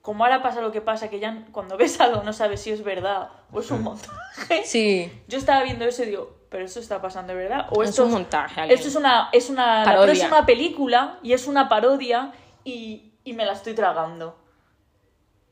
como 0.00 0.24
ahora 0.24 0.42
pasa 0.42 0.60
lo 0.60 0.70
que 0.70 0.80
pasa, 0.80 1.08
que 1.10 1.18
ya 1.18 1.44
cuando 1.50 1.76
ves 1.76 1.98
algo 2.00 2.22
no 2.22 2.32
sabes 2.32 2.60
si 2.60 2.70
es 2.70 2.84
verdad 2.84 3.30
o 3.50 3.60
es 3.60 3.70
un 3.70 3.82
montaje. 3.82 4.62
Sí. 4.64 5.10
Yo 5.28 5.38
estaba 5.38 5.62
viendo 5.64 5.84
eso 5.86 6.02
y 6.04 6.06
digo, 6.06 6.36
pero 6.54 6.66
eso 6.66 6.78
está 6.78 7.02
pasando 7.02 7.32
de 7.34 7.40
verdad 7.40 7.66
o 7.70 7.82
Es 7.82 7.90
esto 7.90 8.04
un 8.04 8.12
montaje, 8.12 8.60
alguien. 8.60 8.78
Esto 8.78 8.88
es 8.88 8.94
una 8.94 9.28
es 9.32 9.50
una 9.50 9.84
la 9.84 10.00
próxima 10.04 10.46
película 10.46 11.18
y 11.20 11.32
es 11.32 11.48
una 11.48 11.68
parodia 11.68 12.30
y, 12.62 13.12
y 13.24 13.32
me 13.32 13.44
la 13.44 13.54
estoy 13.54 13.74
tragando. 13.74 14.38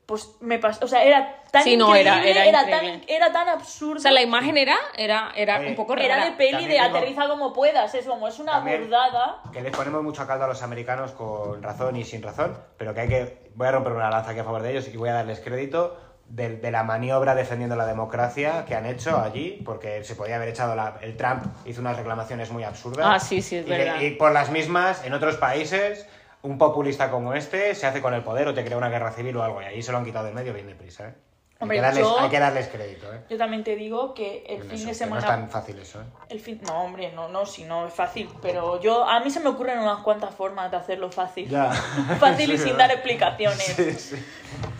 Pues 0.05 0.35
me 0.39 0.59
pasó, 0.59 0.85
o 0.85 0.87
sea, 0.87 1.03
era 1.03 1.43
tan 1.51 1.63
Sí, 1.63 1.75
no, 1.75 1.93
era- 1.93 2.17
increíble, 2.19 2.47
era 2.49 2.65
tan 2.69 3.01
era 3.07 3.31
tan 3.33 3.49
absurdo. 3.49 3.97
O 3.97 4.01
sea, 4.01 4.11
la 4.11 4.21
imagen 4.21 4.55
era, 4.57 4.77
era, 4.95 5.31
era 5.35 5.59
Oye, 5.59 5.69
un 5.71 5.75
poco 5.75 5.93
era 5.97 6.15
rara. 6.15 6.25
de 6.29 6.31
peli 6.37 6.51
También 6.51 6.69
de 6.71 6.77
tengo- 6.77 6.97
aterriza 6.97 7.27
como 7.27 7.51
puedas, 7.51 7.93
es 7.95 8.05
como 8.05 8.29
es 8.29 8.39
una 8.39 8.53
También- 8.53 8.81
burdada. 8.83 9.41
Que 9.51 9.59
les 9.61 9.75
ponemos 9.75 10.03
mucho 10.03 10.25
caldo 10.25 10.45
a 10.45 10.47
los 10.47 10.63
americanos 10.63 11.11
con 11.11 11.61
razón 11.61 11.97
y 11.97 12.05
sin 12.05 12.23
razón, 12.23 12.57
pero 12.77 12.93
que 12.93 13.01
hay 13.01 13.09
que. 13.09 13.51
Voy 13.55 13.67
a 13.67 13.71
romper 13.73 13.91
una 13.91 14.09
lanza 14.09 14.31
aquí 14.31 14.39
a 14.39 14.45
favor 14.45 14.61
de 14.61 14.71
ellos 14.71 14.87
y 14.87 14.95
voy 14.95 15.09
a 15.09 15.13
darles 15.15 15.41
crédito 15.41 15.97
de, 16.27 16.57
de 16.57 16.71
la 16.71 16.83
maniobra 16.83 17.35
defendiendo 17.35 17.75
la 17.75 17.85
democracia 17.85 18.65
que 18.65 18.75
han 18.75 18.85
hecho 18.85 19.19
allí, 19.19 19.61
porque 19.65 20.03
se 20.03 20.15
podía 20.15 20.37
haber 20.37 20.49
echado 20.49 20.75
la, 20.75 20.97
el 21.01 21.15
Trump, 21.17 21.43
hizo 21.65 21.81
unas 21.81 21.97
reclamaciones 21.97 22.49
muy 22.51 22.63
absurdas. 22.63 23.05
Ah, 23.09 23.19
sí, 23.19 23.41
sí, 23.41 23.57
es 23.57 23.67
y 23.67 23.69
verdad. 23.69 23.99
y 24.01 24.11
por 24.11 24.31
las 24.31 24.49
mismas, 24.49 25.03
en 25.05 25.13
otros 25.13 25.35
países, 25.37 26.07
un 26.41 26.57
populista 26.57 27.09
como 27.11 27.33
este 27.33 27.75
se 27.75 27.87
hace 27.87 28.01
con 28.01 28.13
el 28.13 28.23
poder 28.23 28.47
o 28.47 28.53
te 28.53 28.63
crea 28.65 28.77
una 28.77 28.89
guerra 28.89 29.11
civil 29.11 29.37
o 29.37 29.43
algo, 29.43 29.61
y 29.61 29.65
ahí 29.65 29.81
se 29.83 29.91
lo 29.91 29.97
han 29.99 30.05
quitado 30.05 30.25
del 30.25 30.33
medio 30.33 30.53
bien 30.53 30.67
deprisa, 30.67 31.09
¿eh? 31.09 31.13
Hombre, 31.59 31.77
hay, 31.77 31.81
que 31.81 31.85
darles, 31.85 32.03
yo- 32.03 32.19
hay 32.19 32.29
que 32.29 32.39
darles 32.39 32.67
crédito, 32.67 33.13
¿eh? 33.13 33.19
Yo 33.29 33.37
también 33.37 33.63
te 33.63 33.75
digo 33.77 34.13
que 34.13 34.43
el 34.49 34.63
fin 34.63 34.79
eso, 34.79 34.87
de 34.89 34.93
semana 34.95 35.21
No 35.21 35.27
es 35.27 35.39
tan 35.39 35.49
fácil 35.49 35.79
eso, 35.79 36.01
¿eh? 36.01 36.05
El 36.27 36.39
fin... 36.41 36.59
No, 36.63 36.83
hombre, 36.83 37.13
no, 37.13 37.29
no, 37.29 37.45
si 37.45 37.63
no 37.63 37.87
es 37.87 37.93
fácil. 37.93 38.27
Pero 38.41 38.81
yo, 38.81 39.07
a 39.07 39.21
mí 39.21 39.29
se 39.29 39.39
me 39.39 39.47
ocurren 39.49 39.79
unas 39.79 39.99
cuantas 40.01 40.35
formas 40.35 40.69
de 40.71 40.77
hacerlo 40.77 41.09
fácil. 41.09 41.47
Ya. 41.47 41.71
Fácil 42.19 42.51
y 42.53 42.57
sin 42.57 42.71
¿verdad? 42.73 42.79
dar 42.79 42.91
explicaciones. 42.91 43.63
Sí, 43.63 43.93
sí. 43.93 44.25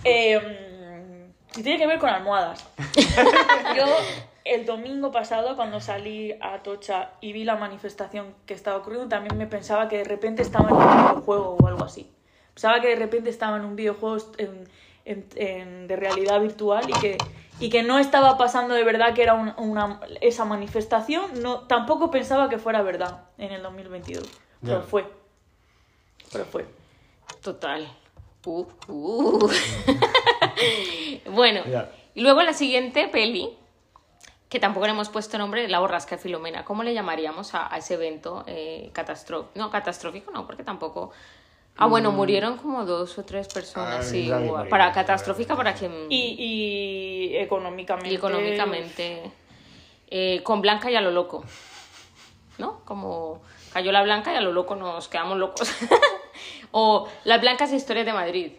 Eh, 0.04 0.73
y 1.56 1.64
tiene 1.64 1.78
que 1.78 1.88
ver 1.88 2.00
con 2.00 2.10
almohadas. 2.10 2.66
yo, 3.76 3.86
el 4.46 4.66
domingo 4.66 5.12
pasado, 5.12 5.56
cuando 5.56 5.80
salí 5.80 6.34
a 6.42 6.62
Tocha 6.64 7.12
y 7.22 7.32
vi 7.34 7.44
la 7.44 7.56
manifestación 7.56 8.34
que 8.46 8.54
estaba 8.54 8.78
ocurriendo, 8.78 9.08
también 9.10 9.38
me 9.38 9.48
pensaba 9.48 9.88
que 9.88 10.00
de 10.00 10.04
repente 10.04 10.42
estaba 10.42 10.70
en 10.70 10.76
un 10.76 10.82
videojuego 11.14 11.58
o 11.60 11.68
algo 11.68 11.84
así. 11.86 12.10
Pensaba 12.54 12.82
que 12.82 12.90
de 12.90 12.96
repente 12.96 13.30
estaba 13.30 13.58
en 13.58 13.66
un 13.66 13.76
videojuego 13.76 14.18
en, 14.38 14.68
en- 15.06 15.26
en- 15.36 15.88
de 15.88 15.96
realidad 15.96 16.40
virtual 16.42 16.90
y 16.90 16.94
que, 16.94 17.18
y 17.60 17.70
que 17.70 17.84
no 17.84 17.98
estaba 18.00 18.38
pasando 18.38 18.74
de 18.76 18.84
verdad 18.84 19.14
que 19.14 19.24
era 19.24 19.34
un- 19.34 19.54
una, 19.58 20.00
esa 20.22 20.46
manifestación, 20.46 21.42
no, 21.42 21.62
tampoco 21.62 22.12
pensaba 22.12 22.50
que 22.50 22.58
fuera 22.60 22.82
verdad 22.82 23.24
en 23.38 23.52
el 23.54 23.62
2022. 23.64 24.24
Pero 24.64 24.82
fue. 24.82 25.06
Pero 26.32 26.46
fue. 26.46 26.66
Total. 27.42 27.88
Uh, 28.46 28.66
uh. 28.88 29.50
bueno, 31.32 31.62
Ya. 31.66 31.90
y 32.16 32.22
luego 32.22 32.42
la 32.44 32.54
siguiente 32.54 33.08
peli, 33.08 33.50
que 34.50 34.60
tampoco 34.60 34.86
le 34.86 34.92
hemos 34.94 35.10
puesto 35.10 35.38
nombre, 35.38 35.68
La 35.68 35.80
borrasca 35.80 36.16
de 36.18 36.22
Filomena. 36.22 36.64
¿Cómo 36.66 36.84
le 36.84 36.94
llamaríamos 36.94 37.56
a, 37.56 37.74
a 37.74 37.78
ese 37.78 37.96
evento 37.96 38.44
eh, 38.48 38.90
catastrófico? 38.94 39.52
No, 39.56 39.70
catastrófico 39.72 40.32
no, 40.32 40.46
porque 40.46 40.64
tampoco... 40.64 41.12
Ah, 41.76 41.88
bueno, 41.88 42.12
murieron 42.12 42.58
como 42.58 42.86
dos 42.86 43.18
o 43.18 43.24
tres 43.26 43.48
personas, 43.48 44.02
Ah, 44.02 44.04
sí. 44.04 44.32
para 44.70 44.92
catastrófica, 44.92 45.56
para 45.56 45.74
quien... 45.74 45.92
Y, 46.08 46.36
y 46.38 47.38
económicamente. 47.38 48.12
y 48.12 48.16
económicamente. 48.16 49.32
eh, 50.08 50.42
con 50.44 50.62
Blanca 50.62 50.92
y 50.92 50.96
a 50.96 51.02
lo 51.02 51.10
loco. 51.10 51.44
¿No? 52.60 52.82
Como 52.86 53.42
cayó 53.74 53.92
la 53.92 54.04
Blanca 54.04 54.32
y 54.32 54.36
a 54.36 54.42
lo 54.42 54.52
loco 54.52 54.76
nos 54.76 55.08
quedamos 55.08 55.40
locos. 55.40 55.68
o 56.72 57.08
Las 57.24 57.42
Blancas 57.42 57.74
Historias 57.74 58.06
de 58.06 58.14
Madrid. 58.14 58.52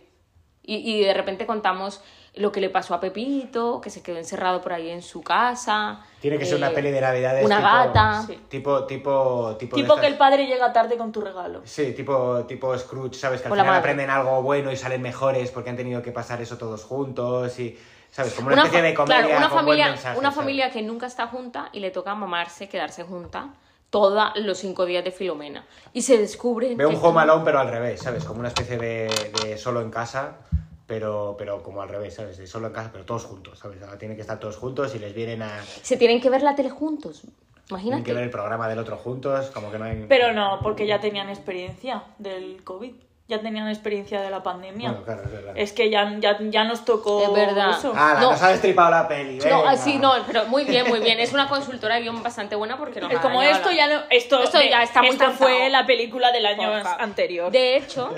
Y, 0.66 0.76
y 0.76 1.04
de 1.04 1.12
repente 1.12 1.46
contamos 1.46 2.00
lo 2.36 2.50
que 2.50 2.60
le 2.60 2.68
pasó 2.70 2.94
a 2.94 3.00
Pepito, 3.00 3.80
que 3.80 3.90
se 3.90 4.02
quedó 4.02 4.16
encerrado 4.16 4.60
por 4.60 4.72
ahí 4.72 4.90
en 4.90 5.02
su 5.02 5.22
casa. 5.22 6.00
Tiene 6.20 6.38
que 6.38 6.46
ser 6.46 6.56
una 6.56 6.70
eh, 6.70 6.74
peli 6.74 6.90
de 6.90 7.00
Navidades. 7.00 7.44
Una 7.44 7.56
tipo- 7.58 7.68
gata. 7.68 8.24
Sí. 8.26 8.40
Tipo, 8.48 8.84
tipo, 8.86 9.56
tipo. 9.58 9.76
Tipo 9.76 9.96
que 9.96 10.06
el 10.06 10.16
padre 10.16 10.46
llega 10.46 10.72
tarde 10.72 10.96
con 10.96 11.12
tu 11.12 11.20
regalo. 11.20 11.60
Sí, 11.64 11.92
tipo, 11.92 12.44
tipo 12.46 12.76
Scrooge, 12.76 13.14
¿sabes? 13.14 13.40
Que 13.40 13.46
al 13.48 13.52
O 13.52 13.56
final 13.56 13.74
aprenden 13.74 14.10
algo 14.10 14.42
bueno 14.42 14.72
y 14.72 14.76
salen 14.76 15.00
mejores 15.02 15.50
porque 15.50 15.70
han 15.70 15.76
tenido 15.76 16.02
que 16.02 16.10
pasar 16.12 16.40
eso 16.40 16.56
todos 16.58 16.82
juntos 16.82 17.56
y, 17.60 17.78
¿sabes? 18.10 18.32
Como 18.34 18.46
una, 18.48 18.54
Una 18.54 18.62
especie 18.64 18.82
de 18.82 18.94
comedia 18.94 19.20
claro, 19.22 19.36
una 19.36 19.46
con 19.48 19.52
buen 19.52 19.64
familia, 19.66 19.88
mensaje, 19.90 20.18
una 20.18 20.30
¿sabes? 20.30 20.36
familia 20.44 20.70
que 20.70 20.82
nunca 20.82 21.06
está 21.06 21.26
junta 21.28 21.68
y 21.72 21.80
le 21.80 21.90
toca 21.90 22.14
mamarse, 22.14 22.68
quedarse 22.68 23.04
junta 23.04 23.50
todos 23.94 24.32
los 24.38 24.58
cinco 24.58 24.86
días 24.86 25.04
de 25.04 25.12
Filomena. 25.12 25.64
Y 25.92 26.02
se 26.02 26.18
descubre... 26.18 26.74
Veo 26.74 26.88
un 26.88 26.98
Home 27.00 27.20
Alone 27.20 27.44
pero 27.44 27.60
al 27.60 27.68
revés, 27.68 28.00
¿sabes? 28.02 28.24
Como 28.24 28.40
una 28.40 28.48
especie 28.48 28.76
de, 28.76 29.08
de 29.44 29.56
solo 29.56 29.82
en 29.82 29.90
casa, 29.90 30.38
pero, 30.84 31.36
pero 31.38 31.62
como 31.62 31.80
al 31.80 31.88
revés, 31.88 32.14
¿sabes? 32.14 32.36
De 32.36 32.48
solo 32.48 32.66
en 32.66 32.72
casa, 32.72 32.90
pero 32.90 33.04
todos 33.04 33.24
juntos, 33.24 33.60
¿sabes? 33.60 33.80
Ahora 33.84 33.96
tienen 33.96 34.16
que 34.16 34.22
estar 34.22 34.40
todos 34.40 34.56
juntos 34.56 34.96
y 34.96 34.98
les 34.98 35.14
vienen 35.14 35.42
a... 35.42 35.62
Se 35.82 35.96
tienen 35.96 36.20
que 36.20 36.28
ver 36.28 36.42
la 36.42 36.56
tele 36.56 36.70
juntos. 36.70 37.20
Tienen 37.20 37.36
Imagínate. 37.70 38.02
que 38.02 38.14
ver 38.14 38.24
el 38.24 38.30
programa 38.30 38.66
del 38.68 38.80
otro 38.80 38.96
juntos, 38.96 39.52
como 39.54 39.70
que 39.70 39.78
no 39.78 39.84
hay... 39.84 40.06
Pero 40.08 40.32
no, 40.32 40.58
porque 40.60 40.88
ya 40.88 40.98
tenían 40.98 41.28
experiencia 41.28 42.02
del 42.18 42.64
COVID. 42.64 42.94
Ya 43.26 43.40
tenían 43.40 43.66
experiencia 43.68 44.20
de 44.20 44.28
la 44.28 44.42
pandemia. 44.42 44.90
Bueno, 44.90 45.04
claro, 45.06 45.22
es 45.24 45.32
verdad. 45.32 45.52
Es 45.56 45.72
que 45.72 45.88
ya, 45.88 46.14
ya, 46.20 46.36
ya 46.40 46.64
nos 46.64 46.84
tocó 46.84 47.22
Es 47.24 47.32
verdad. 47.32 47.70
eso. 47.78 47.94
¡Hala, 47.96 48.20
No. 48.20 48.32
nos 48.32 48.42
ha 48.42 48.48
destripado 48.50 48.90
la 48.90 49.08
peli! 49.08 49.38
No, 49.38 49.44
venga! 49.44 49.70
así 49.70 49.96
no, 49.96 50.12
pero 50.26 50.44
muy 50.44 50.64
bien, 50.64 50.86
muy 50.88 51.00
bien. 51.00 51.18
Es 51.20 51.32
una 51.32 51.48
consultora 51.48 51.94
de 51.94 52.02
guion 52.02 52.22
bastante 52.22 52.54
buena 52.54 52.76
porque 52.76 53.00
ha 53.00 53.20
como 53.22 53.40
esto 53.40 53.70
ya 53.70 53.86
no, 53.86 54.02
esto, 54.10 54.42
Esto 54.42 54.60
ya 54.60 54.82
está 54.82 55.00
muy 55.00 55.08
esta 55.12 55.30
fue 55.30 55.70
la 55.70 55.86
película 55.86 56.32
del 56.32 56.44
año 56.44 56.70
anterior. 56.98 57.50
De 57.50 57.76
hecho, 57.78 58.12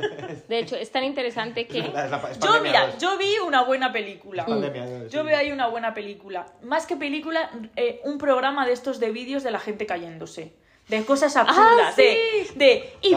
de 0.48 0.58
hecho, 0.58 0.74
es 0.74 0.90
tan 0.90 1.04
interesante 1.04 1.68
que... 1.68 1.82
La- 1.82 2.08
la- 2.08 2.20
es 2.28 2.40
Yo, 2.40 2.60
mira, 2.60 2.86
dos. 2.88 2.98
yo 2.98 3.16
vi 3.16 3.38
una 3.46 3.62
buena 3.62 3.92
película. 3.92 4.44
Pandemia 4.44 5.06
Yo 5.08 5.20
sí. 5.20 5.26
veo 5.28 5.38
ahí 5.38 5.52
una 5.52 5.68
buena 5.68 5.94
película. 5.94 6.46
Más 6.62 6.84
que 6.86 6.96
película, 6.96 7.48
eh, 7.76 8.00
un 8.02 8.18
programa 8.18 8.66
de 8.66 8.72
estos 8.72 8.98
de 8.98 9.10
vídeos 9.10 9.44
de 9.44 9.52
la 9.52 9.60
gente 9.60 9.86
cayéndose. 9.86 10.52
De 10.88 11.04
cosas 11.04 11.34
absurdas. 11.36 11.88
Ah, 11.88 11.92
sí. 11.96 12.02
De, 12.02 12.48
de, 12.54 12.94
y, 13.02 13.08
y, 13.08 13.12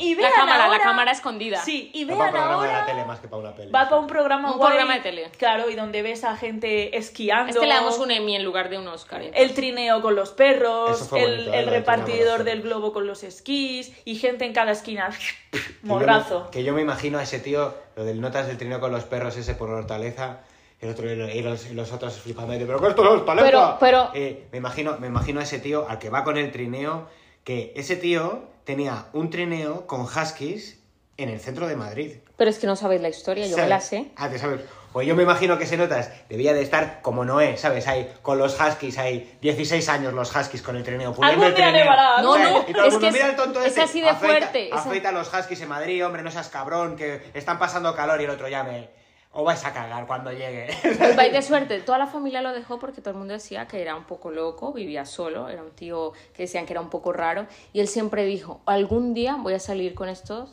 y 0.00 0.14
La 0.16 0.20
vean 0.22 0.32
cámara, 0.34 0.66
la 0.68 0.80
cámara 0.80 1.12
escondida. 1.12 1.58
Sí, 1.62 1.90
y 1.94 2.04
Va 2.04 2.18
para 2.18 2.32
vean 2.32 2.34
un 2.34 2.40
programa 2.42 2.62
de 2.66 2.68
la 2.72 2.74
ahora... 2.80 2.86
tele 2.92 3.04
más 3.04 3.20
que 3.20 3.28
para 3.28 3.40
una 3.42 3.54
peli. 3.54 3.70
Va 3.70 3.84
para 3.88 4.00
un 4.00 4.06
programa 4.08 4.50
Un 4.50 4.58
guay, 4.58 4.68
programa 4.70 4.94
de 4.94 5.00
tele. 5.00 5.30
Claro, 5.38 5.70
y 5.70 5.76
donde 5.76 6.02
ves 6.02 6.24
a 6.24 6.36
gente 6.36 6.96
esquiando. 6.96 7.50
Es 7.52 7.58
que 7.58 7.66
le 7.66 7.74
damos 7.74 8.00
un 8.00 8.10
Emmy 8.10 8.34
en 8.34 8.42
lugar 8.44 8.68
de 8.68 8.78
un 8.78 8.88
Oscar. 8.88 9.22
El 9.32 9.54
trineo 9.54 10.02
con 10.02 10.16
los 10.16 10.30
perros, 10.32 11.12
el, 11.12 11.48
¿eh? 11.54 11.60
el 11.60 11.66
repartidor 11.68 12.42
del 12.42 12.62
globo 12.62 12.92
con 12.92 13.06
los 13.06 13.22
esquís 13.22 13.92
y 14.04 14.16
gente 14.16 14.44
en 14.44 14.52
cada 14.52 14.72
esquina. 14.72 15.10
Que 15.10 15.58
yo 15.58 15.60
me- 15.82 15.88
Morrazo. 15.88 16.50
Que 16.50 16.64
yo 16.64 16.72
me 16.74 16.82
imagino 16.82 17.18
a 17.18 17.22
ese 17.22 17.38
tío, 17.38 17.74
lo 17.94 18.04
del 18.04 18.20
notas 18.20 18.48
del 18.48 18.58
trineo 18.58 18.80
con 18.80 18.90
los 18.90 19.04
perros 19.04 19.36
ese 19.36 19.54
por 19.54 19.70
Hortaleza, 19.70 20.40
el 20.80 20.90
otro 20.90 21.10
y 21.10 21.40
los, 21.42 21.66
y 21.66 21.74
los 21.74 21.92
otros 21.92 22.18
flipando, 22.20 22.52
pero 22.66 22.80
¿qué 22.80 22.88
esto 22.88 23.02
es 23.04 23.08
Hortaleza? 23.10 23.46
Pero- 23.46 23.76
pero- 23.80 24.10
Eh, 24.14 24.46
me, 24.52 24.58
imagino, 24.58 24.96
me 24.98 25.06
imagino 25.06 25.40
a 25.40 25.42
ese 25.44 25.58
tío, 25.58 25.88
al 25.88 25.98
que 25.98 26.10
va 26.10 26.24
con 26.24 26.36
el 26.36 26.50
trineo, 26.52 27.08
que 27.44 27.72
ese 27.76 27.96
tío 27.96 28.44
tenía 28.64 29.06
un 29.12 29.30
trineo 29.30 29.86
con 29.86 30.02
huskies 30.02 30.78
en 31.16 31.28
el 31.28 31.40
centro 31.40 31.66
de 31.68 31.76
Madrid. 31.76 32.16
Pero 32.36 32.50
es 32.50 32.58
que 32.58 32.66
no 32.66 32.76
sabéis 32.76 33.00
la 33.00 33.08
historia, 33.08 33.44
yo 33.46 33.50
me 33.56 33.62
¿Sabes? 33.62 33.68
la 33.70 33.80
sé. 33.80 34.06
Ah, 34.16 34.28
te 34.28 34.38
sabes. 34.38 34.60
Pues 34.92 35.08
yo 35.08 35.16
me 35.16 35.24
imagino 35.24 35.58
que 35.58 35.64
ese 35.64 35.76
notas 35.76 36.10
debía 36.28 36.52
de 36.54 36.62
estar 36.62 37.00
como 37.02 37.24
Noé, 37.24 37.56
¿sabes? 37.56 37.88
Ahí 37.88 38.12
con 38.22 38.38
los 38.38 38.58
huskies, 38.60 38.96
hay 38.98 39.36
16 39.40 39.88
años 39.88 40.12
los 40.12 40.34
huskies 40.34 40.62
con 40.62 40.76
el 40.76 40.84
trineo. 40.84 41.14
Algún 41.20 41.44
el 41.44 41.54
trineo. 41.54 41.84
No, 42.22 42.34
¿sabes? 42.34 42.50
no, 42.52 42.64
y 42.68 42.72
todo 42.72 42.82
el 42.82 42.88
es 42.88 42.92
mundo, 42.94 43.00
que 43.00 43.06
es- 43.08 43.12
mira 43.12 43.26
el 43.30 43.36
tonto 43.36 43.60
es 43.60 43.66
este, 43.68 43.80
así 43.82 44.00
de 44.00 44.08
afeita- 44.08 44.18
fuerte, 44.48 44.70
Afeita 44.72 45.08
a 45.08 45.12
los 45.12 45.32
huskies 45.34 45.60
en 45.62 45.68
Madrid, 45.68 46.04
hombre, 46.06 46.22
no 46.22 46.30
seas 46.30 46.48
cabrón, 46.48 46.94
que 46.96 47.22
están 47.34 47.58
pasando 47.58 47.94
calor 47.96 48.20
y 48.20 48.24
el 48.24 48.30
otro 48.30 48.48
llame. 48.48 48.88
O 49.36 49.42
vais 49.44 49.64
a 49.64 49.72
cagar 49.72 50.06
cuando 50.06 50.30
llegue. 50.32 50.68
Pues 50.82 51.16
vais 51.16 51.32
de 51.32 51.42
suerte. 51.42 51.80
Toda 51.80 51.98
la 51.98 52.06
familia 52.06 52.40
lo 52.40 52.52
dejó 52.52 52.78
porque 52.78 53.00
todo 53.00 53.10
el 53.10 53.16
mundo 53.18 53.34
decía 53.34 53.66
que 53.66 53.82
era 53.82 53.96
un 53.96 54.04
poco 54.04 54.30
loco, 54.30 54.72
vivía 54.72 55.04
solo, 55.04 55.48
era 55.48 55.62
un 55.62 55.72
tío 55.72 56.12
que 56.32 56.44
decían 56.44 56.66
que 56.66 56.72
era 56.72 56.80
un 56.80 56.88
poco 56.88 57.12
raro. 57.12 57.46
Y 57.72 57.80
él 57.80 57.88
siempre 57.88 58.24
dijo, 58.24 58.60
algún 58.64 59.12
día 59.12 59.36
voy 59.40 59.54
a 59.54 59.58
salir 59.58 59.94
con 59.94 60.08
estos 60.08 60.50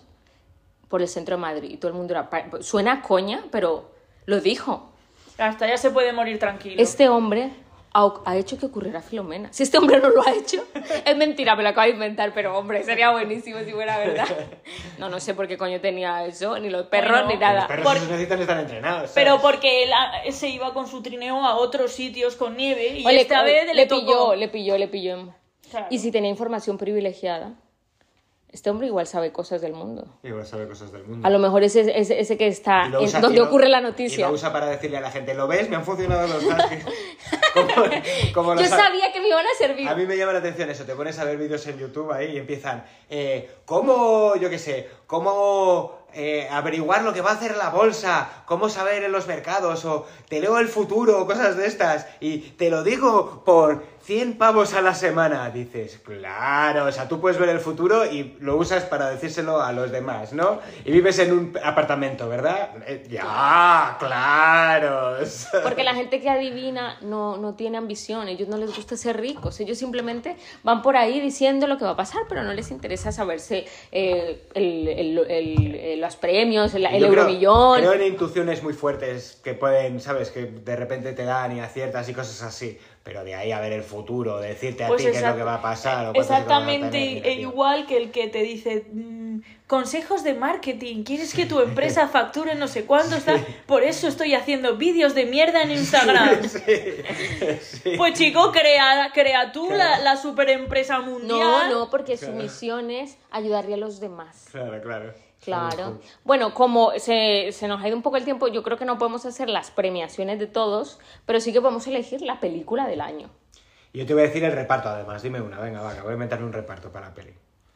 por 0.90 1.02
el 1.02 1.08
centro 1.08 1.36
de 1.36 1.42
Madrid. 1.42 1.70
Y 1.72 1.78
todo 1.78 1.92
el 1.92 1.98
mundo 1.98 2.14
era, 2.14 2.30
"Pa- 2.30 2.62
suena 2.62 2.94
a 2.94 3.02
coña, 3.02 3.44
pero 3.52 3.92
lo 4.26 4.42
dijo. 4.42 4.90
Hasta 5.38 5.68
ya 5.68 5.78
se 5.78 5.92
puede 5.92 6.12
morir 6.12 6.40
tranquilo. 6.40 6.82
Este 6.82 7.08
hombre 7.08 7.52
ha, 7.94 8.38
hecho 8.38 8.58
que 8.58 8.66
ocurriera 8.66 9.02
Filomena. 9.02 9.52
Si 9.52 9.64
este 9.64 9.78
hombre 9.78 10.00
no 10.00 10.10
lo 10.10 10.26
ha 10.26 10.32
hecho, 10.32 10.64
es 11.06 11.18
mentira, 11.18 11.56
me 11.56 11.64
lo 11.64 11.70
acabo 11.70 11.88
de 11.88 11.94
inventar, 11.94 12.34
pero 12.34 12.58
hombre, 12.58 12.84
sería 12.84 13.12
buenísimo 13.12 13.60
si 13.66 13.72
fuera 13.72 13.98
verdad. 13.98 14.28
No, 14.98 15.10
no 15.10 15.20
sé 15.20 15.34
por 15.34 15.48
qué 15.48 15.58
coño 15.58 15.82
tenía 15.82 16.26
eso, 16.26 16.58
ni 16.60 16.70
los 16.70 16.88
perros, 16.88 17.12
Bueno, 17.12 17.28
ni 17.28 17.38
nada. 17.38 17.60
Los 17.62 17.68
perros 17.68 17.86
Por- 17.86 18.02
necesitan 18.02 18.40
estar 18.42 18.60
entrenados. 18.60 18.98
¿sabes? 19.10 19.12
Pero 19.16 19.42
porque 19.42 19.84
él 19.84 19.92
ah, 19.94 20.22
se 20.32 20.50
iba 20.50 20.74
con 20.74 20.88
su 20.88 21.02
trineo 21.02 21.46
a 21.46 21.56
otros 21.56 21.92
sitios 21.92 22.36
con 22.36 22.56
nieve 22.56 23.00
y 23.00 23.08
esta 23.16 23.44
vez 23.44 23.68
le, 23.68 23.74
le 23.74 23.88
tocó- 23.88 24.06
pilló, 24.06 24.36
le 24.36 24.48
pilló, 24.48 24.78
le 24.78 24.88
pilló. 24.88 25.34
Claro. 25.70 25.88
Y 25.90 26.00
si 26.00 26.12
tenía 26.12 26.30
información 26.30 26.78
privilegiada, 26.78 27.54
este 28.52 28.70
hombre 28.70 28.88
igual 28.88 29.08
sabe 29.08 29.32
cosas 29.32 29.62
del 29.62 29.74
mundo. 29.74 30.06
Igual 30.24 30.46
sabe 30.46 30.68
cosas 30.68 30.92
del 30.92 31.04
mundo. 31.06 31.26
A 31.26 31.30
lo 31.30 31.40
mejor 31.40 31.64
ese, 31.64 31.98
ese, 32.00 32.20
ese 32.20 32.38
que 32.38 32.48
está 32.48 32.84
Y 32.84 32.88
en 32.96 32.96
usa- 32.98 33.20
donde 33.22 33.38
y 33.38 33.40
lo- 33.40 33.48
ocurre 33.48 33.70
la 33.70 33.80
Y 33.80 33.84
noticia. 33.84 34.28
lo 34.28 34.34
usa 34.34 34.52
para 34.52 34.68
decirle 34.68 34.98
a 34.98 35.02
la 35.02 35.12
gente, 35.12 35.34
¿lo 35.34 35.48
ves? 35.48 35.70
Me 35.70 35.76
han 35.78 35.86
funcionado 35.86 36.28
los 36.28 36.44
como, 37.54 37.84
como 38.34 38.56
Yo 38.62 38.68
sabía 38.68 39.12
que 39.12 39.20
me 39.22 39.28
iban 39.30 39.46
a 39.46 39.58
servir. 39.58 39.88
A 39.88 39.96
mí 39.96 40.06
me 40.06 40.18
llama 40.18 40.34
la 40.34 40.40
atención 40.40 40.70
eso, 40.70 40.84
te 40.86 40.96
pones 40.96 41.18
a 41.20 41.24
ver 41.24 41.38
vídeos 41.38 41.66
en 41.68 41.78
YouTube 41.78 42.12
ahí 42.12 42.32
y 42.34 42.38
empiezan, 42.38 42.86
eh, 43.10 43.50
¿cómo, 43.66 44.36
yo 44.36 44.50
qué 44.50 44.60
sé, 44.60 44.90
cómo 45.08 46.00
eh, 46.14 46.48
averiguar 46.52 47.04
lo 47.04 47.14
que 47.14 47.22
va 47.22 47.32
a 47.32 47.34
hacer 47.36 47.56
la 47.56 47.70
bolsa, 47.70 48.44
cómo 48.46 48.68
saber 48.70 49.04
en 49.04 49.12
los 49.14 49.28
mercados, 49.28 49.86
o 49.86 50.06
te 50.28 50.42
leo 50.42 50.58
el 50.60 50.68
futuro, 50.68 51.22
o 51.22 51.26
cosas 51.26 51.56
de 51.56 51.66
estas, 51.68 52.06
y 52.20 52.40
te 52.40 52.70
lo 52.70 52.84
digo 52.84 53.44
por 53.46 53.84
100 54.04 54.38
pavos 54.38 54.74
a 54.74 54.82
la 54.82 54.94
semana? 54.96 55.50
Dices, 55.52 56.00
claro, 56.04 56.86
o 56.86 56.92
sea, 56.92 57.08
tú 57.08 57.20
puedes 57.22 57.38
ver 57.38 57.50
el 57.50 57.60
futuro 57.60 58.06
y 58.06 58.36
lo 58.40 58.58
usas 58.58 58.84
para 58.84 59.10
decírselo 59.10 59.62
a 59.62 59.72
los 59.74 59.92
demás, 59.92 60.34
¿no? 60.34 60.60
Y 60.86 60.92
vives 60.92 61.20
en 61.20 61.32
un 61.34 61.58
apartamento, 61.64 62.28
¿verdad? 62.28 62.70
Eh, 62.88 63.06
ya, 63.10 63.96
claro. 64.00 65.18
Porque 65.64 65.84
la 65.84 65.94
gente 65.94 66.20
que 66.20 66.30
adivina 66.30 66.98
no, 67.02 67.38
no 67.38 67.54
tiene 67.56 67.78
ambición, 67.78 68.28
ellos 68.28 68.48
no 68.48 68.58
les 68.58 68.76
gusta 68.76 68.98
ser 68.98 69.20
ricos, 69.20 69.60
ellos 69.60 69.78
simplemente 69.78 70.36
van 70.64 70.82
por 70.82 70.98
ahí 70.98 71.20
diciendo 71.20 71.68
lo 71.68 71.78
que 71.78 71.86
va 71.86 71.92
a 71.92 71.96
pasar, 71.96 72.24
pero 72.28 72.44
no 72.44 72.54
les 72.54 72.72
interesa 72.72 73.12
saberse 73.12 73.66
eh, 73.92 74.48
el- 74.54 74.88
el- 74.88 75.18
el- 75.30 75.76
eh, 75.76 75.96
los 75.98 76.16
premios, 76.16 76.74
el, 76.74 76.84
Yo 76.84 76.90
creo- 76.90 77.06
euromillón. 77.08 77.80
Creo, 77.80 77.94
en 77.94 78.04
intuiciones 78.04 78.64
muy 78.64 78.74
fuertes 78.74 79.40
que 79.44 79.54
pueden, 79.54 80.00
¿sabes? 80.00 80.32
Que 80.32 80.46
de 80.46 80.76
repente 80.76 81.14
te 81.14 81.24
dan 81.24 81.56
y 81.56 81.60
aciertas 81.60 82.10
y 82.10 82.14
cosas 82.14 82.42
así. 82.44 82.78
Pero 83.04 83.24
de 83.24 83.34
ahí 83.34 83.52
a 83.52 83.60
ver 83.60 83.74
el 83.74 83.82
futuro, 83.84 84.40
de 84.40 84.50
decirte 84.50 84.84
a 84.84 84.88
Pues 84.88 85.04
ti 85.04 85.10
qué 85.12 85.18
es 85.18 85.24
lo 85.24 85.36
que 85.36 85.42
va 85.44 85.56
a 85.56 85.62
pasar. 85.62 86.08
o 86.08 86.12
Exactamente 86.14 86.92
tener, 86.92 87.14
mira, 87.16 87.28
e 87.30 87.34
igual 87.34 87.88
que 87.88 87.98
el 87.98 88.12
que 88.12 88.28
te 88.28 88.44
dice 88.44 88.86
mm, 88.94 89.40
consejos 89.66 90.24
de 90.24 90.36
marketing, 90.36 91.02
quieres 91.04 91.34
que 91.34 91.48
tu 91.48 91.60
empresa 91.62 92.08
facture 92.08 92.54
no 92.54 92.68
sé 92.68 92.86
cuánto 92.86 93.16
está, 93.16 93.40
por 93.66 93.82
eso 93.84 94.08
estoy 94.08 94.36
haciendo 94.36 94.76
vídeos 94.78 95.16
de 95.16 95.26
mierda 95.26 95.64
en 95.64 95.72
Instagram. 95.72 96.42
Sí. 97.62 97.94
Pues 97.98 98.14
chico, 98.14 98.52
crea, 98.52 99.10
crea 99.14 99.52
tú 99.52 99.70
la, 99.72 100.00
la 100.00 100.16
superempresa 100.18 101.00
No, 101.00 101.06
mundial. 101.12 101.70
no, 101.72 101.90
porque 101.90 102.18
su 102.18 102.32
misión 102.32 102.92
es 102.92 103.18
ayudarle 103.32 103.74
a 103.74 103.78
los 103.78 104.00
demás. 104.00 104.46
Claro, 104.52 104.80
claro. 104.82 105.14
Claro. 105.42 106.00
Bueno, 106.24 106.54
como 106.54 106.92
se, 106.98 107.52
se 107.52 107.68
nos 107.68 107.82
ha 107.82 107.88
ido 107.88 107.98
un 107.98 108.04
poco 108.04 108.18
el 108.18 108.24
tiempo, 108.24 108.48
yo 108.48 108.62
creo 108.62 108.78
que 108.78 108.86
no 108.86 108.98
podemos 108.98 109.26
hacer 109.26 109.50
las 109.50 109.72
premiaciones 109.72 110.38
de 110.40 110.48
todos, 110.48 111.00
pero 111.26 111.40
sí 111.40 111.52
que 111.52 111.62
podemos 111.62 111.88
elegir 111.88 112.22
la 112.22 112.40
película 112.40 112.88
del 112.88 113.02
año. 113.02 113.30
Y 113.92 114.00
Yo 114.00 114.06
te 114.06 114.14
voy 114.14 114.24
a 114.24 114.28
decir 114.28 114.44
el 114.44 114.52
reparto 114.52 114.90
además. 114.90 115.24
Dime 115.24 115.42
una, 115.42 115.60
venga, 115.60 115.82
va, 115.82 115.94
voy 116.02 116.12
a 116.12 116.14
inventarme 116.14 116.46
un 116.46 116.54
reparto 116.54 116.92
para 116.92 117.08
la 117.08 117.14
peli. 117.14 117.32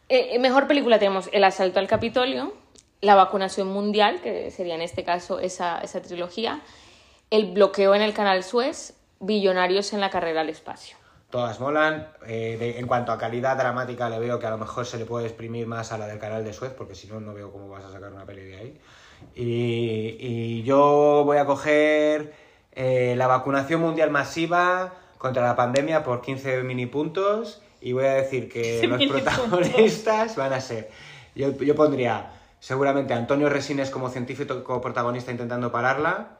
Eh, 0.07 0.29
eh, 0.35 0.39
mejor 0.39 0.67
película 0.67 0.99
tenemos 0.99 1.29
El 1.31 1.43
asalto 1.43 1.79
al 1.79 1.87
Capitolio, 1.87 2.53
la 3.01 3.15
vacunación 3.15 3.67
mundial, 3.67 4.21
que 4.21 4.51
sería 4.51 4.75
en 4.75 4.81
este 4.81 5.03
caso 5.03 5.39
esa, 5.39 5.79
esa 5.79 6.01
trilogía, 6.01 6.61
el 7.31 7.51
bloqueo 7.51 7.95
en 7.95 8.03
el 8.03 8.13
canal 8.13 8.43
Suez, 8.43 8.93
billonarios 9.19 9.91
en 9.93 10.01
la 10.01 10.11
carrera 10.11 10.41
al 10.41 10.49
espacio. 10.49 10.97
Todas 11.35 11.59
molan. 11.59 12.07
Eh, 12.27 12.55
de- 12.57 12.79
en 12.79 12.87
cuanto 12.87 13.11
a 13.11 13.17
calidad 13.17 13.57
dramática, 13.57 14.07
le 14.07 14.19
veo 14.19 14.39
que 14.39 14.47
a 14.47 14.51
lo 14.51 14.57
mejor 14.57 14.85
se 14.85 14.97
le 14.97 15.03
puede 15.03 15.25
exprimir 15.25 15.67
más 15.67 15.91
a 15.91 15.97
la 15.97 16.07
del 16.07 16.17
canal 16.17 16.45
de 16.45 16.53
Suez, 16.53 16.71
porque 16.71 16.95
si 16.95 17.07
no, 17.07 17.19
no 17.19 17.33
veo 17.33 17.51
cómo 17.51 17.67
vas 17.67 17.83
a 17.83 17.91
sacar 17.91 18.13
una 18.13 18.23
peli 18.25 18.45
de 18.45 18.55
ahí. 18.55 18.79
Y, 19.35 20.15
y 20.17 20.63
yo 20.63 21.23
voy 21.25 21.35
a 21.35 21.45
coger 21.45 22.33
eh, 22.71 23.15
la 23.17 23.27
vacunación 23.27 23.81
mundial 23.81 24.11
masiva 24.11 24.93
contra 25.17 25.43
la 25.43 25.57
pandemia 25.57 26.05
por 26.05 26.21
15 26.21 26.63
mini 26.63 26.85
puntos 26.85 27.61
y 27.81 27.91
voy 27.91 28.05
a 28.05 28.13
decir 28.13 28.47
que 28.47 28.79
15 28.79 28.87
los 28.87 29.05
protagonistas 29.05 30.37
van 30.37 30.53
a 30.53 30.61
ser. 30.61 30.89
Yo, 31.35 31.51
yo 31.57 31.75
pondría 31.75 32.31
seguramente 32.61 33.13
a 33.13 33.17
Antonio 33.17 33.49
Resines 33.49 33.89
como 33.89 34.07
científico 34.09 34.79
protagonista 34.79 35.31
intentando 35.31 35.69
pararla. 35.69 36.37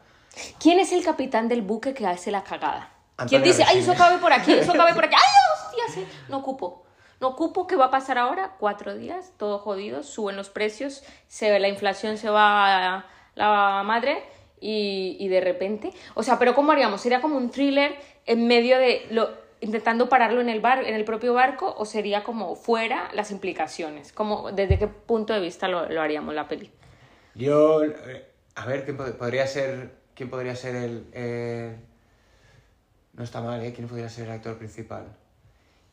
¿Quién 0.58 0.80
es 0.80 0.94
el 0.94 1.04
capitán 1.04 1.50
del 1.50 1.64
buque 1.64 1.94
que 1.94 2.08
hace 2.08 2.32
la 2.32 2.46
cagada? 2.46 2.95
Antonio 3.18 3.44
¿Quién 3.44 3.44
dice, 3.44 3.64
ay, 3.68 3.80
eso 3.80 3.94
cabe 3.96 4.18
por 4.20 4.34
aquí, 4.34 4.52
eso 4.54 4.74
cabe 4.74 4.94
por 4.94 5.06
aquí? 5.06 5.16
¡Ay, 5.16 5.64
hostia! 5.66 5.84
sí! 5.94 6.08
No 6.30 6.38
ocupo. 6.38 6.84
No 7.22 7.30
ocupo. 7.30 7.66
¿Qué 7.68 7.76
va 7.76 7.86
a 7.86 7.92
pasar 7.92 8.18
ahora? 8.18 8.56
Cuatro 8.60 8.96
días, 8.96 9.32
todo 9.38 9.60
jodido, 9.60 10.04
suben 10.04 10.36
los 10.36 10.50
precios, 10.50 11.04
se, 11.28 11.58
la 11.60 11.68
inflación 11.70 12.18
se 12.18 12.30
va 12.30 12.96
a 12.98 13.06
la 13.36 13.84
madre 13.84 14.22
y, 14.60 15.16
y 15.20 15.28
de 15.30 15.40
repente... 15.42 15.94
O 16.14 16.24
sea, 16.24 16.38
¿pero 16.40 16.54
cómo 16.56 16.72
haríamos? 16.74 17.02
¿Sería 17.02 17.22
como 17.22 17.38
un 17.38 17.52
thriller 17.52 17.96
en 18.26 18.48
medio 18.48 18.78
de... 18.80 19.06
lo 19.12 19.46
intentando 19.62 20.10
pararlo 20.10 20.42
en 20.42 20.50
el 20.50 20.60
bar, 20.60 20.84
en 20.84 20.94
el 20.94 21.06
propio 21.06 21.34
barco 21.34 21.74
o 21.78 21.86
sería 21.86 22.24
como 22.24 22.56
fuera 22.56 23.10
las 23.14 23.32
implicaciones? 23.32 24.12
Como, 24.12 24.52
¿Desde 24.52 24.78
qué 24.78 24.88
punto 24.88 25.34
de 25.34 25.40
vista 25.40 25.68
lo, 25.70 25.88
lo 25.90 26.02
haríamos 26.02 26.36
la 26.36 26.48
peli? 26.48 26.70
Yo, 27.34 27.84
eh, 27.84 28.30
a 28.56 28.66
ver, 28.66 28.84
¿quién 28.86 28.98
pod- 28.98 29.16
podría 29.16 29.48
ser, 29.48 29.92
quién 30.14 30.30
podría 30.30 30.56
ser 30.56 30.76
el, 30.76 31.08
eh, 31.14 31.78
no 33.16 33.24
está 33.24 33.42
mal, 33.42 33.62
¿eh? 33.64 33.74
¿Quién 33.74 33.88
podría 33.88 34.10
ser 34.10 34.26
el 34.26 34.32
actor 34.34 34.58
principal? 34.58 35.06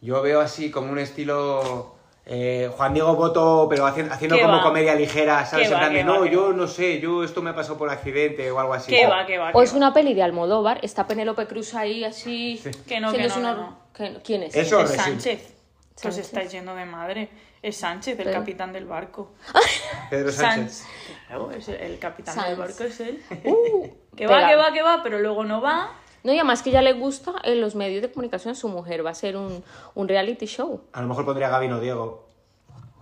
Yo 0.01 0.21
veo 0.23 0.41
así 0.41 0.71
como 0.71 0.91
un 0.91 0.99
estilo 0.99 1.95
eh, 2.27 2.71
Juan 2.77 2.93
Diego 2.95 3.15
Boto, 3.15 3.67
pero 3.71 3.87
haciendo, 3.87 4.13
haciendo 4.15 4.37
¿Qué 4.37 4.43
como 4.43 4.57
va? 4.57 4.63
comedia 4.63 4.95
ligera, 4.95 5.45
¿sabes? 5.47 5.69
¿Qué 5.69 5.75
En 5.75 5.77
va, 5.77 5.81
plan 5.87 5.93
de, 5.95 6.05
va, 6.05 6.19
no, 6.19 6.23
qué 6.25 6.31
yo 6.31 6.49
va? 6.49 6.53
no 6.55 6.67
sé, 6.67 7.01
yo 7.01 7.23
esto 7.25 7.41
me 7.43 7.51
ha 7.51 7.55
pasado 7.55 7.79
por 7.79 7.89
accidente 7.91 8.51
o 8.51 8.59
algo 8.59 8.75
así. 8.75 8.91
¿Qué 8.91 9.07
va, 9.07 9.25
qué 9.27 9.39
va? 9.39 9.51
O 9.51 9.59
qué 9.59 9.65
es 9.65 9.73
va? 9.73 9.77
una 9.77 9.93
peli 9.95 10.15
de 10.15 10.23
Almodóvar, 10.23 10.81
está 10.83 11.07
Penélope 11.07 11.47
Cruz 11.47 11.75
ahí 11.75 12.05
así... 12.05 12.61
Que 12.87 13.01
no, 13.01 13.13
que 13.13 13.27
no, 13.29 13.37
una- 13.37 13.55
no. 13.55 13.79
¿Quién 14.25 14.43
es? 14.45 14.55
Eso- 14.57 14.81
Es 14.81 14.91
Resines. 14.91 15.05
Sánchez. 15.05 15.55
Pues 16.03 16.15
Sánchez. 16.15 16.25
estáis 16.27 16.51
yendo 16.53 16.75
de 16.75 16.85
madre. 16.87 17.29
Es 17.63 17.77
Sánchez, 17.77 18.19
el 18.19 18.33
capitán 18.33 18.73
del 18.73 18.87
barco. 18.87 19.35
Pedro 20.11 20.33
Sánchez. 20.33 20.85
Sánchez. 21.29 21.59
Es 21.59 21.69
el, 21.69 21.99
capitán 22.01 22.35
Sánchez. 22.35 22.51
del 22.51 22.59
barco 22.59 22.85
es 22.85 23.01
él. 23.01 23.23
Uh, 23.45 23.87
Que 24.17 24.27
va, 24.27 24.49
que 24.49 24.57
va, 24.57 24.73
que 24.73 24.83
va, 24.83 25.01
pero 25.05 25.21
luego 25.21 25.45
no 25.45 25.61
va. 25.61 25.93
No, 26.25 26.33
y 26.33 26.37
además 26.39 26.63
que 26.63 26.71
ya 26.71 26.83
le 26.83 26.93
gusta 26.93 27.33
en 27.43 27.61
los 27.61 27.75
medios 27.75 28.03
de 28.03 28.11
comunicación, 28.13 28.55
su 28.55 28.69
mujer 28.69 29.05
va 29.05 29.11
a 29.11 29.15
ser 29.15 29.37
un, 29.37 29.65
un 29.95 30.09
reality 30.09 30.47
show. 30.47 30.83
A 30.93 31.03
lo 31.03 31.09
mejor 31.09 31.25
pondría 31.25 31.49
a 31.49 31.51
Gabino 31.51 31.81
Diego. 31.81 32.29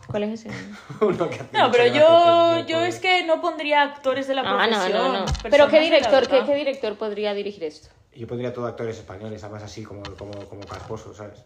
¿Cuál 0.06 0.24
es 0.24 0.44
ese? 0.44 0.50
Uno 1.00 1.28
que 1.28 1.36
hace 1.36 1.48
No, 1.56 1.70
pero 1.70 1.86
yo, 1.86 2.66
yo 2.66 2.80
es 2.80 2.98
que 2.98 3.24
no 3.24 3.40
pondría 3.40 3.82
actores 3.82 4.26
de 4.26 4.34
la 4.34 4.42
Ah, 4.42 4.66
no, 4.66 4.76
profesión. 4.76 5.12
no, 5.12 5.18
no. 5.20 5.24
Pero 5.50 5.68
¿qué 5.68 5.80
director, 5.80 6.26
qué, 6.28 6.44
qué 6.44 6.54
director 6.54 6.96
podría 6.96 7.34
dirigir 7.34 7.64
esto? 7.64 7.90
Yo 8.14 8.26
pondría 8.26 8.52
todo 8.52 8.66
actores 8.66 8.96
españoles, 8.98 9.44
además 9.44 9.62
así 9.62 9.84
como, 9.84 10.02
como, 10.18 10.32
como 10.46 10.62
casposos, 10.66 11.16
¿sabes? 11.18 11.44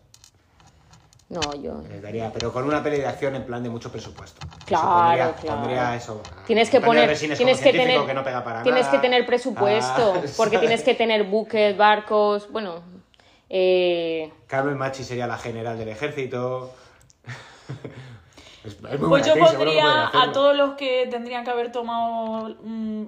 No, 1.30 1.54
yo... 1.54 1.82
Les 1.88 2.02
daría, 2.02 2.30
pero 2.32 2.52
con 2.52 2.64
una 2.64 2.82
peli 2.82 2.98
de 2.98 3.06
acción 3.06 3.34
en 3.34 3.44
plan 3.44 3.62
de 3.62 3.70
mucho 3.70 3.90
presupuesto. 3.90 4.40
Claro, 4.66 4.88
pondría, 4.88 5.32
claro. 5.34 5.56
Pondría 5.60 5.96
eso. 5.96 6.20
a 6.22 6.46
Tienes 6.46 6.70
que 6.70 6.80
poner, 6.80 7.16
tienes 7.18 7.60
que 7.60 7.72
tener, 7.72 8.04
que 8.06 8.14
no 8.14 8.22
pega 8.22 8.44
para 8.44 8.62
tienes 8.62 8.82
nada. 8.86 8.92
que 8.92 8.98
tener 8.98 9.26
presupuesto, 9.26 10.14
Ah, 10.16 10.22
porque 10.36 10.58
tienes 10.58 10.82
que 10.82 10.94
tener 10.94 11.24
buques, 11.24 11.76
barcos, 11.76 12.50
bueno, 12.52 12.82
eh, 13.48 14.30
Carmen 14.46 14.76
Machi 14.76 15.02
sería 15.02 15.26
la 15.26 15.38
general 15.38 15.78
del 15.78 15.88
ejército. 15.88 16.72
Es- 18.64 18.72
es 18.82 18.98
muy 19.00 19.08
Pues 19.10 19.26
yo 19.26 19.34
pondría 19.36 20.08
a 20.08 20.32
todos 20.32 20.56
los 20.56 20.74
que 20.76 21.06
tendrían 21.10 21.44
que 21.44 21.50
haber 21.50 21.70
tomado. 21.70 22.56
mm, 22.62 23.02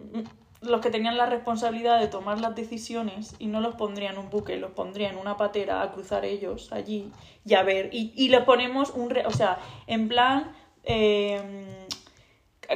los 0.67 0.81
que 0.81 0.91
tenían 0.91 1.17
la 1.17 1.27
responsabilidad 1.27 2.01
de 2.01 2.09
tomar 2.09 2.41
las 2.41 2.55
decisiones 2.55 3.35
y 3.39 3.47
no 3.47 3.61
los 3.61 3.75
pondría 3.77 4.11
en 4.11 4.19
un 4.19 4.31
buque, 4.31 4.57
los 4.57 4.73
pondría 4.73 5.09
en 5.11 5.17
una 5.19 5.37
patera 5.37 5.83
a 5.83 5.93
cruzar 5.93 6.25
ellos 6.25 6.73
allí 6.73 7.11
y 7.45 7.55
a 7.55 7.62
ver. 7.62 7.89
Y, 7.93 8.12
y 8.17 8.29
le 8.29 8.41
ponemos 8.43 8.91
un. 8.91 9.11
re- 9.11 9.27
o 9.27 9.31
sea, 9.33 9.59
en 9.87 10.09
plan. 10.09 10.53
eh, 10.85 11.86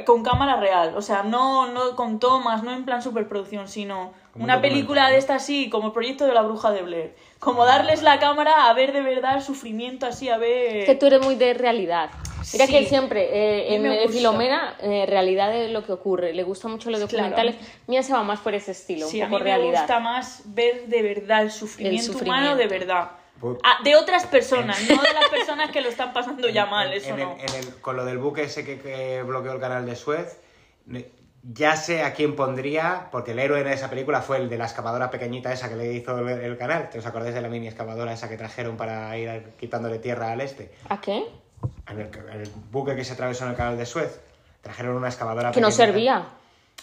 con 0.05 0.23
cámara 0.23 0.55
real, 0.57 0.93
o 0.95 1.01
sea, 1.01 1.23
no, 1.23 1.67
no 1.67 1.95
con 1.95 2.19
tomas, 2.19 2.63
no 2.63 2.73
en 2.73 2.85
plan 2.85 3.01
superproducción, 3.01 3.67
sino 3.67 4.13
Como 4.33 4.45
una 4.45 4.61
película 4.61 5.09
de 5.09 5.17
esta 5.17 5.35
así, 5.35 5.69
como 5.69 5.87
el 5.87 5.93
proyecto 5.93 6.25
de 6.25 6.33
la 6.33 6.41
bruja 6.41 6.71
de 6.71 6.81
Blair. 6.81 7.15
Como 7.39 7.65
darles 7.65 8.01
la 8.03 8.19
cámara 8.19 8.69
a 8.69 8.73
ver 8.73 8.93
de 8.93 9.01
verdad 9.01 9.35
el 9.35 9.41
sufrimiento 9.41 10.05
así, 10.05 10.29
a 10.29 10.37
ver... 10.37 10.85
que 10.85 10.95
tú 10.95 11.07
eres 11.07 11.21
muy 11.21 11.35
de 11.35 11.53
realidad. 11.53 12.09
Mira 12.53 12.65
Sí. 12.65 12.71
que 12.73 12.85
siempre, 12.85 13.29
eh, 13.31 13.67
A 13.67 13.69
mí 13.69 13.75
en 13.75 13.81
me 13.83 13.95
eh, 13.97 14.01
gusta. 14.03 14.17
Filomena, 14.17 14.75
eh, 14.81 15.05
realidad 15.07 15.55
es 15.55 15.69
lo 15.71 15.83
que 15.85 15.91
ocurre. 15.91 16.33
Le 16.33 16.41
gusta 16.43 16.67
mucho 16.67 16.89
los 16.89 16.99
Claro. 17.01 17.11
documentales. 17.29 17.55
Mía 17.87 18.01
se 18.01 18.13
va 18.13 18.23
más 18.23 18.39
por 18.39 18.55
ese 18.55 18.71
estilo, 18.71 19.05
Sí, 19.07 19.17
un 19.19 19.23
a 19.23 19.27
poco 19.27 19.39
mí 19.39 19.43
me 19.43 19.57
realidad. 19.57 19.81
gusta 19.81 19.99
más 19.99 20.41
ver 20.45 20.87
de 20.87 21.01
verdad 21.03 21.43
el 21.43 21.51
sufrimiento, 21.51 22.13
sufrimiento. 22.13 22.41
humano 22.41 22.55
de 22.57 22.67
verdad. 22.67 23.11
Pues- 23.41 23.57
Ah, 23.63 23.79
de 23.83 23.95
otras 23.95 24.25
personas, 24.27 24.79
no 24.89 25.01
de 25.01 25.13
las 25.13 25.29
personas 25.29 25.71
que 25.71 25.81
lo 25.81 25.89
están 25.89 26.13
pasando 26.13 26.47
ya 26.47 26.65
mal, 26.67 26.93
eso 26.93 27.09
en 27.09 27.19
el- 27.19 27.25
no. 27.27 27.37
en 27.39 27.55
el- 27.55 27.75
con 27.81 27.97
lo 27.97 28.05
del 28.05 28.19
buque 28.19 28.43
ese 28.43 28.63
que, 28.63 28.79
que 28.79 29.23
bloqueó 29.23 29.51
el 29.53 29.59
canal 29.59 29.85
de 29.85 29.95
Suez, 29.95 30.39
ya 31.43 31.75
sé 31.75 32.03
a 32.03 32.13
quién 32.13 32.35
pondría, 32.35 33.07
porque 33.11 33.31
el 33.31 33.39
héroe 33.39 33.63
de 33.63 33.73
esa 33.73 33.89
película 33.89 34.21
fue 34.21 34.37
el 34.37 34.47
de 34.47 34.57
la 34.59 34.65
excavadora 34.65 35.09
pequeñita 35.09 35.51
esa 35.51 35.69
que 35.69 35.75
le 35.75 35.91
hizo 35.91 36.17
el, 36.19 36.27
el 36.29 36.57
canal. 36.57 36.89
¿Te 36.91 36.99
os 36.99 37.05
acordáis 37.07 37.33
de 37.33 37.41
la 37.41 37.49
mini 37.49 37.67
excavadora 37.67 38.13
esa 38.13 38.29
que 38.29 38.37
trajeron 38.37 38.77
para 38.77 39.17
ir 39.17 39.53
quitándole 39.59 39.97
tierra 39.97 40.31
al 40.31 40.41
este? 40.41 40.71
¿A 40.89 41.01
qué? 41.01 41.25
En 41.89 41.99
el, 41.99 42.47
buque 42.71 42.95
que 42.95 43.03
se 43.03 43.13
atravesó 43.13 43.45
en 43.45 43.51
el 43.51 43.57
canal 43.57 43.75
de 43.77 43.85
Suez. 43.87 44.19
Trajeron 44.61 44.95
una 44.95 45.07
excavadora 45.07 45.51
Que 45.51 45.61
no 45.61 45.71
servía. 45.71 46.25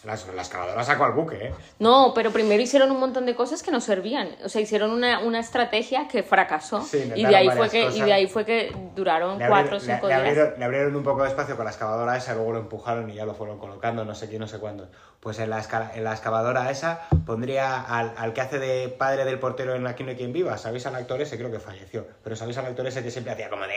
La, 0.05 0.17
la 0.35 0.43
excavadora 0.43 0.85
sacó 0.85 1.05
al 1.05 1.13
buque, 1.13 1.37
¿eh? 1.49 1.55
No, 1.81 2.13
pero 2.15 2.31
primero 2.31 2.63
hicieron 2.63 2.91
un 2.93 3.01
montón 3.01 3.27
de 3.27 3.35
cosas 3.35 3.63
que 3.65 3.71
no 3.73 3.81
servían. 3.81 4.31
O 4.45 4.49
sea, 4.49 4.61
hicieron 4.61 4.93
una, 4.93 5.19
una 5.21 5.41
estrategia 5.41 6.07
que 6.07 6.23
fracasó. 6.23 6.83
Sí, 6.83 7.11
y, 7.17 7.25
de 7.27 7.35
ahí 7.37 7.51
fue 7.51 7.69
que, 7.69 7.83
y 7.91 8.01
de 8.03 8.13
ahí 8.13 8.27
fue 8.29 8.45
que 8.45 8.73
duraron 8.95 9.39
Le 9.39 9.49
cuatro 9.49 9.77
o 9.77 9.81
abrieron, 9.81 9.97
cinco 9.97 10.07
le- 10.09 10.15
le 10.15 10.21
días. 10.23 10.31
abrieron- 10.39 10.59
le 10.59 10.65
abrieron 10.65 10.97
un 10.97 11.03
poco 11.03 11.23
de 11.25 11.29
espacio 11.31 11.57
con 11.57 11.65
la 11.65 11.73
excavadora 11.73 12.17
esa, 12.17 12.35
luego 12.35 12.53
lo 12.53 12.59
empujaron 12.61 13.11
y 13.11 13.15
ya 13.15 13.25
lo 13.27 13.35
fueron 13.35 13.59
colocando, 13.59 14.05
no 14.05 14.15
sé 14.15 14.29
quién, 14.29 14.41
no 14.41 14.47
sé 14.49 14.59
cuándo. 14.59 14.89
Pues 15.21 15.41
en 15.41 15.51
la, 15.51 15.65
en 15.95 16.05
la 16.05 16.13
excavadora 16.13 16.71
esa 16.71 17.01
pondría 17.27 17.81
al, 17.81 18.15
al 18.17 18.33
que 18.33 18.41
hace 18.41 18.61
de 18.61 18.89
padre 18.89 19.25
del 19.25 19.41
portero 19.41 19.75
en 19.75 19.85
Aquí 19.89 20.05
no 20.05 20.11
hay 20.11 20.17
quien 20.17 20.33
viva. 20.33 20.57
¿Sabéis 20.59 20.87
al 20.87 20.95
actor 20.95 21.21
ese? 21.21 21.37
Creo 21.37 21.51
que 21.51 21.59
falleció. 21.59 22.07
Pero 22.23 22.37
¿sabéis 22.37 22.57
al 22.59 22.67
actor 22.67 22.87
ese 22.87 23.03
que 23.03 23.11
siempre 23.11 23.33
hacía 23.33 23.51
como 23.51 23.65
de... 23.67 23.75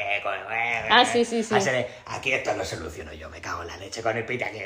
Ah, 0.91 1.03
sí, 1.03 1.25
sí, 1.25 1.41
sí. 1.43 1.55
De, 1.55 1.87
aquí 2.05 2.31
esto 2.31 2.53
lo 2.55 2.63
soluciono 2.63 3.11
yo, 3.13 3.27
me 3.29 3.41
cago 3.41 3.61
en 3.63 3.69
la 3.69 3.77
leche 3.77 4.03
con 4.03 4.15
el 4.15 4.25
pita 4.25 4.45
aquí. 4.47 4.59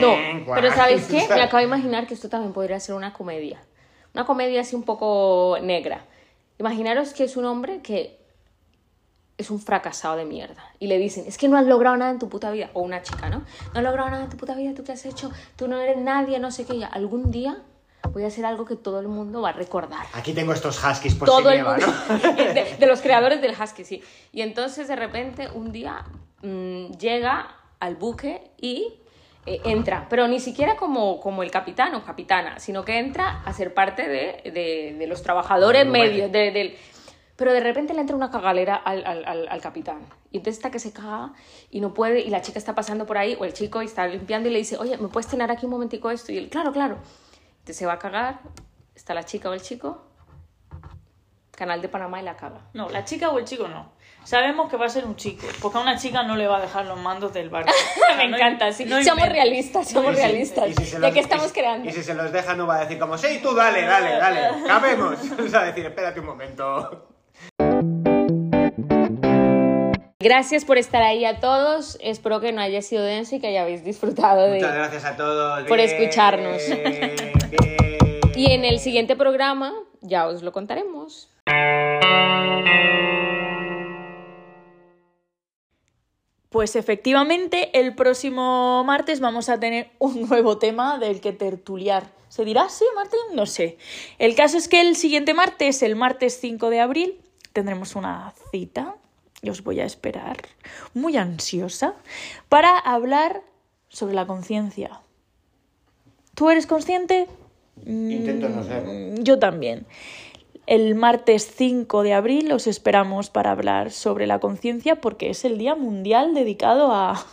No, 0.00 0.16
pero 0.54 0.70
¿sabes 0.74 1.06
qué? 1.06 1.26
Me 1.28 1.42
acabo 1.42 1.58
de 1.58 1.64
imaginar 1.64 2.06
que 2.06 2.14
esto 2.14 2.28
también 2.28 2.52
podría 2.52 2.80
ser 2.80 2.94
una 2.94 3.12
comedia. 3.12 3.62
Una 4.14 4.24
comedia 4.24 4.60
así 4.60 4.76
un 4.76 4.82
poco 4.82 5.56
negra. 5.62 6.04
Imaginaros 6.58 7.12
que 7.12 7.24
es 7.24 7.36
un 7.36 7.46
hombre 7.46 7.80
que 7.80 8.18
es 9.38 9.50
un 9.50 9.60
fracasado 9.60 10.16
de 10.16 10.24
mierda. 10.24 10.64
Y 10.78 10.86
le 10.86 10.98
dicen, 10.98 11.24
es 11.26 11.38
que 11.38 11.48
no 11.48 11.56
has 11.56 11.66
logrado 11.66 11.96
nada 11.96 12.10
en 12.10 12.18
tu 12.18 12.28
puta 12.28 12.50
vida. 12.50 12.70
O 12.74 12.82
una 12.82 13.02
chica, 13.02 13.28
¿no? 13.28 13.38
No 13.38 13.78
has 13.80 13.82
logrado 13.82 14.10
nada 14.10 14.24
en 14.24 14.30
tu 14.30 14.36
puta 14.36 14.54
vida, 14.54 14.74
¿tú 14.74 14.84
qué 14.84 14.92
has 14.92 15.04
hecho? 15.04 15.30
Tú 15.56 15.68
no 15.68 15.80
eres 15.80 15.96
nadie, 15.96 16.38
no 16.38 16.50
sé 16.50 16.64
qué. 16.64 16.78
Ya, 16.78 16.86
algún 16.86 17.30
día 17.30 17.62
voy 18.12 18.24
a 18.24 18.26
hacer 18.26 18.44
algo 18.44 18.64
que 18.64 18.76
todo 18.76 19.00
el 19.00 19.08
mundo 19.08 19.40
va 19.40 19.50
a 19.50 19.52
recordar. 19.52 20.06
Aquí 20.12 20.32
tengo 20.32 20.52
estos 20.52 20.82
huskies 20.82 21.14
por 21.14 21.26
todo 21.28 21.50
si 21.50 21.56
el 21.56 21.64
mundo. 21.64 21.86
¿no? 21.86 22.32
de, 22.54 22.76
de 22.78 22.86
los 22.86 23.00
creadores 23.00 23.40
del 23.40 23.54
Husky, 23.58 23.84
sí. 23.84 24.02
Y 24.32 24.42
entonces 24.42 24.88
de 24.88 24.96
repente 24.96 25.48
un 25.52 25.72
día 25.72 26.04
mm, 26.42 26.92
llega 26.98 27.56
al 27.80 27.96
buque 27.96 28.50
y 28.58 29.01
eh, 29.46 29.60
entra, 29.64 30.06
pero 30.08 30.28
ni 30.28 30.38
siquiera 30.40 30.76
como, 30.76 31.18
como 31.20 31.42
el 31.42 31.50
capitán 31.50 31.94
o 31.94 32.04
capitana, 32.04 32.58
sino 32.60 32.84
que 32.84 32.98
entra 32.98 33.42
a 33.44 33.52
ser 33.52 33.74
parte 33.74 34.08
de, 34.08 34.50
de- 34.52 34.94
de 34.98 35.06
los 35.06 35.22
trabajadores 35.22 35.84
medios. 35.86 36.30
de-. 36.32 36.78
Pero 37.34 37.52
de 37.52 37.60
repente 37.60 37.92
le 37.94 38.00
entra 38.02 38.14
una 38.14 38.30
cagalera 38.30 38.76
al, 38.76 39.04
al, 39.04 39.24
al- 39.24 39.48
al 39.48 39.60
capitán. 39.60 40.00
Y 40.30 40.36
entonces 40.36 40.58
está 40.58 40.70
que 40.70 40.78
se 40.78 40.92
caga 40.92 41.32
y 41.70 41.80
no 41.80 41.92
puede, 41.92 42.20
y 42.20 42.30
la 42.30 42.40
chica 42.42 42.58
está 42.58 42.74
pasando 42.74 43.04
por 43.04 43.18
ahí, 43.18 43.36
o 43.40 43.44
el 43.44 43.52
chico 43.52 43.82
y 43.82 43.86
está 43.86 44.06
limpiando 44.06 44.48
y 44.48 44.52
le 44.52 44.58
dice, 44.58 44.76
oye, 44.76 44.96
¿me 44.98 45.08
puedes 45.08 45.28
tener 45.28 45.50
aquí 45.50 45.66
un 45.66 45.72
momentico 45.72 46.10
esto? 46.10 46.30
Y 46.30 46.38
él, 46.38 46.48
claro, 46.48 46.72
claro. 46.72 46.98
Entonces 47.54 47.76
se 47.76 47.86
va 47.86 47.94
a 47.94 47.98
cagar, 47.98 48.40
está 48.94 49.12
la 49.14 49.24
chica 49.24 49.50
o 49.50 49.54
el 49.54 49.62
chico, 49.62 50.04
canal 51.50 51.80
de 51.82 51.88
Panamá 51.88 52.20
y 52.20 52.24
la 52.24 52.36
caga. 52.36 52.60
No, 52.74 52.88
la 52.90 53.04
chica 53.04 53.30
o 53.30 53.38
el 53.38 53.44
chico 53.44 53.66
no. 53.68 53.92
Sabemos 54.24 54.70
que 54.70 54.76
va 54.76 54.86
a 54.86 54.88
ser 54.88 55.04
un 55.04 55.16
chico, 55.16 55.46
porque 55.60 55.78
a 55.78 55.80
una 55.80 55.98
chica 55.98 56.22
no 56.22 56.36
le 56.36 56.46
va 56.46 56.58
a 56.58 56.60
dejar 56.60 56.86
los 56.86 56.98
mandos 56.98 57.32
del 57.34 57.50
barco. 57.50 57.70
Me 58.16 58.28
no 58.28 58.36
encanta, 58.36 58.72
sí. 58.72 58.84
no 58.84 58.98
inventes. 59.00 59.28
realistas, 59.28 59.90
somos 59.90 60.12
Y 60.12 60.16
si- 60.16 60.22
realistas. 60.22 60.68
y 60.70 60.74
si 60.74 60.84
se 60.86 61.00
¿De 61.00 61.12
qué 61.12 61.20
estamos 61.20 61.50
y 61.50 61.52
creando? 61.52 61.88
Y 61.88 61.92
si 61.92 62.02
se 62.02 62.14
los 62.14 62.30
deja, 62.32 62.54
no 62.54 62.66
va 62.66 62.76
a 62.76 62.80
decir 62.80 62.98
como, 62.98 63.18
sí, 63.18 63.40
tú 63.42 63.54
dale, 63.54 63.82
dale, 63.82 64.16
dale, 64.16 64.64
cabemos. 64.66 65.18
O 65.44 65.48
sea, 65.48 65.64
decir, 65.64 65.84
espérate 65.86 66.20
un 66.20 66.26
momento. 66.26 67.08
Gracias 70.20 70.64
por 70.64 70.78
estar 70.78 71.02
ahí 71.02 71.24
a 71.24 71.40
todos. 71.40 71.98
Espero 72.00 72.40
que 72.40 72.52
no 72.52 72.60
haya 72.62 72.80
sido 72.80 73.02
denso 73.02 73.34
y 73.34 73.40
que 73.40 73.48
hayáis 73.48 73.84
disfrutado 73.84 74.42
de... 74.46 74.58
Muchas 74.60 74.74
gracias 74.74 75.04
a 75.04 75.16
todos. 75.16 75.64
por 75.64 75.78
Bien, 75.78 75.90
escucharnos. 75.90 76.62
bien. 76.68 77.16
Y 78.34 78.52
en 78.52 78.64
el 78.64 78.78
siguiente 78.78 79.14
programa 79.14 79.74
ya 80.00 80.26
os 80.26 80.42
lo 80.42 80.52
contaremos. 80.52 81.28
Pues 86.52 86.76
efectivamente, 86.76 87.78
el 87.80 87.94
próximo 87.94 88.84
martes 88.84 89.20
vamos 89.20 89.48
a 89.48 89.58
tener 89.58 89.90
un 89.98 90.28
nuevo 90.28 90.58
tema 90.58 90.98
del 90.98 91.20
que 91.20 91.32
tertuliar. 91.32 92.04
¿Se 92.28 92.44
dirá 92.44 92.62
así, 92.62 92.84
Martín? 92.94 93.20
No 93.34 93.46
sé. 93.46 93.78
El 94.18 94.34
caso 94.34 94.56
es 94.58 94.68
que 94.68 94.80
el 94.80 94.96
siguiente 94.96 95.34
martes, 95.34 95.82
el 95.82 95.96
martes 95.96 96.38
5 96.40 96.70
de 96.70 96.80
abril, 96.80 97.20
tendremos 97.52 97.96
una 97.96 98.32
cita. 98.50 98.96
Y 99.44 99.50
os 99.50 99.64
voy 99.64 99.80
a 99.80 99.84
esperar, 99.84 100.36
muy 100.94 101.16
ansiosa, 101.16 101.94
para 102.48 102.78
hablar 102.78 103.42
sobre 103.88 104.14
la 104.14 104.24
conciencia. 104.24 105.00
¿Tú 106.36 106.48
eres 106.48 106.68
consciente? 106.68 107.26
Intento 107.84 108.48
no 108.48 108.62
ser. 108.62 108.84
Mm, 108.84 109.24
Yo 109.24 109.40
también. 109.40 109.84
El 110.66 110.94
martes 110.94 111.50
5 111.56 112.02
de 112.02 112.14
abril 112.14 112.52
os 112.52 112.66
esperamos 112.66 113.30
para 113.30 113.50
hablar 113.50 113.90
sobre 113.90 114.26
la 114.26 114.38
conciencia 114.38 115.00
porque 115.00 115.30
es 115.30 115.44
el 115.44 115.58
Día 115.58 115.74
Mundial 115.74 116.34
dedicado 116.34 116.92
a, 116.92 117.24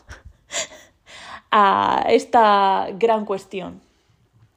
a 1.52 2.06
esta 2.10 2.88
gran 2.94 3.26
cuestión. 3.26 3.82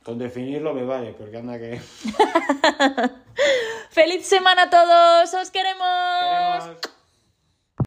Con 0.04 0.18
definirlo 0.18 0.74
me 0.74 0.84
vale, 0.84 1.12
porque 1.12 1.36
anda 1.36 1.58
que... 1.58 1.80
¡Feliz 3.90 4.26
semana 4.26 4.62
a 4.62 4.70
todos! 4.70 5.34
¡Os 5.34 5.50
queremos! 5.50 6.64
Queremos- 6.64 7.01